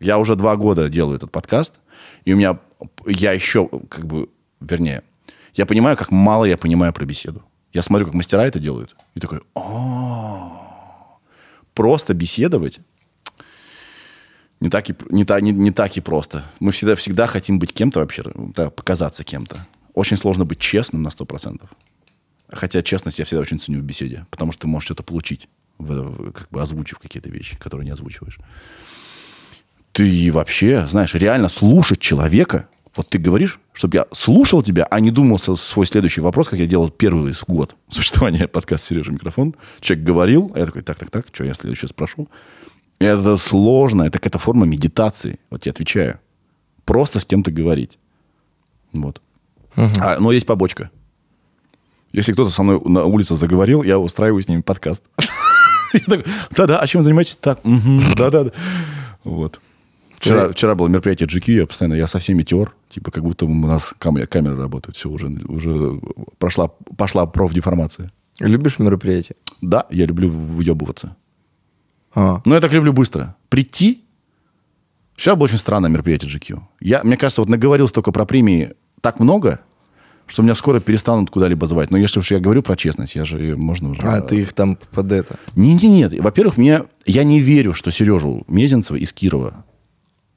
Я 0.00 0.18
уже 0.18 0.34
два 0.36 0.56
года 0.56 0.88
делаю 0.88 1.16
этот 1.16 1.30
подкаст, 1.30 1.74
и 2.24 2.32
у 2.32 2.36
меня, 2.36 2.58
я 3.06 3.32
еще, 3.32 3.68
как 3.90 4.06
бы, 4.06 4.28
вернее, 4.60 5.02
я 5.54 5.66
понимаю, 5.66 5.96
как 5.96 6.10
мало 6.10 6.44
я 6.46 6.56
понимаю 6.56 6.92
про 6.92 7.04
беседу. 7.04 7.42
Я 7.74 7.82
смотрю, 7.82 8.06
как 8.06 8.14
мастера 8.14 8.44
это 8.46 8.60
делают, 8.60 8.96
и 9.14 9.20
такой, 9.20 9.40
«О, 9.54 11.18
просто 11.74 12.14
беседовать 12.14 12.80
не 14.60 14.70
так 14.70 14.90
и, 14.90 14.94
не, 15.10 15.24
та- 15.24 15.40
не, 15.40 15.52
не 15.52 15.70
так 15.70 15.96
и 15.96 16.00
просто. 16.00 16.44
Мы 16.60 16.72
всегда, 16.72 16.96
всегда 16.96 17.26
хотим 17.26 17.58
быть 17.58 17.72
кем-то 17.72 18.00
вообще, 18.00 18.24
да, 18.34 18.70
показаться 18.70 19.24
кем-то. 19.24 19.66
Очень 19.94 20.16
сложно 20.16 20.44
быть 20.44 20.58
честным 20.58 21.02
на 21.02 21.08
100%. 21.08 21.62
Хотя 22.50 22.82
честность 22.82 23.18
я 23.18 23.24
всегда 23.24 23.42
очень 23.42 23.60
ценю 23.60 23.80
в 23.80 23.82
беседе, 23.82 24.26
потому 24.30 24.52
что 24.52 24.62
ты 24.62 24.68
можешь 24.68 24.86
что-то 24.86 25.02
получить, 25.02 25.48
как 25.78 26.48
бы 26.50 26.62
озвучив 26.62 26.98
какие-то 26.98 27.28
вещи, 27.28 27.56
которые 27.58 27.84
не 27.84 27.92
озвучиваешь. 27.92 28.38
Ты 29.92 30.32
вообще, 30.32 30.86
знаешь, 30.86 31.14
реально 31.14 31.48
слушать 31.48 32.00
человека, 32.00 32.68
вот 32.96 33.08
ты 33.08 33.18
говоришь, 33.18 33.60
чтобы 33.72 33.98
я 33.98 34.06
слушал 34.12 34.62
тебя, 34.62 34.84
а 34.90 35.00
не 35.00 35.10
думал 35.10 35.38
свой 35.38 35.86
следующий 35.86 36.20
вопрос, 36.20 36.48
как 36.48 36.58
я 36.58 36.66
делал 36.66 36.88
первый 36.88 37.32
год 37.46 37.76
существования 37.90 38.48
подкаста 38.48 38.88
«Сережа 38.88 39.12
микрофон». 39.12 39.54
Человек 39.80 40.04
говорил, 40.06 40.50
а 40.54 40.58
я 40.58 40.66
такой, 40.66 40.82
так-так-так, 40.82 41.26
что 41.32 41.44
я 41.44 41.54
следующий 41.54 41.86
спрошу? 41.86 42.28
Это 42.98 43.36
сложно, 43.36 44.02
это 44.02 44.18
какая-то 44.18 44.38
форма 44.38 44.66
медитации, 44.66 45.38
вот 45.50 45.66
я 45.66 45.72
отвечаю. 45.72 46.18
Просто 46.84 47.20
с 47.20 47.24
кем-то 47.24 47.52
говорить. 47.52 47.98
Вот. 48.92 49.22
А, 49.76 50.18
но 50.18 50.32
есть 50.32 50.46
побочка. 50.46 50.90
Если 52.12 52.32
кто-то 52.32 52.50
со 52.50 52.62
мной 52.62 52.80
на 52.84 53.04
улице 53.04 53.36
заговорил, 53.36 53.82
я 53.82 53.98
устраиваю 53.98 54.42
с 54.42 54.48
ними 54.48 54.62
подкаст. 54.62 55.02
Да-да, 56.50 56.80
а 56.80 56.86
чем 56.86 57.02
занимаетесь? 57.02 57.36
Так, 57.36 57.60
да-да-да. 57.64 58.50
Вот. 59.24 59.60
Вчера, 60.16 60.48
вчера 60.50 60.74
было 60.74 60.88
мероприятие 60.88 61.28
GQ, 61.28 61.52
я 61.52 61.66
постоянно, 61.66 61.94
я 61.94 62.08
со 62.08 62.18
всеми 62.18 62.42
тер, 62.42 62.74
типа 62.90 63.12
как 63.12 63.22
будто 63.22 63.46
у 63.46 63.54
нас 63.54 63.94
камеры, 63.98 64.26
камеры 64.26 64.56
работают, 64.56 64.96
все, 64.96 65.08
уже, 65.08 65.28
уже 65.28 66.00
прошла, 66.38 66.68
пошла 66.96 67.24
профдеформация. 67.26 68.10
Любишь 68.40 68.80
мероприятия? 68.80 69.36
Да, 69.60 69.86
я 69.90 70.06
люблю 70.06 70.28
въебываться. 70.28 71.16
А. 72.14 72.40
Но 72.44 72.54
я 72.54 72.60
так 72.60 72.72
люблю 72.72 72.92
быстро. 72.92 73.36
Прийти. 73.48 74.04
Вчера 75.14 75.34
было 75.36 75.44
очень 75.44 75.58
странное 75.58 75.90
мероприятие 75.90 76.30
GQ. 76.30 76.60
Я, 76.80 77.02
мне 77.04 77.16
кажется, 77.16 77.40
вот 77.42 77.48
наговорил 77.48 77.88
столько 77.88 78.12
про 78.12 78.24
премии 78.24 78.74
так 79.00 79.18
много, 79.20 79.60
что 80.26 80.42
меня 80.42 80.54
скоро 80.54 80.78
перестанут 80.80 81.30
куда-либо 81.30 81.66
звать. 81.66 81.90
Но 81.90 81.98
если 81.98 82.20
уж 82.20 82.30
я 82.30 82.38
говорю 82.38 82.62
про 82.62 82.76
честность, 82.76 83.14
я 83.14 83.24
же 83.24 83.56
можно 83.56 83.90
уже... 83.90 84.02
А, 84.02 84.20
ты 84.20 84.40
их 84.40 84.52
там 84.52 84.78
под 84.92 85.10
это. 85.12 85.38
Не, 85.56 85.74
не, 85.74 85.88
нет. 85.88 86.12
Во-первых, 86.20 86.56
мне, 86.56 86.82
я 87.06 87.24
не 87.24 87.40
верю, 87.40 87.72
что 87.72 87.90
Сережу 87.90 88.44
Мезенцева 88.46 88.96
из 88.96 89.12
Кирова, 89.12 89.64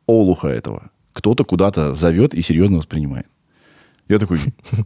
Олуха 0.07 0.48
этого, 0.48 0.89
кто-то 1.14 1.43
куда-то 1.43 1.93
зовет 1.93 2.34
и 2.34 2.41
серьезно 2.41 2.77
воспринимает. 2.77 3.27
Я 4.07 4.18
такой, 4.18 4.39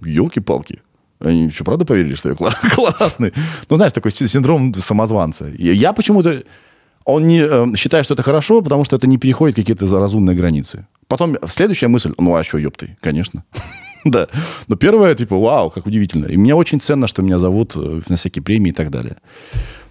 елки-палки. 0.03 0.81
Они 1.19 1.49
что, 1.49 1.63
правда 1.63 1.85
поверили, 1.85 2.15
что 2.15 2.29
я 2.29 2.35
кла- 2.35 2.53
классный? 2.75 3.31
Ну, 3.69 3.77
знаешь, 3.77 3.93
такой 3.93 4.11
си- 4.11 4.27
синдром 4.27 4.73
самозванца. 4.73 5.47
Я 5.57 5.93
почему-то... 5.93 6.43
Он 7.05 7.27
не 7.27 7.39
э, 7.39 7.75
считает, 7.75 8.05
что 8.05 8.15
это 8.15 8.23
хорошо, 8.23 8.61
потому 8.61 8.83
что 8.83 8.95
это 8.95 9.07
не 9.07 9.17
переходит 9.17 9.55
какие-то 9.55 9.87
разумные 9.99 10.35
границы. 10.35 10.87
Потом 11.07 11.37
следующая 11.47 11.87
мысль, 11.87 12.13
ну, 12.17 12.35
а 12.35 12.43
что, 12.43 12.57
ёпты, 12.57 12.97
конечно. 13.01 13.43
Да. 14.05 14.27
Но 14.67 14.75
первое, 14.75 15.15
типа, 15.15 15.35
вау, 15.35 15.71
как 15.71 15.87
удивительно. 15.87 16.27
И 16.27 16.37
мне 16.37 16.53
очень 16.53 16.79
ценно, 16.79 17.07
что 17.07 17.23
меня 17.23 17.39
зовут 17.39 17.75
э, 17.75 18.01
на 18.07 18.17
всякие 18.17 18.43
премии 18.43 18.69
и 18.69 18.73
так 18.73 18.91
далее. 18.91 19.17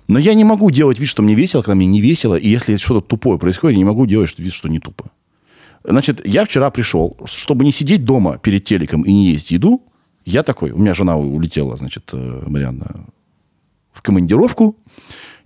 Но 0.06 0.20
я 0.20 0.34
не 0.34 0.44
могу 0.44 0.70
делать 0.70 1.00
вид, 1.00 1.08
что 1.08 1.22
мне 1.22 1.34
весело, 1.34 1.62
когда 1.62 1.74
мне 1.74 1.86
не 1.86 2.00
весело. 2.00 2.36
И 2.36 2.48
если 2.48 2.76
что-то 2.76 3.00
тупое 3.00 3.38
происходит, 3.38 3.74
я 3.74 3.78
не 3.78 3.84
могу 3.84 4.06
делать 4.06 4.38
вид, 4.38 4.52
что 4.52 4.68
не 4.68 4.78
тупо. 4.78 5.10
Значит, 5.82 6.24
я 6.24 6.44
вчера 6.44 6.70
пришел, 6.70 7.16
чтобы 7.24 7.64
не 7.64 7.72
сидеть 7.72 8.04
дома 8.04 8.38
перед 8.38 8.64
телеком 8.64 9.02
и 9.02 9.12
не 9.12 9.32
есть 9.32 9.50
еду. 9.50 9.82
Я 10.24 10.42
такой, 10.42 10.70
у 10.70 10.78
меня 10.78 10.94
жена 10.94 11.16
улетела, 11.16 11.76
значит, 11.76 12.08
э, 12.12 12.42
Марианна, 12.46 13.06
в 13.92 14.00
командировку. 14.00 14.76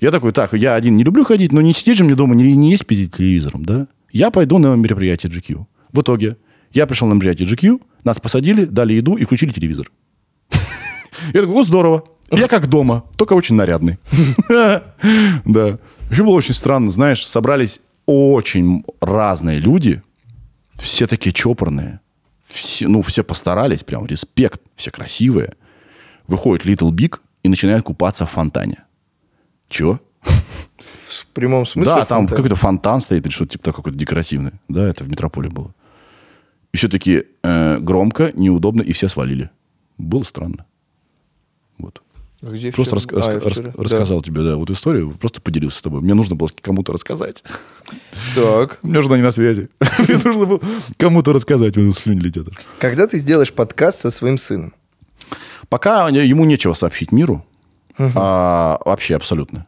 Я 0.00 0.10
такой, 0.10 0.32
так, 0.32 0.52
я 0.54 0.74
один 0.74 0.96
не 0.96 1.02
люблю 1.02 1.24
ходить, 1.24 1.52
но 1.52 1.60
не 1.60 1.72
сидеть 1.72 1.98
же 1.98 2.04
мне 2.04 2.14
дома, 2.14 2.34
не, 2.34 2.54
не 2.54 2.70
есть 2.70 2.86
перед 2.86 3.14
телевизором, 3.14 3.64
да? 3.64 3.88
Я 4.12 4.30
пойду 4.30 4.58
на 4.58 4.74
мероприятие 4.76 5.30
GQ. 5.30 5.66
В 5.92 6.00
итоге 6.02 6.36
я 6.72 6.86
пришел 6.86 7.08
на 7.08 7.14
мероприятие 7.14 7.48
GQ, 7.48 7.82
нас 8.04 8.20
посадили, 8.20 8.64
дали 8.64 8.94
еду 8.94 9.16
и 9.16 9.24
включили 9.24 9.52
телевизор. 9.52 9.90
Я 11.34 11.40
такой, 11.40 11.54
о, 11.54 11.64
здорово. 11.64 12.04
Я 12.30 12.46
как 12.46 12.66
дома, 12.68 13.04
только 13.16 13.32
очень 13.32 13.54
нарядный. 13.54 13.98
Да. 14.48 15.78
Еще 16.10 16.24
было 16.24 16.34
очень 16.34 16.54
странно, 16.54 16.90
знаешь, 16.90 17.26
собрались 17.26 17.80
очень 18.06 18.84
разные 19.00 19.58
люди, 19.58 20.02
все 20.76 21.06
такие 21.06 21.32
чопорные. 21.32 22.00
Все, 22.46 22.88
ну, 22.88 23.02
все 23.02 23.22
постарались, 23.22 23.84
прям 23.84 24.06
респект, 24.06 24.62
все 24.74 24.90
красивые. 24.90 25.54
Выходит 26.26 26.64
Little 26.64 26.90
Big 26.90 27.18
и 27.42 27.48
начинает 27.48 27.82
купаться 27.82 28.24
в 28.24 28.30
фонтане. 28.30 28.84
Чего? 29.68 30.00
В 30.22 31.26
прямом 31.34 31.66
смысле? 31.66 31.94
да, 31.94 32.04
там 32.04 32.26
какой-то 32.26 32.56
фонтан 32.56 33.00
стоит 33.00 33.24
или 33.24 33.32
что-то 33.32 33.52
типа 33.52 33.64
такое, 33.64 33.82
какой-то 33.82 33.98
декоративный. 33.98 34.52
Да, 34.68 34.88
это 34.88 35.04
в 35.04 35.08
метрополе 35.08 35.48
было. 35.48 35.74
И 36.72 36.76
все 36.76 36.88
таки 36.88 37.24
громко, 37.42 38.32
неудобно, 38.34 38.82
и 38.82 38.92
все 38.92 39.08
свалили. 39.08 39.50
Было 39.96 40.22
странно. 40.22 40.66
Вот. 41.78 42.02
А 42.42 42.50
где 42.50 42.70
Просто 42.70 42.96
раска- 42.96 43.18
А, 43.20 43.40
рас- 43.48 43.58
рас- 43.58 43.74
рассказал 43.74 44.22
тебе, 44.22 44.42
да, 44.42 44.56
вот 44.56 44.70
историю, 44.70 45.10
просто 45.12 45.40
поделился 45.40 45.78
с 45.78 45.82
тобой. 45.82 46.02
Мне 46.02 46.14
нужно 46.14 46.36
было 46.36 46.48
кому-то 46.60 46.92
рассказать. 46.92 47.42
Так. 48.36 48.78
У 48.82 48.88
меня 48.88 49.02
жена 49.02 49.16
не 49.16 49.22
на 49.22 49.32
связи. 49.32 49.70
Мне 49.98 50.18
нужно 50.24 50.46
было 50.46 50.60
кому-то 50.98 51.32
рассказать, 51.32 51.76
у 51.76 51.80
него 51.80 51.92
слюни 51.92 52.20
летят. 52.20 52.46
Когда 52.78 53.08
ты 53.08 53.18
сделаешь 53.18 53.52
подкаст 53.52 54.00
со 54.00 54.10
своим 54.10 54.38
сыном? 54.38 54.72
Пока 55.68 56.08
ему 56.10 56.44
нечего 56.44 56.74
сообщить 56.74 57.10
миру. 57.12 57.44
А, 57.98 58.80
вообще 58.84 59.16
абсолютно. 59.16 59.66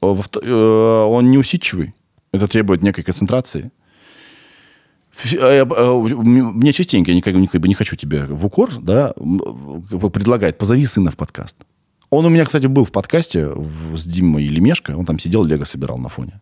Во-вто- 0.00 0.40
э, 0.42 1.04
Он 1.08 1.30
неусидчивый. 1.30 1.94
Это 2.32 2.46
требует 2.48 2.82
некой 2.82 3.04
концентрации. 3.04 3.70
Э, 5.32 5.64
э, 5.64 5.64
Мне 5.64 6.72
частенько, 6.72 7.10
я 7.10 7.16
никак, 7.16 7.34
никак 7.34 7.64
не 7.64 7.74
хочу 7.74 7.96
тебе 7.96 8.24
в 8.26 8.44
укор, 8.46 8.70
да, 8.80 9.12
предлагает, 10.12 10.58
позови 10.58 10.84
сына 10.86 11.10
в 11.10 11.16
подкаст. 11.16 11.56
Он 12.10 12.26
у 12.26 12.28
меня, 12.28 12.44
кстати, 12.44 12.66
был 12.66 12.84
в 12.84 12.92
подкасте 12.92 13.48
с 13.96 14.04
Димой 14.04 14.44
Лемешко. 14.44 14.92
Он 14.96 15.04
там 15.04 15.18
сидел, 15.18 15.44
Лего 15.44 15.64
собирал 15.64 15.98
на 15.98 16.08
фоне. 16.08 16.40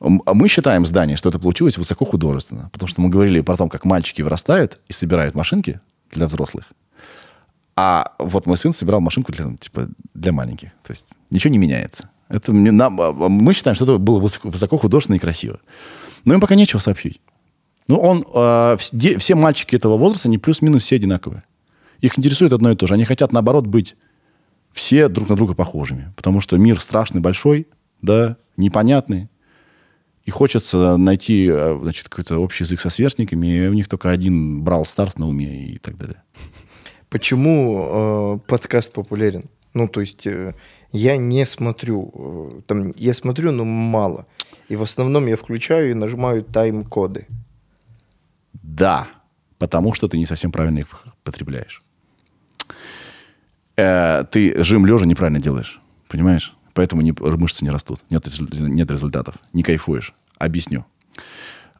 А 0.00 0.34
мы 0.34 0.48
считаем 0.48 0.86
с 0.86 0.90
Даней, 0.90 1.16
что 1.16 1.28
это 1.28 1.38
получилось 1.38 1.76
высоко 1.78 2.04
художественно. 2.06 2.70
Потому 2.72 2.88
что 2.88 3.00
мы 3.02 3.10
говорили 3.10 3.42
про 3.42 3.56
то, 3.56 3.68
как 3.68 3.84
мальчики 3.84 4.22
вырастают 4.22 4.78
и 4.88 4.92
собирают 4.92 5.34
машинки 5.34 5.80
для 6.12 6.26
взрослых. 6.26 6.64
А 7.82 8.12
вот 8.18 8.44
мой 8.44 8.58
сын 8.58 8.74
собирал 8.74 9.00
машинку 9.00 9.32
для, 9.32 9.56
типа, 9.58 9.88
для 10.12 10.32
маленьких. 10.32 10.68
То 10.82 10.90
есть 10.90 11.14
ничего 11.30 11.50
не 11.50 11.56
меняется. 11.56 12.10
Это 12.28 12.52
мне, 12.52 12.72
нам, 12.72 13.00
а, 13.00 13.10
мы 13.10 13.54
считаем, 13.54 13.74
что 13.74 13.84
это 13.84 13.96
было 13.96 14.20
высоко, 14.20 14.50
высоко 14.50 14.76
художественно 14.76 15.16
и 15.16 15.18
красиво. 15.18 15.60
Но 16.26 16.34
им 16.34 16.42
пока 16.42 16.56
нечего 16.56 16.78
сообщить. 16.78 17.22
Ну, 17.88 17.96
он, 17.96 18.26
э, 18.34 18.76
все, 19.18 19.34
мальчики 19.34 19.76
этого 19.76 19.96
возраста, 19.96 20.28
они 20.28 20.36
плюс-минус 20.36 20.82
все 20.82 20.96
одинаковые. 20.96 21.42
Их 22.02 22.18
интересует 22.18 22.52
одно 22.52 22.70
и 22.70 22.76
то 22.76 22.86
же. 22.86 22.92
Они 22.92 23.04
хотят, 23.04 23.32
наоборот, 23.32 23.66
быть 23.66 23.96
все 24.74 25.08
друг 25.08 25.30
на 25.30 25.36
друга 25.36 25.54
похожими. 25.54 26.12
Потому 26.16 26.42
что 26.42 26.58
мир 26.58 26.78
страшный, 26.82 27.22
большой, 27.22 27.66
да, 28.02 28.36
непонятный. 28.58 29.30
И 30.26 30.30
хочется 30.30 30.98
найти, 30.98 31.50
значит, 31.50 32.10
какой-то 32.10 32.36
общий 32.40 32.64
язык 32.64 32.78
со 32.78 32.90
сверстниками, 32.90 33.46
и 33.46 33.68
у 33.68 33.72
них 33.72 33.88
только 33.88 34.10
один 34.10 34.62
брал 34.62 34.84
старт 34.84 35.18
на 35.18 35.26
уме 35.26 35.70
и 35.70 35.78
так 35.78 35.96
далее. 35.96 36.22
Почему 37.10 38.38
э, 38.38 38.38
подкаст 38.46 38.92
популярен? 38.92 39.44
Ну, 39.74 39.88
то 39.88 40.00
есть 40.00 40.26
э, 40.26 40.54
я 40.92 41.16
не 41.16 41.44
смотрю, 41.44 42.12
э, 42.14 42.60
там, 42.66 42.92
я 42.96 43.14
смотрю, 43.14 43.50
но 43.50 43.64
мало. 43.64 44.26
И 44.68 44.76
в 44.76 44.82
основном 44.82 45.26
я 45.26 45.36
включаю 45.36 45.90
и 45.90 45.94
нажимаю 45.94 46.44
тайм-коды. 46.44 47.26
Да, 48.52 49.08
потому 49.58 49.92
что 49.92 50.06
ты 50.06 50.18
не 50.18 50.26
совсем 50.26 50.52
правильно 50.52 50.78
их 50.78 50.86
потребляешь. 51.24 51.82
Э, 53.76 54.24
ты 54.30 54.62
жим 54.62 54.86
лежа 54.86 55.04
неправильно 55.04 55.40
делаешь, 55.40 55.80
понимаешь? 56.08 56.54
Поэтому 56.74 57.02
не, 57.02 57.12
мышцы 57.12 57.64
не 57.64 57.70
растут, 57.70 58.04
нет, 58.10 58.24
нет 58.52 58.88
результатов, 58.88 59.34
не 59.52 59.64
кайфуешь. 59.64 60.14
Объясню. 60.38 60.84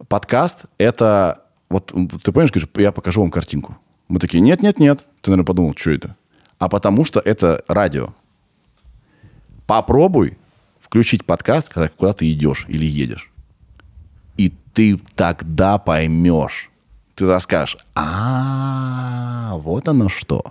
Подкаст– 0.08 0.64
это... 0.78 1.44
Вот 1.68 1.92
ты 2.24 2.32
понимаешь, 2.32 2.50
я 2.76 2.90
покажу 2.90 3.20
вам 3.20 3.30
картинку. 3.30 3.78
Мы 4.10 4.18
такие, 4.18 4.40
нет-нет-нет. 4.40 5.06
Ты, 5.20 5.30
наверное, 5.30 5.46
подумал, 5.46 5.74
что 5.76 5.92
это? 5.92 6.16
А 6.58 6.68
потому 6.68 7.04
что 7.04 7.20
это 7.20 7.62
радио. 7.68 8.12
Попробуй 9.68 10.36
включить 10.80 11.24
подкаст, 11.24 11.68
когда 11.68 11.88
куда 11.88 12.12
ты 12.12 12.30
идешь 12.32 12.66
или 12.66 12.84
едешь. 12.84 13.30
И 14.36 14.52
ты 14.74 14.98
тогда 15.14 15.78
поймешь. 15.78 16.70
Ты 17.14 17.24
тогда 17.24 17.38
скажешь, 17.38 17.76
а, 17.94 19.52
вот 19.58 19.86
оно 19.86 20.08
что. 20.08 20.42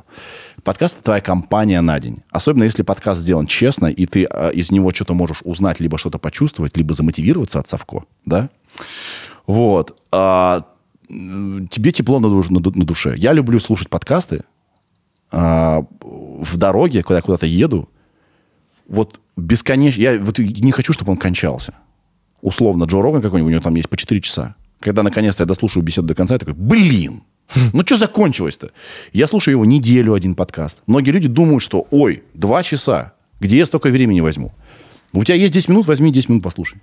Подкаст– 0.63 0.95
это 0.95 1.03
твоя 1.03 1.21
компания 1.21 1.81
на 1.81 1.99
день. 1.99 2.19
Особенно 2.31 2.63
если 2.63 2.83
подкаст 2.83 3.19
сделан 3.19 3.45
честно, 3.45 3.87
и 3.87 4.05
ты 4.05 4.25
э, 4.31 4.53
из 4.53 4.71
него 4.71 4.93
что-то 4.93 5.13
можешь 5.13 5.41
узнать, 5.43 5.81
либо 5.81 5.97
что-то 5.97 6.17
почувствовать, 6.17 6.77
либо 6.77 6.93
замотивироваться 6.93 7.59
от 7.59 7.67
Совко, 7.67 8.05
да? 8.25 8.49
Вот. 9.47 9.99
А, 10.13 10.63
тебе 11.09 11.91
тепло 11.91 12.19
на, 12.19 12.27
душ- 12.27 12.51
на 12.51 12.59
на 12.59 12.85
душе. 12.85 13.15
Я 13.17 13.33
люблю 13.33 13.59
слушать 13.59 13.89
подкасты 13.89 14.43
а, 15.31 15.83
в 16.01 16.57
дороге, 16.57 17.03
когда 17.03 17.21
куда-то 17.21 17.45
еду, 17.45 17.89
вот 18.87 19.19
бесконечно... 19.35 20.01
Я 20.01 20.19
вот 20.19 20.39
не 20.39 20.71
хочу, 20.71 20.93
чтобы 20.93 21.11
он 21.11 21.17
кончался. 21.17 21.73
Условно, 22.41 22.85
Джо 22.85 23.01
Роган 23.01 23.21
какой-нибудь, 23.21 23.49
у 23.49 23.53
него 23.53 23.61
там 23.61 23.75
есть 23.75 23.89
по 23.89 23.97
4 23.97 24.21
часа. 24.21 24.55
Когда 24.79 25.03
наконец-то 25.03 25.43
я 25.43 25.47
дослушаю 25.47 25.83
беседу 25.83 26.07
до 26.07 26.15
конца, 26.15 26.35
я 26.35 26.39
такой, 26.39 26.53
блин, 26.53 27.23
ну 27.73 27.81
что 27.81 27.97
закончилось-то? 27.97 28.71
Я 29.11 29.27
слушаю 29.27 29.53
его 29.53 29.65
неделю 29.65 30.13
один 30.13 30.35
подкаст. 30.35 30.79
Многие 30.87 31.11
люди 31.11 31.27
думают, 31.27 31.63
что, 31.63 31.87
ой, 31.91 32.23
два 32.33 32.63
часа, 32.63 33.13
где 33.39 33.57
я 33.57 33.65
столько 33.65 33.89
времени 33.89 34.21
возьму? 34.21 34.53
У 35.11 35.23
тебя 35.23 35.35
есть 35.35 35.53
10 35.53 35.69
минут, 35.69 35.87
возьми 35.87 36.11
10 36.11 36.29
минут, 36.29 36.43
послушай. 36.43 36.79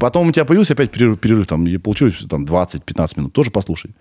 Потом 0.00 0.28
у 0.28 0.32
тебя 0.32 0.44
появился 0.44 0.72
опять 0.72 0.90
перерыв, 0.90 1.18
перерыв 1.20 1.46
там, 1.46 1.66
и 1.66 1.76
получилось 1.78 2.24
там 2.28 2.44
20-15 2.44 3.12
минут, 3.16 3.32
тоже 3.32 3.50
послушай. 3.50 3.94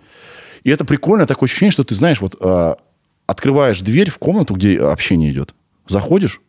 И 0.63 0.69
это 0.69 0.85
прикольно, 0.85 1.25
такое 1.25 1.47
ощущение, 1.47 1.71
что 1.71 1.83
ты 1.83 1.93
знаешь, 1.95 2.21
вот 2.21 2.35
а, 2.41 2.77
открываешь 3.25 3.81
дверь 3.81 4.09
в 4.09 4.17
комнату, 4.17 4.53
где 4.55 4.79
общение 4.79 5.31
идет, 5.31 5.53
заходишь, 5.87 6.41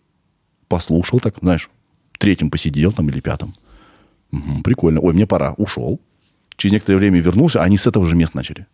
послушал 0.68 1.20
так, 1.20 1.36
знаешь, 1.40 1.68
третьем 2.18 2.50
посидел 2.50 2.92
там 2.92 3.08
или 3.08 3.20
пятом. 3.20 3.54
Мгм, 4.30 4.62
прикольно. 4.62 5.00
Ой, 5.00 5.14
мне 5.14 5.26
пора. 5.26 5.54
Ушел. 5.56 6.00
Через 6.56 6.72
некоторое 6.72 6.98
время 6.98 7.20
вернулся, 7.20 7.60
а 7.60 7.64
они 7.64 7.78
с 7.78 7.86
этого 7.86 8.06
же 8.06 8.14
места 8.16 8.36
начали. 8.36 8.66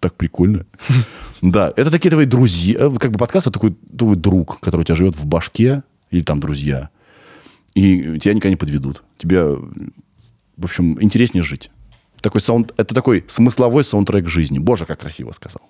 Так 0.00 0.14
прикольно. 0.14 0.66
Да, 1.42 1.70
это 1.76 1.90
такие 1.90 2.10
твои 2.10 2.24
друзья. 2.24 2.76
э, 2.80 2.90
Как 2.98 3.10
бы 3.12 3.18
подкаст 3.18 3.46
это 3.46 3.52
такой 3.54 3.76
твой 3.96 4.16
друг, 4.16 4.58
который 4.60 4.80
у 4.80 4.84
тебя 4.84 4.96
живет 4.96 5.16
в 5.16 5.26
башке, 5.26 5.82
или 6.10 6.22
там 6.22 6.40
друзья. 6.40 6.88
И 7.76 8.18
тебя 8.18 8.32
никогда 8.32 8.48
не 8.48 8.56
подведут. 8.56 9.04
Тебе, 9.18 9.42
в 9.44 10.64
общем, 10.64 11.00
интереснее 11.02 11.42
жить. 11.42 11.70
Такой 12.22 12.40
саунд, 12.40 12.72
это 12.78 12.94
такой 12.94 13.22
смысловой 13.28 13.84
саундтрек 13.84 14.28
жизни. 14.28 14.58
Боже, 14.58 14.86
как 14.86 15.00
красиво 15.00 15.32
сказал. 15.32 15.60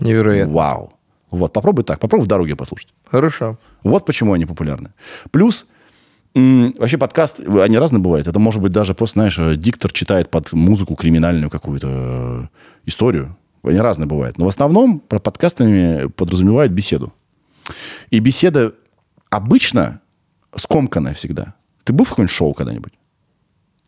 Невероятно. 0.00 0.54
Вау. 0.54 0.92
Вот, 1.32 1.52
попробуй 1.52 1.82
так. 1.82 1.98
Попробуй 1.98 2.26
в 2.26 2.28
дороге 2.28 2.54
послушать. 2.54 2.94
Хорошо. 3.10 3.58
Вот 3.82 4.06
почему 4.06 4.32
они 4.32 4.46
популярны. 4.46 4.90
Плюс, 5.32 5.66
вообще 6.36 6.98
подкаст, 6.98 7.40
они 7.40 7.78
разные 7.78 8.00
бывают. 8.00 8.28
Это 8.28 8.38
может 8.38 8.62
быть 8.62 8.70
даже 8.70 8.94
просто, 8.94 9.18
знаешь, 9.18 9.58
диктор 9.58 9.90
читает 9.90 10.30
под 10.30 10.52
музыку 10.52 10.94
криминальную 10.94 11.50
какую-то 11.50 11.88
э, 11.88 12.46
историю. 12.86 13.36
Они 13.64 13.80
разные 13.80 14.06
бывают. 14.06 14.38
Но 14.38 14.44
в 14.44 14.48
основном 14.48 15.00
про 15.00 15.18
подкастами 15.18 16.06
подразумевают 16.10 16.70
беседу. 16.70 17.12
И 18.10 18.20
беседа 18.20 18.72
обычно 19.30 20.00
скомканная 20.54 21.14
всегда. 21.14 21.54
Ты 21.84 21.92
был 21.92 22.04
в 22.04 22.10
каком-нибудь 22.10 22.34
шоу 22.34 22.54
когда-нибудь? 22.54 22.92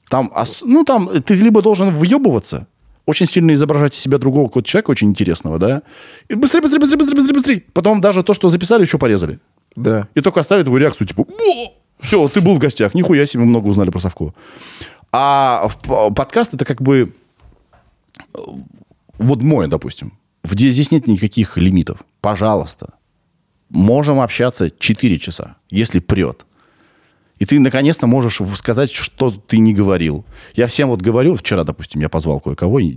Там, 0.09 0.32
ну, 0.62 0.84
там 0.84 1.22
ты 1.22 1.34
либо 1.34 1.62
должен 1.62 1.94
въебываться, 1.94 2.66
очень 3.06 3.26
сильно 3.26 3.52
изображать 3.52 3.94
из 3.94 4.01
себя 4.01 4.18
другого 4.18 4.48
какого-то 4.48 4.68
человека, 4.68 4.90
очень 4.90 5.09
интересного, 5.09 5.59
да? 5.59 5.82
И 6.28 6.34
быстрее, 6.34 6.60
быстрее, 6.60 6.78
быстрее, 6.78 6.98
быстрее, 6.98 7.16
быстрее, 7.16 7.34
быстрее. 7.34 7.64
Потом 7.72 8.01
даже 8.01 8.22
то, 8.22 8.34
что 8.34 8.48
записали, 8.48 8.82
еще 8.82 8.98
порезали. 8.98 9.40
Да. 9.74 10.09
И 10.14 10.20
только 10.20 10.40
оставили 10.40 10.64
твою 10.64 10.78
реакцию, 10.78 11.09
типа, 11.09 11.26
все, 12.01 12.28
ты 12.28 12.40
был 12.40 12.55
в 12.55 12.59
гостях, 12.59 12.94
нихуя 12.94 13.26
себе 13.26 13.44
много 13.44 13.68
узнали 13.68 13.90
про 13.90 14.01
Совко. 14.01 14.34
А 15.12 15.68
подкаст 16.14 16.55
это 16.55 16.64
как 16.64 16.80
бы 16.80 17.14
э, 18.34 18.39
вот 19.18 19.43
мой, 19.43 19.68
допустим, 19.68 20.12
где 20.43 20.70
здесь 20.70 20.90
нет 20.90 21.06
никаких 21.06 21.56
лимитов. 21.56 21.98
Пожалуйста, 22.20 22.94
можем 23.68 24.20
общаться 24.20 24.70
4 24.70 25.18
часа, 25.18 25.56
если 25.70 26.01
прет. 26.01 26.47
И 27.43 27.44
ты 27.44 27.59
наконец-то 27.59 28.06
можешь 28.06 28.40
сказать, 28.56 28.93
что 28.93 29.32
ты 29.32 29.59
не 29.59 29.74
говорил. 29.74 30.24
Я 30.55 30.69
всем 30.69 30.90
вот 30.90 31.02
говорю, 31.02 31.35
вчера, 31.35 31.64
допустим, 31.64 32.01
я 32.01 32.09
позвал 32.09 32.39
кое-кого, 32.39 32.78
э, 32.78 32.93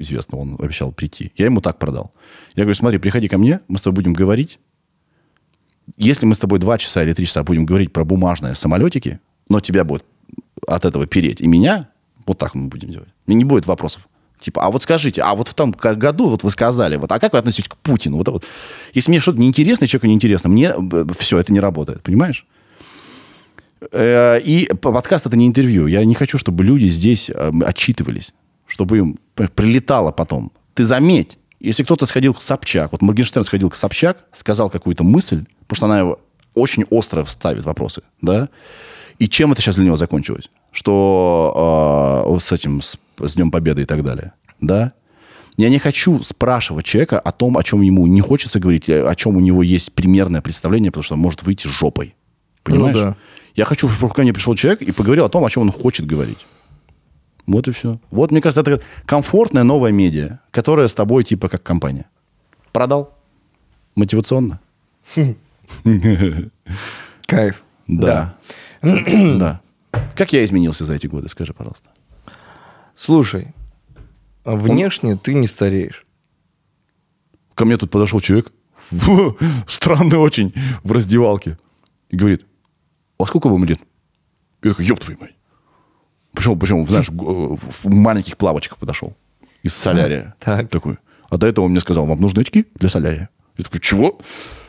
известно, 0.00 0.36
он 0.36 0.56
обещал 0.58 0.92
прийти. 0.92 1.32
Я 1.38 1.46
ему 1.46 1.62
так 1.62 1.78
продал. 1.78 2.12
Я 2.54 2.64
говорю, 2.64 2.74
смотри, 2.74 2.98
приходи 2.98 3.28
ко 3.28 3.38
мне, 3.38 3.60
мы 3.66 3.78
с 3.78 3.80
тобой 3.80 4.02
будем 4.02 4.12
говорить, 4.12 4.58
если 5.96 6.26
мы 6.26 6.34
с 6.34 6.38
тобой 6.38 6.58
два 6.58 6.76
часа 6.76 7.02
или 7.02 7.14
три 7.14 7.24
часа 7.24 7.42
будем 7.44 7.64
говорить 7.64 7.90
про 7.90 8.04
бумажные 8.04 8.54
самолетики, 8.54 9.20
но 9.48 9.60
тебя 9.60 9.84
будет 9.84 10.04
от 10.66 10.84
этого 10.84 11.06
переть, 11.06 11.40
и 11.40 11.46
меня, 11.46 11.88
вот 12.26 12.36
так 12.36 12.54
мы 12.54 12.68
будем 12.68 12.90
делать. 12.90 13.08
И 13.26 13.32
не 13.32 13.46
будет 13.46 13.66
вопросов. 13.66 14.06
Типа, 14.38 14.66
а 14.66 14.70
вот 14.70 14.82
скажите, 14.82 15.22
а 15.22 15.34
вот 15.34 15.48
в 15.48 15.54
том 15.54 15.70
году 15.70 16.28
вот 16.28 16.42
вы 16.42 16.50
сказали, 16.50 16.96
вот, 16.96 17.10
а 17.10 17.18
как 17.18 17.32
вы 17.32 17.38
относитесь 17.38 17.70
к 17.70 17.76
Путину? 17.78 18.18
Вот, 18.18 18.28
вот. 18.28 18.44
Если 18.92 19.10
мне 19.10 19.18
что-то 19.18 19.38
неинтересно, 19.38 19.86
человеку 19.86 20.08
неинтересно, 20.08 20.50
мне 20.50 20.74
все, 21.18 21.38
это 21.38 21.54
не 21.54 21.60
работает, 21.60 22.02
понимаешь? 22.02 22.44
Э, 23.92 24.40
И 24.40 24.66
по- 24.66 24.92
подкаст 24.92 25.26
это 25.26 25.36
не 25.36 25.46
интервью. 25.46 25.86
Я 25.86 26.04
не 26.04 26.14
хочу, 26.14 26.38
чтобы 26.38 26.64
люди 26.64 26.86
здесь 26.86 27.30
э, 27.30 27.50
отчитывались, 27.64 28.32
чтобы 28.66 28.98
им 28.98 29.18
прилетало 29.34 30.12
потом. 30.12 30.52
Ты 30.74 30.84
заметь, 30.84 31.38
если 31.60 31.82
кто-то 31.82 32.06
сходил 32.06 32.34
к 32.34 32.42
Собчак, 32.42 32.92
вот 32.92 33.02
Моргенштерн 33.02 33.44
сходил 33.44 33.70
к 33.70 33.76
Собчак, 33.76 34.24
сказал 34.32 34.70
какую-то 34.70 35.04
мысль, 35.04 35.44
потому 35.66 35.76
что 35.76 35.86
она 35.86 35.98
его 35.98 36.20
очень 36.54 36.84
остро 36.90 37.24
ставит 37.24 37.64
вопросы, 37.64 38.02
да, 38.20 38.48
и 39.18 39.28
чем 39.28 39.52
это 39.52 39.60
сейчас 39.60 39.76
для 39.76 39.84
него 39.84 39.96
закончилось? 39.96 40.48
Что 40.72 42.24
э, 42.36 42.38
с 42.40 42.52
этим, 42.52 42.82
с, 42.82 42.98
с 43.20 43.34
Днем 43.34 43.50
Победы 43.50 43.82
и 43.82 43.84
так 43.84 44.04
далее, 44.04 44.32
да? 44.60 44.92
Я 45.56 45.70
не 45.70 45.80
хочу 45.80 46.22
спрашивать 46.22 46.84
человека 46.86 47.18
о 47.18 47.32
том, 47.32 47.58
о 47.58 47.64
чем 47.64 47.80
ему 47.80 48.06
не 48.06 48.20
хочется 48.20 48.60
говорить, 48.60 48.88
э, 48.88 49.02
о 49.04 49.14
чем 49.16 49.36
у 49.36 49.40
него 49.40 49.62
есть 49.64 49.92
примерное 49.92 50.40
представление, 50.40 50.92
потому 50.92 51.02
что 51.02 51.14
он 51.14 51.20
может 51.20 51.42
выйти 51.42 51.66
жопой. 51.66 52.14
Понимаешь? 52.70 52.96
Ну 52.96 53.02
да. 53.02 53.16
Я 53.54 53.64
хочу, 53.64 53.88
чтобы 53.88 54.14
ко 54.14 54.22
мне 54.22 54.32
пришел 54.32 54.54
человек 54.54 54.82
и 54.82 54.92
поговорил 54.92 55.24
о 55.24 55.28
том, 55.28 55.44
о 55.44 55.50
чем 55.50 55.62
он 55.64 55.72
хочет 55.72 56.06
говорить. 56.06 56.46
Вот 57.46 57.66
и 57.66 57.72
все. 57.72 57.98
Вот, 58.10 58.30
мне 58.30 58.40
кажется, 58.40 58.60
это 58.60 58.82
комфортная 59.06 59.64
новая 59.64 59.90
медиа, 59.90 60.40
которая 60.50 60.86
с 60.86 60.94
тобой 60.94 61.24
типа 61.24 61.48
как 61.48 61.62
компания. 61.62 62.04
Продал. 62.72 63.14
Мотивационно. 63.94 64.60
Кайф. 67.26 67.62
Да. 67.86 68.34
Да. 68.82 69.60
Как 70.14 70.32
я 70.32 70.44
изменился 70.44 70.84
за 70.84 70.94
эти 70.94 71.06
годы, 71.06 71.28
скажи, 71.28 71.52
пожалуйста. 71.52 71.88
Слушай, 72.94 73.54
а 74.44 74.54
внешне 74.54 75.16
ты 75.16 75.34
не 75.34 75.46
стареешь. 75.46 76.06
Ко 77.54 77.64
мне 77.64 77.76
тут 77.76 77.90
подошел 77.90 78.20
человек, 78.20 78.52
странный 79.66 80.18
очень, 80.18 80.52
в 80.84 80.92
раздевалке, 80.92 81.58
и 82.10 82.16
говорит, 82.16 82.46
а 83.18 83.26
сколько 83.26 83.48
вам 83.48 83.64
лет? 83.64 83.78
Я 84.62 84.70
такой, 84.70 84.84
ёб 84.86 84.98
твою 85.00 85.18
мать. 85.20 85.34
Почему, 86.34 86.56
почему, 86.56 86.86
знаешь, 86.86 87.10
г- 87.10 87.24
в 87.24 87.86
маленьких 87.88 88.36
плавочках 88.36 88.78
подошел. 88.78 89.16
Из 89.62 89.74
солярия. 89.74 90.34
Так. 90.40 90.68
Такой. 90.68 90.98
А 91.30 91.36
до 91.36 91.46
этого 91.46 91.64
он 91.66 91.72
мне 91.72 91.80
сказал, 91.80 92.06
вам 92.06 92.20
нужны 92.20 92.40
очки 92.40 92.66
для 92.74 92.88
солярия? 92.88 93.28
Я 93.56 93.64
такой, 93.64 93.80
чего? 93.80 94.18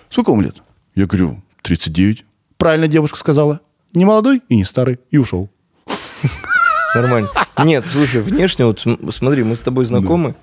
Сколько 0.09 0.31
вам 0.31 0.41
лет? 0.41 0.61
Я 0.95 1.05
говорю, 1.05 1.41
39. 1.61 2.25
Правильно 2.57 2.87
девушка 2.87 3.17
сказала. 3.17 3.61
Не 3.93 4.05
молодой 4.05 4.41
и 4.49 4.55
не 4.57 4.65
старый. 4.65 4.99
И 5.11 5.17
ушел. 5.17 5.49
Нормально. 6.95 7.29
Нет, 7.63 7.85
слушай, 7.85 8.21
внешне, 8.21 8.65
вот 8.65 8.79
см- 8.79 9.11
смотри, 9.13 9.43
мы 9.43 9.55
с 9.55 9.61
тобой 9.61 9.85
знакомы 9.85 10.35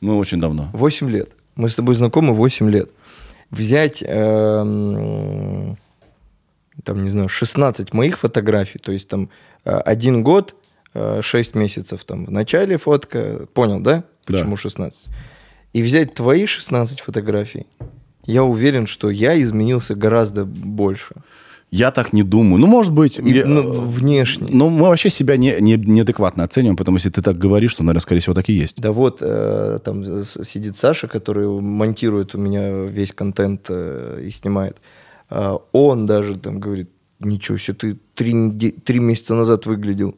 Мы 0.00 0.16
очень 0.16 0.40
давно. 0.40 0.68
8 0.72 1.08
лет. 1.10 1.30
Мы 1.56 1.68
с 1.70 1.74
тобой 1.74 1.94
знакомы 1.94 2.34
8 2.34 2.70
лет. 2.70 2.90
Взять, 3.50 4.02
эм, 4.06 5.76
там, 6.84 7.04
не 7.04 7.10
знаю, 7.10 7.28
16 7.28 7.92
моих 7.94 8.18
фотографий, 8.18 8.78
то 8.78 8.92
есть 8.92 9.08
там 9.08 9.30
э, 9.64 9.70
один 9.70 10.22
год, 10.22 10.54
6 11.20 11.54
месяцев 11.54 12.04
там 12.04 12.24
в 12.26 12.30
начале 12.30 12.76
фотка, 12.76 13.46
понял, 13.54 13.80
да? 13.80 14.04
Почему 14.24 14.56
16? 14.56 15.06
И 15.74 15.82
взять 15.82 16.14
твои 16.14 16.46
16 16.46 17.00
фотографий, 17.00 17.66
я 18.24 18.42
уверен, 18.42 18.86
что 18.86 19.10
я 19.10 19.40
изменился 19.40 19.94
гораздо 19.94 20.44
больше. 20.44 21.14
Я 21.70 21.90
так 21.90 22.14
не 22.14 22.22
думаю. 22.22 22.58
Ну, 22.58 22.66
может 22.66 22.92
быть. 22.92 23.18
И, 23.18 23.30
я- 23.30 23.44
ну, 23.46 23.62
внешне. 23.82 24.48
Ну, 24.50 24.70
мы 24.70 24.88
вообще 24.88 25.10
себя 25.10 25.36
не, 25.36 25.56
не- 25.60 25.76
неадекватно 25.76 26.42
оцениваем, 26.44 26.76
потому 26.76 26.98
что 26.98 27.08
если 27.08 27.20
ты 27.20 27.22
так 27.22 27.36
говоришь, 27.36 27.74
то, 27.74 27.82
наверное, 27.82 28.00
скорее 28.00 28.20
всего, 28.22 28.34
так 28.34 28.48
и 28.48 28.54
есть. 28.54 28.80
Да 28.80 28.90
вот, 28.90 29.18
э, 29.20 29.78
там 29.84 30.24
сидит 30.24 30.76
Саша, 30.78 31.08
который 31.08 31.46
монтирует 31.46 32.34
у 32.34 32.38
меня 32.38 32.84
весь 32.86 33.12
контент 33.12 33.66
э, 33.68 34.22
и 34.26 34.30
снимает. 34.30 34.78
Он 35.30 36.06
даже 36.06 36.36
там 36.36 36.58
говорит, 36.60 36.90
ничего 37.20 37.58
себе, 37.58 37.74
ты 37.74 37.96
три, 38.14 38.70
три 38.70 38.98
месяца 39.00 39.34
назад 39.34 39.66
выглядел. 39.66 40.14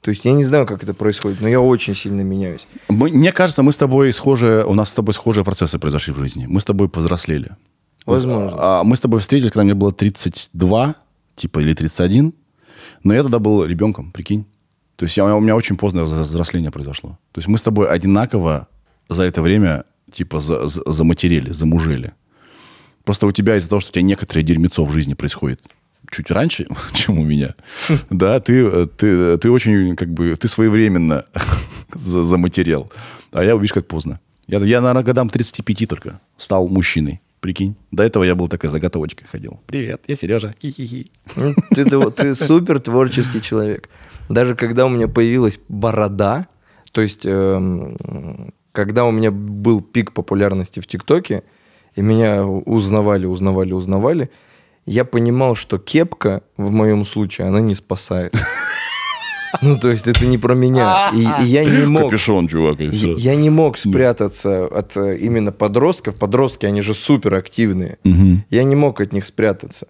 То 0.00 0.10
есть 0.10 0.24
я 0.24 0.32
не 0.32 0.44
знаю, 0.44 0.66
как 0.66 0.82
это 0.82 0.94
происходит, 0.94 1.40
но 1.40 1.48
я 1.48 1.60
очень 1.60 1.94
сильно 1.94 2.22
меняюсь. 2.22 2.66
Мы- 2.88 3.10
мне 3.10 3.32
кажется, 3.32 3.62
мы 3.62 3.70
с 3.72 3.76
тобой 3.76 4.12
схожие, 4.12 4.64
у 4.64 4.74
нас 4.74 4.88
с 4.88 4.92
тобой 4.92 5.14
схожие 5.14 5.44
процессы 5.44 5.78
произошли 5.78 6.12
в 6.12 6.18
жизни. 6.18 6.46
Мы 6.46 6.60
с 6.60 6.64
тобой 6.64 6.88
повзрослели. 6.88 7.50
Возможно. 8.04 8.50
а, 8.58 8.82
мы 8.82 8.96
с 8.96 9.00
тобой 9.00 9.20
встретились, 9.20 9.52
когда 9.52 9.62
мне 9.64 9.74
было 9.74 9.92
32, 9.92 10.96
типа, 11.36 11.60
или 11.60 11.72
31. 11.72 12.32
Но 13.04 13.14
я 13.14 13.22
тогда 13.22 13.38
был 13.38 13.64
ребенком, 13.64 14.10
прикинь. 14.10 14.44
То 14.96 15.04
есть 15.04 15.16
я, 15.16 15.24
у 15.36 15.40
меня 15.40 15.54
очень 15.54 15.76
поздное 15.76 16.04
взро- 16.04 16.22
взросление 16.22 16.70
произошло. 16.72 17.16
То 17.30 17.38
есть 17.38 17.46
мы 17.48 17.58
с 17.58 17.62
тобой 17.62 17.86
одинаково 17.88 18.66
за 19.08 19.22
это 19.22 19.40
время, 19.40 19.84
типа, 20.12 20.40
за, 20.40 20.68
за- 20.68 20.82
заматерели, 20.92 21.52
замужели. 21.52 22.12
Просто 23.04 23.26
у 23.26 23.32
тебя 23.32 23.56
из-за 23.56 23.68
того, 23.68 23.80
что 23.80 23.90
у 23.90 23.92
тебя 23.94 24.02
некоторое 24.02 24.42
дерьмецо 24.42 24.84
в 24.84 24.92
жизни 24.92 25.14
происходит 25.14 25.60
чуть 26.10 26.30
раньше, 26.30 26.66
чем 26.94 27.18
у 27.18 27.24
меня, 27.24 27.54
да, 28.10 28.38
ты, 28.40 28.64
э, 28.66 28.86
ты, 28.86 29.38
ты 29.38 29.50
очень, 29.50 29.96
как 29.96 30.12
бы, 30.12 30.36
ты 30.36 30.46
своевременно 30.48 31.24
за- 31.94 32.24
заматерел. 32.24 32.92
А 33.32 33.42
я, 33.42 33.54
видишь, 33.54 33.72
как 33.72 33.86
поздно. 33.86 34.20
Я, 34.46 34.58
я, 34.58 34.80
наверное, 34.80 35.04
годам 35.04 35.30
35 35.30 35.88
только 35.88 36.20
стал 36.36 36.68
мужчиной. 36.68 37.20
Прикинь. 37.40 37.74
До 37.90 38.04
этого 38.04 38.22
я 38.22 38.36
был 38.36 38.46
такой 38.46 38.70
заготовочкой 38.70 39.26
ходил. 39.26 39.58
Привет, 39.66 40.02
я 40.06 40.14
Сережа. 40.14 40.54
Хи-хи-хи. 40.62 41.10
Ну, 41.34 41.54
Ты, 41.74 41.84
ты, 41.86 42.10
ты 42.12 42.34
супер 42.36 42.78
творческий 42.78 43.40
человек. 43.40 43.88
Даже 44.28 44.54
когда 44.54 44.86
у 44.86 44.88
меня 44.88 45.08
появилась 45.08 45.58
борода, 45.68 46.46
то 46.92 47.00
есть 47.00 47.26
эм, 47.26 48.52
когда 48.70 49.04
у 49.06 49.10
меня 49.10 49.32
был 49.32 49.80
пик 49.80 50.12
популярности 50.12 50.78
в 50.78 50.86
ТикТоке, 50.86 51.42
и 51.94 52.00
меня 52.02 52.44
узнавали, 52.46 53.26
узнавали, 53.26 53.72
узнавали, 53.72 54.30
я 54.86 55.04
понимал, 55.04 55.54
что 55.54 55.78
кепка 55.78 56.42
в 56.56 56.70
моем 56.70 57.04
случае, 57.04 57.48
она 57.48 57.60
не 57.60 57.74
спасает. 57.74 58.34
Ну, 59.60 59.78
то 59.78 59.90
есть 59.90 60.08
это 60.08 60.26
не 60.26 60.38
про 60.38 60.54
меня. 60.54 61.10
И, 61.14 61.20
и 61.20 61.46
я 61.46 61.64
не 61.64 61.84
мог... 61.84 62.04
Капюшон, 62.04 62.48
чувак. 62.48 62.80
и 62.80 62.90
всё. 62.90 63.16
Я 63.16 63.36
не 63.36 63.50
мог 63.50 63.76
спрятаться 63.76 64.64
от 64.64 64.96
э, 64.96 65.18
именно 65.18 65.52
подростков. 65.52 66.16
Подростки, 66.16 66.64
они 66.64 66.80
же 66.80 66.94
супер 66.94 67.34
активные. 67.34 67.98
Мгм. 68.02 68.44
Я 68.48 68.64
не 68.64 68.74
мог 68.74 69.00
от 69.02 69.12
них 69.12 69.26
спрятаться. 69.26 69.88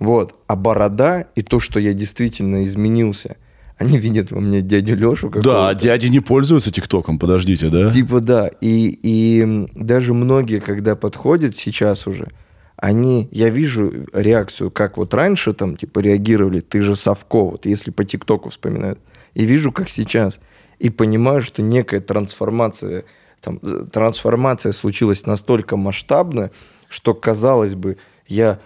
Вот. 0.00 0.34
А 0.48 0.56
борода 0.56 1.26
и 1.36 1.42
то, 1.42 1.60
что 1.60 1.78
я 1.78 1.92
действительно 1.92 2.64
изменился, 2.64 3.36
они 3.78 3.98
видят 3.98 4.30
во 4.30 4.40
мне 4.40 4.62
дядю 4.62 4.96
Лешу 4.96 5.28
Да, 5.28 5.74
дяди 5.74 6.06
не 6.06 6.20
пользуются 6.20 6.70
ТикТоком, 6.70 7.18
подождите, 7.18 7.68
да? 7.68 7.90
Типа 7.90 8.20
да. 8.20 8.48
И, 8.60 8.98
и 9.02 9.68
даже 9.74 10.14
многие, 10.14 10.60
когда 10.60 10.96
подходят 10.96 11.56
сейчас 11.56 12.06
уже, 12.06 12.32
они, 12.76 13.28
я 13.30 13.50
вижу 13.50 14.06
реакцию, 14.12 14.70
как 14.70 14.96
вот 14.96 15.12
раньше 15.12 15.52
там, 15.52 15.76
типа, 15.76 16.00
реагировали, 16.00 16.60
ты 16.60 16.80
же 16.80 16.96
Совко, 16.96 17.44
вот 17.44 17.66
если 17.66 17.90
по 17.90 18.04
ТикТоку 18.04 18.48
вспоминают, 18.48 18.98
и 19.34 19.44
вижу, 19.44 19.72
как 19.72 19.90
сейчас, 19.90 20.40
и 20.78 20.88
понимаю, 20.90 21.42
что 21.42 21.62
некая 21.62 22.00
трансформация, 22.00 23.04
там, 23.40 23.58
э, 23.62 23.86
трансформация 23.92 24.72
случилась 24.72 25.26
настолько 25.26 25.76
масштабная, 25.76 26.50
что, 26.88 27.12
казалось 27.14 27.74
бы, 27.74 27.98
я 28.26 28.60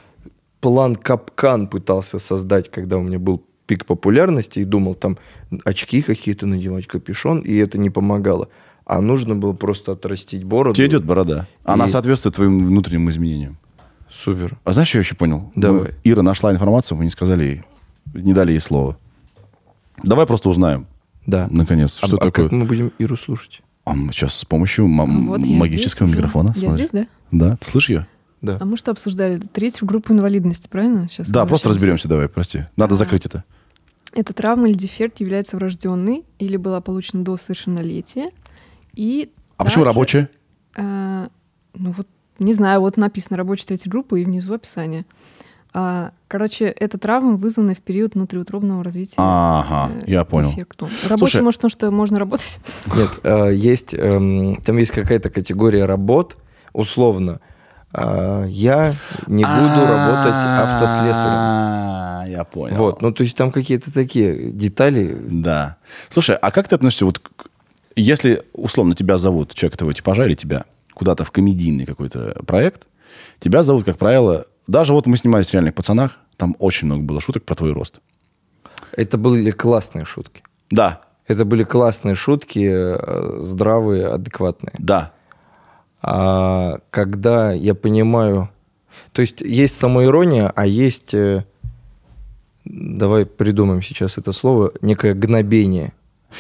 план 0.60 0.94
капкан 0.94 1.66
пытался 1.66 2.18
создать, 2.18 2.70
когда 2.70 2.98
у 2.98 3.02
меня 3.02 3.18
был 3.18 3.44
пик 3.70 3.86
популярности, 3.86 4.58
и 4.58 4.64
думал 4.64 4.94
там 4.96 5.16
очки 5.64 6.02
какие-то 6.02 6.44
надевать, 6.44 6.88
капюшон, 6.88 7.38
и 7.38 7.54
это 7.54 7.78
не 7.78 7.88
помогало. 7.88 8.48
А 8.84 9.00
нужно 9.00 9.36
было 9.36 9.52
просто 9.52 9.92
отрастить 9.92 10.42
бороду. 10.42 10.74
Тебе 10.74 10.88
идет 10.88 11.04
борода. 11.04 11.46
Она 11.62 11.86
И- 11.86 11.88
соответствует 11.88 12.34
твоим 12.34 12.66
внутренним 12.66 13.08
изменениям. 13.10 13.58
Супер. 14.10 14.58
А 14.64 14.72
знаешь, 14.72 14.88
что 14.88 14.98
я 14.98 15.02
еще 15.02 15.14
понял? 15.14 15.52
Давай. 15.54 15.80
Мы- 15.82 15.94
Ира 16.02 16.22
нашла 16.22 16.50
информацию, 16.52 16.98
мы 16.98 17.04
не 17.04 17.10
сказали 17.10 17.44
ей, 17.44 17.62
не 18.12 18.32
дали 18.34 18.50
ей 18.50 18.58
слова. 18.60 18.96
Давай 20.02 20.26
просто 20.26 20.48
узнаем, 20.48 20.88
Да. 21.26 21.46
наконец, 21.48 21.96
А- 22.02 22.06
что 22.08 22.16
а, 22.16 22.24
такое. 22.26 22.48
как 22.48 22.52
мы 22.52 22.64
будем 22.64 22.90
Иру 22.98 23.16
слушать? 23.16 23.62
А 23.84 23.94
мы 23.94 24.12
сейчас 24.12 24.34
с 24.34 24.44
помощью 24.44 24.86
м- 24.86 25.00
А 25.00 25.04
вот 25.04 25.46
магического 25.46 26.08
здесь 26.08 26.16
микрофона. 26.18 26.52
Я 26.56 26.70
смотри. 26.70 26.86
здесь, 26.86 26.90
да? 26.90 27.06
Да, 27.30 27.56
ты 27.56 27.70
слышишь 27.70 27.90
ее? 27.90 28.06
Да. 28.42 28.56
А 28.58 28.64
мы 28.64 28.76
что 28.78 28.90
обсуждали? 28.90 29.36
Третью 29.36 29.86
группу 29.86 30.12
инвалидности, 30.12 30.66
правильно? 30.68 31.06
Сейчас 31.08 31.28
Да, 31.28 31.44
просто 31.46 31.68
разберемся, 31.68 32.08
давай, 32.08 32.26
прости. 32.28 32.64
Надо 32.76 32.94
А. 32.94 32.96
закрыть 32.96 33.26
это. 33.26 33.44
Эта 34.12 34.32
травма 34.34 34.68
или 34.68 34.76
дефект 34.76 35.20
является 35.20 35.56
врожденной 35.56 36.24
или 36.38 36.56
была 36.56 36.80
получена 36.80 37.22
до 37.24 37.36
совершеннолетия. 37.36 38.30
И 38.94 39.32
А 39.56 39.64
почему 39.64 39.84
также, 39.84 39.94
рабочая? 39.94 40.28
э, 40.76 41.28
ну 41.74 41.92
вот, 41.92 42.06
не 42.38 42.52
знаю, 42.54 42.80
вот 42.80 42.96
написано 42.96 43.36
рабочая 43.36 43.66
третья 43.66 43.88
группа 43.90 44.16
и 44.16 44.24
внизу 44.24 44.54
описание. 44.54 45.04
А, 45.72 46.10
короче, 46.26 46.64
эта 46.64 46.98
травма 46.98 47.36
вызвана 47.36 47.76
в 47.76 47.78
период 47.78 48.14
внутриутробного 48.14 48.82
развития. 48.82 49.14
Ага, 49.18 49.92
э, 50.00 50.10
я 50.10 50.24
понял. 50.24 50.50
дефекту. 50.50 50.88
Рабочий, 51.04 51.18
Слушай- 51.18 51.42
может, 51.42 51.60
потому 51.60 51.70
что 51.70 51.90
можно 51.92 52.18
работать. 52.18 52.58
Нет, 52.96 53.10
э, 53.22 53.54
есть, 53.54 53.94
эм, 53.94 54.56
там 54.62 54.76
есть 54.78 54.90
какая-то 54.90 55.30
категория 55.30 55.84
работ, 55.84 56.36
условно. 56.72 57.40
э, 57.92 58.46
Я 58.48 58.94
не 59.28 59.44
буду 59.44 59.86
работать 59.86 60.34
автослесарем. 60.34 61.79
Я 62.30 62.44
понял. 62.44 62.76
Вот, 62.76 63.02
ну 63.02 63.12
то 63.12 63.22
есть 63.22 63.36
там 63.36 63.50
какие-то 63.50 63.92
такие 63.92 64.50
детали. 64.50 65.16
Да. 65.28 65.76
Слушай, 66.10 66.36
а 66.36 66.50
как 66.50 66.68
ты 66.68 66.74
относишься 66.74 67.06
вот 67.06 67.20
если 67.96 68.42
условно 68.52 68.94
тебя 68.94 69.18
зовут, 69.18 69.54
человек 69.54 69.74
этого 69.74 69.92
типажа 69.92 70.26
или 70.26 70.34
тебя 70.34 70.64
куда-то 70.94 71.24
в 71.24 71.30
комедийный 71.30 71.86
какой-то 71.86 72.40
проект, 72.46 72.86
тебя 73.40 73.62
зовут, 73.62 73.84
как 73.84 73.98
правило, 73.98 74.46
даже 74.66 74.92
вот 74.92 75.06
мы 75.06 75.16
снимались 75.16 75.48
в 75.48 75.52
«Реальных 75.54 75.74
пацанах», 75.74 76.18
там 76.36 76.56
очень 76.58 76.86
много 76.86 77.02
было 77.02 77.20
шуток 77.20 77.44
про 77.44 77.54
твой 77.54 77.72
рост. 77.72 78.00
Это 78.92 79.18
были 79.18 79.50
классные 79.50 80.04
шутки. 80.04 80.42
Да, 80.70 81.02
Это 81.26 81.44
были 81.44 81.64
классные 81.64 82.14
шутки, 82.14 82.68
э, 82.70 83.40
здравые, 83.40 84.08
адекватные. 84.08 84.72
да. 84.78 85.12
А 86.02 86.78
когда 86.90 87.52
я 87.52 87.74
понимаю... 87.74 88.48
То 89.12 89.20
есть 89.22 89.42
есть 89.42 89.78
самоирония, 89.78 90.50
а 90.54 90.66
есть... 90.66 91.14
Давай 92.72 93.26
придумаем 93.26 93.82
сейчас 93.82 94.16
это 94.16 94.32
слово. 94.32 94.72
Некое 94.80 95.14
гнобение 95.14 95.92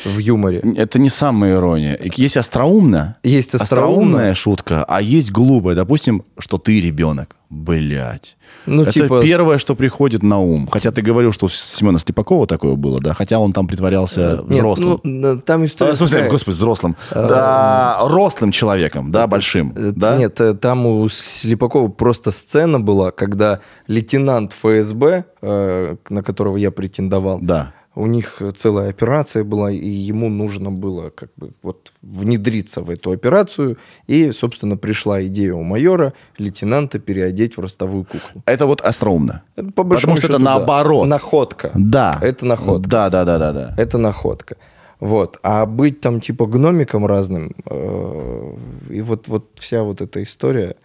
в 0.04 0.18
юморе. 0.18 0.60
Это 0.76 0.98
не 0.98 1.08
самая 1.10 1.54
ирония. 1.56 1.98
Есть 2.16 2.36
остроумно, 2.36 3.16
Есть 3.22 3.54
остроумно. 3.54 3.90
остроумная 3.94 4.34
шутка, 4.34 4.84
а 4.88 5.00
есть 5.02 5.30
глупая. 5.32 5.74
Допустим, 5.74 6.22
что 6.38 6.58
ты 6.58 6.80
ребенок. 6.80 7.36
Блять. 7.50 8.36
Ну, 8.66 8.82
это 8.82 8.92
типа- 8.92 9.20
первое, 9.22 9.58
что 9.58 9.74
приходит 9.74 10.22
на 10.22 10.38
ум. 10.38 10.68
Хотя 10.70 10.92
ты 10.92 11.02
говорил, 11.02 11.32
что 11.32 11.46
у 11.46 11.48
Семена 11.48 11.98
Слепакова 11.98 12.46
такое 12.46 12.76
было, 12.76 13.00
да? 13.00 13.12
Хотя 13.12 13.40
он 13.40 13.52
там 13.52 13.66
притворялся 13.66 14.44
Нет, 14.48 14.58
взрослым. 14.58 15.00
ну, 15.02 15.40
там 15.40 15.64
история 15.64 15.90
А, 15.90 15.94
в 15.94 15.98
смысле, 15.98 16.18
такая. 16.18 16.30
господи, 16.30 16.54
взрослым. 16.54 16.96
Да, 17.12 17.98
рослым 18.02 18.52
человеком, 18.52 19.10
да, 19.10 19.26
большим. 19.26 19.72
Э, 19.76 19.90
Да? 19.94 20.16
Нет, 20.16 20.40
э, 20.40 20.54
там 20.54 20.86
у 20.86 21.08
Слепакова 21.08 21.88
просто 21.88 22.30
сцена 22.30 22.78
была, 22.78 23.10
когда 23.10 23.58
лейтенант 23.88 24.52
ФСБ, 24.52 25.24
э, 25.42 25.96
на 26.08 26.22
которого 26.22 26.56
я 26.56 26.70
претендовал, 26.70 27.38
Да. 27.42 27.72
У 28.00 28.06
них 28.06 28.42
целая 28.56 28.90
операция 28.90 29.44
была, 29.44 29.70
и 29.70 29.88
ему 29.88 30.28
нужно 30.28 30.70
было 30.70 31.10
как 31.10 31.30
бы 31.36 31.50
вот 31.62 31.92
внедриться 32.02 32.80
в 32.80 32.90
эту 32.90 33.10
операцию, 33.12 33.76
и, 34.06 34.32
собственно, 34.32 34.76
пришла 34.76 35.22
идея 35.26 35.54
у 35.54 35.62
майора 35.62 36.12
лейтенанта 36.38 36.98
переодеть 36.98 37.56
в 37.56 37.60
ростовую 37.60 38.04
куклу. 38.04 38.42
Это 38.46 38.66
вот 38.66 38.80
остроумно. 38.80 39.42
Это, 39.56 39.70
по 39.72 39.84
большому 39.84 40.16
что 40.16 40.26
это 40.26 40.32
счету, 40.34 40.44
да. 40.44 40.56
наоборот. 40.56 41.06
Находка. 41.06 41.70
Да. 41.74 42.18
Это 42.22 42.46
находка. 42.46 42.88
Да, 42.88 43.10
да, 43.10 43.24
да, 43.24 43.38
да, 43.38 43.52
да. 43.52 43.74
Это 43.76 43.98
находка. 43.98 44.56
Вот. 44.98 45.38
А 45.42 45.66
быть 45.66 46.00
там 46.00 46.20
типа 46.20 46.46
гномиком 46.46 47.06
разным, 47.06 47.54
э, 47.64 48.54
и 48.90 49.00
вот, 49.00 49.28
вот 49.28 49.50
вся 49.54 49.82
вот 49.82 50.00
эта 50.00 50.22
история, 50.22 50.76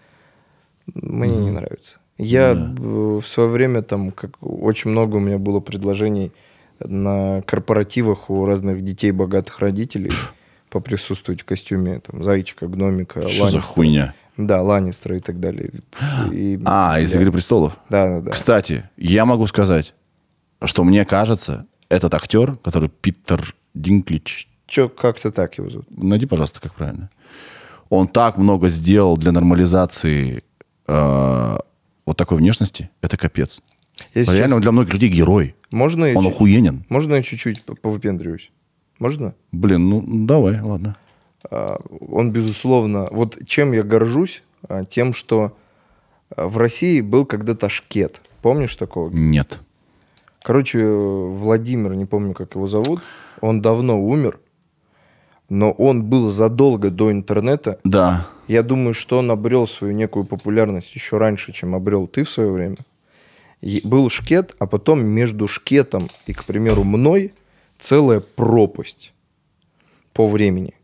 Мне 0.93 1.35
не 1.35 1.51
нравится. 1.51 1.97
Я 2.17 2.51
э, 2.51 3.19
в 3.21 3.23
свое 3.25 3.49
время 3.49 3.81
там 3.81 4.11
как 4.11 4.31
очень 4.41 4.91
много 4.91 5.17
у 5.17 5.19
меня 5.19 5.37
было 5.37 5.59
предложений 5.59 6.31
на 6.79 7.41
корпоративах 7.43 8.29
у 8.29 8.45
разных 8.45 8.83
детей 8.83 9.11
богатых 9.11 9.59
родителей 9.59 10.11
поприсутствовать 10.69 11.41
в 11.41 11.45
костюме 11.45 11.99
там 11.99 12.23
зайчика, 12.23 12.67
гномика, 12.67 13.21
Что 13.21 13.29
за 13.29 13.41
Ланнистера. 13.43 13.61
хуйня? 13.61 14.13
Да, 14.37 14.61
Ланнистера 14.61 15.15
и 15.15 15.19
так 15.19 15.39
далее. 15.39 15.71
И- 16.31 16.59
А, 16.65 16.99
из 16.99 17.13
да. 17.13 17.19
«Игры 17.19 17.31
престолов». 17.31 17.77
Да, 17.89 18.07
да, 18.07 18.21
да. 18.21 18.31
Кстати, 18.31 18.89
я 18.97 19.25
могу 19.25 19.47
сказать, 19.47 19.93
что 20.63 20.83
мне 20.83 21.05
кажется, 21.05 21.65
этот 21.87 22.13
актер, 22.13 22.57
который 22.57 22.89
Питер 22.89 23.55
Динклич, 23.73 24.49
Че, 24.67 24.89
как-то 24.89 25.31
так 25.31 25.57
его 25.57 25.69
зовут. 25.69 25.87
найди, 25.95 26.25
пожалуйста, 26.25 26.59
как 26.59 26.73
правильно. 26.73 27.09
Он 27.89 28.07
так 28.07 28.37
много 28.37 28.67
сделал 28.69 29.15
для 29.15 29.31
нормализации 29.31 30.43
э, 30.87 31.57
вот 32.05 32.17
такой 32.17 32.37
внешности. 32.37 32.89
Это 33.01 33.15
капец. 33.15 33.59
Я 34.13 34.25
сейчас- 34.25 34.37
Реально, 34.37 34.55
он 34.55 34.61
для 34.61 34.71
многих 34.71 34.93
людей 34.93 35.09
герой. 35.09 35.55
Можно 35.75 36.05
я, 36.05 36.17
Он 36.17 36.23
чуть- 36.23 36.33
охуенен. 36.33 36.85
можно 36.87 37.15
я 37.15 37.21
чуть-чуть 37.21 37.63
по- 37.63 37.75
повыпендриваюсь? 37.75 38.49
Можно? 38.97 39.33
Блин, 39.51 39.89
ну 39.89 40.03
давай, 40.25 40.61
ладно. 40.61 40.95
А, 41.51 41.77
Он, 42.09 42.31
безусловно... 42.31 43.07
Вот 43.11 43.37
чем 43.45 43.73
я 43.73 43.83
горжусь? 43.83 44.41
а, 44.69 44.85
Тем, 44.85 45.13
что 45.13 45.57
а, 46.35 46.47
в 46.47 46.57
России 46.57 47.01
был 47.01 47.25
когда-то 47.25 47.67
шкет. 47.67 48.21
Помнишь 48.41 48.75
такого? 48.77 49.09
Нет. 49.09 49.59
Короче, 50.41 50.85
Владимир, 50.87 51.93
не 51.95 52.05
помню, 52.05 52.33
как 52.33 52.55
его 52.55 52.67
зовут, 52.67 53.01
он 53.41 53.61
давно 53.61 54.01
умер, 54.01 54.39
но 55.49 55.71
он 55.71 56.03
был 56.03 56.29
задолго 56.29 56.89
до 56.89 57.11
интернета. 57.11 57.79
Да. 57.83 58.27
Я 58.47 58.63
думаю, 58.63 58.93
что 58.93 59.17
он 59.17 59.29
обрел 59.29 59.67
свою 59.67 59.93
некую 59.93 60.25
популярность 60.25 60.95
еще 60.95 61.17
раньше, 61.17 61.51
чем 61.51 61.75
обрел 61.75 62.07
ты 62.07 62.23
в 62.23 62.29
свое 62.29 62.49
время. 62.51 62.77
Был 63.83 64.09
шкет, 64.09 64.55
а 64.59 64.67
потом 64.67 65.05
между 65.05 65.47
шкетом 65.47 66.03
и, 66.27 66.33
к 66.33 66.45
примеру, 66.45 66.83
мной 66.83 67.33
целая 67.79 68.19
пропасть 68.19 69.13
по 70.13 70.27
времени. 70.27 70.75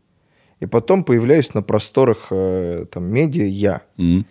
И 0.60 0.66
потом 0.66 1.04
появляюсь 1.04 1.54
на 1.54 1.62
просторах 1.62 2.28
э, 2.30 2.86
там, 2.90 3.04
медиа 3.04 3.46
я. 3.46 3.82
М. 3.98 4.26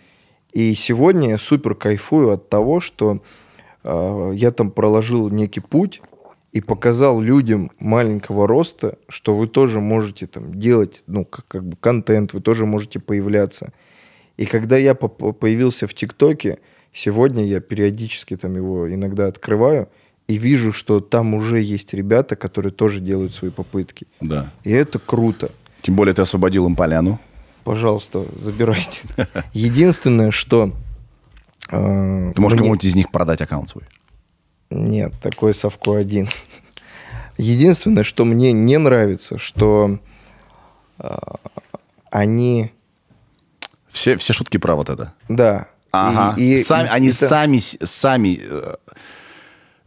И 0.54 0.74
сегодня 0.74 1.30
я 1.30 1.38
супер 1.38 1.76
кайфую 1.76 2.32
от 2.32 2.50
того, 2.50 2.80
что 2.80 3.22
э, 3.84 4.32
я 4.36 4.52
там 4.52 4.72
проложил 4.72 5.30
некий 5.30 5.62
путь 5.62 6.02
и 6.52 6.60
показал 6.60 7.22
людям 7.22 7.72
маленького 7.80 8.48
роста, 8.48 8.98
что 9.08 9.34
вы 9.34 9.48
тоже 9.48 9.80
можете 9.80 10.28
там 10.28 10.54
делать, 10.56 11.04
ну, 11.08 11.24
как, 11.26 11.48
как 11.48 11.64
бы 11.66 11.78
контент, 11.78 12.34
вы 12.34 12.42
тоже 12.42 12.66
можете 12.66 13.00
появляться. 13.00 13.72
И 14.38 14.46
когда 14.46 14.78
я 14.78 14.94
поп- 14.94 15.38
появился 15.38 15.88
в 15.88 15.94
ТикТоке, 15.94 16.60
сегодня 16.94 17.46
я 17.46 17.60
периодически 17.60 18.36
там 18.38 18.56
его 18.56 18.94
иногда 18.94 19.28
открываю 19.28 19.90
и 20.28 20.38
вижу, 20.38 20.72
что 20.74 21.00
там 21.00 21.34
уже 21.34 21.62
есть 21.62 21.94
ребята, 21.94 22.36
которые 22.36 22.72
тоже 22.72 23.00
делают 23.00 23.34
свои 23.36 23.52
попытки. 23.52 24.08
Да. 24.22 24.52
И 24.64 24.72
это 24.72 25.00
круто. 25.00 25.52
Тем 25.82 25.96
более 25.96 26.14
ты 26.14 26.22
освободил 26.22 26.68
им 26.68 26.76
поляну. 26.76 27.20
Пожалуйста, 27.64 28.26
забирайте. 28.38 29.02
Единственное, 29.54 30.32
что... 30.32 30.72
э, 31.70 32.32
Ты 32.36 32.42
можешь 32.42 32.54
мне- 32.58 32.64
кому-нибудь 32.64 32.86
из 32.86 32.96
них 32.96 33.12
продать 33.12 33.42
аккаунт 33.42 33.70
свой. 33.70 33.84
Нет, 34.70 35.14
такой 35.22 35.54
совко 35.54 35.98
один. 35.98 36.30
Единственное, 37.38 38.04
что 38.04 38.24
мне 38.26 38.52
не 38.54 38.78
нравится, 38.78 39.38
что 39.38 40.00
э, 41.00 41.18
они... 42.10 42.72
Все, 43.90 44.16
все 44.18 44.34
шутки 44.34 44.58
про 44.58 44.76
вот 44.76 44.90
это. 44.90 45.14
Да. 45.28 45.68
Ага. 45.92 46.40
И- 46.40 46.56
и- 46.56 46.64
сами, 46.64 46.86
и 46.88 46.90
они 46.90 47.08
это- 47.10 47.28
сами, 47.28 47.60
сами, 47.84 48.40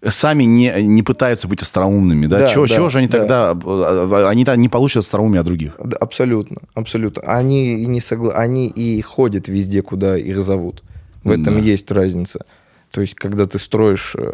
э, 0.02 0.10
сами 0.10 0.44
не, 0.44 0.82
не 0.82 1.02
пытаются 1.02 1.48
быть 1.48 1.62
остроумными, 1.62 2.26
да? 2.26 2.40
Да, 2.40 2.48
чего, 2.48 2.66
да, 2.66 2.74
чего 2.74 2.88
же 2.90 2.98
они 2.98 3.08
да. 3.08 3.18
тогда... 3.18 3.52
э, 3.54 4.26
Они 4.28 4.44
то 4.44 4.54
не 4.56 4.68
получат 4.68 5.02
остроумие 5.02 5.40
от 5.40 5.46
других. 5.46 5.76
Да, 5.82 5.96
Абсолютно, 5.96 6.58
абсолютно. 6.74 7.22
Они 7.22 7.82
и 7.82 7.86
не 7.86 8.00
согла... 8.00 8.34
они 8.34 8.68
и 8.68 9.00
ходят 9.02 9.48
везде, 9.48 9.80
куда 9.82 10.16
их 10.18 10.42
зовут. 10.42 10.82
В 11.22 11.30
этом 11.30 11.54
Да. 11.54 11.60
есть 11.60 11.90
разница. 11.90 12.44
То 12.90 13.00
есть, 13.00 13.14
когда 13.14 13.46
ты 13.46 13.58
строишь 13.58 14.14
э, 14.18 14.32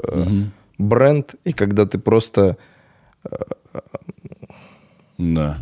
бренд 0.78 1.36
и 1.44 1.52
когда 1.52 1.84
ты 1.86 1.98
просто 1.98 2.56
Да. 5.18 5.58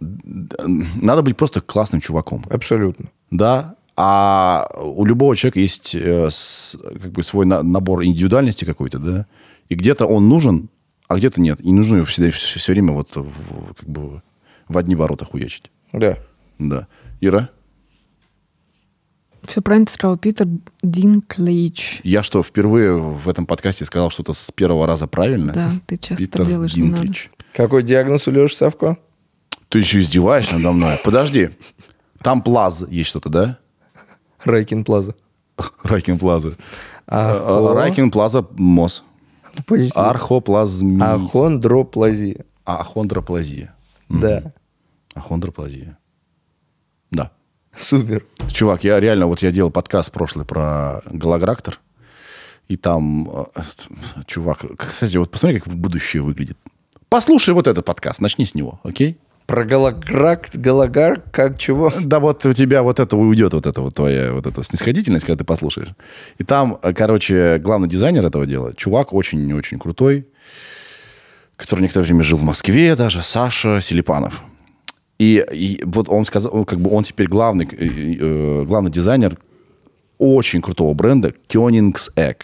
Надо 0.00 1.22
быть 1.22 1.36
просто 1.36 1.60
классным 1.60 2.00
чуваком. 2.00 2.42
абсолютно. 2.50 3.06
Да. 3.30 3.76
А 3.96 4.68
у 4.82 5.04
любого 5.04 5.36
человека 5.36 5.60
есть 5.60 5.94
э, 5.94 6.28
как 6.82 7.12
бы 7.12 7.22
свой 7.22 7.44
на- 7.46 7.62
набор 7.62 8.04
индивидуальности 8.04 8.64
какой-то, 8.64 8.98
да. 8.98 9.26
И 9.68 9.74
где-то 9.74 10.06
он 10.06 10.28
нужен, 10.28 10.70
а 11.08 11.16
где-то 11.16 11.40
нет. 11.40 11.60
И 11.60 11.72
нужно 11.72 11.96
его 11.96 12.06
всегда, 12.06 12.30
все, 12.30 12.72
время 12.72 12.92
вот 12.92 13.14
в- 13.16 13.74
как 13.74 13.88
бы 13.88 14.22
в 14.68 14.78
одни 14.78 14.94
ворота 14.94 15.24
хуячить. 15.26 15.70
Да. 15.92 16.18
Да. 16.58 16.86
Ира, 17.20 17.50
Все 19.44 19.60
правильно 19.60 19.86
ты 19.86 19.92
сказал, 19.92 20.16
Питер 20.16 20.46
Динклейч. 20.82 22.00
я 22.04 22.22
что, 22.22 22.42
впервые 22.42 22.94
в 22.98 23.28
этом 23.28 23.44
подкасте 23.44 23.84
сказал 23.84 24.10
что-то 24.10 24.34
с 24.34 24.50
первого 24.52 24.86
раза 24.86 25.06
правильно? 25.06 25.52
Да, 25.52 25.72
ты 25.86 25.98
часто 25.98 26.16
Питер 26.24 26.46
делаешь, 26.46 26.76
не 26.76 26.84
надо. 26.84 27.02
Динклич. 27.02 27.30
Какой 27.52 27.82
диагноз 27.82 28.26
у 28.28 28.30
Леши 28.30 28.54
Савко? 28.56 28.96
Ты 29.68 29.80
еще 29.80 29.98
издеваешься 30.00 30.56
надо 30.58 30.72
мной? 30.72 30.98
Подожди. 31.04 31.50
Там 32.22 32.40
плаз 32.42 32.84
есть 32.88 33.10
что-то, 33.10 33.28
да? 33.28 33.58
Райкин 34.44 34.84
Плаза. 34.84 35.14
Райкин 35.84 36.18
плаза. 36.18 36.52
Ахо- 37.06 37.74
Райкин 37.74 38.10
плаза 38.10 38.44
МОЗ. 38.52 39.02
Почти. 39.66 39.92
Архоплазмия. 39.94 41.04
Ахондроплазия. 41.14 42.44
Ахондроплазия. 42.64 43.74
Да. 44.08 44.52
Ахондроплазия. 45.14 45.98
Да. 47.10 47.30
Супер. 47.76 48.24
Чувак, 48.50 48.84
я 48.84 48.98
реально, 49.00 49.26
вот 49.26 49.42
я 49.42 49.52
делал 49.52 49.70
подкаст 49.70 50.10
прошлый 50.12 50.44
про 50.46 51.02
голограктор, 51.10 51.78
и 52.68 52.76
там, 52.76 53.28
э, 53.54 53.62
чувак, 54.26 54.64
кстати, 54.78 55.16
вот 55.18 55.30
посмотри, 55.30 55.60
как 55.60 55.74
будущее 55.74 56.22
выглядит. 56.22 56.56
Послушай 57.08 57.52
вот 57.54 57.66
этот 57.66 57.84
подкаст, 57.84 58.20
начни 58.20 58.46
с 58.46 58.54
него, 58.54 58.80
окей? 58.84 59.18
Про 59.52 59.66
гологракт, 59.66 60.56
гологар, 60.56 61.20
как 61.30 61.58
чего? 61.58 61.92
Да 62.00 62.20
вот 62.20 62.46
у 62.46 62.54
тебя 62.54 62.82
вот 62.82 62.98
это 62.98 63.18
уйдет, 63.18 63.52
вот 63.52 63.66
это 63.66 63.82
вот 63.82 63.94
твоя 63.94 64.32
вот 64.32 64.46
эта 64.46 64.62
снисходительность, 64.62 65.26
когда 65.26 65.40
ты 65.40 65.44
послушаешь. 65.44 65.90
И 66.38 66.42
там, 66.42 66.78
э, 66.82 66.94
короче, 66.94 67.58
главный 67.58 67.86
дизайнер 67.86 68.24
этого 68.24 68.46
дела, 68.46 68.72
чувак 68.74 69.12
очень-очень 69.12 69.78
крутой, 69.78 70.26
который 71.56 71.82
некоторое 71.82 72.06
время 72.06 72.24
жил 72.24 72.38
в 72.38 72.42
Москве 72.42 72.96
даже, 72.96 73.22
Саша 73.22 73.82
Селипанов. 73.82 74.42
И, 75.18 75.44
и 75.52 75.82
вот 75.84 76.08
он 76.08 76.24
сказал, 76.24 76.56
он 76.56 76.64
как 76.64 76.80
бы 76.80 76.88
он 76.88 77.04
теперь 77.04 77.28
главный, 77.28 77.68
э, 77.70 77.76
э, 77.78 78.64
главный 78.64 78.90
дизайнер 78.90 79.36
очень 80.16 80.62
крутого 80.62 80.94
бренда 80.94 81.34
Koenigsegg. 81.50 82.38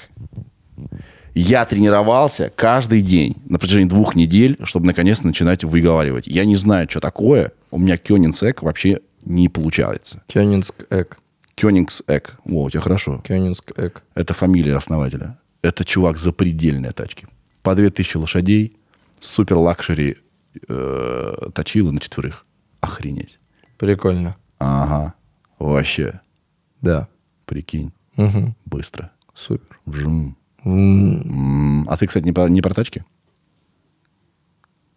Я 1.35 1.65
тренировался 1.65 2.53
каждый 2.55 3.03
день 3.03 3.37
на 3.49 3.59
протяжении 3.59 3.89
двух 3.89 4.15
недель, 4.15 4.59
чтобы 4.65 4.87
наконец 4.87 5.23
начинать 5.23 5.65
выговаривать. 5.65 6.27
Я 6.27 6.45
не 6.45 6.57
знаю, 6.57 6.89
что 6.91 7.01
такое. 7.01 7.53
У 7.71 7.79
меня 7.79 7.97
Koenigsegg 7.97 8.59
вообще 8.63 9.01
не 9.25 9.49
получается. 9.49 10.23
Koenigsegg. 10.27 10.87
Koenigsegg. 10.91 12.31
О, 12.45 12.65
у 12.65 12.71
тебя 12.71 12.81
хорошо. 12.81 13.23
Koenigsegg. 13.25 14.03
Это 14.15 14.35
фамилия 14.35 14.77
основателя. 14.77 15.39
Это 15.63 15.85
чувак 15.85 16.19
запредельные 16.19 16.93
тачки. 16.93 17.27
По 17.63 17.75
2000 17.75 18.17
лошадей, 18.17 18.77
супер 19.21 19.57
luxury 19.57 20.17
э, 20.69 21.35
точилы 21.53 21.93
на 21.93 22.01
четверых. 22.01 22.47
Охренеть. 22.81 23.39
Прикольно. 23.77 24.37
Ага. 24.59 25.15
Вообще. 25.59 26.21
Да. 26.81 27.09
Прикинь. 27.45 27.93
Мгм. 28.17 28.55
Быстро. 28.65 29.11
Супер. 29.35 29.79
Вжум. 29.85 30.37
А 30.69 31.97
ты, 31.97 32.07
кстати, 32.07 32.25
не 32.25 32.33
про, 32.33 32.49
не 32.49 32.61
про 32.61 32.75
тачки? 32.75 33.05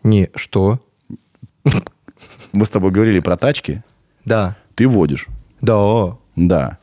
Не, 0.04 0.30
что? 0.36 0.80
Мы 2.52 2.66
с 2.66 2.70
тобой 2.70 2.92
говорили 2.92 3.20
про 3.20 3.38
тачки. 3.38 3.84
Да. 4.26 4.58
Ты 4.76 4.88
водишь. 4.88 5.28
Да. 5.62 6.18
Да. 6.36 6.78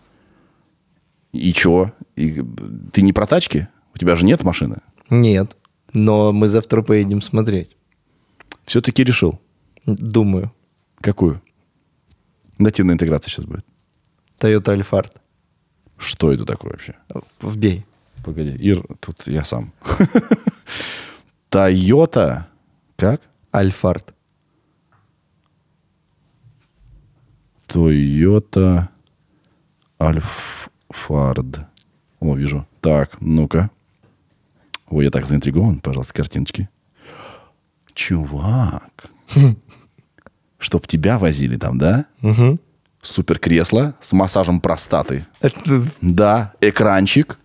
И 1.33 1.53
чё? 1.53 1.93
И, 2.17 2.43
ты 2.93 3.03
не 3.03 3.13
про 3.13 3.27
тачки? 3.27 3.69
У 3.95 3.99
тебя 3.99 4.17
же 4.17 4.25
нет 4.25 4.43
машины? 4.45 4.79
Нет. 5.11 5.57
Но 5.93 6.33
мы 6.33 6.49
завтра 6.49 6.83
поедем 6.83 7.21
смотреть. 7.21 7.77
Все-таки 8.65 9.05
решил. 9.05 9.41
Думаю. 9.85 10.53
Какую? 11.01 11.43
Нативная 12.59 12.95
интеграция 12.95 13.31
сейчас 13.31 13.45
будет. 13.45 13.65
Toyota 14.39 14.75
Alphard. 14.77 15.17
Что 15.97 16.33
это 16.33 16.45
такое 16.45 16.73
вообще? 16.73 16.95
Вбей. 17.41 17.85
Погоди, 18.29 18.51
Ир, 18.59 18.83
тут 19.01 19.27
я 19.27 19.43
сам. 19.43 19.73
Тойота. 21.49 22.47
Как? 22.97 23.23
Альфард. 23.55 24.13
Тойота 27.67 28.91
Альф... 29.99 30.69
Альфард. 30.93 31.61
О, 32.21 32.37
вижу. 32.37 32.67
Так, 32.83 33.17
ну-ка. 33.23 33.71
Ой, 34.91 35.07
я 35.07 35.11
так 35.11 35.25
заинтригован. 35.25 35.81
Пожалуйста, 35.81 36.13
картиночки. 36.13 36.69
Чувак. 37.95 39.07
Чтоб 40.59 40.87
тебя 40.87 41.19
возили 41.19 41.57
там, 41.57 41.79
да? 41.79 42.05
Супер 43.01 43.39
кресло 43.39 43.95
с 44.01 44.13
массажем 44.13 44.61
простаты. 44.61 45.27
Это- 45.41 45.83
Да, 46.03 46.53
экранчик. 46.61 47.39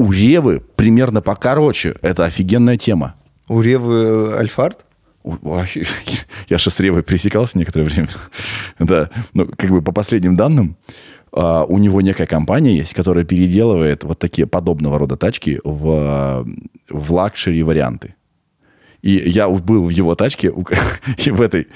У 0.00 0.10
Ревы 0.12 0.62
примерно 0.76 1.20
покороче. 1.20 1.94
Это 2.00 2.24
офигенная 2.24 2.78
тема. 2.78 3.16
У 3.48 3.60
Ревы 3.60 4.34
Альфард? 4.34 4.86
У- 5.22 5.36
вообще, 5.42 5.84
Я 6.48 6.56
же 6.56 6.70
с 6.70 6.80
Ревой 6.80 7.02
пересекался 7.02 7.58
некоторое 7.58 7.84
время. 7.84 8.08
Да, 8.78 9.10
ну, 9.34 9.46
как 9.58 9.68
бы 9.68 9.82
по 9.82 9.92
последним 9.92 10.36
данным, 10.36 10.78
а, 11.32 11.64
у 11.64 11.76
него 11.76 12.00
некая 12.00 12.26
компания 12.26 12.74
есть, 12.74 12.94
которая 12.94 13.24
переделывает 13.24 14.02
вот 14.02 14.18
такие 14.18 14.46
подобного 14.46 14.98
рода 14.98 15.16
тачки 15.18 15.60
в, 15.64 16.46
в 16.88 17.12
luxury 17.12 17.62
варианты. 17.62 18.14
И 19.02 19.10
я 19.28 19.50
был 19.50 19.84
в 19.84 19.90
его 19.90 20.14
тачке, 20.14 20.50
и 21.18 21.30
в 21.30 21.42
этой, 21.42 21.68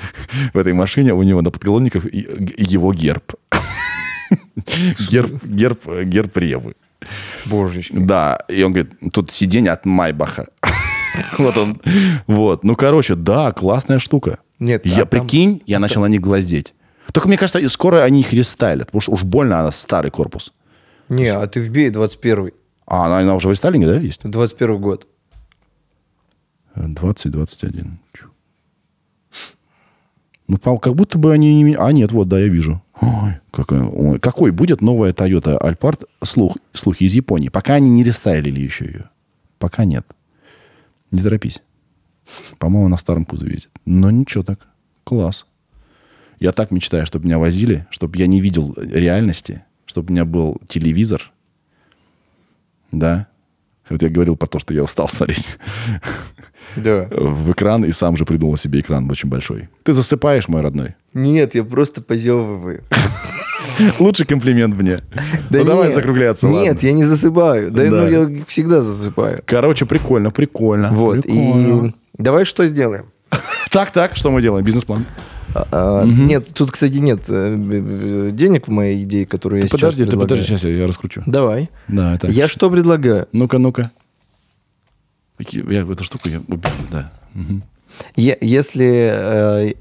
в 0.54 0.56
этой 0.58 0.72
машине 0.72 1.12
у 1.12 1.22
него 1.22 1.42
на 1.42 1.50
подголовниках 1.50 2.06
его 2.10 2.94
герб. 2.94 3.34
Герб, 5.10 5.44
герб, 5.44 5.86
герб 6.04 6.38
Ревы. 6.38 6.74
Божечки. 7.46 7.92
Да, 7.96 8.38
и 8.48 8.62
он 8.62 8.72
говорит, 8.72 8.92
тут 9.12 9.30
сиденье 9.32 9.72
от 9.72 9.84
Майбаха. 9.84 10.46
Вот 11.38 11.56
он. 11.56 11.80
Вот. 12.26 12.64
Ну, 12.64 12.74
короче, 12.74 13.14
да, 13.14 13.52
классная 13.52 14.00
штука. 14.00 14.38
Нет, 14.58 14.84
Я, 14.84 15.02
а 15.02 15.06
прикинь, 15.06 15.62
я 15.64 15.78
начал 15.78 16.00
на 16.00 16.06
них 16.06 16.20
глазеть. 16.20 16.74
Только 17.12 17.28
мне 17.28 17.36
кажется, 17.36 17.68
скоро 17.68 18.02
они 18.02 18.20
их 18.20 18.32
рестайлят, 18.32 18.86
потому 18.88 19.00
что 19.00 19.12
уж 19.12 19.22
больно 19.22 19.60
она 19.60 19.70
старый 19.70 20.10
корпус. 20.10 20.52
Не, 21.08 21.26
а 21.26 21.46
ты 21.46 21.60
вбей 21.60 21.90
21 21.90 22.50
А, 22.86 23.06
она, 23.06 23.18
она 23.18 23.34
уже 23.36 23.46
в 23.48 23.50
рестайлинге, 23.52 23.86
да, 23.86 23.96
есть? 23.96 24.22
21 24.24 24.80
год. 24.80 25.06
20-21. 26.76 27.90
Ну, 30.46 30.58
как 30.58 30.94
будто 30.94 31.18
бы 31.18 31.32
они 31.32 31.62
не... 31.62 31.74
А, 31.74 31.90
нет, 31.92 32.12
вот, 32.12 32.28
да, 32.28 32.38
я 32.38 32.48
вижу. 32.48 32.82
Ой, 33.00 33.32
какая- 33.50 33.84
ой, 33.84 34.18
какой 34.20 34.50
будет 34.50 34.82
новая 34.82 35.12
Toyota 35.12 35.58
Alphard, 35.58 36.06
слух, 36.22 36.56
слухи 36.74 37.04
из 37.04 37.14
Японии. 37.14 37.48
Пока 37.48 37.74
они 37.74 37.88
не 37.90 38.02
рестайлили 38.04 38.60
еще 38.60 38.84
ее. 38.84 39.10
Пока 39.58 39.84
нет. 39.84 40.06
Не 41.10 41.20
торопись. 41.22 41.62
По-моему, 42.58 42.86
она 42.86 42.96
в 42.96 43.00
старом 43.00 43.24
кузове 43.24 43.52
ездит. 43.54 43.70
Но 43.86 44.10
ничего 44.10 44.44
так. 44.44 44.66
Класс. 45.04 45.46
Я 46.40 46.52
так 46.52 46.70
мечтаю, 46.70 47.06
чтобы 47.06 47.24
меня 47.26 47.38
возили, 47.38 47.86
чтобы 47.90 48.18
я 48.18 48.26
не 48.26 48.40
видел 48.40 48.74
реальности, 48.76 49.64
чтобы 49.86 50.08
у 50.08 50.12
меня 50.12 50.24
был 50.26 50.60
телевизор. 50.68 51.32
Да. 52.92 53.28
Вот 53.90 54.02
я 54.02 54.08
говорил 54.08 54.36
про 54.36 54.46
то, 54.46 54.58
что 54.58 54.72
я 54.72 54.82
устал 54.82 55.08
смотреть 55.08 55.58
Да. 56.76 57.06
в 57.10 57.52
экран 57.52 57.84
и 57.84 57.92
сам 57.92 58.16
же 58.16 58.24
придумал 58.24 58.56
себе 58.56 58.80
экран 58.80 59.08
очень 59.10 59.28
большой. 59.28 59.68
Ты 59.82 59.92
засыпаешь, 59.92 60.48
мой 60.48 60.62
родной. 60.62 60.94
Нет, 61.12 61.54
я 61.54 61.64
просто 61.64 62.00
позевываю. 62.00 62.82
Лучший 63.98 64.26
комплимент 64.26 64.74
мне. 64.74 65.00
ну, 65.50 65.64
давай 65.64 65.92
закругляться, 65.92 66.46
Нет, 66.46 66.74
ладно. 66.74 66.86
я 66.86 66.92
не 66.92 67.04
засыпаю. 67.04 67.70
Да, 67.70 67.84
Да. 67.84 67.90
ну 67.90 68.08
я 68.08 68.44
всегда 68.46 68.82
засыпаю. 68.82 69.40
Короче, 69.44 69.84
прикольно, 69.86 70.30
прикольно. 70.30 70.90
Вот, 70.92 71.22
прикольно. 71.22 71.88
и 71.88 71.92
давай 72.22 72.44
что 72.44 72.66
сделаем? 72.66 73.06
Так, 73.70 73.90
так, 73.92 74.14
что 74.14 74.30
мы 74.30 74.40
делаем? 74.40 74.64
Бизнес-план. 74.64 75.04
А, 75.54 75.66
а, 75.70 76.04
Нет, 76.04 76.50
тут, 76.52 76.72
кстати, 76.72 76.96
нет 76.96 77.24
э, 77.28 78.30
денег 78.32 78.66
в 78.66 78.70
моей 78.70 79.02
идее, 79.04 79.24
которую 79.24 79.62
я 79.62 79.68
Ты 79.68 79.68
сейчас 79.68 79.80
подожди, 79.80 80.02
ты 80.04 80.10
предлагаю. 80.10 80.28
подожди, 80.28 80.48
сейчас 80.48 80.64
я, 80.64 80.70
я 80.70 80.86
раскручу. 80.86 81.22
Давай. 81.26 81.70
Да, 81.88 82.14
это... 82.14 82.28
Я 82.28 82.48
что 82.48 82.70
предлагаю? 82.70 83.28
Ну-ка, 83.32 83.58
ну-ка. 83.58 83.90
Я 85.38 85.82
эту 85.82 86.04
штуку 86.04 86.28
я 86.28 86.40
убил, 86.48 86.70
да. 86.90 87.12
Мгм. 87.34 87.62
Е- 88.16 88.38
если... 88.40 89.10
э, 89.12 89.72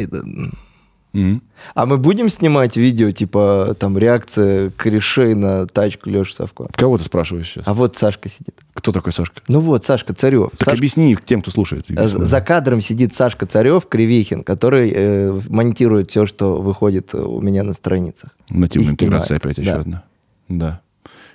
Мгм. 1.14 1.44
А 1.76 1.86
мы 1.86 1.98
будем 1.98 2.28
снимать 2.28 2.76
видео, 2.76 3.12
типа, 3.12 3.76
там, 3.80 3.98
реакция 4.00 4.72
корешей 4.72 5.36
на 5.36 5.68
тачку 5.68 6.10
Леши 6.10 6.34
Савко? 6.34 6.68
Кого 6.76 6.98
ты 6.98 7.04
спрашиваешь 7.04 7.48
сейчас? 7.48 7.68
А 7.68 7.74
вот 7.76 7.96
Сашка 7.98 8.30
сидит. 8.30 8.56
Кто 8.74 8.92
такой 8.92 9.14
Сашка? 9.14 9.42
Ну 9.48 9.60
вот, 9.60 9.86
Сашка 9.86 10.16
Царев. 10.16 10.50
Так 10.58 10.70
Саш- 10.70 10.78
объясни 10.78 11.16
тем, 11.24 11.42
кто 11.44 11.52
слушает. 11.52 11.86
э, 11.90 12.08
За 12.08 12.42
кадром 12.42 12.82
сидит 12.82 13.14
Сашка 13.14 13.46
Царев, 13.46 13.86
Кривихин, 13.88 14.44
который 14.44 14.92
э, 14.92 15.40
монтирует 15.50 16.10
все, 16.10 16.26
что 16.26 16.60
выходит 16.60 17.14
у 17.14 17.40
меня 17.42 17.62
на 17.64 17.74
страницах. 17.74 18.32
Нативная 18.50 18.92
интеграция 18.94 19.38
опять 19.38 19.60
еще 19.60 19.72
Да. 19.76 19.80
одна. 19.82 20.04
Да. 20.50 20.82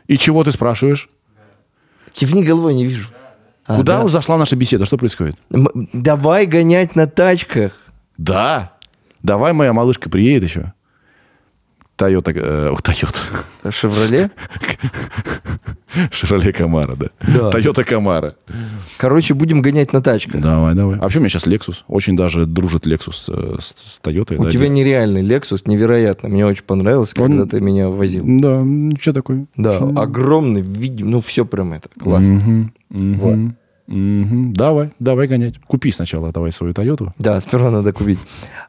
И 0.08 0.18
чего 0.18 0.42
ты 0.42 0.50
спрашиваешь? 0.50 1.08
Кивни 2.12 2.42
головой, 2.42 2.74
не 2.74 2.84
вижу. 2.84 3.08
А, 3.64 3.76
Куда 3.76 4.02
да. 4.02 4.08
зашла 4.08 4.36
наша 4.38 4.56
беседа? 4.56 4.86
Что 4.86 4.96
происходит? 4.98 5.36
М- 5.50 5.88
Давай 5.92 6.46
гонять 6.46 6.96
на 6.96 7.06
тачках. 7.06 7.72
Да. 8.16 8.72
Давай 9.22 9.52
моя 9.52 9.72
малышка 9.72 10.08
приедет 10.08 10.44
еще. 10.44 10.72
Тойота... 11.96 12.32
Э, 12.34 12.74
Тойота. 12.82 13.18
Шевроле? 13.70 14.30
Шевроле 16.12 16.52
Камара, 16.52 16.94
да. 16.94 17.08
Да. 17.20 17.50
Тойота 17.50 17.82
Камара. 17.82 18.36
Короче, 18.98 19.34
будем 19.34 19.62
гонять 19.62 19.92
на 19.92 20.00
тачках. 20.00 20.40
Давай, 20.40 20.74
давай. 20.74 20.98
А 20.98 21.02
вообще 21.02 21.18
у 21.18 21.22
меня 21.22 21.30
сейчас 21.30 21.46
Lexus. 21.46 21.78
Очень 21.88 22.16
даже 22.16 22.46
дружит 22.46 22.86
Lexus 22.86 23.24
э, 23.28 23.56
с, 23.60 24.00
Toyota. 24.00 24.36
У 24.36 24.44
да, 24.44 24.52
тебя 24.52 24.68
нереальный 24.68 25.22
Lexus, 25.22 25.62
невероятно. 25.66 26.28
Мне 26.28 26.46
очень 26.46 26.62
понравилось, 26.62 27.14
когда 27.14 27.42
Он- 27.42 27.48
ты 27.48 27.60
меня 27.60 27.88
возил. 27.88 28.22
Да, 28.24 28.60
ничего 28.62 29.12
такое. 29.12 29.46
Да, 29.56 29.78
огромный, 29.78 30.62
видим, 30.62 31.10
ну 31.10 31.20
все 31.20 31.44
прям 31.44 31.72
это, 31.72 31.88
классно. 31.98 32.70
Вот. 32.90 33.54
Мгм. 33.88 34.52
Давай, 34.52 34.90
давай 35.00 35.26
гонять. 35.26 35.58
Купи 35.66 35.90
сначала 35.90 36.30
давай 36.32 36.52
свою 36.52 36.72
Тойоту. 36.74 37.12
Да, 37.18 37.40
сперва 37.40 37.70
надо 37.70 37.92
купить. 37.92 38.20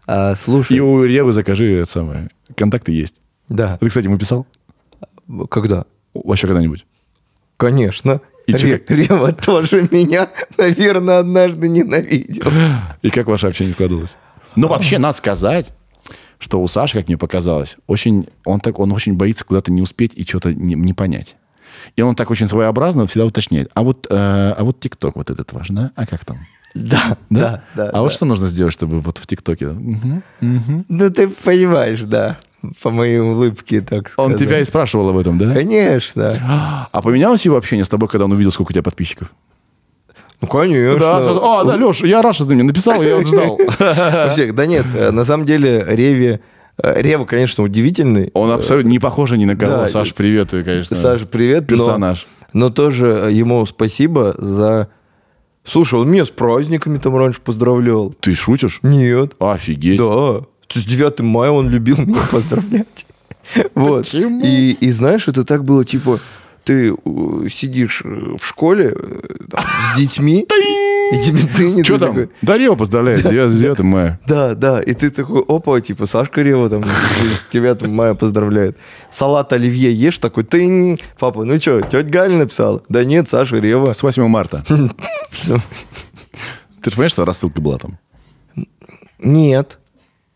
А, 0.07 0.31
И 0.31 0.35
слушай, 0.35 0.79
у 0.79 1.03
Ревы 1.05 1.31
закажи 1.33 1.71
это 1.73 1.91
самое. 1.91 2.29
Контакты 2.55 2.91
есть. 2.91 3.21
да, 3.49 3.77
Ты, 3.77 3.87
кстати, 3.89 4.05
ему 4.05 4.17
писал? 4.17 4.47
когда? 5.49 5.85
Вообще 6.13 6.47
когда-нибудь? 6.47 6.85
Конечно. 7.57 8.21
И 8.47 8.53
Ре- 8.53 8.79
как- 8.79 8.89
Рева 8.97 9.31
тоже 9.45 9.87
меня, 9.91 10.29
наверное, 10.57 11.19
однажды 11.19 11.67
ненавидел. 11.67 12.51
И 13.03 13.09
как 13.11 13.27
ваше 13.27 13.47
общение 13.47 13.73
складывалось? 13.73 14.15
Ну, 14.55 14.67
вообще, 14.67 14.97
надо 14.97 15.15
сказать, 15.17 15.67
что 16.39 16.59
у 16.61 16.67
Саши, 16.67 16.97
как 16.97 17.07
мне 17.07 17.17
показалось, 17.17 17.77
очень, 17.85 18.27
он, 18.45 18.59
так, 18.59 18.79
он 18.79 18.91
очень 18.91 19.13
боится 19.15 19.45
куда-то 19.45 19.71
не 19.71 19.81
успеть 19.83 20.13
и 20.15 20.23
что-то 20.23 20.53
не, 20.55 20.73
не 20.73 20.93
понять. 20.93 21.35
И 21.95 22.01
он 22.01 22.15
так 22.15 22.29
очень 22.31 22.47
своеобразно 22.47 23.07
всегда 23.07 23.25
уточняет. 23.25 23.71
А 23.73 23.83
вот, 23.83 24.07
э, 24.09 24.15
а 24.15 24.63
вот 24.63 24.79
ТикТок 24.79 25.15
вот 25.15 25.29
этот 25.29 25.51
ваш, 25.53 25.67
да? 25.69 25.91
А 25.95 26.05
как 26.05 26.25
там? 26.25 26.39
Да, 26.75 27.17
да, 27.29 27.63
да. 27.75 27.89
а 27.89 28.01
вот 28.01 28.09
да. 28.09 28.15
что 28.15 28.25
нужно 28.25 28.47
сделать, 28.47 28.73
чтобы 28.73 29.01
вот 29.01 29.17
в 29.17 29.25
ТикТоке? 29.25 29.69
Мгм, 29.69 30.23
мгм. 30.39 30.85
Ну 30.87 31.09
ты 31.09 31.27
понимаешь, 31.27 32.01
да, 32.01 32.37
по 32.81 32.91
моей 32.91 33.19
улыбке, 33.19 33.81
так 33.81 34.09
сказать. 34.09 34.31
Он 34.31 34.37
тебя 34.37 34.59
и 34.59 34.65
спрашивал 34.65 35.09
об 35.09 35.17
этом, 35.17 35.37
да? 35.37 35.53
Конечно. 35.53 36.33
А 36.91 37.01
поменялось 37.01 37.45
его 37.45 37.57
общение 37.57 37.85
с 37.85 37.89
тобой, 37.89 38.07
когда 38.09 38.25
он 38.25 38.31
увидел, 38.31 38.51
сколько 38.51 38.71
у 38.71 38.73
тебя 38.73 38.83
подписчиков? 38.83 39.31
Ну, 40.41 40.47
конечно. 40.47 40.99
Да, 40.99 41.17
а, 41.17 41.63
да, 41.65 41.75
Леш, 41.75 42.01
я 42.01 42.21
рад, 42.21 42.33
что 42.33 42.45
ты 42.45 42.53
мне 42.53 42.63
написал, 42.63 43.01
я 43.01 43.17
вот 43.17 43.27
ждал. 43.27 43.57
Всех, 44.29 44.55
да 44.55 44.65
нет, 44.65 44.85
э, 44.95 45.11
на 45.11 45.23
самом 45.23 45.45
деле 45.45 45.83
Реве, 45.85 46.35
э, 46.35 46.39
Рева, 46.83 47.25
конечно, 47.25 47.63
удивительный. 47.63 48.31
Он 48.33 48.51
абсолютно 48.51 48.89
не 48.89 48.99
похож 48.99 49.31
ни 49.31 49.45
на 49.45 49.55
кого. 49.55 49.71
Да, 49.71 49.87
Саш, 49.87 50.13
привет, 50.13 50.51
ты, 50.51 50.63
конечно. 50.63 50.95
Саша, 50.95 51.25
привет. 51.25 51.69
но- 51.69 51.77
Персонаж. 51.77 52.27
Но 52.53 52.69
тоже 52.69 53.29
ему 53.31 53.65
спасибо 53.65 54.35
за... 54.37 54.87
Слушай, 55.63 55.99
он 55.99 56.09
меня 56.09 56.25
с 56.25 56.29
праздниками 56.29 56.97
там 56.97 57.15
раньше 57.15 57.41
поздравлял. 57.41 58.11
Ты 58.19 58.33
шутишь? 58.33 58.79
Нет. 58.81 59.33
Офигеть. 59.39 59.99
Да. 59.99 60.41
С 60.69 60.83
9 60.83 61.19
мая 61.19 61.51
он 61.51 61.69
любил 61.69 61.97
меня 61.97 62.21
поздравлять. 62.31 63.05
Вот. 63.75 64.05
Почему? 64.05 64.41
И, 64.43 64.71
и 64.79 64.89
знаешь, 64.91 65.27
это 65.27 65.43
так 65.43 65.63
было, 65.65 65.83
типа, 65.85 66.19
ты 66.63 66.93
э, 66.93 67.47
сидишь 67.49 68.01
э, 68.03 68.35
в 68.39 68.45
школе 68.45 68.93
э, 68.95 69.21
там, 69.49 69.63
с 69.93 69.97
детьми, 69.97 70.41
и 71.11 71.23
тебе 71.23 71.39
ты 71.55 71.71
не 71.71 71.83
Что 71.83 71.97
там? 71.97 72.09
такой, 72.09 72.29
Да, 72.41 72.57
Рева 72.57 72.75
поздравляет, 72.75 73.19
с 73.19 73.23
9 73.29 73.79
мая. 73.79 74.19
да, 74.27 74.55
да, 74.55 74.81
и 74.81 74.93
ты 74.93 75.09
такой, 75.09 75.43
опа, 75.47 75.79
типа, 75.81 76.05
Сашка 76.05 76.41
Рева 76.41 76.69
там 76.69 76.83
с 76.85 77.51
9 77.51 77.87
мая 77.87 78.13
поздравляет. 78.13 78.77
Салат 79.09 79.53
оливье 79.53 79.91
ешь, 79.93 80.19
такой, 80.19 80.43
ты, 80.43 80.97
папа, 81.19 81.43
ну 81.43 81.59
что, 81.59 81.81
тетя 81.81 82.03
Галя 82.03 82.37
написала? 82.37 82.83
Да 82.89 83.03
нет, 83.03 83.29
Саша 83.29 83.57
Рева. 83.57 83.93
С 83.93 84.03
8 84.03 84.27
марта. 84.27 84.63
Ты 86.81 86.91
же 86.91 86.95
понимаешь, 86.95 87.11
что 87.11 87.25
рассылка 87.25 87.59
была 87.59 87.77
там? 87.77 87.97
Нет. 89.19 89.79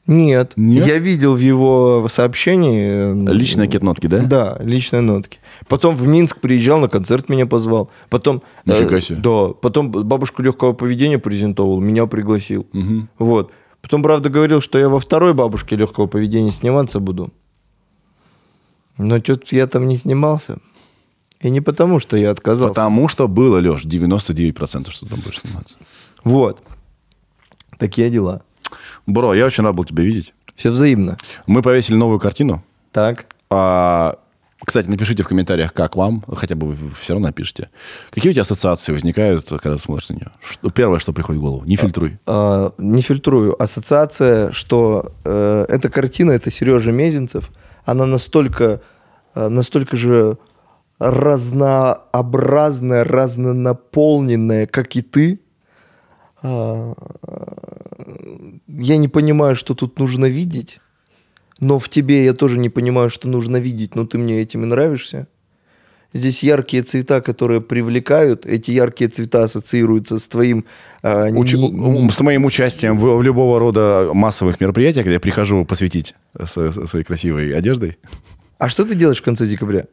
Нет. 0.05 0.53
Нет? 0.57 0.85
Я 0.85 0.97
видел 0.97 1.33
в 1.35 1.39
его 1.39 2.07
сообщении... 2.09 3.29
э, 3.29 3.33
Личные 3.33 3.69
кетнотки, 3.69 4.07
да? 4.07 4.19
Да, 4.25 4.57
личные 4.59 4.99
нотки. 5.01 5.39
Потом 5.69 5.95
в 5.95 6.05
Минск 6.05 6.39
приезжал, 6.41 6.79
на 6.79 6.89
концерт 6.89 7.29
меня 7.29 7.45
позвал. 7.45 7.89
Потом... 8.09 8.41
э, 8.65 8.71
Нифига 8.81 8.99
себе. 8.99 9.19
Да. 9.19 9.53
Потом 9.53 9.91
бабушку 9.91 10.41
легкого 10.41 10.73
поведения 10.73 11.19
презентовал, 11.19 11.79
меня 11.79 12.05
пригласил. 12.05 12.67
Мгм. 12.73 13.07
Вот. 13.17 13.51
Потом, 13.81 14.03
правда, 14.03 14.29
говорил, 14.29 14.59
что 14.61 14.77
я 14.77 14.89
во 14.89 14.99
второй 14.99 15.33
бабушке 15.33 15.77
легкого 15.77 16.07
поведения 16.07 16.51
сниматься 16.51 16.99
буду. 16.99 17.31
Но 18.97 19.19
что-то 19.19 19.55
я 19.55 19.67
там 19.67 19.87
не 19.87 19.97
снимался. 19.97 20.57
И 21.41 21.49
не 21.49 21.61
потому, 21.61 21.99
что 21.99 22.15
я 22.17 22.31
отказался. 22.31 22.73
Потому 22.73 23.07
что 23.07 23.27
было, 23.27 23.57
Леш, 23.59 23.85
99% 23.85 24.91
что 24.91 25.05
там 25.07 25.19
будешь 25.19 25.39
сниматься. 25.39 25.75
Вот. 26.23 26.61
Такие 27.77 28.09
дела. 28.09 28.43
Бро, 29.05 29.33
я 29.33 29.45
очень 29.45 29.63
рад 29.63 29.75
был 29.75 29.85
тебя 29.85 30.03
видеть. 30.03 30.33
Все 30.55 30.69
взаимно. 30.69 31.17
Мы 31.47 31.61
повесили 31.61 31.95
новую 31.95 32.19
картину. 32.19 32.63
Так. 32.91 33.25
А, 33.49 34.17
кстати, 34.65 34.87
напишите 34.87 35.23
в 35.23 35.27
комментариях, 35.27 35.73
как 35.73 35.95
вам, 35.95 36.23
хотя 36.35 36.55
бы 36.55 36.67
вы 36.67 36.91
все 36.99 37.13
равно 37.13 37.27
напишите. 37.27 37.69
Какие 38.11 38.31
у 38.31 38.33
тебя 38.33 38.43
ассоциации 38.43 38.93
возникают, 38.93 39.49
когда 39.49 39.77
смотришь 39.77 40.09
на 40.09 40.13
нее? 40.13 40.27
Что, 40.41 40.69
первое, 40.69 40.99
что 40.99 41.11
приходит 41.11 41.39
в 41.39 41.43
голову. 41.43 41.65
Не 41.65 41.75
фильтруй. 41.75 42.17
А, 42.25 42.73
не 42.77 43.01
фильтрую. 43.01 43.61
Ассоциация, 43.61 44.51
что 44.51 45.11
э, 45.25 45.65
эта 45.67 45.89
картина, 45.89 46.31
это 46.31 46.49
Сережа 46.49 46.91
Мезенцев, 46.91 47.51
она 47.83 48.05
настолько, 48.05 48.81
э, 49.35 49.49
настолько 49.49 49.97
же 49.97 50.37
разнообразная, 50.99 53.03
разнонаполненная, 53.03 54.67
как 54.67 54.95
и 54.95 55.01
ты. 55.01 55.39
А, 58.73 58.81
я 58.81 58.97
не 58.97 59.07
понимаю, 59.07 59.55
что 59.55 59.73
тут 59.73 59.99
нужно 59.99 60.25
видеть, 60.25 60.79
но 61.59 61.77
в 61.79 61.89
тебе 61.89 62.25
я 62.25 62.33
тоже 62.33 62.57
не 62.59 62.69
понимаю, 62.69 63.09
что 63.09 63.27
нужно 63.27 63.57
видеть, 63.57 63.95
но 63.95 64.05
ты 64.05 64.17
мне 64.17 64.41
этим 64.41 64.63
и 64.63 64.65
нравишься. 64.65 65.27
Здесь 66.15 66.43
яркие 66.43 66.83
цвета, 66.83 67.21
которые 67.21 67.59
привлекают. 67.59 68.45
Эти 68.45 68.69
яркие 68.69 69.09
цвета 69.09 69.43
ассоциируются 69.43 70.19
с 70.19 70.27
твоим... 70.27 70.65
а, 71.01 71.27
Уч- 71.29 71.57
не- 71.57 71.69
не- 71.69 72.09
С 72.11 72.21
моим 72.21 72.45
участием 72.45 72.99
в, 72.99 73.17
в 73.17 73.23
любого 73.23 73.57
рода 73.59 74.11
массовых 74.13 74.61
мероприятиях, 74.61 75.05
где 75.05 75.13
я 75.13 75.19
прихожу 75.19 75.65
посвятить 75.65 76.13
со- 76.45 76.71
со 76.71 76.85
своей 76.85 77.03
красивой 77.03 77.57
одеждой. 77.57 77.97
А 78.59 78.69
что 78.69 78.85
ты 78.85 78.93
делаешь 78.93 79.21
в 79.21 79.23
конце 79.23 79.47
декабря? 79.47 79.85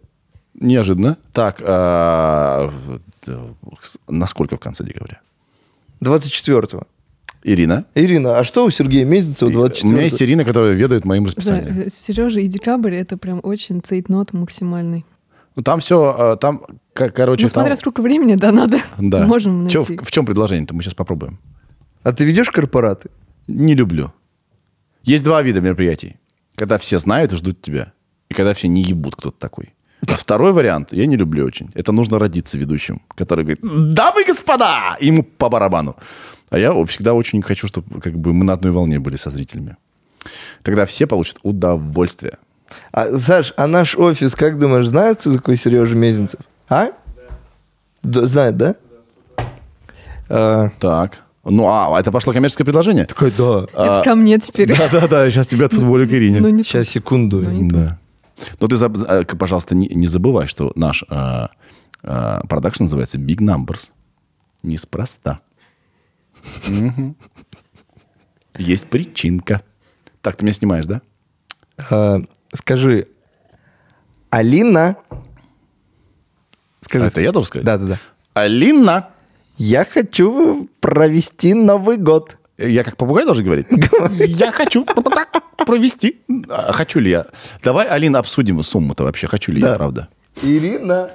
Неожиданно. 0.53 1.17
Так, 1.33 1.63
а, 1.65 2.71
насколько 4.07 4.57
в 4.57 4.61
конце 4.61 4.85
декабря? 4.85 5.21
24-го. 6.05 6.87
Ирина. 7.43 7.87
Ирина, 7.95 8.39
а 8.39 8.45
что 8.45 8.65
у 8.65 8.71
Сергея 8.71 9.05
Мезенцева 9.05 9.49
У 9.49 9.53
24 9.53 9.93
меня 9.93 10.03
есть 10.05 10.23
Ирина, 10.23 10.45
которая 10.45 10.75
ведает 10.75 11.05
моим 11.05 11.27
расписанием. 11.27 11.89
Сережа 11.91 12.41
и 12.41 12.47
декабрь 12.49 12.95
это 12.95 13.17
прям 13.17 13.41
очень 13.43 13.81
цейтнот 13.83 14.33
максимальный. 14.33 15.05
Ну, 15.57 15.63
Там 15.63 15.81
все, 15.81 16.37
там, 16.41 16.61
к- 16.93 17.11
короче, 17.11 17.45
Ну, 17.45 17.49
смотря 17.49 17.71
там- 17.75 17.79
сколько 17.79 18.03
времени, 18.03 18.35
да, 18.37 18.53
надо. 18.53 18.81
Да. 18.99 19.27
Можем 19.27 19.63
найти. 19.65 19.79
в, 19.79 20.05
в 20.05 20.11
чем 20.11 20.27
предложение-то? 20.27 20.75
Мы 20.75 20.83
сейчас 20.83 20.95
попробуем. 20.95 21.39
А 22.03 22.13
ты 22.13 22.25
ведешь 22.25 22.51
корпораты? 22.51 23.11
Не 23.49 23.75
люблю. 23.75 24.13
Есть 25.03 25.25
два 25.25 25.43
вида 25.43 25.61
мероприятий. 25.61 26.17
Когда 26.55 26.77
все 26.79 26.99
знают 26.99 27.33
и 27.33 27.37
ждут 27.37 27.63
тебя. 27.63 27.93
И 28.29 28.35
когда 28.35 28.53
все 28.55 28.69
не 28.69 28.83
ебут, 28.83 29.17
кто-то 29.17 29.39
такой. 29.39 29.75
А 30.07 30.15
второй 30.15 30.53
вариант 30.53 30.93
я 30.93 31.07
не 31.07 31.17
люблю 31.17 31.45
очень. 31.45 31.71
Это 31.75 31.93
нужно 31.93 32.19
родиться 32.19 32.57
ведущим, 32.59 33.03
который 33.17 33.45
говорит, 33.45 33.61
дамы 33.95 34.23
и 34.23 34.27
господа, 34.27 34.97
и 35.01 35.07
ему 35.07 35.23
по 35.23 35.49
барабану. 35.51 35.97
А 36.51 36.59
я 36.59 36.85
всегда 36.85 37.15
очень 37.15 37.43
хочу, 37.43 37.69
чтобы 37.69 38.01
как 38.01 38.19
бы 38.19 38.33
мы 38.35 38.45
на 38.45 38.53
одной 38.53 38.73
волне 38.73 38.99
были 38.99 39.17
со 39.17 39.31
зрителями. 39.31 39.77
Тогда 40.63 40.85
все 40.85 41.07
получат 41.07 41.39
удовольствие. 41.43 42.39
А, 42.93 43.17
Саш, 43.17 43.53
а 43.57 43.67
наш 43.67 43.97
офис, 43.97 44.35
как 44.35 44.59
думаешь, 44.59 44.87
знает, 44.87 45.21
кто 45.21 45.33
такой 45.35 45.57
Сережа 45.57 45.97
Мезенцев? 45.97 46.41
А? 46.69 46.89
Да, 48.03 48.27
знает, 48.27 48.57
да? 48.57 48.75
А, 50.29 50.71
Так. 50.79 51.23
Ну, 51.45 51.67
а, 51.67 51.99
это 51.99 52.13
пошло 52.13 52.33
коммерческое 52.33 52.67
предложение? 52.67 53.07
такой, 53.07 53.33
да. 53.37 53.67
Это 53.73 54.03
ко 54.05 54.15
мне 54.15 54.39
теперь. 54.39 54.77
Да-да-да, 54.79 55.31
сейчас 55.31 55.47
тебя 55.47 55.67
отфутболю 55.67 56.07
к 56.07 56.13
Ирине. 56.13 56.41
Ну, 56.41 56.51
не 56.51 56.63
Сейчас, 56.63 56.89
секунду. 56.89 57.41
Ну, 57.41 57.51
не 57.51 57.69
Да. 57.69 57.99
Но 58.59 58.69
ты, 58.69 58.77
э, 58.77 59.25
пожалуйста, 59.25 59.75
не, 59.75 59.89
не 59.89 60.07
забывай, 60.07 60.47
что 60.47 60.73
наш 60.75 61.05
э, 61.09 61.47
э, 62.03 62.41
продакшн 62.49 62.85
называется 62.85 63.19
Big 63.19 63.39
Numbers. 63.39 63.91
Неспроста. 64.63 65.41
Есть 68.57 68.89
причинка. 68.89 69.63
Так, 70.23 70.37
ты 70.37 70.45
меня 70.45 70.53
снимаешь, 70.53 70.87
да? 70.87 71.01
А, 71.91 72.21
скажи, 72.53 73.09
Алина... 74.29 74.97
Скажи. 76.83 77.05
А 77.05 77.09
это 77.09 77.21
я 77.21 77.33
должен 77.33 77.47
сказать? 77.49 77.65
Да, 77.65 77.79
да, 77.79 77.87
да. 77.87 77.99
Алина! 78.35 79.09
Я 79.57 79.85
хочу 79.85 80.69
провести 80.81 81.55
Новый 81.55 81.97
год. 81.97 82.37
Я 82.59 82.85
как 82.85 82.97
попугай 82.97 83.25
должен 83.25 83.45
говорить? 83.45 83.67
Я 84.19 84.53
хочу 84.53 84.85
провести. 85.67 86.21
А 86.49 86.73
хочу 86.73 86.99
ли 86.99 87.11
я? 87.11 87.25
Давай, 87.63 87.87
Алина, 87.87 88.19
обсудим 88.19 88.63
сумму-то 88.63 89.05
вообще. 89.05 89.27
Хочу 89.29 89.53
ли 89.53 89.61
я, 89.61 89.69
Да. 89.69 89.75
правда? 89.77 90.09
Ирина. 90.43 91.11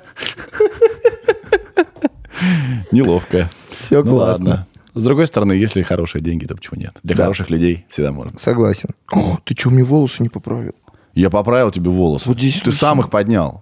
Неловко. 2.91 3.49
Всё 3.69 4.03
Ну 4.03 4.11
классно. 4.11 4.67
С 4.95 5.03
другой 5.03 5.27
стороны, 5.27 5.53
если 5.53 5.81
хорошие 5.83 6.21
деньги, 6.21 6.45
то 6.45 6.55
почему 6.55 6.79
нет? 6.79 6.97
Для 7.03 7.15
Да. 7.15 7.23
хороших 7.23 7.49
людей 7.49 7.85
всегда 7.89 8.11
можно. 8.11 8.39
Согласен. 8.39 8.89
О, 9.11 9.37
ты 9.43 9.53
что, 9.55 9.69
мне 9.69 9.83
волосы 9.83 10.23
не 10.23 10.29
поправил? 10.29 10.73
Я 11.13 11.29
поправил 11.29 11.69
тебе 11.71 11.89
волосы. 11.89 12.27
Вот 12.29 12.37
здесь 12.39 12.55
Ты 12.61 12.71
вот 12.71 12.75
сам 12.79 12.99
их 13.01 13.09
поднял. 13.09 13.61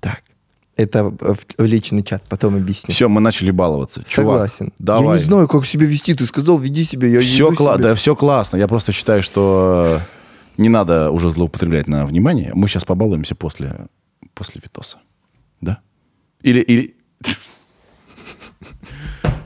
Так. 0.00 0.22
Это 0.76 1.04
в, 1.04 1.38
в 1.56 1.64
личный 1.64 2.02
чат, 2.02 2.24
потом 2.28 2.56
объясню. 2.56 2.92
Все, 2.92 3.08
мы 3.08 3.20
начали 3.20 3.52
баловаться. 3.52 4.02
Чувак, 4.04 4.50
Согласен. 4.50 4.72
давай. 4.80 5.16
Я 5.18 5.22
не 5.22 5.28
знаю, 5.28 5.46
как 5.48 5.64
себя 5.66 5.86
вести. 5.86 6.14
Ты 6.14 6.26
сказал, 6.26 6.58
веди 6.58 6.82
себя, 6.84 7.06
я 7.06 7.20
Все, 7.20 7.50
веду 7.50 7.54
себя. 7.62 7.76
да, 7.78 7.94
все 7.94 8.16
классно. 8.16 8.56
Я 8.56 8.66
просто 8.66 8.90
считаю, 8.90 9.22
что 9.22 10.00
не 10.56 10.68
надо 10.68 11.10
уже 11.12 11.30
злоупотреблять 11.30 11.86
на 11.86 12.04
внимание. 12.06 12.50
Мы 12.54 12.66
сейчас 12.68 12.84
побалуемся 12.84 13.36
после, 13.36 13.86
после 14.34 14.60
Витоса. 14.64 14.98
Да? 15.60 15.78
Или... 16.42 16.60
или... 16.60 16.94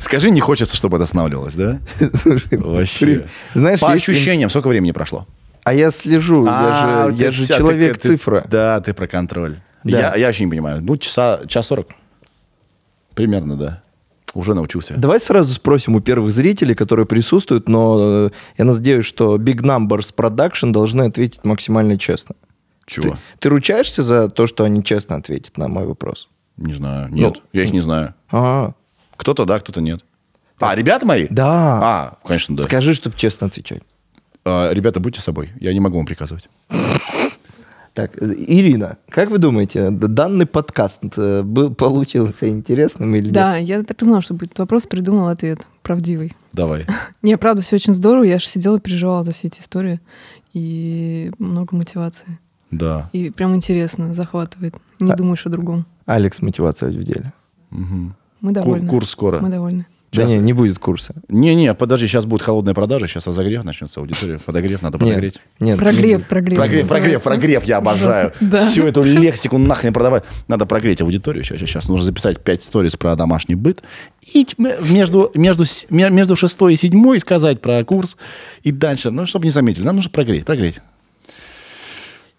Скажи, 0.08 0.30
не 0.30 0.40
хочется, 0.40 0.74
чтобы 0.74 0.96
это 0.96 1.04
останавливалось, 1.04 1.54
да? 1.54 1.80
Слушай, 2.14 2.56
Вообще. 2.58 2.98
при- 3.06 3.26
Знаешь, 3.52 3.80
По 3.80 3.92
есть 3.92 4.08
ощущениям, 4.08 4.48
сколько 4.48 4.68
времени 4.68 4.92
прошло? 4.92 5.26
А 5.64 5.74
я 5.74 5.90
слежу, 5.90 6.46
А, 6.48 7.08
я 7.10 7.12
же, 7.14 7.22
я 7.24 7.30
же 7.30 7.42
вся- 7.42 7.54
ты- 7.54 7.58
человек-цифра. 7.58 8.40
ты- 8.40 8.48
Да, 8.48 8.80
ты 8.80 8.94
про 8.94 9.06
контроль. 9.06 9.58
Да. 9.84 9.98
Я, 9.98 10.16
я 10.16 10.26
вообще 10.28 10.44
не 10.44 10.50
понимаю. 10.50 10.80
Ну, 10.82 10.96
часа, 10.96 11.40
час 11.46 11.66
сорок. 11.66 11.88
Примерно, 13.14 13.56
да. 13.56 13.82
Уже 14.34 14.54
научился. 14.54 14.94
Давай 14.96 15.20
сразу 15.20 15.52
спросим 15.52 15.94
у 15.96 16.00
первых 16.00 16.32
зрителей, 16.32 16.74
которые 16.74 17.04
присутствуют, 17.04 17.68
но 17.68 17.96
э, 18.00 18.30
я 18.56 18.64
надеюсь, 18.64 19.04
что 19.04 19.36
Big 19.36 19.60
Numbers 19.60 20.14
Production 20.16 20.70
должны 20.72 21.02
ответить 21.02 21.44
максимально 21.44 21.98
честно. 21.98 22.34
Чего? 22.86 23.10
Ты, 23.12 23.18
ты 23.40 23.48
ручаешься 23.50 24.02
за 24.02 24.30
то, 24.30 24.46
что 24.46 24.64
они 24.64 24.82
честно 24.82 25.16
ответят 25.16 25.58
на 25.58 25.68
мой 25.68 25.86
вопрос? 25.86 26.28
Не 26.56 26.72
знаю. 26.72 27.08
Нет, 27.12 27.34
Ну, 27.36 27.42
я 27.52 27.64
их 27.64 27.72
не 27.72 27.80
знаю. 27.80 28.14
А, 28.30 28.72
Кто-то 29.18 29.44
да, 29.44 29.60
кто-то 29.60 29.82
нет. 29.82 30.00
А, 30.60 30.74
ребята 30.74 31.04
мои? 31.04 31.26
да. 31.28 31.80
А, 31.82 32.18
конечно, 32.24 32.56
да. 32.56 32.62
Скажи, 32.62 32.94
чтобы 32.94 33.16
честно 33.16 33.48
отвечать. 33.48 33.82
А, 34.44 34.72
ребята, 34.72 34.98
будьте 35.00 35.20
собой. 35.20 35.50
Я 35.60 35.74
не 35.74 35.80
могу 35.80 35.98
вам 35.98 36.06
приказывать. 36.06 36.48
Так, 37.94 38.16
Ирина, 38.22 38.96
как 39.08 39.30
вы 39.30 39.38
думаете, 39.38 39.90
данный 39.90 40.46
подкаст 40.46 41.00
э, 41.16 41.42
был, 41.42 41.74
получился 41.74 42.48
интересным 42.48 43.12
или 43.16 43.28
Да, 43.30 43.56
я 43.56 43.82
так 43.82 44.00
и 44.00 44.04
знала, 44.04 44.22
что 44.22 44.34
будет 44.34 44.56
вопрос, 44.56 44.86
придумал 44.86 45.26
ответ 45.26 45.66
правдивый. 45.82 46.36
Давай. 46.52 46.86
Не, 47.22 47.36
правда, 47.36 47.60
все 47.62 47.74
очень 47.74 47.94
здорово. 47.94 48.22
Я 48.22 48.38
же 48.38 48.46
сидела 48.46 48.76
и 48.76 48.80
переживала 48.80 49.24
за 49.24 49.32
все 49.32 49.48
эти 49.48 49.60
истории. 49.60 50.00
И 50.52 51.32
много 51.40 51.74
мотивации. 51.74 52.38
Да. 52.70 53.10
И 53.12 53.30
прям 53.30 53.56
интересно, 53.56 54.14
захватывает. 54.14 54.76
Не 55.00 55.10
А- 55.10 55.16
думаешь 55.16 55.44
о 55.44 55.48
другом. 55.48 55.78
нет? 55.78 55.86
Алекс 56.06 56.40
мотивация 56.40 56.90
в 56.90 57.02
деле. 57.02 57.32
Мгм. 57.70 58.14
Мы 58.40 58.52
Кур- 58.54 58.62
довольны. 58.64 58.88
курс 58.88 59.10
скоро. 59.10 59.40
Мы 59.40 59.48
довольны. 59.48 59.86
Да 60.10 60.22
Сейчас. 60.22 60.32
не, 60.32 60.38
не 60.38 60.52
будет 60.54 60.78
курса. 60.78 61.14
Не-не, 61.28 61.74
подожди, 61.74 62.06
сейчас 62.06 62.24
будет 62.24 62.40
холодная 62.40 62.72
продажа, 62.72 63.06
сейчас 63.06 63.26
разогрев 63.26 63.62
начнется, 63.62 64.00
аудитория. 64.00 64.38
Подогрев, 64.38 64.80
надо 64.80 64.96
подогреть. 64.96 65.34
Нет, 65.34 65.42
нет, 65.60 65.76
не 65.78 65.84
Прогрев, 65.84 66.26
прогрев. 66.26 66.56
Прогрев, 66.56 66.88
прогрев, 66.88 67.22
прогрев, 67.22 67.64
я 67.64 67.76
обожаю. 67.76 68.32
Да. 68.40 68.56
Всю 68.56 68.86
эту 68.86 69.02
лексику 69.02 69.58
нахрен 69.58 69.92
продавать. 69.92 70.24
Надо 70.46 70.64
прогреть 70.64 71.02
аудиторию. 71.02 71.44
Сейчас, 71.44 71.58
сейчас 71.60 71.88
нужно 71.90 72.06
записать 72.06 72.40
5 72.42 72.64
сториз 72.64 72.96
про 72.96 73.16
домашний 73.16 73.54
быт. 73.54 73.82
И 74.32 74.44
тьм- 74.46 74.82
между, 74.90 75.30
между, 75.34 75.64
между 75.90 76.36
шестой 76.36 76.72
и 76.72 76.76
седьмой 76.76 77.20
сказать 77.20 77.60
про 77.60 77.84
курс. 77.84 78.16
И 78.62 78.72
дальше, 78.72 79.10
ну, 79.10 79.26
чтобы 79.26 79.44
не 79.44 79.50
заметили. 79.50 79.84
Нам 79.84 79.96
нужно 79.96 80.10
прогреть, 80.10 80.46
прогреть. 80.46 80.76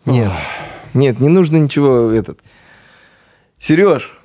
Нет, 0.06 0.32
нет, 0.96 1.20
не 1.20 1.28
нужно 1.30 1.58
ничего 1.58 2.10
этот. 2.10 2.40
Сереж, 3.60 4.18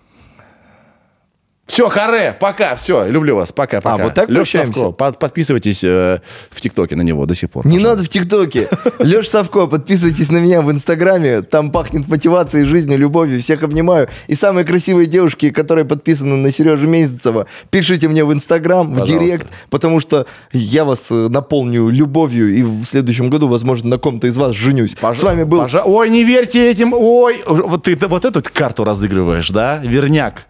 Все, 1.66 1.88
харе, 1.88 2.36
пока, 2.38 2.76
все, 2.76 3.08
люблю 3.08 3.36
вас, 3.36 3.50
пока, 3.50 3.80
пока. 3.80 4.04
вот 4.04 4.12
так 4.14 4.28
прощаемся? 4.28 4.74
Савко, 4.80 4.92
под- 4.92 5.18
подписывайтесь 5.18 5.82
э, 5.82 6.20
в 6.50 6.60
ТикТоке 6.60 6.94
на 6.94 7.00
него 7.00 7.24
до 7.24 7.34
сих 7.34 7.50
пор. 7.50 7.66
Не 7.66 7.78
пожалуйста. 7.78 7.90
надо 7.96 8.04
в 8.04 8.08
ТикТоке. 8.10 8.68
Леш 8.98 9.28
Савко, 9.30 9.66
подписывайтесь 9.66 10.30
на 10.30 10.36
меня 10.36 10.60
в 10.60 10.70
Инстаграме. 10.70 11.40
Там 11.40 11.70
пахнет 11.72 12.06
мотивацией, 12.06 12.64
жизнью, 12.66 12.98
любовью. 12.98 13.40
Всех 13.40 13.62
обнимаю. 13.62 14.08
И 14.26 14.34
самые 14.34 14.66
красивые 14.66 15.06
девушки, 15.06 15.48
которые 15.50 15.86
подписаны 15.86 16.36
на 16.36 16.50
Сережу 16.52 16.86
Месяцева, 16.86 17.46
пишите 17.70 18.08
мне 18.08 18.24
в 18.26 18.32
Инстаграм, 18.34 18.86
в 18.92 18.98
Пожалуйста. 18.98 19.18
Директ, 19.26 19.46
потому 19.70 20.00
что 20.00 20.26
я 20.52 20.84
вас 20.84 21.10
э, 21.10 21.14
наполню 21.28 21.88
любовью. 21.88 22.54
И 22.54 22.62
в 22.62 22.84
следующем 22.84 23.30
году, 23.30 23.48
возможно, 23.48 23.88
на 23.88 23.98
ком-то 23.98 24.26
из 24.26 24.36
вас 24.36 24.54
женюсь. 24.54 24.94
Пожа- 25.00 25.14
С 25.14 25.22
вами 25.22 25.44
был... 25.44 25.62
пожа- 25.62 25.82
Ой, 25.86 26.10
не 26.10 26.24
верьте 26.24 26.70
этим, 26.70 26.92
ой, 26.92 27.42
вот 27.46 27.84
ты 27.84 27.96
вот 28.06 28.26
эту 28.26 28.42
карту 28.52 28.84
разыгрываешь, 28.84 29.48
да? 29.48 29.78
Верняк 29.82 30.46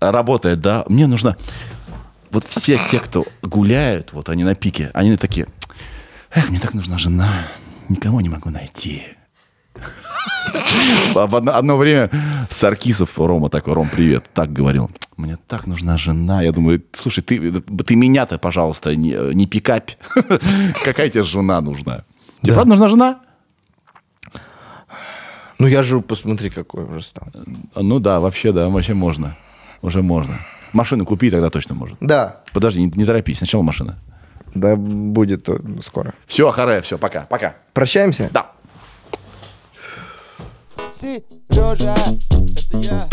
работает, 0.00 0.60
да? 0.60 0.84
Мне 0.88 1.06
нужно... 1.06 1.36
Вот 2.30 2.44
все 2.44 2.76
те, 2.90 2.98
кто 2.98 3.26
гуляют, 3.42 4.12
вот 4.12 4.28
они 4.28 4.42
на 4.42 4.56
пике, 4.56 4.90
они 4.92 5.16
такие, 5.16 5.46
эх, 6.34 6.50
мне 6.50 6.58
так 6.58 6.74
нужна 6.74 6.98
жена, 6.98 7.46
никого 7.88 8.20
не 8.20 8.28
могу 8.28 8.50
найти. 8.50 9.04
В 11.14 11.36
одно, 11.36 11.54
одно 11.54 11.76
время 11.76 12.10
Саркисов, 12.50 13.16
Рома 13.18 13.50
такой, 13.50 13.74
Ром, 13.74 13.88
привет, 13.88 14.24
так 14.32 14.52
говорил. 14.52 14.90
Мне 15.16 15.38
так 15.46 15.66
нужна 15.66 15.96
жена. 15.96 16.42
Я 16.42 16.50
думаю, 16.50 16.82
слушай, 16.92 17.22
ты, 17.22 17.52
ты 17.52 17.94
меня-то, 17.94 18.38
пожалуйста, 18.38 18.96
не, 18.96 19.16
не 19.34 19.46
пикапь. 19.46 19.92
Какая 20.84 21.08
тебе 21.08 21.22
жена 21.22 21.60
нужна? 21.60 22.04
Тебе 22.42 22.54
правда 22.54 22.70
нужна 22.70 22.88
жена? 22.88 23.20
Ну 25.58 25.68
я 25.68 25.82
же, 25.82 26.00
посмотри, 26.00 26.50
какой 26.50 26.84
уже 26.84 27.02
стал. 27.02 27.28
Ну 27.76 28.00
да, 28.00 28.18
вообще 28.18 28.52
да, 28.52 28.68
вообще 28.68 28.94
можно. 28.94 29.36
Уже 29.84 30.00
можно. 30.00 30.40
Машину 30.72 31.04
купи, 31.04 31.30
тогда 31.30 31.50
точно 31.50 31.74
можно. 31.74 31.98
Да. 32.00 32.40
Подожди, 32.54 32.80
не, 32.80 32.90
не 32.96 33.04
торопись, 33.04 33.38
сначала 33.38 33.62
машина. 33.62 33.98
Да 34.54 34.76
будет 34.76 35.46
э, 35.50 35.58
скоро. 35.82 36.14
Все, 36.26 36.50
харе, 36.50 36.80
все, 36.80 36.96
пока, 36.96 37.26
пока. 37.28 37.56
Прощаемся? 37.74 38.30
Да. 38.32 38.52
Сережа, 40.90 41.94
это 42.32 42.78
я. 42.78 43.08